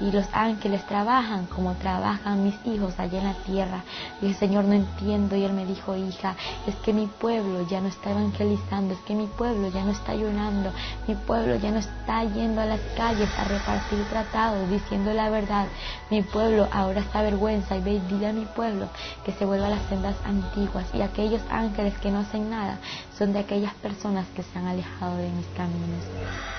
y 0.00 0.10
los 0.10 0.26
ángeles 0.32 0.84
trabajan 0.86 1.46
como 1.46 1.74
trabajan 1.74 2.44
mis 2.44 2.54
hijos 2.64 2.98
allá 2.98 3.18
en 3.18 3.24
la 3.24 3.34
tierra. 3.34 3.82
Y 4.22 4.26
el 4.26 4.34
Señor 4.34 4.64
no 4.64 4.74
entiendo 4.74 5.36
y 5.36 5.44
él 5.44 5.52
me 5.52 5.66
dijo, 5.66 5.96
hija, 5.96 6.36
es 6.66 6.74
que 6.76 6.92
mi 6.92 7.06
pueblo 7.06 7.66
ya 7.68 7.80
no 7.80 7.88
está 7.88 8.10
evangelizando, 8.10 8.94
es 8.94 9.00
que 9.00 9.14
mi 9.14 9.26
pueblo 9.26 9.68
ya 9.68 9.84
no 9.84 9.92
está 9.92 10.14
llorando, 10.14 10.72
mi 11.06 11.14
pueblo 11.14 11.56
ya 11.56 11.70
no 11.70 11.78
está 11.78 12.24
yendo 12.24 12.60
a 12.60 12.66
las 12.66 12.80
calles 12.96 13.28
a 13.38 13.44
repartir 13.44 14.04
tratados 14.08 14.68
diciendo 14.70 15.12
la 15.12 15.30
verdad. 15.30 15.66
Mi 16.10 16.22
pueblo 16.22 16.68
ahora 16.72 17.00
está 17.00 17.22
vergüenza 17.22 17.76
y 17.76 17.80
ve 17.80 18.00
dile 18.08 18.28
a 18.28 18.32
mi 18.32 18.44
pueblo 18.44 18.88
que 19.24 19.32
se 19.32 19.44
vuelva 19.44 19.66
a 19.66 19.70
las 19.70 19.82
sendas 19.88 20.16
antiguas 20.24 20.86
y 20.94 21.02
aquellos 21.02 21.42
ángeles 21.50 21.94
que 21.98 22.10
no 22.10 22.20
hacen 22.20 22.50
nada 22.50 22.78
son 23.16 23.32
de 23.32 23.40
aquellas 23.40 23.74
personas 23.74 24.26
que 24.34 24.42
se 24.42 24.58
han 24.58 24.66
alejado 24.66 25.16
de 25.16 25.30
mis 25.30 25.46
caminos. 25.56 26.57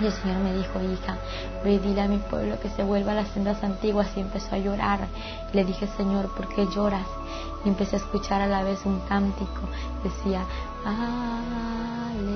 Y 0.00 0.06
el 0.06 0.12
Señor 0.12 0.38
me 0.38 0.52
dijo, 0.54 0.80
hija, 0.80 1.16
ve 1.64 1.78
dile 1.78 2.02
a 2.02 2.08
mi 2.08 2.18
pueblo 2.18 2.60
que 2.60 2.70
se 2.70 2.84
vuelva 2.84 3.12
a 3.12 3.16
las 3.16 3.28
sendas 3.28 3.62
antiguas 3.64 4.08
y 4.16 4.20
empezó 4.20 4.54
a 4.54 4.58
llorar. 4.58 5.00
le 5.52 5.64
dije, 5.64 5.88
Señor, 5.96 6.32
¿por 6.34 6.48
qué 6.48 6.66
lloras? 6.66 7.06
Y 7.64 7.68
empecé 7.68 7.96
a 7.96 7.98
escuchar 7.98 8.40
a 8.40 8.46
la 8.46 8.62
vez 8.62 8.78
un 8.84 9.00
cántico. 9.00 9.62
Decía, 10.04 10.42
aleluya. 10.84 12.28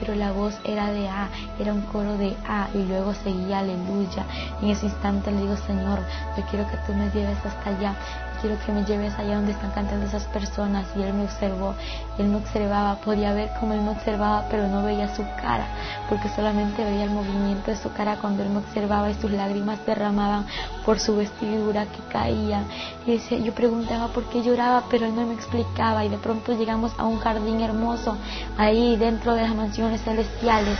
Pero 0.00 0.14
la 0.14 0.32
voz 0.32 0.58
era 0.64 0.90
de 0.90 1.08
A, 1.08 1.28
era 1.58 1.72
un 1.72 1.82
coro 1.82 2.16
de 2.16 2.36
A 2.48 2.68
y 2.74 2.84
luego 2.84 3.12
seguía 3.14 3.58
aleluya. 3.58 4.24
Y 4.60 4.66
en 4.66 4.70
ese 4.70 4.86
instante 4.86 5.30
le 5.32 5.42
digo, 5.42 5.56
Señor, 5.56 6.00
yo 6.36 6.44
quiero 6.50 6.66
que 6.70 6.76
tú 6.86 6.94
me 6.94 7.10
lleves 7.10 7.38
hasta 7.44 7.70
allá 7.70 7.94
quiero 8.40 8.58
que 8.64 8.72
me 8.72 8.84
lleves 8.84 9.18
allá 9.18 9.36
donde 9.36 9.52
están 9.52 9.70
cantando 9.70 10.06
esas 10.06 10.24
personas. 10.24 10.86
Y 10.96 11.02
él 11.02 11.14
me 11.14 11.24
observó, 11.24 11.74
él 12.18 12.28
me 12.28 12.36
observaba, 12.36 12.96
podía 12.96 13.32
ver 13.32 13.50
cómo 13.60 13.74
él 13.74 13.80
me 13.80 13.90
observaba, 13.90 14.46
pero 14.50 14.68
no 14.68 14.82
veía 14.82 15.14
su 15.14 15.22
cara, 15.40 15.66
porque 16.08 16.28
solamente 16.30 16.84
veía 16.84 17.04
el 17.04 17.10
movimiento 17.10 17.70
de 17.70 17.76
su 17.76 17.92
cara 17.92 18.16
cuando 18.20 18.42
él 18.42 18.50
me 18.50 18.58
observaba 18.58 19.10
y 19.10 19.14
sus 19.14 19.30
lágrimas 19.30 19.84
derramaban 19.86 20.46
por 20.84 20.98
su 20.98 21.16
vestidura 21.16 21.86
que 21.86 22.02
caía. 22.12 22.62
Y 23.06 23.18
yo 23.42 23.54
preguntaba 23.54 24.08
por 24.08 24.24
qué 24.24 24.42
lloraba, 24.42 24.84
pero 24.90 25.06
él 25.06 25.14
no 25.14 25.26
me 25.26 25.34
explicaba. 25.34 26.04
Y 26.04 26.08
de 26.08 26.18
pronto 26.18 26.52
llegamos 26.52 26.92
a 26.98 27.04
un 27.04 27.18
jardín 27.18 27.60
hermoso, 27.60 28.16
ahí 28.56 28.96
dentro 28.96 29.34
de 29.34 29.42
las 29.42 29.54
mansiones 29.54 30.02
celestiales 30.02 30.78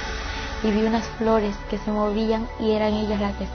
y 0.62 0.70
vi 0.70 0.84
unas 0.84 1.06
flores 1.18 1.56
que 1.70 1.78
se 1.78 1.90
movían 1.90 2.46
y 2.60 2.70
eran 2.70 2.94
ellas 2.94 3.20
las 3.20 3.34
que, 3.36 3.46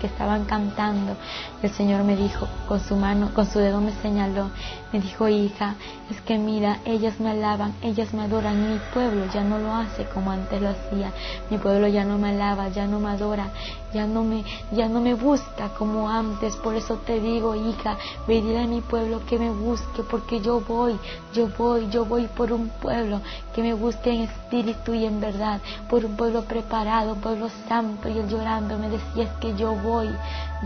que 0.00 0.06
estaban 0.06 0.44
cantando. 0.44 1.16
El 1.62 1.70
Señor 1.70 2.04
me 2.04 2.16
dijo, 2.16 2.48
con 2.68 2.80
su 2.80 2.96
mano, 2.96 3.32
con 3.34 3.46
su 3.46 3.58
dedo 3.58 3.80
me 3.80 3.92
señaló, 4.02 4.50
me 4.92 5.00
dijo, 5.00 5.28
hija, 5.28 5.74
es 6.10 6.20
que 6.22 6.38
mira, 6.38 6.78
ellas 6.84 7.18
me 7.20 7.30
alaban, 7.30 7.74
ellas 7.82 8.12
me 8.14 8.22
adoran 8.22 8.70
mi 8.70 8.78
pueblo 8.92 9.24
ya 9.32 9.42
no 9.42 9.58
lo 9.58 9.72
hace 9.74 10.04
como 10.04 10.30
antes 10.30 10.60
lo 10.60 10.70
hacía. 10.70 11.12
Mi 11.50 11.58
pueblo 11.58 11.88
ya 11.88 12.04
no 12.04 12.18
me 12.18 12.30
alaba, 12.30 12.68
ya 12.68 12.86
no 12.86 13.00
me 13.00 13.10
adora, 13.10 13.48
ya 13.92 14.06
no 14.06 14.22
me, 14.22 14.44
ya 14.72 14.88
no 14.88 15.00
me 15.00 15.14
busca 15.14 15.70
como 15.78 16.08
antes. 16.08 16.56
Por 16.56 16.74
eso 16.74 16.96
te 17.06 17.20
digo, 17.20 17.54
hija, 17.54 17.96
ve 18.26 18.58
a 18.58 18.66
mi 18.66 18.80
pueblo 18.80 19.22
que 19.26 19.38
me 19.38 19.50
busque, 19.50 20.02
porque 20.08 20.40
yo 20.40 20.60
voy, 20.60 20.98
yo 21.32 21.48
voy, 21.58 21.88
yo 21.90 22.04
voy 22.04 22.26
por 22.26 22.52
un 22.52 22.68
pueblo 22.68 23.20
que 23.54 23.62
me 23.62 23.74
busque 23.74 24.10
en 24.10 24.22
espíritu 24.22 24.94
y 24.94 25.06
en 25.06 25.20
verdad, 25.20 25.60
por 25.88 26.04
un 26.04 26.16
pueblo 26.16 26.43
preparado, 26.44 27.16
pueblo 27.16 27.48
santo. 27.68 28.08
Y 28.08 28.18
él 28.18 28.28
llorando 28.28 28.78
me 28.78 28.88
decía, 28.88 29.24
es 29.24 29.30
que 29.40 29.54
yo 29.54 29.74
voy, 29.74 30.08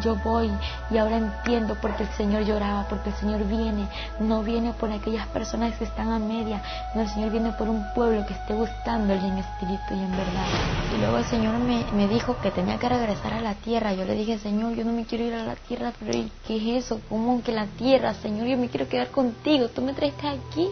yo 0.03 0.17
voy. 0.17 0.51
Y 0.91 0.99
ahora 0.99 1.19
entiendo 1.19 1.75
por 1.77 1.95
qué 1.97 2.05
el 2.05 2.09
Señor 2.11 2.45
lloraba, 2.45 2.87
porque 2.89 3.11
el 3.11 3.17
Señor 3.17 3.45
viene, 3.45 3.89
no 4.21 4.43
viene 4.43 4.73
por 4.73 4.91
aquellas 4.91 5.27
personas 5.29 5.77
que 5.79 5.85
están 5.85 6.11
a 6.11 6.19
media, 6.19 6.63
no, 6.95 7.03
el 7.03 7.09
Señor 7.09 7.31
viene 7.31 7.53
por 7.53 7.69
un 7.69 7.85
pueblo 7.95 8.27
que 8.27 8.35
esté 8.35 8.55
buscándole 8.55 9.27
en 9.27 9.39
espíritu 9.39 9.95
y 9.95 10.01
en 10.01 10.11
verdad. 10.11 10.47
Y 10.95 11.01
luego 11.01 11.19
el 11.19 11.25
Señor 11.25 11.59
me, 11.59 11.85
me 11.95 12.09
dijo 12.09 12.37
que 12.43 12.51
tenía 12.51 12.79
que 12.79 12.89
regresar 12.89 13.35
a 13.35 13.41
la 13.41 13.55
tierra. 13.55 13.93
Yo 13.93 14.05
le 14.05 14.15
dije, 14.15 14.39
Señor, 14.39 14.75
yo 14.75 14.85
no 14.85 14.93
me 14.93 15.05
quiero 15.05 15.25
ir 15.25 15.35
a 15.35 15.45
la 15.45 15.57
tierra, 15.57 15.93
pero 15.99 16.13
¿qué 16.47 16.57
es 16.57 16.85
eso? 16.85 17.01
¿Cómo 17.09 17.43
que 17.43 17.53
la 17.53 17.67
tierra, 17.67 18.15
Señor? 18.15 18.47
Yo 18.47 18.57
me 18.57 18.69
quiero 18.69 18.89
quedar 18.89 19.09
contigo. 19.09 19.69
Tú 19.69 19.83
me 19.83 19.93
traiste 19.93 20.27
aquí. 20.27 20.69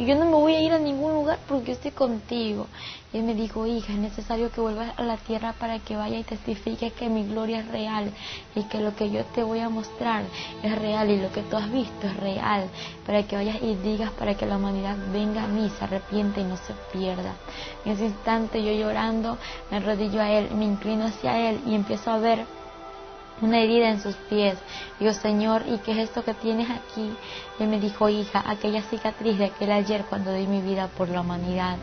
Y 0.00 0.06
yo 0.06 0.14
no 0.14 0.24
me 0.24 0.32
voy 0.32 0.54
a 0.54 0.62
ir 0.62 0.72
a 0.72 0.78
ningún 0.78 1.12
lugar 1.12 1.38
porque 1.46 1.72
estoy 1.72 1.90
contigo. 1.90 2.66
Y 3.12 3.18
él 3.18 3.24
me 3.24 3.34
dijo, 3.34 3.66
hija, 3.66 3.92
es 3.92 3.98
necesario 3.98 4.50
que 4.50 4.62
vuelvas 4.62 4.98
a 4.98 5.02
la 5.02 5.18
tierra 5.18 5.52
para 5.52 5.78
que 5.78 5.94
vaya 5.94 6.18
y 6.18 6.22
testifique 6.22 6.92
que 6.92 7.10
mi 7.10 7.28
gloria 7.28 7.58
es 7.58 7.68
real 7.68 8.10
y 8.54 8.62
que 8.62 8.80
lo 8.80 8.96
que 8.96 9.10
yo 9.10 9.26
te 9.26 9.42
voy 9.42 9.58
a 9.58 9.68
mostrar 9.68 10.22
es 10.62 10.78
real 10.78 11.10
y 11.10 11.20
lo 11.20 11.30
que 11.30 11.42
tú 11.42 11.58
has 11.58 11.70
visto 11.70 12.06
es 12.06 12.16
real, 12.16 12.70
para 13.04 13.24
que 13.24 13.36
vayas 13.36 13.58
y 13.60 13.74
digas 13.74 14.10
para 14.12 14.34
que 14.38 14.46
la 14.46 14.56
humanidad 14.56 14.96
venga 15.12 15.44
a 15.44 15.48
mí, 15.48 15.70
se 15.78 15.84
arrepiente 15.84 16.40
y 16.40 16.44
no 16.44 16.56
se 16.56 16.72
pierda. 16.94 17.34
En 17.84 17.92
ese 17.92 18.06
instante 18.06 18.64
yo 18.64 18.72
llorando 18.72 19.36
me 19.70 19.76
arrodillo 19.76 20.22
a 20.22 20.30
él, 20.30 20.50
me 20.54 20.64
inclino 20.64 21.04
hacia 21.04 21.50
él 21.50 21.60
y 21.66 21.74
empiezo 21.74 22.10
a 22.10 22.16
ver 22.16 22.46
una 23.40 23.60
herida 23.60 23.88
en 23.90 24.00
sus 24.00 24.14
pies. 24.28 24.56
Digo, 24.98 25.12
Señor, 25.12 25.64
¿y 25.66 25.78
qué 25.78 25.92
es 25.92 25.98
esto 25.98 26.24
que 26.24 26.34
tienes 26.34 26.68
aquí? 26.70 27.10
Él 27.58 27.68
me 27.68 27.80
dijo, 27.80 28.08
hija, 28.08 28.42
aquella 28.46 28.82
cicatriz 28.82 29.38
de 29.38 29.46
aquel 29.46 29.70
ayer 29.72 30.04
cuando 30.08 30.32
di 30.32 30.46
mi 30.46 30.60
vida 30.62 30.88
por 30.96 31.08
la 31.08 31.20
humanidad. 31.20 31.76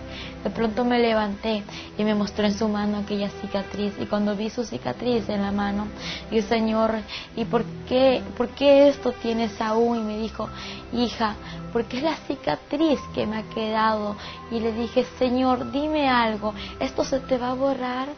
De 0.43 0.49
pronto 0.49 0.85
me 0.85 0.99
levanté 0.99 1.63
y 1.97 2.03
me 2.03 2.15
mostró 2.15 2.45
en 2.45 2.53
su 2.53 2.67
mano 2.67 2.99
aquella 2.99 3.29
cicatriz. 3.41 3.93
Y 3.99 4.05
cuando 4.05 4.35
vi 4.35 4.49
su 4.49 4.63
cicatriz 4.63 5.29
en 5.29 5.41
la 5.41 5.51
mano, 5.51 5.87
dije, 6.31 6.47
Señor, 6.47 6.95
¿y 7.35 7.45
por 7.45 7.63
qué, 7.87 8.23
por 8.35 8.49
qué 8.49 8.89
esto 8.89 9.11
tienes 9.11 9.59
aún? 9.61 9.99
Y 9.99 10.03
me 10.03 10.17
dijo, 10.17 10.49
hija, 10.93 11.35
porque 11.73 11.97
es 11.97 12.03
la 12.03 12.15
cicatriz 12.27 12.99
que 13.13 13.27
me 13.27 13.37
ha 13.37 13.43
quedado. 13.43 14.15
Y 14.51 14.59
le 14.59 14.71
dije, 14.73 15.05
Señor, 15.19 15.71
dime 15.71 16.09
algo, 16.09 16.53
¿esto 16.79 17.03
se 17.03 17.19
te 17.19 17.37
va 17.37 17.51
a 17.51 17.53
borrar? 17.53 18.09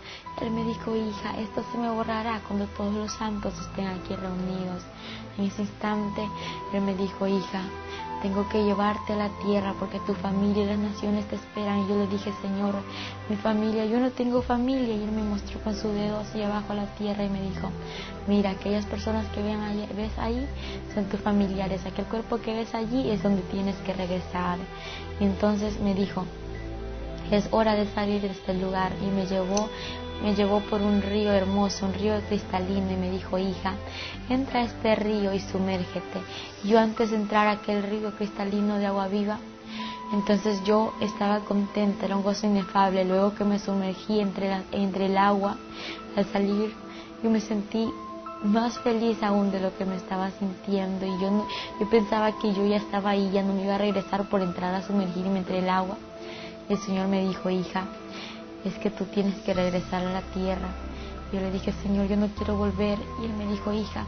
Él 0.41 0.51
me 0.51 0.63
dijo, 0.63 0.95
hija, 0.95 1.37
esto 1.39 1.63
se 1.71 1.77
me 1.77 1.89
borrará 1.89 2.41
cuando 2.47 2.65
todos 2.77 2.93
los 2.93 3.11
santos 3.11 3.53
estén 3.59 3.87
aquí 3.87 4.15
reunidos. 4.15 4.83
En 5.37 5.45
ese 5.45 5.63
instante, 5.63 6.27
Él 6.73 6.81
me 6.81 6.95
dijo, 6.95 7.27
hija, 7.27 7.61
tengo 8.21 8.47
que 8.49 8.63
llevarte 8.63 9.13
a 9.13 9.15
la 9.15 9.29
tierra 9.43 9.73
porque 9.79 9.99
tu 10.01 10.13
familia 10.13 10.63
y 10.63 10.67
las 10.67 10.79
naciones 10.79 11.25
te 11.27 11.35
esperan. 11.35 11.79
Y 11.79 11.87
yo 11.87 11.97
le 11.97 12.07
dije, 12.07 12.33
Señor, 12.41 12.75
mi 13.29 13.35
familia, 13.37 13.85
yo 13.85 13.99
no 13.99 14.11
tengo 14.11 14.41
familia. 14.41 14.95
Y 14.95 15.03
Él 15.03 15.11
me 15.11 15.23
mostró 15.23 15.59
con 15.61 15.75
su 15.75 15.89
dedo 15.89 16.19
hacia 16.19 16.47
abajo 16.47 16.73
a 16.73 16.75
la 16.75 16.95
tierra 16.95 17.23
y 17.23 17.29
me 17.29 17.41
dijo, 17.41 17.69
mira, 18.27 18.51
aquellas 18.51 18.85
personas 18.85 19.25
que 19.27 19.41
ves 19.41 20.11
ahí 20.17 20.45
son 20.93 21.05
tus 21.05 21.19
familiares. 21.21 21.85
Aquel 21.85 22.05
cuerpo 22.05 22.37
que 22.37 22.53
ves 22.53 22.73
allí 22.75 23.09
es 23.09 23.23
donde 23.23 23.41
tienes 23.43 23.75
que 23.77 23.93
regresar. 23.93 24.57
Y 25.19 25.23
entonces 25.23 25.79
me 25.79 25.93
dijo, 25.93 26.25
es 27.31 27.47
hora 27.51 27.75
de 27.75 27.85
salir 27.93 28.21
de 28.21 28.31
este 28.31 28.53
lugar. 28.53 28.91
Y 29.01 29.05
me 29.11 29.25
llevó 29.25 29.69
me 30.23 30.35
llevó 30.35 30.59
por 30.61 30.81
un 30.81 31.01
río 31.01 31.31
hermoso, 31.31 31.85
un 31.85 31.93
río 31.93 32.19
cristalino 32.27 32.91
y 32.91 32.97
me 32.97 33.11
dijo, 33.11 33.37
hija, 33.37 33.73
entra 34.29 34.61
a 34.61 34.63
este 34.63 34.95
río 34.95 35.33
y 35.33 35.39
sumérgete. 35.39 36.19
Yo 36.63 36.79
antes 36.79 37.11
de 37.11 37.17
entrar 37.17 37.47
a 37.47 37.51
aquel 37.51 37.83
río 37.83 38.15
cristalino 38.15 38.77
de 38.77 38.87
agua 38.87 39.07
viva, 39.07 39.39
entonces 40.11 40.63
yo 40.63 40.93
estaba 41.01 41.41
contenta, 41.41 42.05
era 42.05 42.17
un 42.17 42.23
gozo 42.23 42.47
inefable. 42.47 43.05
Luego 43.05 43.35
que 43.35 43.43
me 43.43 43.59
sumergí 43.59 44.19
entre, 44.19 44.51
entre 44.71 45.05
el 45.05 45.17
agua, 45.17 45.57
al 46.15 46.25
salir, 46.25 46.73
yo 47.23 47.29
me 47.29 47.39
sentí 47.39 47.89
más 48.43 48.79
feliz 48.79 49.21
aún 49.21 49.51
de 49.51 49.59
lo 49.59 49.75
que 49.77 49.85
me 49.85 49.95
estaba 49.95 50.31
sintiendo 50.31 51.05
y 51.05 51.11
yo, 51.21 51.45
yo 51.79 51.89
pensaba 51.89 52.31
que 52.39 52.53
yo 52.53 52.65
ya 52.65 52.77
estaba 52.77 53.11
ahí, 53.11 53.29
ya 53.31 53.43
no 53.43 53.53
me 53.53 53.63
iba 53.63 53.75
a 53.75 53.77
regresar 53.77 54.29
por 54.29 54.41
entrar 54.41 54.73
a 54.73 54.81
sumergirme 54.81 55.39
entre 55.39 55.59
el 55.59 55.69
agua. 55.69 55.97
El 56.69 56.77
Señor 56.77 57.07
me 57.07 57.27
dijo, 57.27 57.49
hija, 57.49 57.85
es 58.65 58.75
que 58.75 58.89
tú 58.89 59.05
tienes 59.05 59.35
que 59.41 59.53
regresar 59.53 60.05
a 60.05 60.11
la 60.11 60.21
tierra. 60.21 60.69
Yo 61.31 61.39
le 61.39 61.51
dije, 61.51 61.71
Señor, 61.83 62.07
yo 62.07 62.17
no 62.17 62.27
quiero 62.29 62.55
volver. 62.55 62.97
Y 63.21 63.25
él 63.25 63.33
me 63.33 63.45
dijo, 63.47 63.71
hija, 63.71 64.05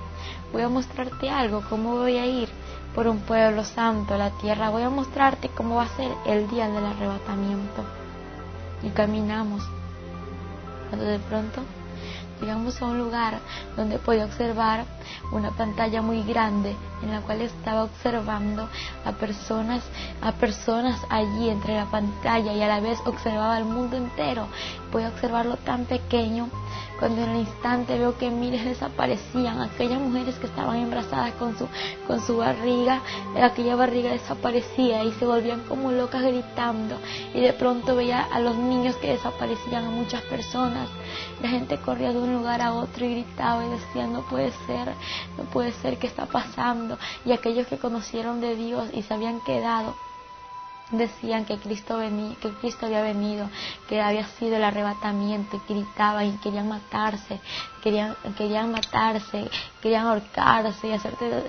voy 0.52 0.64
a 0.64 0.70
mostrarte 0.70 1.30
algo, 1.30 1.64
cómo 1.70 1.98
voy 1.98 2.18
a 2.18 2.26
ir 2.26 2.50
por 2.96 3.08
un 3.08 3.20
pueblo 3.20 3.64
santo 3.64 4.16
a 4.16 4.18
la 4.18 4.32
tierra. 4.32 4.70
Voy 4.70 4.84
a 4.84 4.90
mostrarte 4.90 5.50
cómo 5.50 5.76
va 5.76 5.84
a 5.84 5.96
ser 5.96 6.12
el 6.26 6.50
día 6.50 6.68
del 6.70 6.86
arrebatamiento. 6.86 7.84
Y 8.84 8.90
caminamos. 8.90 9.64
Cuando 10.90 11.06
de 11.06 11.20
pronto 11.20 11.62
llegamos 12.42 12.82
a 12.82 12.86
un 12.86 12.98
lugar 12.98 13.40
donde 13.78 14.00
podía 14.00 14.26
observar 14.26 14.86
una 15.32 15.52
pantalla 15.52 16.02
muy 16.02 16.24
grande 16.24 16.76
en 17.04 17.12
la 17.12 17.22
cual 17.22 17.42
estaba 17.42 17.84
observando 17.84 18.68
a 19.06 19.12
personas, 19.14 19.84
a 20.22 20.32
personas 20.34 21.00
allí 21.10 21.50
entre 21.50 21.76
la 21.76 21.86
pantalla 21.86 22.54
y 22.54 22.62
a 22.62 22.68
la 22.68 22.80
vez 22.80 23.00
observaba 23.06 23.58
el 23.58 23.66
mundo 23.66 23.96
entero. 23.96 24.48
Podía 24.92 25.10
observarlo 25.10 25.58
tan 25.58 25.86
pequeño 25.86 26.50
cuando 27.02 27.24
en 27.24 27.30
el 27.32 27.38
instante 27.40 27.98
veo 27.98 28.16
que 28.16 28.30
miles 28.30 28.64
desaparecían, 28.64 29.60
aquellas 29.60 30.00
mujeres 30.00 30.36
que 30.36 30.46
estaban 30.46 30.78
embarazadas 30.78 31.34
con 31.34 31.58
su, 31.58 31.68
con 32.06 32.22
su 32.22 32.38
barriga, 32.38 33.02
aquella 33.42 33.76
barriga 33.76 34.12
desaparecía 34.12 35.04
y 35.04 35.12
se 35.14 35.26
volvían 35.26 35.62
como 35.62 35.92
locas 35.92 36.22
gritando. 36.22 37.00
Y 37.34 37.42
de 37.42 37.54
pronto 37.54 37.96
veía 37.96 38.22
a 38.22 38.40
los 38.40 38.56
niños 38.56 38.96
que 38.98 39.14
desaparecían, 39.14 39.86
a 39.86 39.90
muchas 39.90 40.22
personas, 40.24 40.90
la 41.42 41.50
gente 41.50 41.78
corría 41.78 42.12
de 42.12 42.20
un 42.20 42.34
lugar 42.34 42.62
a 42.62 42.74
otro 42.74 43.06
y 43.06 43.12
gritaba 43.12 43.66
y 43.66 43.70
decía 43.70 44.08
no 44.08 44.22
puede 44.24 44.52
ser, 44.66 44.94
no 45.38 45.44
puede 45.46 45.72
ser, 45.74 45.98
¿qué 45.98 46.08
está 46.08 46.26
pasando? 46.26 46.98
Y 47.26 47.32
aquellos 47.32 47.68
que 47.68 47.78
conocieron 47.78 48.42
de 48.42 48.56
Dios 48.56 48.90
y 48.94 49.02
se 49.04 49.14
habían 49.14 49.42
quedado 49.42 49.96
decían 50.92 51.46
que 51.46 51.58
Cristo, 51.58 51.98
venía, 51.98 52.36
que 52.42 52.50
Cristo 52.50 52.86
había 52.86 53.02
venido, 53.02 53.50
que 53.88 54.02
había 54.02 54.26
sido 54.40 54.58
el 54.58 54.64
arrebatamiento 54.64 55.58
y 55.58 55.74
gritaban 55.74 56.28
y 56.28 56.38
querían 56.38 56.68
matarse, 56.68 57.40
querían, 57.82 58.16
querían 58.38 58.72
matarse, 58.72 59.50
querían 59.82 60.08
ahorcarse 60.08 60.88
y 60.88 60.92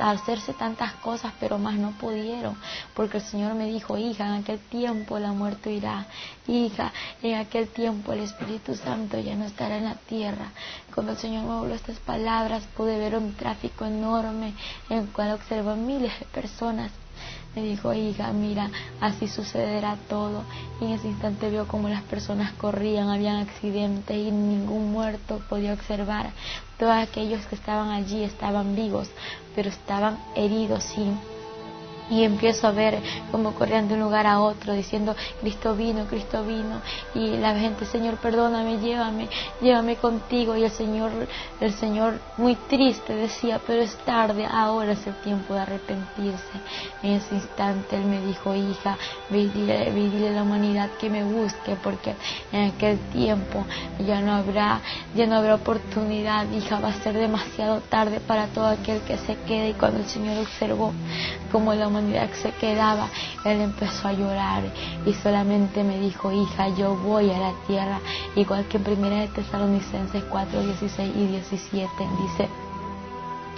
hacerse 0.01 0.55
tantas 0.55 0.93
cosas, 0.94 1.32
pero 1.40 1.59
más 1.59 1.74
no 1.74 1.90
pudieron, 1.93 2.56
porque 2.94 3.19
el 3.19 3.23
Señor 3.24 3.55
me 3.55 3.66
dijo, 3.66 3.98
hija, 3.98 4.27
en 4.27 4.43
aquel 4.43 4.59
tiempo 4.59 5.19
la 5.19 5.32
muerte 5.32 5.73
irá, 5.73 6.06
hija, 6.47 6.93
en 7.23 7.36
aquel 7.36 7.69
tiempo 7.69 8.12
el 8.12 8.20
Espíritu 8.20 8.74
Santo 8.74 9.19
ya 9.19 9.35
no 9.35 9.44
estará 9.44 9.77
en 9.77 9.85
la 9.85 9.94
tierra. 9.94 10.52
Cuando 10.94 11.12
el 11.12 11.19
Señor 11.19 11.44
me 11.44 11.52
habló 11.52 11.74
estas 11.74 11.98
palabras, 11.98 12.62
pude 12.77 12.98
ver 12.98 13.16
un 13.16 13.35
tráfico 13.35 13.85
enorme 13.85 14.55
en 14.89 14.98
el 14.98 15.09
cual 15.09 15.32
observo 15.32 15.74
miles 15.74 16.19
de 16.19 16.27
personas 16.27 16.90
me 17.55 17.62
dijo, 17.62 17.93
hija, 17.93 18.33
mira, 18.33 18.70
así 19.01 19.29
sucederá 19.29 19.97
todo. 20.09 20.45
Y 20.81 20.87
en 20.87 20.93
ese 20.93 21.09
instante 21.09 21.51
vio 21.51 21.69
como 21.69 21.89
las 21.89 22.03
personas 22.03 22.53
corrían, 22.53 23.09
habían 23.09 23.37
accidentes 23.37 24.16
y 24.16 24.31
ningún 24.31 24.93
muerto 24.93 25.41
podía 25.49 25.74
observar. 25.74 26.31
Todos 26.79 26.95
aquellos 26.95 27.45
que 27.47 27.55
estaban 27.55 27.91
allí 27.91 28.24
estaban 28.24 28.74
vivos, 28.74 29.11
pero 29.55 29.69
estaban 29.69 30.19
heridos 30.35 30.85
sin 30.85 31.19
y 32.12 32.24
empiezo 32.24 32.66
a 32.66 32.72
ver 32.72 32.98
cómo 33.30 33.55
corrían 33.55 33.89
de 33.89 33.94
un 33.94 34.01
lugar 34.01 34.26
a 34.26 34.40
otro 34.40 34.74
diciendo 34.74 35.16
Cristo 35.40 35.74
vino, 35.74 36.05
Cristo 36.05 36.44
vino 36.44 36.82
y 37.14 37.39
la 37.39 37.59
gente 37.59 37.86
Señor 37.86 38.16
perdóname, 38.16 38.78
llévame, 38.78 39.28
llévame 39.62 39.97
contigo 39.97 40.55
y 40.55 40.64
el 40.64 40.70
Señor, 40.70 41.10
el 41.59 41.72
Señor 41.72 42.20
muy 42.36 42.55
triste 42.55 43.14
decía 43.14 43.60
pero 43.66 43.80
es 43.80 43.97
tarde, 44.05 44.44
ahora 44.44 44.93
es 44.93 45.06
el 45.06 45.14
tiempo 45.22 45.55
de 45.55 45.60
arrepentirse. 45.60 46.52
En 47.02 47.12
ese 47.12 47.34
instante 47.34 47.97
Él 47.97 48.05
me 48.05 48.20
dijo 48.20 48.55
hija, 48.55 48.98
ve 49.30 49.48
dile, 49.48 50.28
a 50.28 50.32
la 50.32 50.43
humanidad 50.43 50.90
que 51.01 51.09
me 51.09 51.24
busque 51.24 51.76
porque 51.82 52.14
en 52.52 52.70
aquel 52.70 52.98
tiempo 53.12 53.64
ya 54.06 54.20
no 54.20 54.32
habrá, 54.32 54.80
ya 55.14 55.26
no 55.26 55.36
habrá 55.36 55.55
oportunidad, 55.55 56.51
hija, 56.52 56.78
va 56.78 56.89
a 56.89 57.02
ser 57.02 57.14
demasiado 57.14 57.80
tarde 57.80 58.20
para 58.20 58.48
todo 58.48 58.66
aquel 58.66 59.01
que 59.02 59.16
se 59.16 59.34
quede 59.47 59.70
y 59.70 59.74
cuando 59.74 60.01
el 60.01 60.06
Señor 60.06 60.39
observó 60.39 60.93
como 61.51 61.74
la 61.74 61.89
se 62.35 62.51
quedaba, 62.53 63.09
él 63.45 63.61
empezó 63.61 64.09
a 64.09 64.12
llorar 64.12 64.62
y 65.07 65.12
solamente 65.15 65.85
me 65.85 65.99
dijo, 65.99 66.33
hija, 66.33 66.69
yo 66.69 66.97
voy 66.97 67.31
a 67.31 67.39
la 67.39 67.53
tierra, 67.66 68.01
igual 68.37 68.66
que 68.66 68.79
en 68.79 68.85
primera 68.85 69.16
de 69.16 69.29
Tesalonicenses 69.29 70.24
4, 70.24 70.62
16 70.62 71.16
y 71.16 71.27
17 71.27 71.89
dice 72.23 72.49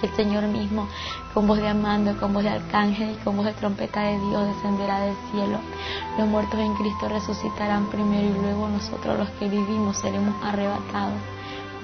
el 0.05 0.15
Señor 0.15 0.43
mismo, 0.47 0.87
con 1.33 1.47
voz 1.47 1.57
de 1.57 1.67
amando, 1.67 2.15
con 2.19 2.33
voz 2.33 2.43
de 2.43 2.49
arcángel 2.49 3.11
y 3.11 3.23
con 3.23 3.37
voz 3.37 3.45
de 3.45 3.53
trompeta 3.53 4.01
de 4.01 4.19
Dios, 4.19 4.47
descenderá 4.47 4.99
del 4.99 5.15
cielo. 5.31 5.59
Los 6.17 6.27
muertos 6.27 6.59
en 6.59 6.75
Cristo 6.75 7.09
resucitarán 7.09 7.87
primero 7.87 8.27
y 8.27 8.41
luego 8.41 8.67
nosotros 8.69 9.17
los 9.17 9.29
que 9.31 9.49
vivimos 9.49 9.97
seremos 9.97 10.35
arrebatados 10.43 11.19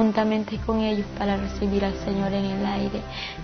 juntamente 0.02 0.58
con 0.66 0.82
ellos 0.82 1.06
para 1.16 1.38
recibir 1.38 1.86
al 1.86 1.94
Señor 2.04 2.34
en 2.34 2.46
el 2.46 2.66
aire 2.66 3.02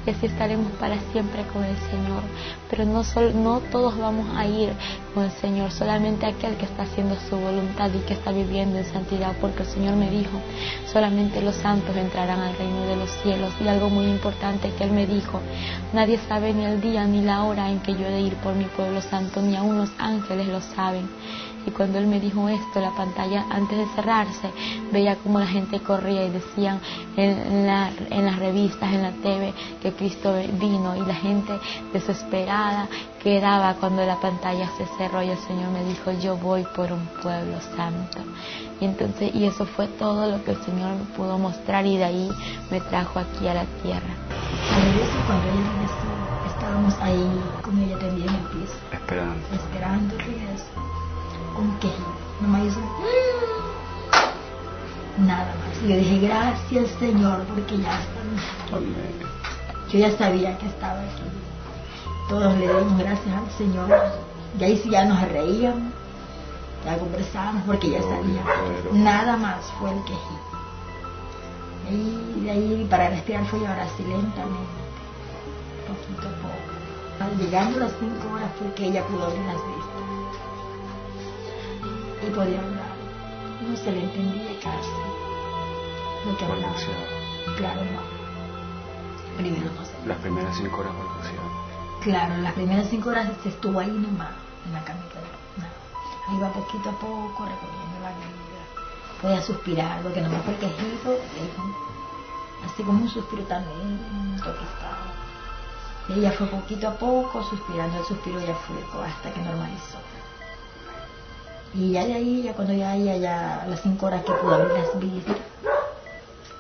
y 0.07 0.09
así 0.09 0.25
estaremos 0.25 0.71
para 0.79 0.97
siempre 1.11 1.43
con 1.53 1.63
el 1.63 1.77
Señor. 1.77 2.23
Pero 2.67 2.83
no, 2.85 3.03
no 3.35 3.59
todos 3.71 3.95
vamos 3.95 4.25
a 4.35 4.47
ir 4.47 4.73
con 5.13 5.25
el 5.25 5.31
Señor, 5.31 5.71
solamente 5.71 6.25
aquel 6.25 6.55
que 6.55 6.65
está 6.65 6.83
haciendo 6.83 7.15
su 7.29 7.37
voluntad 7.37 7.91
y 7.93 7.99
que 8.07 8.13
está 8.13 8.31
viviendo 8.31 8.79
en 8.79 8.85
santidad, 8.85 9.33
porque 9.39 9.63
el 9.63 9.69
Señor 9.69 9.95
me 9.97 10.09
dijo, 10.09 10.39
solamente 10.91 11.41
los 11.41 11.55
santos 11.55 11.95
entrarán 11.95 12.39
al 12.39 12.57
reino 12.57 12.81
de 12.87 12.95
los 12.95 13.09
cielos. 13.21 13.53
Y 13.63 13.67
algo 13.67 13.89
muy 13.89 14.05
importante 14.05 14.71
que 14.71 14.83
Él 14.83 14.91
me 14.91 15.05
dijo, 15.05 15.39
nadie 15.93 16.17
sabe 16.27 16.53
ni 16.53 16.65
el 16.65 16.81
día 16.81 17.05
ni 17.05 17.21
la 17.21 17.43
hora 17.43 17.69
en 17.69 17.79
que 17.81 17.93
yo 17.93 18.07
he 18.07 18.11
de 18.11 18.21
ir 18.21 18.35
por 18.37 18.55
mi 18.55 18.65
pueblo 18.65 19.01
santo, 19.01 19.41
ni 19.43 19.55
aun 19.55 19.77
los 19.77 19.91
ángeles 19.99 20.47
lo 20.47 20.61
saben. 20.61 21.07
Y 21.67 21.71
cuando 21.71 21.99
él 21.99 22.07
me 22.07 22.21
dijo 22.21 22.47
esto, 22.47 22.79
la 22.79 22.91
pantalla 22.91 23.45
antes 23.49 23.77
de 23.77 23.85
cerrarse, 23.93 24.49
veía 24.93 25.17
como 25.17 25.37
la 25.37 25.47
gente 25.47 25.81
corría 25.81 26.23
y 26.23 26.29
decían 26.29 26.79
en, 27.17 27.67
en 28.09 28.25
las 28.25 28.39
revistas, 28.39 28.93
en 28.93 29.01
la 29.03 29.11
TV, 29.11 29.53
que 29.81 29.91
Cristo 29.91 30.33
vino 30.53 30.95
y 30.95 31.01
la 31.05 31.15
gente 31.15 31.59
desesperada 31.91 32.87
quedaba 33.21 33.73
cuando 33.73 34.05
la 34.05 34.15
pantalla 34.15 34.69
se 34.77 34.85
cerró 34.97 35.21
y 35.21 35.29
el 35.29 35.37
Señor 35.39 35.69
me 35.71 35.83
dijo, 35.83 36.13
yo 36.13 36.37
voy 36.37 36.65
por 36.73 36.89
un 36.93 37.05
pueblo 37.21 37.59
santo. 37.75 38.19
Y 38.79 38.85
entonces, 38.85 39.35
y 39.35 39.43
eso 39.43 39.65
fue 39.65 39.87
todo 39.87 40.31
lo 40.31 40.41
que 40.45 40.51
el 40.51 40.63
Señor 40.63 40.95
me 40.95 41.03
pudo 41.17 41.37
mostrar 41.37 41.85
y 41.85 41.97
de 41.97 42.05
ahí 42.05 42.31
me 42.71 42.79
trajo 42.79 43.19
aquí 43.19 43.45
a 43.45 43.55
la 43.55 43.65
tierra. 43.83 44.15
Cuando 45.27 46.47
estábamos 46.47 46.95
ahí 47.01 47.41
con 47.61 47.77
ella 47.77 47.99
también 47.99 48.29
en 48.29 48.35
el 48.35 48.41
piso. 48.43 48.75
Esperando. 48.93 49.47
Esperando 49.53 50.15
el 50.15 50.19
regreso. 50.21 50.86
Un 51.57 51.77
quejido. 51.79 52.07
Nomás 52.41 52.63
hizo... 52.65 52.79
Nada 55.17 55.55
más. 55.55 55.83
Y 55.83 55.87
yo 55.89 55.97
dije, 55.97 56.19
gracias 56.27 56.89
Señor, 56.99 57.43
porque 57.45 57.77
ya 57.77 57.99
está. 57.99 58.79
Yo 59.91 59.99
ya 59.99 60.17
sabía 60.17 60.57
que 60.57 60.67
estaba 60.67 60.99
aquí. 60.99 61.23
Todos 62.29 62.53
le 62.57 62.67
dimos 62.67 62.97
gracias 62.99 63.35
al 63.35 63.49
Señor. 63.57 63.89
Y 64.59 64.63
ahí 64.63 64.77
sí 64.77 64.89
ya 64.89 65.05
nos 65.05 65.21
reíamos, 65.29 65.93
ya 66.85 66.97
conversábamos 66.97 67.63
porque 67.65 67.89
ya 67.89 68.01
sabía. 68.01 68.43
Nada 68.91 69.37
más 69.37 69.65
fue 69.79 69.91
el 69.91 70.03
quejido. 70.03 70.47
Y 71.89 72.41
de 72.41 72.51
ahí 72.51 72.87
para 72.89 73.09
respirar 73.09 73.45
fue 73.45 73.59
ahora 73.65 73.83
así 73.83 74.03
lentamente, 74.03 74.77
poquito 75.87 76.27
a 76.27 76.31
poco. 76.41 77.41
Llegando 77.41 77.77
a 77.77 77.83
las 77.85 77.93
cinco 77.99 78.35
horas 78.35 78.51
fue 78.59 78.73
que 78.73 78.87
ella 78.87 79.03
pudo 79.05 79.25
abrir 79.25 79.41
las 79.45 79.55
vistas. 79.55 80.03
Y 82.25 82.29
podía 82.31 82.59
hablar. 82.59 82.95
No 83.67 83.75
se 83.75 83.91
le 83.91 84.03
entendía 84.03 84.59
casi 84.61 84.89
lo 86.25 86.37
que 86.37 86.45
hablaba. 86.45 86.73
Claro, 87.57 87.81
no. 87.81 89.37
Primero 89.37 89.71
no 89.71 89.85
se 89.85 90.07
Las 90.07 90.17
primeras 90.17 90.55
cinco 90.57 90.77
horas 90.79 90.93
balbuceaba. 90.97 91.67
Claro, 92.01 92.37
las 92.37 92.53
primeras 92.53 92.89
cinco 92.89 93.09
horas 93.09 93.29
se 93.43 93.49
estuvo 93.49 93.79
ahí 93.79 93.91
nomás, 93.91 94.31
en 94.65 94.73
la 94.73 94.83
camita. 94.83 95.19
Ahí 96.27 96.35
iba 96.35 96.51
poquito 96.51 96.89
a 96.89 96.93
poco 96.93 97.45
recorriendo 97.45 97.99
la 98.01 98.09
vida. 98.09 98.61
Podía 99.21 99.41
suspirar, 99.41 100.01
porque 100.01 100.21
no 100.21 100.29
me 100.29 100.39
fue 100.39 100.53
el 100.53 100.59
quejito, 100.59 101.17
así 102.65 102.83
como 102.83 103.01
un 103.01 103.09
suspiro 103.09 103.43
tan 103.43 103.65
lento 103.65 104.43
que 104.43 104.65
estaba. 104.65 105.07
ella 106.09 106.31
fue 106.31 106.47
poquito 106.47 106.87
a 106.87 106.93
poco 106.93 107.43
suspirando, 107.43 107.97
el 107.97 108.05
suspiro 108.05 108.39
ya 108.39 108.55
fue 108.55 109.05
hasta 109.05 109.33
que 109.33 109.41
normalizó. 109.41 109.97
Y 111.77 111.91
ya 111.91 112.05
de 112.05 112.15
ahí, 112.15 112.41
ya 112.41 112.53
cuando 112.53 112.73
ya 112.73 112.95
ya 112.95 113.61
a 113.61 113.67
las 113.67 113.81
cinco 113.81 114.07
horas 114.07 114.23
que 114.23 114.31
pudo 114.33 114.55
abrir 114.55 114.73
las 114.73 114.99
vistas, 114.99 115.37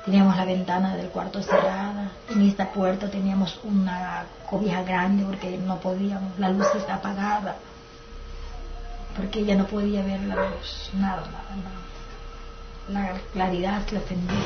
Teníamos 0.07 0.37
la 0.37 0.45
ventana 0.45 0.95
del 0.95 1.09
cuarto 1.09 1.41
cerrada. 1.43 2.11
En 2.29 2.41
esta 2.43 2.71
puerta 2.71 3.11
teníamos 3.11 3.59
una 3.65 4.23
cobija 4.49 4.81
grande 4.83 5.25
porque 5.25 5.57
no 5.57 5.77
podíamos, 5.81 6.39
la 6.39 6.49
luz 6.49 6.65
está 6.75 6.95
apagada. 6.95 7.57
Porque 9.17 9.39
ella 9.39 9.55
no 9.57 9.65
podía 9.65 10.01
ver 10.03 10.21
la 10.21 10.35
luz, 10.35 10.91
nada, 10.93 11.23
nada, 11.27 11.55
nada. 11.61 13.13
La 13.13 13.19
claridad 13.33 13.85
se 13.85 13.97
ofendía. 13.97 14.37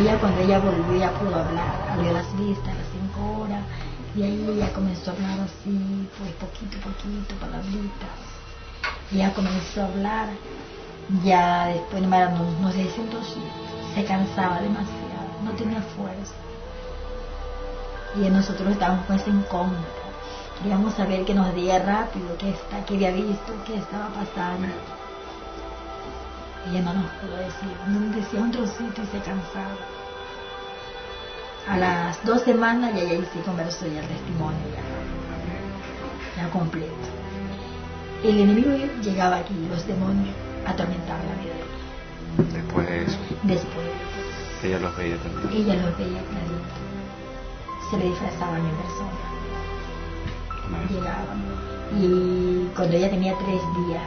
Ella 0.00 0.18
cuando 0.18 0.40
ella 0.40 0.58
volvió 0.58 0.98
ya 0.98 1.12
pudo 1.12 1.36
hablar, 1.36 1.88
abrió 1.88 2.12
las 2.12 2.36
vistas 2.36 2.66
a 2.66 2.74
las 2.74 2.88
cinco 2.90 3.42
horas 3.42 3.62
y 4.16 4.22
ahí 4.24 4.46
ella 4.48 4.72
comenzó 4.72 5.12
a 5.12 5.14
hablar 5.14 5.40
así, 5.42 6.08
pues 6.18 6.32
poquito, 6.32 6.76
poquito, 6.78 7.36
palabritas. 7.36 8.35
Y 9.10 9.16
ella 9.16 9.32
comenzó 9.34 9.82
a 9.82 9.86
hablar, 9.86 10.28
ya 11.24 11.66
después 11.66 12.02
no, 12.02 12.50
no 12.60 12.72
sé, 12.72 12.90
si 12.90 13.94
se 13.94 14.04
cansaba 14.04 14.60
demasiado, 14.60 15.28
no 15.44 15.52
tenía 15.52 15.80
fuerza. 15.80 16.34
Y 18.16 18.28
nosotros 18.30 18.70
estábamos 18.70 19.04
pues 19.06 19.22
contra. 19.50 20.06
Queríamos 20.58 20.94
saber 20.94 21.24
que 21.24 21.34
nos 21.34 21.54
diera 21.54 21.84
rápido 21.84 22.36
qué 22.38 22.50
está, 22.50 22.84
qué 22.86 22.94
había 22.94 23.10
visto, 23.10 23.52
qué 23.66 23.76
estaba 23.76 24.08
pasando. 24.08 24.68
Ella 26.68 26.82
no 26.82 26.94
nos 26.94 27.10
pudo 27.12 27.36
decir, 27.36 27.76
nos 27.86 28.16
decía 28.16 28.40
un 28.40 28.50
trocito 28.50 29.02
y 29.02 29.06
se 29.06 29.18
cansaba. 29.20 29.76
A 31.68 31.76
las 31.76 32.24
dos 32.24 32.42
semanas 32.42 32.94
ya 32.94 33.02
ella 33.02 33.28
sí 33.32 33.38
conversó 33.40 33.86
ya 33.86 34.00
el 34.00 34.08
testimonio 34.08 34.60
ya, 34.72 36.42
ya 36.42 36.50
completo. 36.50 37.15
El 38.26 38.40
enemigo 38.40 38.70
llegaba 39.04 39.36
aquí, 39.36 39.54
los 39.70 39.86
demonios 39.86 40.34
atormentaban 40.66 41.22
la 41.28 41.34
vida 41.36 41.54
de 41.54 42.58
Después 42.58 42.88
de 42.88 43.04
eso. 43.04 43.18
Después. 43.44 43.86
Ella 44.64 44.80
los 44.80 44.96
veía 44.96 45.16
también. 45.18 45.62
Ella 45.62 45.74
los 45.74 45.96
veía 45.96 46.22
clarito. 46.26 46.74
Se 47.88 47.96
le 47.98 48.06
disfrazaban 48.06 48.66
en 48.66 48.74
persona. 48.82 49.10
Llegaban. 50.90 51.38
Y 52.02 52.68
cuando 52.74 52.96
ella 52.96 53.10
tenía 53.10 53.38
tres 53.38 53.62
días, 53.86 54.02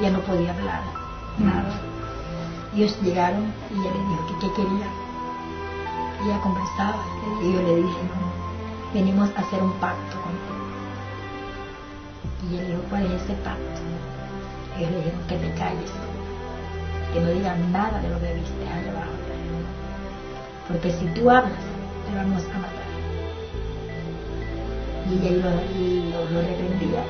ella 0.00 0.10
no 0.10 0.18
podía 0.22 0.52
hablar, 0.52 0.82
nada. 1.38 1.80
Ellos 2.74 3.00
llegaron 3.02 3.52
y 3.70 3.74
ella 3.82 3.90
le 3.92 4.00
dijo 4.00 4.26
que 4.26 4.34
qué 4.40 4.52
quería. 4.54 4.88
Ella 6.24 6.40
conversaba 6.40 7.04
y 7.40 7.52
yo 7.52 7.62
le 7.62 7.76
dije, 7.76 7.98
venimos 8.92 9.30
a 9.36 9.42
hacer 9.42 9.62
un 9.62 9.72
pacto 9.74 10.20
contigo. 10.22 10.55
Y 12.50 12.58
él 12.58 12.66
dijo, 12.66 12.82
¿cuál 12.90 13.06
es 13.06 13.22
ese 13.22 13.34
pacto? 13.34 13.80
Ellos 14.76 14.90
le 14.90 14.96
dijeron 14.98 15.20
que 15.28 15.36
te 15.36 15.54
calles 15.54 15.90
que 17.16 17.20
no 17.20 17.30
digan 17.30 17.72
nada 17.72 17.98
de 18.00 18.08
lo 18.10 18.20
que 18.20 18.34
viste 18.34 18.68
allá 18.68 18.90
abajo. 18.90 19.12
Porque 20.68 20.90
si 20.92 21.06
tú 21.06 21.30
hablas, 21.30 21.64
te 22.06 22.16
vamos 22.16 22.42
a 22.44 22.58
matar. 22.58 22.86
Y 25.08 25.26
ella 25.26 25.50
lo, 25.50 26.30
lo, 26.30 26.40
reprendía 26.42 27.04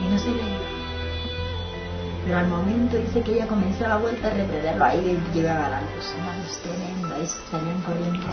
y 0.00 0.08
no 0.08 0.18
se 0.18 0.30
le 0.30 0.42
iba. 0.42 0.66
Pero 2.24 2.38
al 2.38 2.48
momento 2.48 2.96
dice 2.96 3.20
que 3.20 3.34
ella 3.34 3.46
comenzaba 3.46 3.94
a 3.94 3.98
vuelta 3.98 4.28
a 4.28 4.30
reprenderlo, 4.30 4.84
ahí 4.84 5.18
llegaba 5.34 5.68
la 5.68 5.80
luz, 5.80 6.14
una 6.18 6.36
luz 6.38 6.58
tremenda, 6.62 7.18
y 7.18 7.26
salían 7.50 7.80
corriendo. 7.82 8.26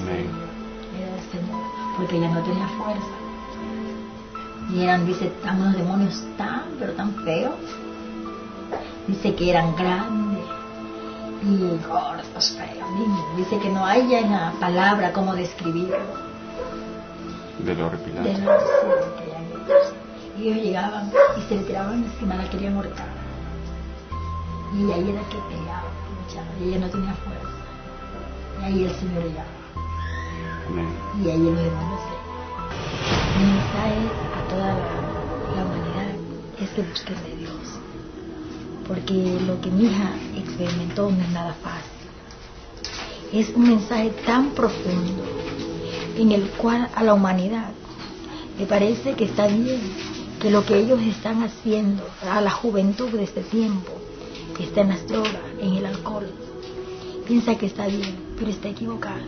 Era 0.95 1.15
el 1.15 1.31
Señor, 1.31 1.64
porque 1.97 2.18
ella 2.18 2.30
no 2.30 2.43
tenía 2.43 2.68
fuerza. 2.68 3.22
Y 4.72 4.84
eran, 4.84 5.06
dice, 5.06 5.31
unos 5.44 5.76
demonios 5.76 6.23
tan, 6.38 6.64
pero 6.80 6.94
tan 6.94 7.14
feos. 7.23 7.56
Dice 9.07 9.35
que 9.35 9.49
eran 9.49 9.76
grandes, 9.76 10.45
y 11.44 11.88
gordos, 11.88 12.57
feos, 12.57 12.88
Dice 13.35 13.60
que 13.60 13.69
no 13.69 13.85
hay 13.85 14.07
ya 14.07 14.22
una 14.22 14.53
palabra 14.60 15.11
como 15.11 15.35
describirlo. 15.35 15.98
De 17.60 17.76
lo 17.76 17.88
horripilante. 17.88 18.30
De 18.30 18.38
lo 18.40 19.15
que 19.15 19.23
ellos. 19.23 19.94
Y 20.38 20.48
ellos 20.48 20.64
llegaban 20.64 21.11
y 21.38 21.41
se 21.41 21.56
le 21.56 21.64
tiraban 21.64 22.03
encima, 22.03 22.35
la 22.35 22.49
querían 22.49 22.76
mortar. 22.76 23.07
Y 24.73 24.91
ahí 24.91 25.10
era 25.10 25.22
que 25.30 25.38
peleaba, 25.49 25.90
luchaba, 26.26 26.48
y 26.60 26.69
ella 26.69 26.80
no 26.80 26.90
tenía 26.90 27.14
fuerza. 27.14 27.48
Y 28.60 28.64
ahí 28.64 28.85
el 28.85 28.95
Señor 28.95 29.23
llegaba. 29.23 29.64
Y 31.22 31.30
ahí 31.30 31.38
los 31.38 31.57
demonios 31.57 31.99
se. 32.02 32.23
Mi 33.40 33.60
a 33.60 34.32
la, 34.57 35.63
humanidad 35.63 36.15
es 36.61 36.69
que 36.71 36.81
busquen 36.81 37.15
de 37.23 37.35
Dios 37.38 37.53
porque 38.88 39.39
lo 39.47 39.59
que 39.61 39.71
mi 39.71 39.85
hija 39.85 40.11
experimentó 40.35 41.09
no 41.09 41.21
es 41.21 41.30
nada 41.30 41.53
fácil. 41.53 41.91
Es 43.31 43.49
un 43.55 43.67
mensaje 43.67 44.09
tan 44.25 44.51
profundo 44.51 45.23
en 46.17 46.31
el 46.31 46.49
cual 46.51 46.89
a 46.93 47.03
la 47.03 47.13
humanidad 47.13 47.71
le 48.59 48.65
parece 48.65 49.13
que 49.13 49.25
está 49.25 49.47
bien, 49.47 49.81
que 50.39 50.51
lo 50.51 50.65
que 50.65 50.77
ellos 50.77 51.01
están 51.01 51.41
haciendo 51.43 52.03
a 52.30 52.41
la 52.41 52.51
juventud 52.51 53.09
de 53.09 53.23
este 53.23 53.41
tiempo, 53.41 53.91
que 54.55 54.65
está 54.65 54.81
en 54.81 54.89
las 54.89 55.07
drogas, 55.07 55.41
en 55.59 55.73
el 55.73 55.85
alcohol, 55.85 56.30
piensa 57.25 57.57
que 57.57 57.65
está 57.65 57.88
bien, 57.88 58.15
pero 58.38 58.51
está 58.51 58.69
equivocado. 58.69 59.23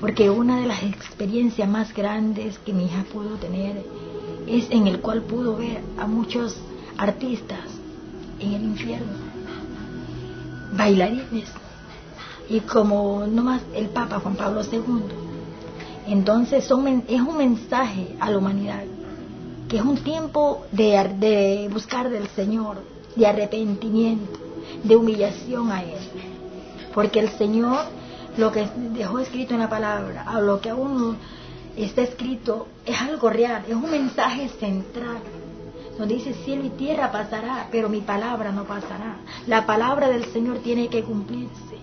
Porque 0.00 0.30
una 0.30 0.60
de 0.60 0.66
las 0.66 0.82
experiencias 0.82 1.68
más 1.68 1.94
grandes 1.94 2.58
que 2.58 2.72
mi 2.72 2.86
hija 2.86 3.04
pudo 3.12 3.36
tener 3.36 3.84
es 4.48 4.70
en 4.70 4.86
el 4.86 5.00
cual 5.00 5.22
pudo 5.22 5.56
ver 5.56 5.80
a 5.98 6.06
muchos 6.06 6.56
artistas 6.96 7.60
en 8.40 8.54
el 8.54 8.62
infierno, 8.62 9.12
bailarines, 10.72 11.48
y 12.48 12.60
como 12.60 13.26
nomás 13.26 13.62
el 13.74 13.88
Papa 13.88 14.20
Juan 14.20 14.36
Pablo 14.36 14.62
II. 14.62 15.02
Entonces 16.06 16.64
es 16.64 16.70
un 16.70 17.36
mensaje 17.36 18.16
a 18.20 18.30
la 18.30 18.38
humanidad, 18.38 18.84
que 19.68 19.76
es 19.76 19.82
un 19.82 19.98
tiempo 19.98 20.64
de, 20.72 21.14
de 21.18 21.68
buscar 21.70 22.08
del 22.08 22.28
Señor, 22.28 22.78
de 23.14 23.26
arrepentimiento, 23.26 24.38
de 24.82 24.96
humillación 24.96 25.70
a 25.70 25.82
Él. 25.82 25.98
Porque 26.94 27.20
el 27.20 27.28
Señor, 27.30 27.80
lo 28.38 28.50
que 28.50 28.66
dejó 28.94 29.18
escrito 29.18 29.52
en 29.52 29.60
la 29.60 29.68
palabra, 29.68 30.24
a 30.26 30.40
lo 30.40 30.60
que 30.60 30.70
aún 30.70 31.18
está 31.84 32.02
escrito, 32.02 32.68
es 32.84 33.00
algo 33.00 33.30
real, 33.30 33.64
es 33.68 33.74
un 33.74 33.90
mensaje 33.90 34.48
central 34.48 35.18
donde 35.98 36.14
dice 36.14 36.32
cielo 36.44 36.64
y 36.64 36.70
tierra 36.70 37.10
pasará, 37.10 37.68
pero 37.72 37.88
mi 37.88 38.00
palabra 38.00 38.52
no 38.52 38.64
pasará. 38.64 39.16
La 39.48 39.66
palabra 39.66 40.08
del 40.08 40.26
Señor 40.26 40.58
tiene 40.58 40.88
que 40.88 41.02
cumplirse 41.02 41.76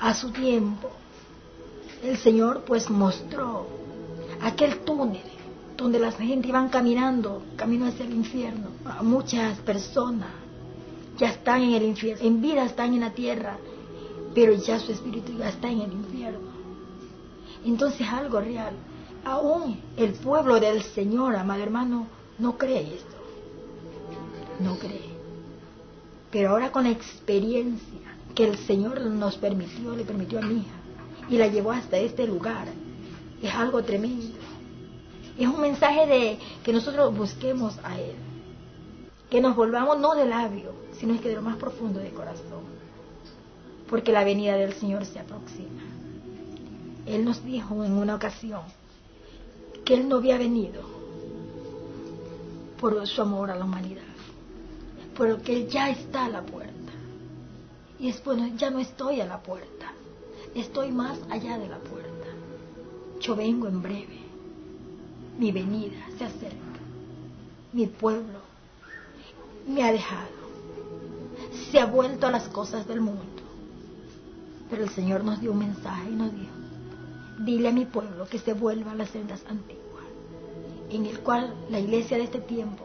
a 0.00 0.12
su 0.12 0.30
tiempo. 0.30 0.90
El 2.02 2.16
Señor 2.16 2.64
pues 2.66 2.90
mostró 2.90 3.68
aquel 4.40 4.78
túnel 4.80 5.22
donde 5.76 5.98
la 6.00 6.10
gente 6.12 6.48
iban 6.48 6.68
caminando, 6.68 7.42
camino 7.56 7.86
hacia 7.86 8.04
el 8.04 8.12
infierno. 8.12 8.68
muchas 9.02 9.58
personas 9.60 10.28
ya 11.16 11.28
están 11.28 11.62
en 11.62 11.74
el 11.74 11.82
infierno, 11.84 12.26
en 12.26 12.40
vida 12.42 12.64
están 12.64 12.92
en 12.92 13.00
la 13.00 13.10
tierra, 13.10 13.56
pero 14.34 14.52
ya 14.52 14.78
su 14.78 14.90
espíritu 14.92 15.32
ya 15.38 15.48
está 15.48 15.70
en 15.70 15.80
el 15.82 15.92
infierno. 15.92 16.50
Entonces 17.64 18.06
algo 18.08 18.40
real. 18.40 18.74
Aún 19.24 19.80
el 19.96 20.12
pueblo 20.12 20.60
del 20.60 20.82
Señor, 20.82 21.36
amado 21.36 21.62
hermano, 21.62 22.06
no 22.38 22.56
cree 22.56 22.94
esto. 22.94 23.16
No 24.60 24.78
cree. 24.78 25.10
Pero 26.30 26.50
ahora 26.50 26.72
con 26.72 26.84
la 26.84 26.90
experiencia 26.90 28.16
que 28.34 28.44
el 28.44 28.56
Señor 28.56 29.00
nos 29.00 29.36
permitió, 29.36 29.94
le 29.94 30.04
permitió 30.04 30.38
a 30.38 30.42
mi 30.42 30.60
hija, 30.60 30.76
y 31.28 31.36
la 31.36 31.48
llevó 31.48 31.72
hasta 31.72 31.98
este 31.98 32.26
lugar, 32.26 32.68
es 33.42 33.54
algo 33.54 33.82
tremendo. 33.82 34.38
Es 35.38 35.48
un 35.48 35.60
mensaje 35.60 36.06
de 36.06 36.38
que 36.62 36.72
nosotros 36.72 37.16
busquemos 37.16 37.78
a 37.82 37.98
Él. 37.98 38.14
Que 39.28 39.40
nos 39.40 39.56
volvamos 39.56 39.98
no 39.98 40.14
de 40.14 40.26
labio, 40.26 40.72
sino 40.98 41.14
es 41.14 41.20
que 41.20 41.28
de 41.28 41.36
lo 41.36 41.42
más 41.42 41.56
profundo 41.56 42.00
de 42.00 42.10
corazón. 42.10 42.64
Porque 43.88 44.12
la 44.12 44.24
venida 44.24 44.56
del 44.56 44.72
Señor 44.74 45.04
se 45.04 45.18
aproxima. 45.18 45.82
Él 47.06 47.24
nos 47.24 47.44
dijo 47.44 47.84
en 47.84 47.92
una 47.92 48.14
ocasión 48.14 48.60
que 49.84 49.94
Él 49.94 50.08
no 50.08 50.16
había 50.16 50.38
venido 50.38 50.82
por 52.80 53.06
su 53.06 53.22
amor 53.22 53.50
a 53.50 53.56
la 53.56 53.64
humanidad, 53.64 54.02
pero 55.16 55.42
que 55.42 55.56
Él 55.56 55.68
ya 55.68 55.90
está 55.90 56.26
a 56.26 56.28
la 56.28 56.42
puerta. 56.42 56.74
Y 57.98 58.08
es 58.08 58.22
bueno, 58.24 58.46
ya 58.56 58.70
no 58.70 58.78
estoy 58.78 59.20
a 59.20 59.26
la 59.26 59.42
puerta, 59.42 59.92
estoy 60.54 60.90
más 60.90 61.18
allá 61.28 61.58
de 61.58 61.68
la 61.68 61.78
puerta. 61.78 62.08
Yo 63.20 63.36
vengo 63.36 63.68
en 63.68 63.82
breve 63.82 64.20
mi 65.40 65.52
venida 65.52 65.96
se 66.18 66.24
acerca. 66.24 66.80
Mi 67.72 67.86
pueblo 67.86 68.40
me 69.66 69.82
ha 69.82 69.90
dejado. 69.90 70.28
Se 71.70 71.80
ha 71.80 71.86
vuelto 71.86 72.26
a 72.26 72.30
las 72.30 72.46
cosas 72.48 72.86
del 72.86 73.00
mundo. 73.00 73.24
Pero 74.68 74.84
el 74.84 74.90
Señor 74.90 75.24
nos 75.24 75.40
dio 75.40 75.52
un 75.52 75.60
mensaje 75.60 76.10
y 76.10 76.14
nos 76.14 76.32
dijo, 76.32 76.52
dile 77.44 77.68
a 77.68 77.72
mi 77.72 77.86
pueblo 77.86 78.26
que 78.26 78.38
se 78.38 78.52
vuelva 78.52 78.92
a 78.92 78.94
las 78.94 79.10
sendas 79.10 79.42
antiguas, 79.48 80.04
en 80.90 81.06
el 81.06 81.20
cual 81.20 81.54
la 81.70 81.78
iglesia 81.78 82.16
de 82.16 82.24
este 82.24 82.40
tiempo 82.40 82.84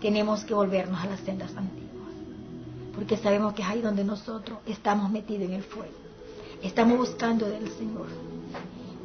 tenemos 0.00 0.44
que 0.44 0.54
volvernos 0.54 1.00
a 1.00 1.06
las 1.06 1.20
sendas 1.20 1.56
antiguas. 1.56 1.86
Porque 2.94 3.16
sabemos 3.16 3.54
que 3.54 3.62
es 3.62 3.68
ahí 3.68 3.82
donde 3.82 4.04
nosotros 4.04 4.58
estamos 4.66 5.10
metidos 5.10 5.42
en 5.42 5.52
el 5.52 5.62
fuego. 5.62 5.94
Estamos 6.62 6.98
buscando 6.98 7.46
del 7.48 7.68
Señor 7.70 8.06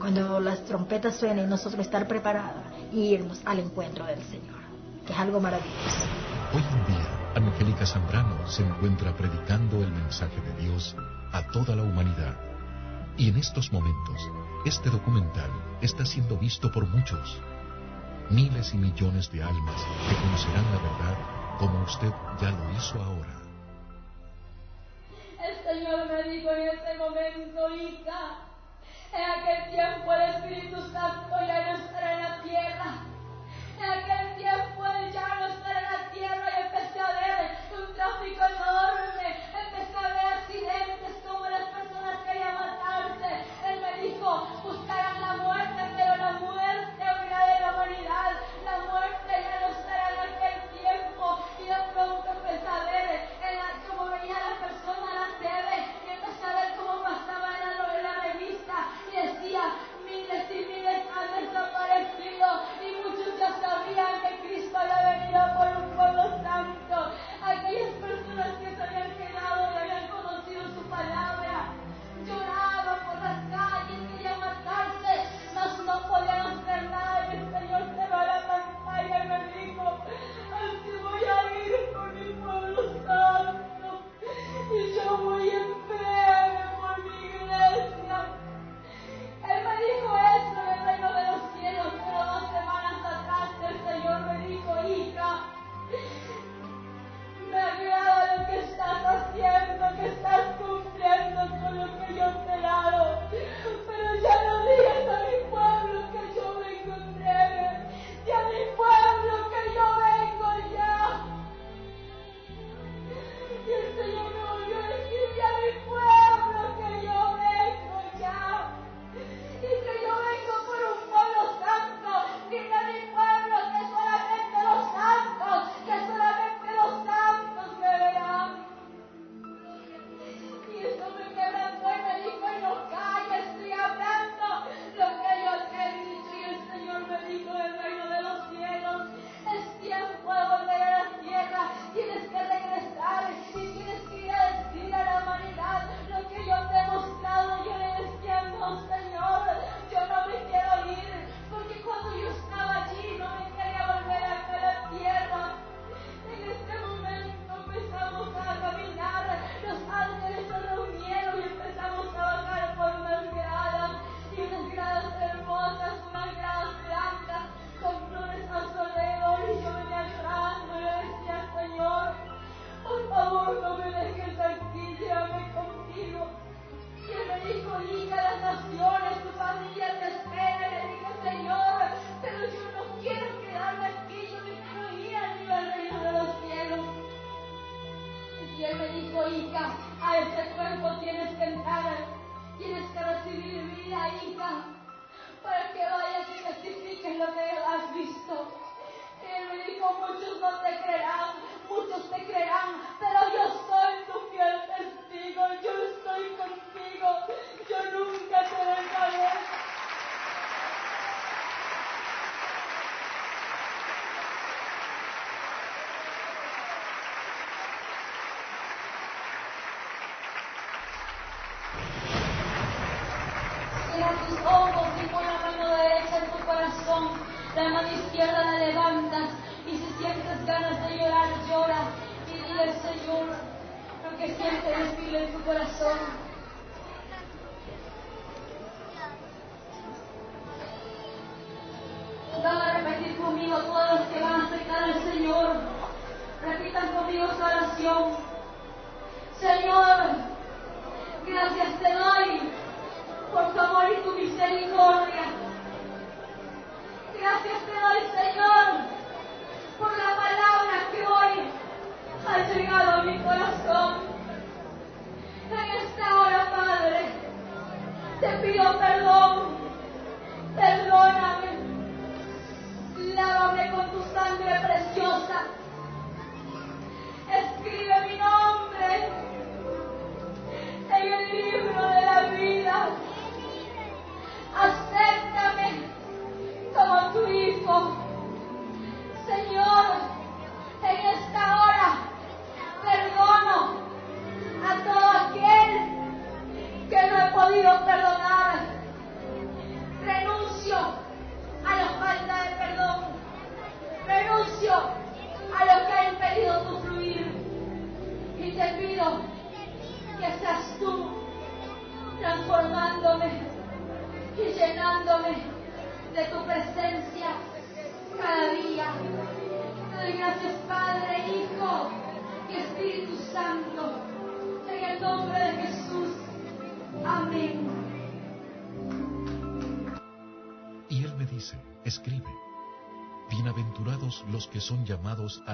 cuando 0.02 0.40
las 0.40 0.66
trompetas 0.66 1.18
suenen, 1.18 1.48
nosotros 1.48 1.80
estar 1.82 2.08
preparados 2.08 2.64
y 2.92 3.14
irnos 3.14 3.40
al 3.46 3.60
encuentro 3.60 4.04
del 4.06 4.22
Señor, 4.24 4.58
que 5.06 5.14
es 5.14 5.20
algo 5.20 5.40
maravilloso. 5.40 6.06
Hoy 6.54 6.64
en 6.64 6.86
día, 6.88 7.34
Angélica 7.36 7.86
Zambrano 7.86 8.48
se 8.48 8.64
encuentra 8.64 9.16
predicando 9.16 9.84
el 9.84 9.92
mensaje 9.92 10.42
de 10.42 10.64
Dios 10.64 10.96
a 11.32 11.46
toda 11.52 11.76
la 11.76 11.84
humanidad. 11.84 12.36
Y 13.16 13.30
en 13.30 13.38
estos 13.38 13.72
momentos, 13.72 14.22
este 14.64 14.92
documental 14.92 15.50
está 15.82 16.06
siendo 16.06 16.38
visto 16.38 16.72
por 16.72 16.86
muchos. 16.88 17.42
Miles 18.30 18.74
y 18.74 18.78
millones 18.78 19.32
de 19.32 19.42
almas 19.42 19.82
que 20.08 20.16
conocerán 20.16 20.66
la 20.72 20.78
verdad 20.78 21.18
como 21.58 21.84
usted 21.84 22.12
ya 22.40 22.52
lo 22.52 22.72
hizo 22.72 23.02
ahora. 23.02 23.42
El 25.44 25.56
Señor 25.64 26.08
me 26.08 26.24
dijo 26.30 26.52
en 26.52 26.70
este 26.70 26.98
momento, 27.00 27.76
hija, 27.76 28.38
en 29.12 29.32
aquel 29.32 29.72
tiempo 29.72 30.14
el 30.14 30.22
Espíritu 30.22 30.82
Santo 30.92 31.36
ya 31.48 31.72
no 31.72 31.78
estará 31.84 32.14
en 32.14 32.22
la 32.22 32.44
tierra. 32.44 32.94
En 33.80 33.86
aquel 33.86 34.36
tiempo 34.38 34.84
ya 35.12 35.40
no 35.40 35.48
estará 35.48 35.80
en 35.80 35.92
la 35.92 36.12
tierra 36.12 36.50
y 36.52 36.62
empecé 36.68 37.00
a 37.00 37.12
ver 37.14 37.58
un 37.80 37.96
tráfico 37.96 38.44
enorme. 38.46 39.01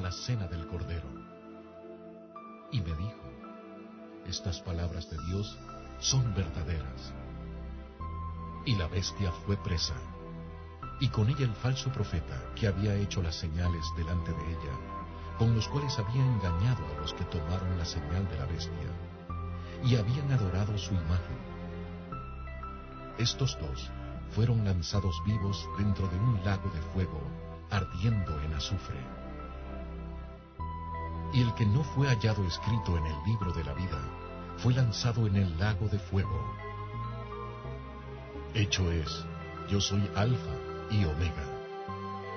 La 0.08 0.14
cena 0.14 0.48
del 0.48 0.66
Cordero. 0.68 1.10
Y 2.72 2.80
me 2.80 2.94
dijo, 2.96 3.30
estas 4.26 4.62
palabras 4.62 5.10
de 5.10 5.18
Dios 5.26 5.60
son 6.00 6.34
verdaderas. 6.34 7.14
Y 8.66 8.76
la 8.78 8.88
bestia 8.88 9.34
fue 9.46 9.58
presa, 9.58 9.96
y 11.02 11.10
con 11.10 11.28
ella 11.28 11.44
el 11.44 11.54
falso 11.56 11.92
profeta 11.92 12.42
que 12.56 12.68
había 12.68 12.96
hecho 12.96 13.22
las 13.22 13.36
señales 13.36 13.84
delante 13.98 14.32
de 14.32 14.50
ella, 14.50 14.76
con 15.38 15.54
los 15.54 15.68
cuales 15.68 16.00
había 16.00 16.26
engañado 16.26 16.86
a 16.88 17.02
los 17.02 17.14
que 17.14 17.26
tomaron 17.26 17.78
la 17.78 17.84
señal 17.84 18.30
de 18.30 18.40
la 18.40 18.46
bestia, 18.46 18.90
y 19.84 19.98
habían 19.98 20.32
adorado 20.32 20.78
su 20.78 20.94
imagen. 20.94 21.38
Estos 23.18 23.60
dos 23.60 23.92
fueron 24.32 24.64
lanzados 24.64 25.22
vivos 25.26 25.68
dentro 25.78 26.08
de 26.08 26.18
un 26.18 26.42
lago 26.46 26.70
de 26.70 26.82
fuego, 26.94 27.22
ardiendo 27.70 28.42
en 28.44 28.54
azufre. 28.54 29.17
Y 31.38 31.42
el 31.44 31.54
que 31.54 31.68
no 31.68 31.84
fue 31.84 32.08
hallado 32.08 32.44
escrito 32.48 32.98
en 32.98 33.06
el 33.06 33.24
libro 33.24 33.54
de 33.54 33.64
la 33.64 33.74
vida, 33.74 34.02
fue 34.58 34.74
lanzado 34.74 35.28
en 35.28 35.36
el 35.36 35.60
lago 35.60 35.88
de 35.88 36.00
fuego. 36.00 36.58
Hecho 38.56 38.92
es, 38.92 39.24
yo 39.70 39.80
soy 39.80 40.02
Alfa 40.16 40.56
y 40.90 41.06
Omega, 41.06 41.46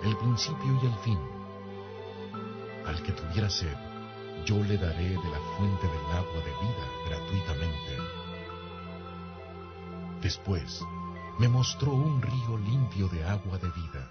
el 0.02 0.14
principio 0.18 0.78
y 0.82 0.86
el 0.86 0.94
fin. 0.98 1.18
Al 2.86 3.02
que 3.02 3.12
tuviera 3.12 3.48
sed, 3.48 3.74
yo 4.44 4.56
le 4.56 4.76
daré 4.76 5.08
de 5.08 5.30
la 5.30 5.40
fuente 5.56 5.86
del 5.86 6.06
agua 6.18 6.40
de 6.44 6.52
vida 6.60 6.86
gratuitamente. 7.08 7.96
Después, 10.20 10.84
me 11.38 11.48
mostró 11.48 11.92
un 11.92 12.20
río 12.20 12.58
limpio 12.58 13.08
de 13.08 13.24
agua 13.24 13.56
de 13.56 13.70
vida, 13.70 14.10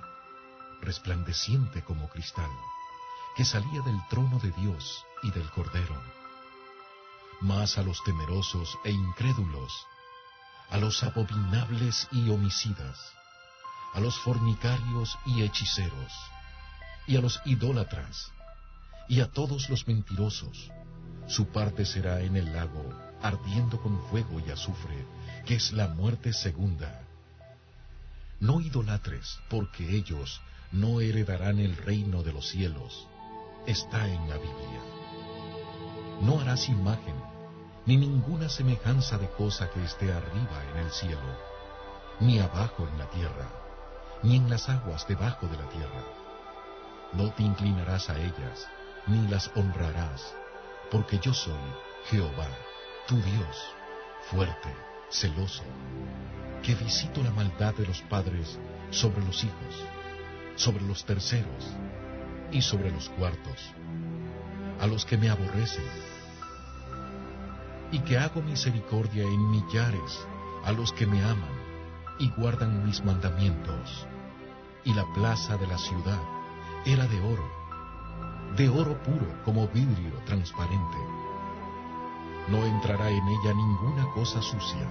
resplandeciente 0.81 1.83
como 1.83 2.09
cristal, 2.09 2.49
que 3.35 3.45
salía 3.45 3.81
del 3.81 3.99
trono 4.09 4.39
de 4.39 4.51
Dios 4.51 5.05
y 5.23 5.31
del 5.31 5.49
Cordero. 5.51 6.01
Mas 7.41 7.77
a 7.77 7.83
los 7.83 8.03
temerosos 8.03 8.77
e 8.83 8.91
incrédulos, 8.91 9.85
a 10.69 10.77
los 10.77 11.03
abominables 11.03 12.07
y 12.11 12.29
homicidas, 12.29 12.99
a 13.93 13.99
los 13.99 14.17
fornicarios 14.19 15.17
y 15.25 15.43
hechiceros, 15.43 16.13
y 17.07 17.17
a 17.17 17.21
los 17.21 17.41
idólatras, 17.45 18.31
y 19.07 19.21
a 19.21 19.31
todos 19.31 19.69
los 19.69 19.87
mentirosos, 19.87 20.69
su 21.27 21.47
parte 21.47 21.85
será 21.85 22.21
en 22.21 22.35
el 22.35 22.53
lago, 22.53 22.93
ardiendo 23.21 23.81
con 23.81 23.99
fuego 24.09 24.39
y 24.39 24.51
azufre, 24.51 25.05
que 25.45 25.55
es 25.55 25.71
la 25.71 25.87
muerte 25.87 26.33
segunda. 26.33 27.01
No 28.39 28.61
idolatres, 28.61 29.39
porque 29.49 29.95
ellos 29.95 30.41
no 30.71 31.01
heredarán 31.01 31.59
el 31.59 31.75
reino 31.75 32.23
de 32.23 32.33
los 32.33 32.47
cielos. 32.47 33.07
Está 33.65 34.07
en 34.07 34.29
la 34.29 34.37
Biblia. 34.37 34.81
No 36.21 36.39
harás 36.39 36.69
imagen, 36.69 37.15
ni 37.85 37.97
ninguna 37.97 38.49
semejanza 38.49 39.17
de 39.17 39.29
cosa 39.31 39.69
que 39.69 39.83
esté 39.83 40.11
arriba 40.11 40.63
en 40.71 40.85
el 40.85 40.91
cielo, 40.91 41.37
ni 42.19 42.39
abajo 42.39 42.87
en 42.87 42.97
la 42.97 43.09
tierra, 43.09 43.47
ni 44.23 44.37
en 44.37 44.49
las 44.49 44.69
aguas 44.69 45.07
debajo 45.07 45.47
de 45.47 45.57
la 45.57 45.69
tierra. 45.69 46.03
No 47.13 47.31
te 47.33 47.43
inclinarás 47.43 48.09
a 48.09 48.17
ellas, 48.17 48.67
ni 49.07 49.27
las 49.27 49.51
honrarás, 49.55 50.33
porque 50.89 51.19
yo 51.19 51.33
soy 51.33 51.53
Jehová, 52.05 52.47
tu 53.07 53.15
Dios, 53.17 53.57
fuerte, 54.31 54.73
celoso, 55.09 55.63
que 56.63 56.75
visito 56.75 57.21
la 57.21 57.31
maldad 57.31 57.75
de 57.75 57.85
los 57.85 58.01
padres 58.03 58.57
sobre 58.89 59.23
los 59.25 59.43
hijos, 59.43 59.75
sobre 60.55 60.83
los 60.83 61.05
terceros 61.05 61.65
y 62.51 62.61
sobre 62.61 62.91
los 62.91 63.09
cuartos, 63.09 63.73
a 64.79 64.87
los 64.87 65.05
que 65.05 65.17
me 65.17 65.29
aborrecen, 65.29 65.85
y 67.91 67.99
que 67.99 68.17
hago 68.17 68.41
misericordia 68.41 69.23
en 69.23 69.51
millares 69.51 70.27
a 70.63 70.71
los 70.71 70.91
que 70.93 71.05
me 71.05 71.23
aman 71.23 71.59
y 72.19 72.29
guardan 72.31 72.85
mis 72.85 73.03
mandamientos. 73.03 74.05
Y 74.83 74.93
la 74.93 75.05
plaza 75.13 75.57
de 75.57 75.67
la 75.67 75.77
ciudad 75.77 76.19
era 76.85 77.07
de 77.07 77.19
oro, 77.21 77.49
de 78.55 78.69
oro 78.69 79.01
puro 79.03 79.43
como 79.43 79.67
vidrio 79.67 80.13
transparente. 80.25 80.97
No 82.49 82.65
entrará 82.65 83.09
en 83.09 83.27
ella 83.27 83.53
ninguna 83.53 84.09
cosa 84.13 84.41
sucia, 84.41 84.87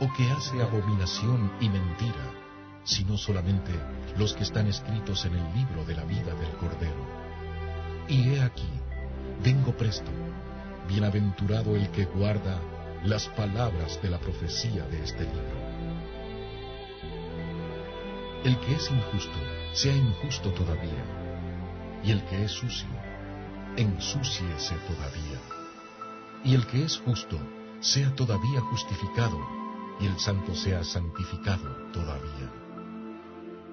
o 0.00 0.12
que 0.14 0.30
hace 0.30 0.62
abominación 0.62 1.50
y 1.60 1.68
mentira, 1.68 2.39
sino 2.84 3.16
solamente 3.16 3.72
los 4.16 4.34
que 4.34 4.42
están 4.42 4.66
escritos 4.66 5.24
en 5.24 5.34
el 5.34 5.54
libro 5.54 5.84
de 5.84 5.94
la 5.94 6.04
vida 6.04 6.34
del 6.34 6.50
Cordero. 6.58 7.06
Y 8.08 8.30
he 8.30 8.42
aquí, 8.42 8.68
vengo 9.42 9.76
presto, 9.76 10.10
bienaventurado 10.88 11.76
el 11.76 11.88
que 11.90 12.06
guarda 12.06 12.60
las 13.04 13.28
palabras 13.28 14.00
de 14.02 14.10
la 14.10 14.18
profecía 14.18 14.84
de 14.86 15.02
este 15.02 15.24
libro. 15.24 15.70
El 18.44 18.58
que 18.60 18.74
es 18.74 18.90
injusto, 18.90 19.38
sea 19.72 19.94
injusto 19.94 20.50
todavía, 20.52 21.04
y 22.02 22.10
el 22.10 22.24
que 22.24 22.44
es 22.44 22.52
sucio, 22.52 22.88
ensúciese 23.76 24.74
todavía, 24.88 25.38
y 26.44 26.54
el 26.54 26.66
que 26.66 26.84
es 26.84 26.98
justo, 26.98 27.38
sea 27.80 28.14
todavía 28.14 28.60
justificado, 28.62 29.38
y 30.00 30.06
el 30.06 30.18
santo 30.18 30.54
sea 30.54 30.82
santificado 30.82 31.68
todavía. 31.92 32.59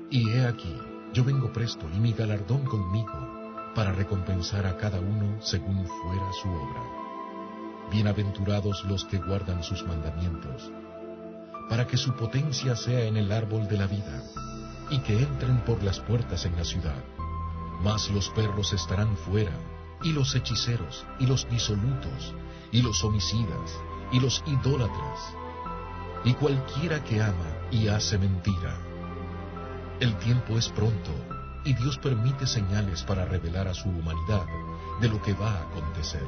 Y 0.09 0.29
he 0.29 0.47
aquí, 0.47 0.73
yo 1.13 1.25
vengo 1.25 1.51
presto, 1.51 1.85
y 1.93 1.99
mi 1.99 2.13
galardón 2.13 2.63
conmigo, 2.63 3.73
para 3.75 3.91
recompensar 3.91 4.65
a 4.65 4.77
cada 4.77 5.01
uno 5.01 5.41
según 5.41 5.85
fuera 5.85 6.31
su 6.41 6.47
obra. 6.47 6.81
Bienaventurados 7.91 8.85
los 8.85 9.03
que 9.03 9.17
guardan 9.17 9.63
sus 9.63 9.85
mandamientos, 9.85 10.71
para 11.69 11.87
que 11.87 11.97
su 11.97 12.13
potencia 12.13 12.77
sea 12.77 13.03
en 13.03 13.17
el 13.17 13.33
árbol 13.33 13.67
de 13.67 13.77
la 13.77 13.87
vida, 13.87 14.23
y 14.89 14.99
que 14.99 15.19
entren 15.19 15.59
por 15.65 15.83
las 15.83 15.99
puertas 15.99 16.45
en 16.45 16.55
la 16.55 16.63
ciudad. 16.63 17.03
Mas 17.81 18.09
los 18.09 18.29
perros 18.29 18.71
estarán 18.71 19.17
fuera, 19.17 19.51
y 20.03 20.13
los 20.13 20.33
hechiceros, 20.35 21.05
y 21.19 21.25
los 21.25 21.49
disolutos, 21.49 22.33
y 22.71 22.81
los 22.81 23.03
homicidas, 23.03 23.77
y 24.13 24.21
los 24.21 24.41
idólatras, 24.47 25.35
y 26.23 26.33
cualquiera 26.33 27.03
que 27.03 27.21
ama 27.21 27.57
y 27.71 27.89
hace 27.89 28.17
mentira. 28.17 28.86
El 29.99 30.15
tiempo 30.17 30.59
es 30.59 30.69
pronto, 30.69 31.09
y 31.65 31.73
Dios 31.73 31.97
permite 31.97 32.45
señales 32.45 33.01
para 33.01 33.25
revelar 33.25 33.67
a 33.67 33.73
su 33.73 33.89
humanidad 33.89 34.45
de 35.01 35.09
lo 35.09 35.19
que 35.23 35.33
va 35.33 35.53
a 35.53 35.61
acontecer. 35.63 36.25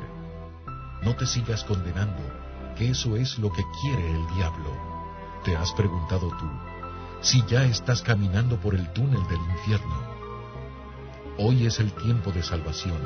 No 1.04 1.16
te 1.16 1.28
sigas 1.28 1.64
condenando, 1.66 2.24
que 2.76 2.90
eso 2.90 3.16
es 3.16 3.38
lo 3.38 3.52
que 3.52 3.62
quiere 3.80 4.10
el 4.10 4.28
diablo. 4.36 4.76
¿Te 5.44 5.56
has 5.56 5.72
preguntado 5.74 6.30
tú 6.30 6.50
si 7.22 7.44
ya 7.46 7.64
estás 7.66 8.02
caminando 8.02 8.60
por 8.60 8.74
el 8.74 8.92
túnel 8.92 9.22
del 9.28 9.42
infierno? 9.52 10.02
Hoy 11.38 11.68
es 11.68 11.80
el 11.80 11.94
tiempo 11.94 12.32
de 12.32 12.42
salvación 12.42 13.00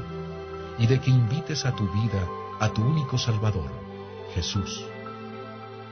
y 0.80 0.88
de 0.88 1.02
que 1.02 1.12
invites 1.12 1.66
a 1.66 1.76
tu 1.76 1.92
vida 1.92 2.26
a 2.62 2.70
tu 2.70 2.82
único 2.84 3.18
Salvador, 3.18 3.70
Jesús. 4.34 4.86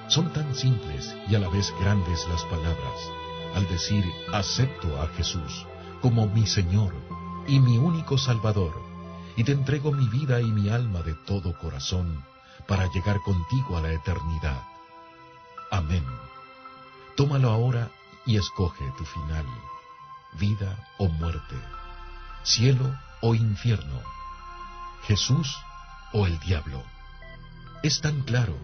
Son 0.08 0.32
tan 0.32 0.56
simples 0.56 1.14
y 1.28 1.36
a 1.36 1.40
la 1.40 1.50
vez 1.50 1.74
grandes 1.82 2.26
las 2.30 2.46
palabras 2.46 3.21
al 3.56 3.68
decir 3.68 4.06
acepto 4.32 5.02
a 5.02 5.08
Jesús 5.10 5.66
como 6.02 6.28
mi 6.28 6.48
Señor 6.48 6.94
y 7.48 7.60
mi 7.60 7.78
único 7.78 8.18
Salvador, 8.18 8.74
y 9.36 9.44
te 9.44 9.52
entrego 9.52 9.92
mi 9.92 10.08
vida 10.08 10.42
y 10.42 10.46
mi 10.46 10.70
alma 10.70 11.02
de 11.02 11.14
todo 11.26 11.58
corazón 11.58 12.24
para 12.68 12.88
llegar 12.92 13.22
contigo 13.22 13.78
a 13.78 13.82
la 13.82 13.92
eternidad. 13.94 14.62
Amén. 15.72 16.06
Tómalo 17.16 17.50
ahora 17.50 17.90
y 18.26 18.38
escoge 18.38 18.92
tu 18.98 19.06
final, 19.06 19.46
vida 20.34 20.88
o 20.98 21.08
muerte, 21.08 21.56
cielo 22.44 22.94
o 23.22 23.36
infierno, 23.36 24.02
Jesús 25.04 25.58
o 26.14 26.26
el 26.28 26.40
diablo. 26.40 26.84
Es 27.84 28.02
tan 28.02 28.22
claro, 28.22 28.56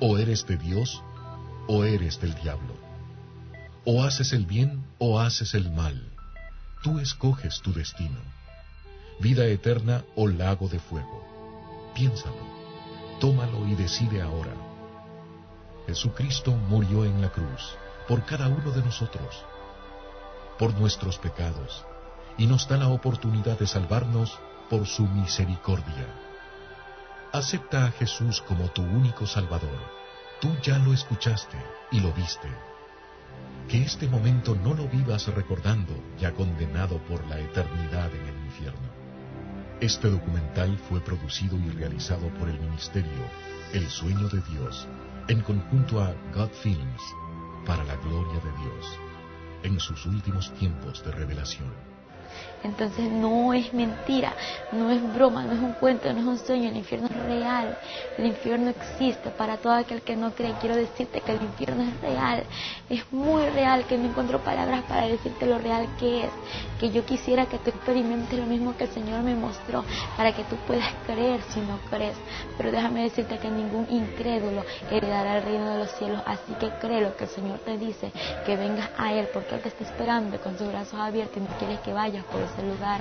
o 0.00 0.16
eres 0.16 0.46
de 0.46 0.56
Dios 0.56 1.02
o 1.66 1.84
eres 1.84 2.20
del 2.20 2.34
diablo. 2.36 2.77
O 3.90 4.02
haces 4.04 4.34
el 4.34 4.44
bien 4.44 4.84
o 4.98 5.18
haces 5.18 5.54
el 5.54 5.70
mal. 5.70 6.12
Tú 6.82 6.98
escoges 6.98 7.62
tu 7.62 7.72
destino. 7.72 8.20
Vida 9.18 9.46
eterna 9.46 10.04
o 10.14 10.28
lago 10.28 10.68
de 10.68 10.78
fuego. 10.78 11.24
Piénsalo, 11.94 12.44
tómalo 13.18 13.66
y 13.66 13.74
decide 13.76 14.20
ahora. 14.20 14.52
Jesucristo 15.86 16.50
murió 16.50 17.06
en 17.06 17.22
la 17.22 17.30
cruz 17.30 17.78
por 18.06 18.26
cada 18.26 18.48
uno 18.48 18.72
de 18.72 18.82
nosotros, 18.82 19.42
por 20.58 20.78
nuestros 20.78 21.16
pecados, 21.16 21.86
y 22.36 22.46
nos 22.46 22.68
da 22.68 22.76
la 22.76 22.88
oportunidad 22.88 23.58
de 23.58 23.66
salvarnos 23.66 24.38
por 24.68 24.86
su 24.86 25.06
misericordia. 25.06 26.06
Acepta 27.32 27.86
a 27.86 27.92
Jesús 27.92 28.42
como 28.42 28.68
tu 28.68 28.82
único 28.82 29.26
Salvador. 29.26 29.80
Tú 30.42 30.54
ya 30.62 30.76
lo 30.76 30.92
escuchaste 30.92 31.56
y 31.90 32.00
lo 32.00 32.12
viste. 32.12 32.67
Que 33.68 33.82
este 33.82 34.08
momento 34.08 34.54
no 34.54 34.72
lo 34.72 34.88
vivas 34.88 35.26
recordando 35.28 35.92
ya 36.18 36.32
condenado 36.32 36.98
por 37.06 37.22
la 37.26 37.38
eternidad 37.38 38.10
en 38.14 38.26
el 38.26 38.44
infierno. 38.46 38.88
Este 39.80 40.08
documental 40.08 40.78
fue 40.88 41.00
producido 41.00 41.58
y 41.58 41.68
realizado 41.68 42.28
por 42.38 42.48
el 42.48 42.58
Ministerio 42.58 43.28
El 43.74 43.86
Sueño 43.90 44.26
de 44.30 44.40
Dios 44.50 44.88
en 45.28 45.42
conjunto 45.42 46.00
a 46.00 46.14
God 46.34 46.50
Films 46.62 47.02
para 47.66 47.84
la 47.84 47.96
gloria 47.96 48.40
de 48.40 48.52
Dios 48.62 48.98
en 49.62 49.78
sus 49.78 50.06
últimos 50.06 50.50
tiempos 50.54 51.04
de 51.04 51.12
revelación. 51.12 51.87
Entonces 52.62 53.10
no 53.10 53.52
es 53.52 53.72
mentira, 53.72 54.32
no 54.72 54.90
es 54.90 55.14
broma, 55.14 55.44
no 55.44 55.52
es 55.52 55.60
un 55.60 55.74
cuento, 55.74 56.12
no 56.12 56.20
es 56.20 56.26
un 56.26 56.38
sueño, 56.38 56.70
el 56.70 56.76
infierno 56.76 57.06
es 57.08 57.22
real, 57.24 57.76
el 58.16 58.26
infierno 58.26 58.70
existe 58.70 59.30
para 59.30 59.58
todo 59.58 59.74
aquel 59.74 60.02
que 60.02 60.16
no 60.16 60.32
cree. 60.32 60.54
Quiero 60.60 60.74
decirte 60.74 61.20
que 61.20 61.32
el 61.32 61.42
infierno 61.42 61.84
es 61.84 62.00
real, 62.00 62.44
es 62.90 63.12
muy 63.12 63.46
real, 63.50 63.84
que 63.86 63.96
no 63.96 64.08
encuentro 64.08 64.40
palabras 64.40 64.82
para 64.88 65.06
decirte 65.06 65.46
lo 65.46 65.58
real 65.58 65.86
que 65.98 66.24
es, 66.24 66.30
que 66.80 66.90
yo 66.90 67.04
quisiera 67.04 67.46
que 67.46 67.58
tú 67.58 67.70
experimentes 67.70 68.38
lo 68.38 68.46
mismo 68.46 68.76
que 68.76 68.84
el 68.84 68.90
Señor 68.90 69.22
me 69.22 69.36
mostró, 69.36 69.84
para 70.16 70.32
que 70.32 70.42
tú 70.44 70.56
puedas 70.66 70.92
creer 71.06 71.40
si 71.50 71.60
no 71.60 71.78
crees. 71.90 72.16
Pero 72.56 72.72
déjame 72.72 73.02
decirte 73.02 73.38
que 73.38 73.50
ningún 73.50 73.86
incrédulo 73.88 74.64
heredará 74.90 75.38
el 75.38 75.44
reino 75.44 75.70
de 75.70 75.78
los 75.78 75.92
cielos, 75.92 76.22
así 76.26 76.52
que 76.58 76.70
cree 76.80 77.02
lo 77.02 77.16
que 77.16 77.24
el 77.24 77.30
Señor 77.30 77.60
te 77.60 77.78
dice, 77.78 78.10
que 78.44 78.56
vengas 78.56 78.90
a 78.96 79.12
Él, 79.12 79.28
porque 79.32 79.54
Él 79.54 79.60
te 79.60 79.68
está 79.68 79.84
esperando 79.84 80.38
con 80.40 80.58
sus 80.58 80.68
brazos 80.68 80.98
abiertos 80.98 81.36
y 81.36 81.40
no 81.40 81.58
quieres 81.58 81.78
que 81.80 81.92
vayas 81.92 82.24
por 82.24 82.47
ese 82.52 82.66
lugar 82.66 83.00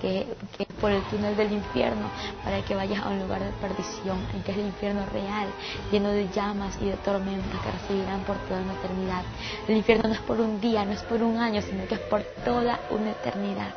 que, 0.00 0.26
que 0.56 0.64
por 0.80 0.90
el 0.90 1.02
túnel 1.04 1.36
del 1.36 1.52
infierno 1.52 2.10
para 2.44 2.62
que 2.62 2.74
vayas 2.74 3.02
a 3.02 3.08
un 3.08 3.20
lugar 3.20 3.42
de 3.42 3.50
perdición 3.60 4.18
en 4.34 4.42
que 4.42 4.52
es 4.52 4.58
el 4.58 4.66
infierno 4.66 5.04
real 5.12 5.48
lleno 5.90 6.10
de 6.10 6.28
llamas 6.28 6.78
y 6.80 6.86
de 6.86 6.96
tormentas 6.98 7.60
que 7.60 7.70
recibirán 7.70 8.20
por 8.22 8.36
toda 8.48 8.60
una 8.60 8.74
eternidad. 8.74 9.22
El 9.66 9.76
infierno 9.76 10.08
no 10.08 10.14
es 10.14 10.20
por 10.20 10.40
un 10.40 10.60
día 10.60 10.84
no 10.84 10.92
es 10.92 11.02
por 11.02 11.22
un 11.22 11.38
año 11.38 11.62
sino 11.62 11.86
que 11.86 11.94
es 11.96 12.00
por 12.02 12.22
toda 12.44 12.80
una 12.90 13.10
eternidad 13.10 13.74